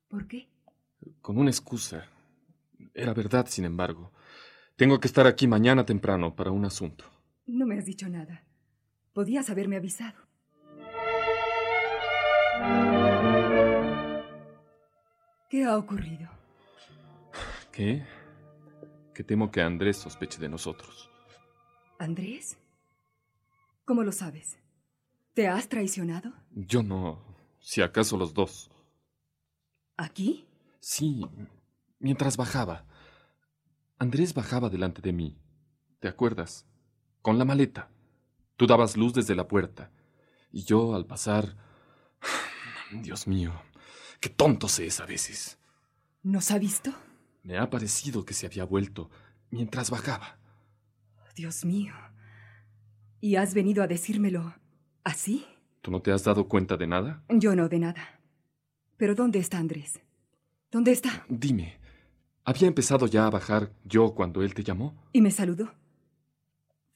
¿Por 0.07 0.27
qué? 0.27 0.49
Con 1.21 1.37
una 1.37 1.51
excusa. 1.51 2.07
Era 2.95 3.13
verdad, 3.13 3.45
sin 3.47 3.65
embargo. 3.65 4.11
Tengo 4.75 4.99
que 4.99 5.07
estar 5.07 5.27
aquí 5.27 5.47
mañana 5.47 5.85
temprano 5.85 6.35
para 6.35 6.49
un 6.49 6.65
asunto. 6.65 7.05
No 7.45 7.67
me 7.67 7.77
has 7.77 7.85
dicho 7.85 8.09
nada. 8.09 8.43
Podías 9.13 9.51
haberme 9.51 9.75
avisado. 9.75 10.17
¿Qué 15.47 15.63
ha 15.63 15.77
ocurrido? 15.77 16.27
¿Qué? 17.71 18.03
Que 19.13 19.23
temo 19.23 19.51
que 19.51 19.61
Andrés 19.61 19.97
sospeche 19.97 20.39
de 20.39 20.49
nosotros. 20.49 21.11
¿Andrés? 21.99 22.57
¿Cómo 23.85 24.03
lo 24.03 24.11
sabes? 24.11 24.57
¿Te 25.35 25.47
has 25.47 25.69
traicionado? 25.69 26.33
Yo 26.51 26.81
no. 26.81 27.23
Si 27.59 27.83
acaso 27.83 28.17
los 28.17 28.33
dos. 28.33 28.71
¿Aquí? 29.95 30.47
Sí, 30.79 31.23
mientras 31.99 32.35
bajaba. 32.35 32.85
Andrés 33.99 34.33
bajaba 34.33 34.69
delante 34.69 35.01
de 35.01 35.13
mí. 35.13 35.37
¿Te 35.99 36.07
acuerdas? 36.07 36.65
Con 37.21 37.37
la 37.37 37.45
maleta. 37.45 37.89
Tú 38.57 38.65
dabas 38.65 38.97
luz 38.97 39.13
desde 39.13 39.35
la 39.35 39.47
puerta. 39.47 39.91
Y 40.51 40.63
yo, 40.63 40.95
al 40.95 41.05
pasar... 41.05 41.55
Dios 42.91 43.27
mío, 43.27 43.53
qué 44.19 44.29
tonto 44.29 44.67
se 44.67 44.87
es 44.87 44.99
a 44.99 45.05
veces. 45.05 45.59
¿Nos 46.23 46.49
ha 46.49 46.57
visto? 46.57 46.91
Me 47.43 47.59
ha 47.59 47.69
parecido 47.69 48.25
que 48.25 48.33
se 48.33 48.47
había 48.47 48.63
vuelto 48.63 49.11
mientras 49.51 49.91
bajaba. 49.91 50.39
Dios 51.35 51.65
mío. 51.65 51.93
¿Y 53.25 53.37
has 53.37 53.55
venido 53.55 53.81
a 53.81 53.87
decírmelo 53.87 54.53
así? 55.03 55.47
¿Tú 55.81 55.89
no 55.89 55.99
te 55.99 56.11
has 56.11 56.23
dado 56.23 56.47
cuenta 56.47 56.77
de 56.77 56.85
nada? 56.85 57.23
Yo 57.27 57.55
no 57.55 57.67
de 57.67 57.79
nada. 57.79 58.21
Pero 58.97 59.15
¿dónde 59.15 59.39
está 59.39 59.57
Andrés? 59.57 59.99
¿Dónde 60.69 60.91
está? 60.91 61.25
Dime, 61.27 61.79
¿había 62.43 62.67
empezado 62.67 63.07
ya 63.07 63.25
a 63.25 63.31
bajar 63.31 63.73
yo 63.83 64.13
cuando 64.13 64.43
él 64.43 64.53
te 64.53 64.63
llamó? 64.63 64.93
¿Y 65.11 65.21
me 65.21 65.31
saludó? 65.31 65.73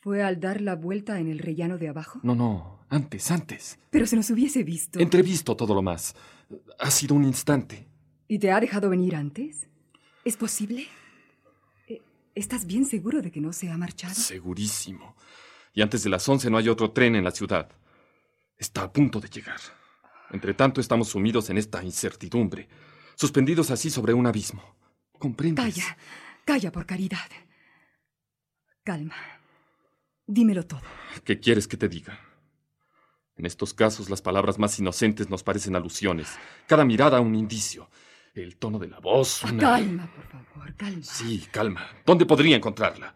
¿Fue 0.01 0.21
al 0.21 0.39
dar 0.39 0.61
la 0.61 0.75
vuelta 0.75 1.19
en 1.19 1.29
el 1.29 1.39
rellano 1.39 1.79
de 1.79 1.87
abajo? 1.87 2.19
No, 2.21 2.35
no, 2.35 2.81
antes, 2.89 3.31
antes. 3.31 3.79
Pero 3.89 4.05
se 4.05 4.15
nos 4.15 4.29
hubiese 4.29 4.63
visto. 4.63 4.99
Entrevisto 4.99 5.55
todo 5.55 5.73
lo 5.73 5.81
más. 5.81 6.15
Ha 6.77 6.91
sido 6.91 7.15
un 7.15 7.23
instante. 7.23 7.87
¿Y 8.27 8.37
te 8.37 8.51
ha 8.51 8.59
dejado 8.59 8.91
venir 8.91 9.15
antes? 9.15 9.67
¿Es 10.23 10.37
posible? 10.37 10.85
Eh, 11.87 12.03
¿Estás 12.35 12.67
bien 12.67 12.85
seguro 12.85 13.23
de 13.23 13.31
que 13.31 13.41
no 13.41 13.51
se 13.51 13.71
ha 13.71 13.77
marchado? 13.79 14.13
Segurísimo. 14.13 15.15
Y 15.73 15.81
antes 15.81 16.03
de 16.03 16.09
las 16.09 16.27
once 16.27 16.49
no 16.49 16.57
hay 16.57 16.69
otro 16.69 16.91
tren 16.91 17.15
en 17.15 17.23
la 17.23 17.31
ciudad. 17.31 17.69
Está 18.57 18.83
a 18.83 18.91
punto 18.91 19.19
de 19.19 19.29
llegar. 19.29 19.59
Entre 20.31 20.53
tanto 20.53 20.81
estamos 20.81 21.09
sumidos 21.09 21.49
en 21.49 21.57
esta 21.57 21.83
incertidumbre, 21.83 22.67
suspendidos 23.15 23.71
así 23.71 23.89
sobre 23.89 24.13
un 24.13 24.27
abismo. 24.27 24.75
¿Comprendes? 25.17 25.63
Calla, 25.65 25.97
calla 26.45 26.71
por 26.71 26.85
caridad. 26.85 27.29
Calma. 28.83 29.15
Dímelo 30.25 30.65
todo. 30.65 30.81
¿Qué 31.23 31.39
quieres 31.39 31.67
que 31.67 31.77
te 31.77 31.89
diga? 31.89 32.19
En 33.35 33.45
estos 33.45 33.73
casos 33.73 34.09
las 34.09 34.21
palabras 34.21 34.59
más 34.59 34.77
inocentes 34.79 35.29
nos 35.29 35.43
parecen 35.43 35.75
alusiones, 35.75 36.37
cada 36.67 36.83
mirada 36.83 37.21
un 37.21 37.35
indicio, 37.35 37.89
el 38.33 38.57
tono 38.57 38.77
de 38.79 38.87
la 38.89 38.99
voz 38.99 39.43
una... 39.43 39.61
Calma, 39.61 40.13
por 40.13 40.27
favor, 40.27 40.75
calma. 40.75 41.03
Sí, 41.03 41.47
calma. 41.51 41.87
¿Dónde 42.05 42.25
podría 42.25 42.57
encontrarla? 42.57 43.15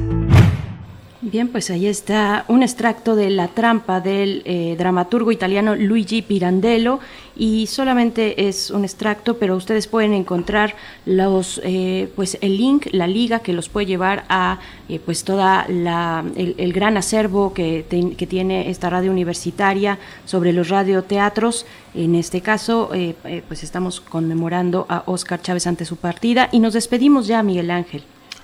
Bien, 1.23 1.49
pues 1.49 1.69
ahí 1.69 1.85
está 1.85 2.45
un 2.47 2.63
extracto 2.63 3.15
de 3.15 3.29
La 3.29 3.47
trampa 3.47 4.01
del 4.01 4.41
eh, 4.43 4.75
dramaturgo 4.75 5.31
italiano 5.31 5.75
Luigi 5.75 6.23
Pirandello 6.23 6.99
y 7.35 7.67
solamente 7.67 8.47
es 8.47 8.71
un 8.71 8.83
extracto, 8.85 9.37
pero 9.37 9.55
ustedes 9.55 9.85
pueden 9.85 10.13
encontrar 10.13 10.75
los, 11.05 11.61
eh, 11.63 12.11
pues 12.15 12.39
el 12.41 12.57
link, 12.57 12.87
la 12.91 13.05
liga 13.05 13.37
que 13.39 13.53
los 13.53 13.69
puede 13.69 13.85
llevar 13.85 14.23
a 14.29 14.57
eh, 14.89 14.99
pues 14.99 15.23
toda 15.23 15.67
la, 15.69 16.25
el, 16.35 16.73
gran 16.73 16.97
acervo 16.97 17.53
que, 17.53 17.85
te- 17.87 18.15
que 18.15 18.25
tiene 18.25 18.71
esta 18.71 18.89
radio 18.89 19.11
universitaria 19.11 19.99
sobre 20.25 20.53
los 20.53 20.69
radioteatros. 20.69 21.67
En 21.93 22.15
este 22.15 22.41
caso, 22.41 22.89
eh, 22.95 23.13
eh, 23.25 23.43
pues 23.47 23.61
estamos 23.61 24.01
conmemorando 24.01 24.87
a 24.89 25.03
Óscar 25.05 25.39
Chávez 25.39 25.67
ante 25.67 25.85
su 25.85 25.97
partida 25.97 26.49
y 26.51 26.59
nos 26.59 26.73
despedimos 26.73 27.27
ya, 27.27 27.43
Miguel 27.43 27.69
Ángel. 27.69 28.01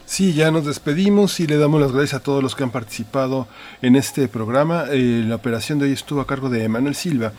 Sí, 0.07 0.31
ya 0.31 0.51
nos 0.51 0.65
despedimos 0.65 1.41
y 1.41 1.47
le 1.47 1.57
damos 1.57 1.81
las 1.81 1.91
gracias 1.91 2.21
a 2.21 2.23
todos 2.23 2.41
los 2.41 2.55
que 2.55 2.63
han 2.63 2.71
participado 2.71 3.45
en 3.81 3.97
este 3.97 4.29
programa. 4.29 4.85
Eh, 4.89 5.25
la 5.27 5.35
operación 5.35 5.79
de 5.79 5.85
hoy 5.85 5.91
estuvo 5.91 6.21
a 6.21 6.25
cargo 6.25 6.49
de 6.49 6.63
Emanuel 6.63 6.95
Silva 6.95 7.33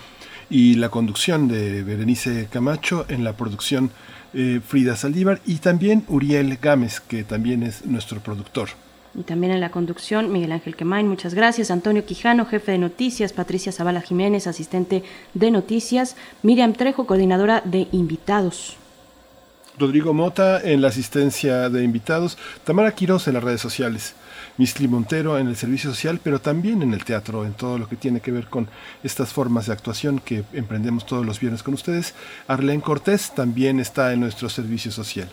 y 0.51 0.75
la 0.75 0.91
conducción 0.91 1.49
de 1.49 1.83
Berenice 1.83 2.47
Camacho, 2.53 3.07
en 3.09 3.25
la 3.25 3.33
producción 3.33 3.91
eh, 4.35 4.61
Frida 4.65 4.97
Saldívar 4.97 5.41
y 5.47 5.57
también 5.57 6.05
Uriel 6.09 6.59
Gámez, 6.61 7.01
que 7.01 7.25
también 7.25 7.63
es 7.63 7.87
nuestro 7.87 8.21
productor. 8.21 8.69
Y 9.15 9.23
también 9.23 9.55
en 9.55 9.63
la 9.63 9.71
conducción, 9.71 10.31
Miguel 10.31 10.53
Ángel 10.53 10.77
Quemain, 10.77 11.09
muchas 11.09 11.33
gracias. 11.33 11.71
Antonio 11.71 12.05
Quijano, 12.05 12.45
jefe 12.45 12.73
de 12.73 12.79
noticias. 12.79 13.33
Patricia 13.33 13.73
Zavala 13.73 14.03
Jiménez, 14.03 14.47
asistente 14.47 15.03
de 15.33 15.51
noticias. 15.51 16.17
Miriam 16.43 16.75
Trejo, 16.75 17.07
coordinadora 17.07 17.63
de 17.65 17.89
invitados. 17.93 18.78
Rodrigo 19.79 20.13
Mota 20.13 20.61
en 20.61 20.81
la 20.81 20.89
asistencia 20.89 21.71
de 21.71 21.85
invitados, 21.85 22.37
Tamara 22.65 22.95
Quiroz 22.95 23.29
en 23.29 23.35
las 23.35 23.45
redes 23.45 23.61
sociales, 23.61 24.15
Misli 24.57 24.89
Montero 24.89 25.39
en 25.39 25.49
el 25.49 25.57
servicio 25.57 25.91
social, 25.91 26.21
pero 26.23 26.41
también 26.41 26.83
en 26.83 26.95
el 26.95 27.05
teatro, 27.05 27.45
en 27.45 27.55
todo 27.55 27.79
lo 27.79 27.89
que 27.89 27.97
tiene 27.97 28.21
que 28.21 28.33
ver 28.33 28.47
con 28.47 28.69
estas 29.03 29.33
formas 29.33 29.67
de 29.67 29.73
actuación 29.73 30.19
que 30.19 30.45
emprendemos 30.53 31.07
todos 31.07 31.25
los 31.25 31.41
viernes 31.41 31.63
con 31.63 31.75
ustedes. 31.75 32.15
Arlene 32.47 32.83
Cortés 32.83 33.35
también 33.35 33.81
está 33.81 34.13
en 34.13 34.21
nuestro 34.21 34.49
servicio 34.49 34.91
social. 34.91 35.29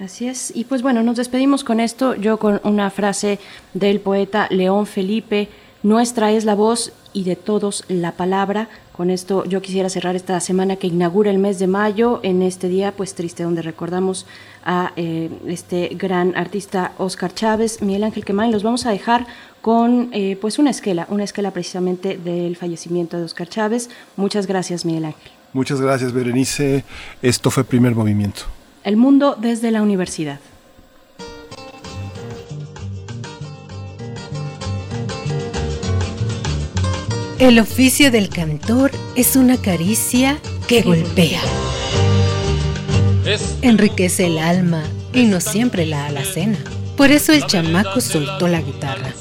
Así 0.00 0.28
es. 0.28 0.52
Y 0.54 0.64
pues 0.64 0.82
bueno, 0.82 1.02
nos 1.02 1.16
despedimos 1.16 1.64
con 1.64 1.80
esto. 1.80 2.14
Yo 2.14 2.38
con 2.38 2.60
una 2.62 2.90
frase 2.90 3.38
del 3.74 4.00
poeta 4.00 4.46
León 4.50 4.86
Felipe. 4.86 5.48
Nuestra 5.82 6.32
es 6.32 6.44
la 6.44 6.56
voz 6.56 6.92
y 7.12 7.22
de 7.22 7.36
todos 7.36 7.84
la 7.88 8.12
palabra. 8.12 8.68
Con 8.92 9.10
esto 9.10 9.44
yo 9.44 9.62
quisiera 9.62 9.88
cerrar 9.88 10.16
esta 10.16 10.40
semana 10.40 10.74
que 10.74 10.88
inaugura 10.88 11.30
el 11.30 11.38
mes 11.38 11.60
de 11.60 11.68
mayo, 11.68 12.18
en 12.24 12.42
este 12.42 12.68
día 12.68 12.92
pues 12.96 13.14
triste 13.14 13.44
donde 13.44 13.62
recordamos 13.62 14.26
a 14.64 14.92
eh, 14.96 15.30
este 15.46 15.90
gran 15.94 16.36
artista 16.36 16.92
Oscar 16.98 17.32
Chávez, 17.32 17.80
Miguel 17.80 18.02
Ángel 18.02 18.24
Quemain. 18.24 18.50
Los 18.50 18.64
vamos 18.64 18.86
a 18.86 18.90
dejar 18.90 19.26
con 19.60 20.10
eh, 20.12 20.36
pues 20.40 20.58
una 20.58 20.70
esquela, 20.70 21.06
una 21.10 21.22
esquela 21.22 21.52
precisamente 21.52 22.18
del 22.18 22.56
fallecimiento 22.56 23.16
de 23.16 23.22
Oscar 23.22 23.48
Chávez. 23.48 23.88
Muchas 24.16 24.48
gracias 24.48 24.84
Miguel 24.84 25.04
Ángel. 25.04 25.30
Muchas 25.52 25.80
gracias, 25.80 26.12
Berenice. 26.12 26.84
Esto 27.22 27.50
fue 27.50 27.64
primer 27.64 27.94
movimiento. 27.94 28.42
El 28.82 28.96
mundo 28.96 29.36
desde 29.40 29.70
la 29.70 29.82
universidad. 29.82 30.40
El 37.38 37.60
oficio 37.60 38.10
del 38.10 38.30
cantor 38.30 38.90
es 39.14 39.36
una 39.36 39.58
caricia 39.58 40.40
que 40.66 40.82
golpea. 40.82 41.40
Enriquece 43.62 44.26
el 44.26 44.38
alma 44.38 44.82
y 45.12 45.22
no 45.22 45.40
siempre 45.40 45.86
la 45.86 46.06
alacena. 46.06 46.58
Por 46.96 47.12
eso 47.12 47.32
el 47.32 47.46
chamaco 47.46 48.00
soltó 48.00 48.48
la 48.48 48.60
guitarra. 48.60 49.12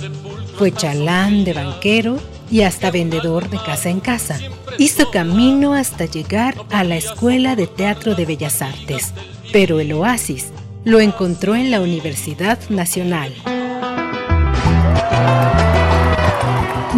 Fue 0.58 0.72
chalán 0.72 1.44
de 1.44 1.54
banquero 1.54 2.20
y 2.50 2.62
hasta 2.62 2.90
vendedor 2.90 3.52
de 3.52 3.60
casa 3.60 3.90
en 3.90 4.00
casa. 4.00 4.40
Hizo 4.80 5.12
camino 5.12 5.76
hasta 5.76 6.06
llegar 6.06 6.56
a 6.72 6.84
la 6.84 6.98
Escuela 6.98 7.56
de 7.56 7.68
Teatro 7.68 8.16
de 8.16 8.26
Bellas 8.26 8.64
Artes, 8.64 9.14
pero 9.54 9.80
el 9.80 9.94
oasis 9.94 10.48
lo 10.86 11.02
encontró 11.02 11.56
en 11.56 11.70
la 11.70 11.82
Universidad 11.82 12.58
Nacional. 12.70 13.32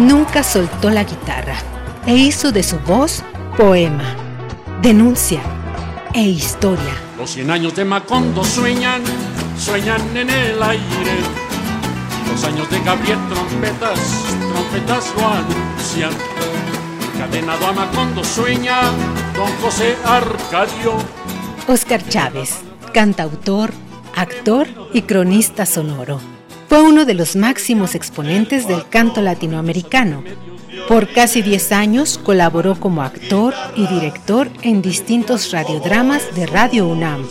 Nunca 0.00 0.42
soltó 0.42 0.88
la 0.88 1.04
guitarra 1.04 1.56
e 2.06 2.16
hizo 2.16 2.52
de 2.52 2.62
su 2.62 2.78
voz 2.78 3.22
poema, 3.58 4.16
denuncia 4.80 5.42
e 6.14 6.22
historia. 6.22 6.94
Los 7.18 7.32
cien 7.32 7.50
años 7.50 7.74
de 7.76 7.84
Macondo 7.84 8.42
sueñan, 8.42 9.02
sueñan 9.58 10.00
en 10.16 10.30
el 10.30 10.62
aire. 10.62 11.18
Los 12.32 12.42
años 12.44 12.70
de 12.70 12.80
Gabriel 12.80 13.18
trompetas, 13.28 14.00
trompetas 14.50 15.12
lo 15.18 15.28
anuncian. 15.28 16.12
Encadenado 17.14 17.66
a 17.66 17.72
Macondo 17.72 18.24
sueña 18.24 18.80
don 19.36 19.52
José 19.60 19.96
Arcadio. 20.06 20.94
Oscar 21.68 22.02
Chávez, 22.08 22.60
cantautor, 22.94 23.70
actor 24.16 24.66
y 24.94 25.02
cronista 25.02 25.66
sonoro. 25.66 26.39
Fue 26.70 26.84
uno 26.84 27.04
de 27.04 27.14
los 27.14 27.34
máximos 27.34 27.96
exponentes 27.96 28.68
del 28.68 28.88
canto 28.88 29.20
latinoamericano. 29.22 30.22
Por 30.86 31.12
casi 31.12 31.42
10 31.42 31.72
años 31.72 32.16
colaboró 32.16 32.78
como 32.78 33.02
actor 33.02 33.54
y 33.74 33.88
director 33.88 34.48
en 34.62 34.80
distintos 34.80 35.50
radiodramas 35.50 36.32
de 36.36 36.46
Radio 36.46 36.86
UNAM 36.86 37.26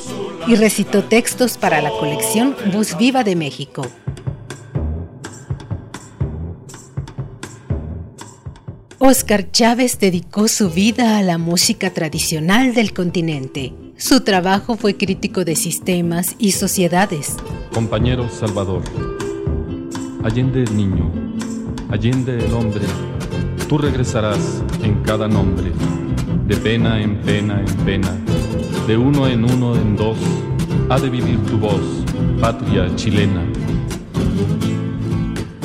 y 0.46 0.56
recitó 0.56 1.06
textos 1.06 1.58
para 1.58 1.82
la 1.82 1.90
colección 1.90 2.54
Bus 2.74 2.98
Viva 2.98 3.24
de 3.24 3.38
México. 3.38 3.88
Oscar 8.98 9.50
Chávez 9.52 10.00
dedicó 10.00 10.50
su 10.50 10.70
vida 10.70 11.18
a 11.18 11.22
la 11.22 11.38
música 11.38 11.94
tradicional 11.94 12.74
del 12.74 12.94
continente. 12.94 13.72
Su 13.96 14.20
trabajo 14.20 14.76
fue 14.76 14.98
crítico 14.98 15.46
de 15.46 15.56
sistemas 15.56 16.36
y 16.40 16.52
sociedades. 16.52 17.38
Compañero 17.74 18.30
Salvador, 18.30 18.84
Allende 20.24 20.64
el 20.64 20.76
niño, 20.76 21.10
Allende 21.90 22.44
el 22.46 22.54
hombre, 22.54 22.82
tú 23.70 23.78
regresarás 23.78 24.62
en 24.84 25.02
cada 25.02 25.30
nombre, 25.30 25.72
de 26.46 26.58
pena 26.58 27.02
en 27.02 27.16
pena 27.22 27.62
en 27.62 27.76
pena, 27.86 28.12
de 28.86 28.98
uno 28.98 29.28
en 29.28 29.46
uno 29.46 29.76
en 29.76 29.96
dos, 29.96 30.18
ha 30.90 31.00
de 31.00 31.10
vivir 31.10 31.40
tu 31.46 31.58
voz, 31.58 31.82
patria 32.42 32.94
chilena. 32.96 33.46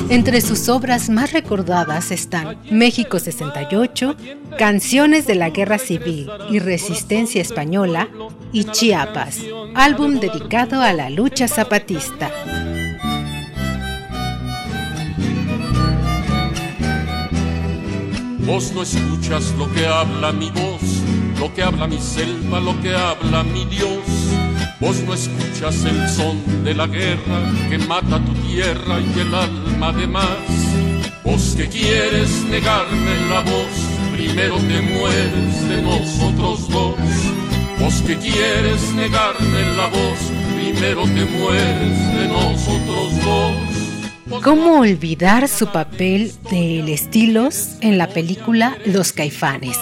Entre 0.09 0.39
sus 0.39 0.69
obras 0.69 1.09
más 1.09 1.33
recordadas 1.33 2.11
están 2.11 2.57
México 2.71 3.19
68, 3.19 4.15
Canciones 4.57 5.27
de 5.27 5.35
la 5.35 5.49
Guerra 5.49 5.79
Civil 5.79 6.29
y 6.49 6.59
Resistencia 6.59 7.41
Española 7.41 8.07
y 8.53 8.63
Chiapas, 8.63 9.41
álbum 9.73 10.19
dedicado 10.19 10.81
a 10.81 10.93
la 10.93 11.09
lucha 11.09 11.49
zapatista. 11.49 12.31
Vos 18.45 18.71
no 18.73 18.83
escuchas 18.83 19.55
lo 19.57 19.71
que 19.73 19.87
habla 19.87 20.31
mi 20.31 20.51
voz, 20.51 20.81
lo 21.39 21.51
que 21.51 21.63
habla 21.63 21.87
mi 21.87 21.99
selva, 21.99 22.59
lo 22.59 22.79
que 22.79 22.95
habla 22.95 23.43
mi 23.43 23.65
Dios. 23.65 24.05
Vos 24.79 24.97
no 24.97 25.15
escuchas 25.15 25.83
el 25.85 26.07
son 26.07 26.63
de 26.63 26.75
la 26.75 26.85
guerra 26.85 27.39
que 27.69 27.79
mata 27.79 28.23
tu 28.23 28.33
tierra 28.47 28.99
y 28.99 29.19
el 29.19 29.33
alma 29.33 29.91
de 29.93 30.05
más. 30.05 30.45
Vos 31.23 31.55
que 31.57 31.67
quieres 31.67 32.43
negarme 32.43 33.27
la 33.29 33.41
voz, 33.41 33.75
primero 34.15 34.57
te 34.57 34.79
mueres 34.79 35.67
de 35.67 35.81
nosotros 35.81 36.69
dos. 36.69 36.95
Vos 37.79 37.95
que 38.05 38.15
quieres 38.15 38.93
negarme 38.93 39.75
la 39.75 39.87
voz, 39.87 40.19
primero 40.55 41.01
te 41.05 41.25
mueres 41.25 42.13
de 42.13 42.27
nosotros 42.27 43.25
dos. 43.25 43.64
¿Cómo 44.43 44.79
olvidar 44.79 45.47
su 45.47 45.71
papel 45.71 46.31
de 46.49 46.79
El 46.79 46.89
Estilos 46.89 47.77
en 47.81 47.99
la 47.99 48.07
película 48.07 48.75
Los 48.83 49.11
Caifanes? 49.11 49.77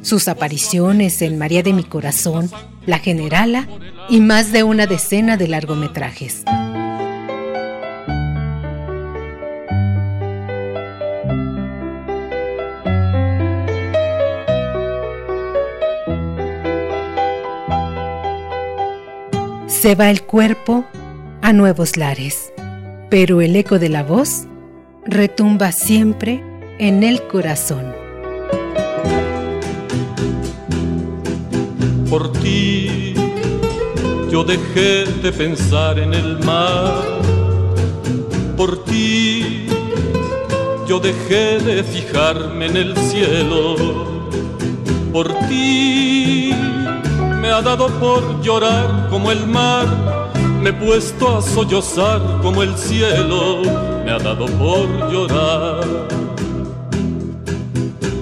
Sus 0.00 0.26
apariciones 0.26 1.20
en 1.20 1.36
María 1.36 1.62
de 1.62 1.74
mi 1.74 1.84
Corazón, 1.84 2.50
La 2.86 2.98
Generala 2.98 3.68
y 4.08 4.20
más 4.20 4.52
de 4.52 4.62
una 4.62 4.86
decena 4.86 5.36
de 5.36 5.48
largometrajes. 5.48 6.44
Se 19.66 19.94
va 19.94 20.08
el 20.08 20.22
cuerpo 20.22 20.86
a 21.42 21.52
nuevos 21.52 21.98
lares, 21.98 22.53
pero 23.10 23.40
el 23.40 23.54
eco 23.56 23.78
de 23.78 23.88
la 23.88 24.02
voz 24.02 24.46
retumba 25.06 25.72
siempre 25.72 26.42
en 26.78 27.02
el 27.02 27.22
corazón. 27.26 27.92
Por 32.08 32.32
ti 32.32 33.14
yo 34.30 34.44
dejé 34.44 35.04
de 35.22 35.32
pensar 35.32 35.98
en 35.98 36.14
el 36.14 36.38
mar. 36.44 37.02
Por 38.56 38.84
ti 38.84 39.66
yo 40.86 41.00
dejé 41.00 41.58
de 41.58 41.82
fijarme 41.82 42.66
en 42.66 42.76
el 42.76 42.96
cielo. 42.96 43.76
Por 45.12 45.32
ti 45.48 46.52
me 47.40 47.48
ha 47.48 47.62
dado 47.62 47.88
por 48.00 48.42
llorar 48.42 49.08
como 49.10 49.30
el 49.30 49.46
mar. 49.46 50.23
Me 50.64 50.70
he 50.70 50.72
puesto 50.72 51.36
a 51.36 51.42
sollozar 51.42 52.22
como 52.40 52.62
el 52.62 52.74
cielo. 52.78 53.60
Me 54.02 54.12
ha 54.12 54.18
dado 54.18 54.46
por 54.46 55.12
llorar. 55.12 55.84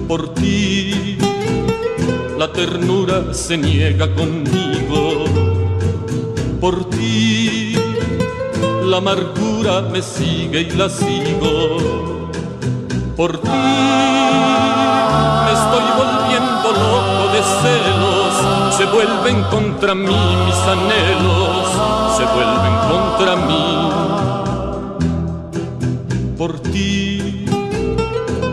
Por 0.09 0.33
ti 0.33 1.17
la 2.37 2.51
ternura 2.51 3.33
se 3.33 3.55
niega 3.57 4.13
conmigo. 4.13 5.23
Por 6.59 6.89
ti 6.89 7.77
la 8.87 8.97
amargura 8.97 9.79
me 9.83 10.01
sigue 10.01 10.63
y 10.63 10.69
la 10.71 10.89
sigo. 10.89 12.29
Por 13.15 13.39
ti 13.39 13.49
me 15.45 15.51
estoy 15.59 15.85
volviendo 16.01 16.67
loco 16.83 17.23
de 17.35 17.41
celos. 17.61 18.75
Se 18.75 18.83
vuelven 18.83 19.43
contra 19.43 19.95
mí 19.95 20.19
mis 20.45 20.61
anhelos. 20.75 21.42
Se 22.23 22.29
vuelven 22.33 22.75
contra 22.89 23.35
mí. 23.35 23.65
Por 26.37 26.57
ti 26.61 27.45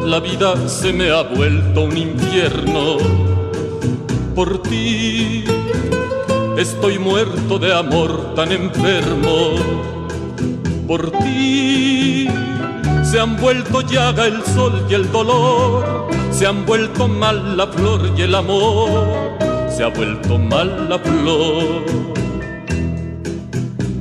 la 0.04 0.18
vida 0.18 0.68
se 0.68 0.92
me 0.92 1.12
ha 1.12 1.22
vuelto 1.22 1.82
un 1.82 1.96
infierno 1.96 2.96
por 4.34 4.60
ti. 4.62 5.44
Estoy 6.58 6.98
muerto 6.98 7.60
de 7.60 7.72
amor 7.72 8.34
tan 8.34 8.50
enfermo. 8.50 9.54
Por 10.88 11.12
ti 11.12 12.26
se 13.04 13.20
han 13.20 13.36
vuelto 13.36 13.82
llaga 13.82 14.26
el 14.26 14.44
sol 14.46 14.84
y 14.90 14.94
el 14.94 15.12
dolor. 15.12 16.08
Se 16.32 16.44
han 16.44 16.66
vuelto 16.66 17.06
mal 17.06 17.56
la 17.56 17.68
flor 17.68 18.10
y 18.16 18.22
el 18.22 18.34
amor. 18.34 19.38
Se 19.68 19.84
ha 19.84 19.88
vuelto 19.88 20.38
mal 20.38 20.88
la 20.88 20.98
flor. 20.98 22.19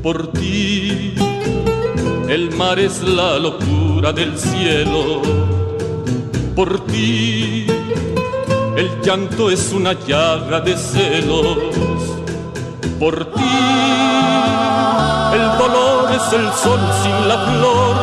Por 0.10 0.32
ti 0.32 1.14
el 2.28 2.50
mar 2.58 2.80
es 2.80 3.04
la 3.04 3.38
locura 3.38 4.12
del 4.12 4.36
cielo. 4.40 5.22
Por 6.56 6.80
ti 6.88 7.68
el 8.76 8.90
llanto 9.04 9.52
es 9.52 9.72
una 9.72 9.94
llaga 9.94 10.62
de 10.62 10.76
celos. 10.76 11.60
Por 13.00 13.24
ti, 13.36 13.60
el 15.36 15.46
dolor 15.60 16.12
es 16.16 16.34
el 16.34 16.54
sol 16.54 16.80
sin 17.04 17.28
la 17.28 17.38
flor. 17.46 17.96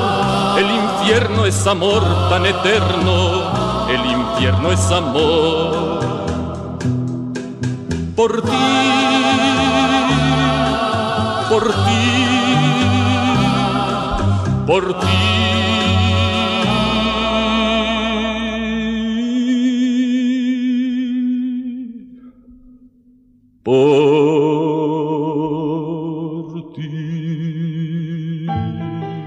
El 0.61 0.71
infierno 0.71 1.45
es 1.45 1.67
amor 1.67 2.05
tan 2.31 2.47
eterno. 2.47 3.89
El 3.89 4.07
infierno 4.07 4.71
es 4.71 4.91
amor. 4.93 5.99
Por 8.15 8.43
ti, 8.43 9.16
por 11.57 11.69
ti, 11.69 11.73
por 14.67 15.01
ti. 15.01 15.07
por 23.65 23.81
ti. 26.75 26.91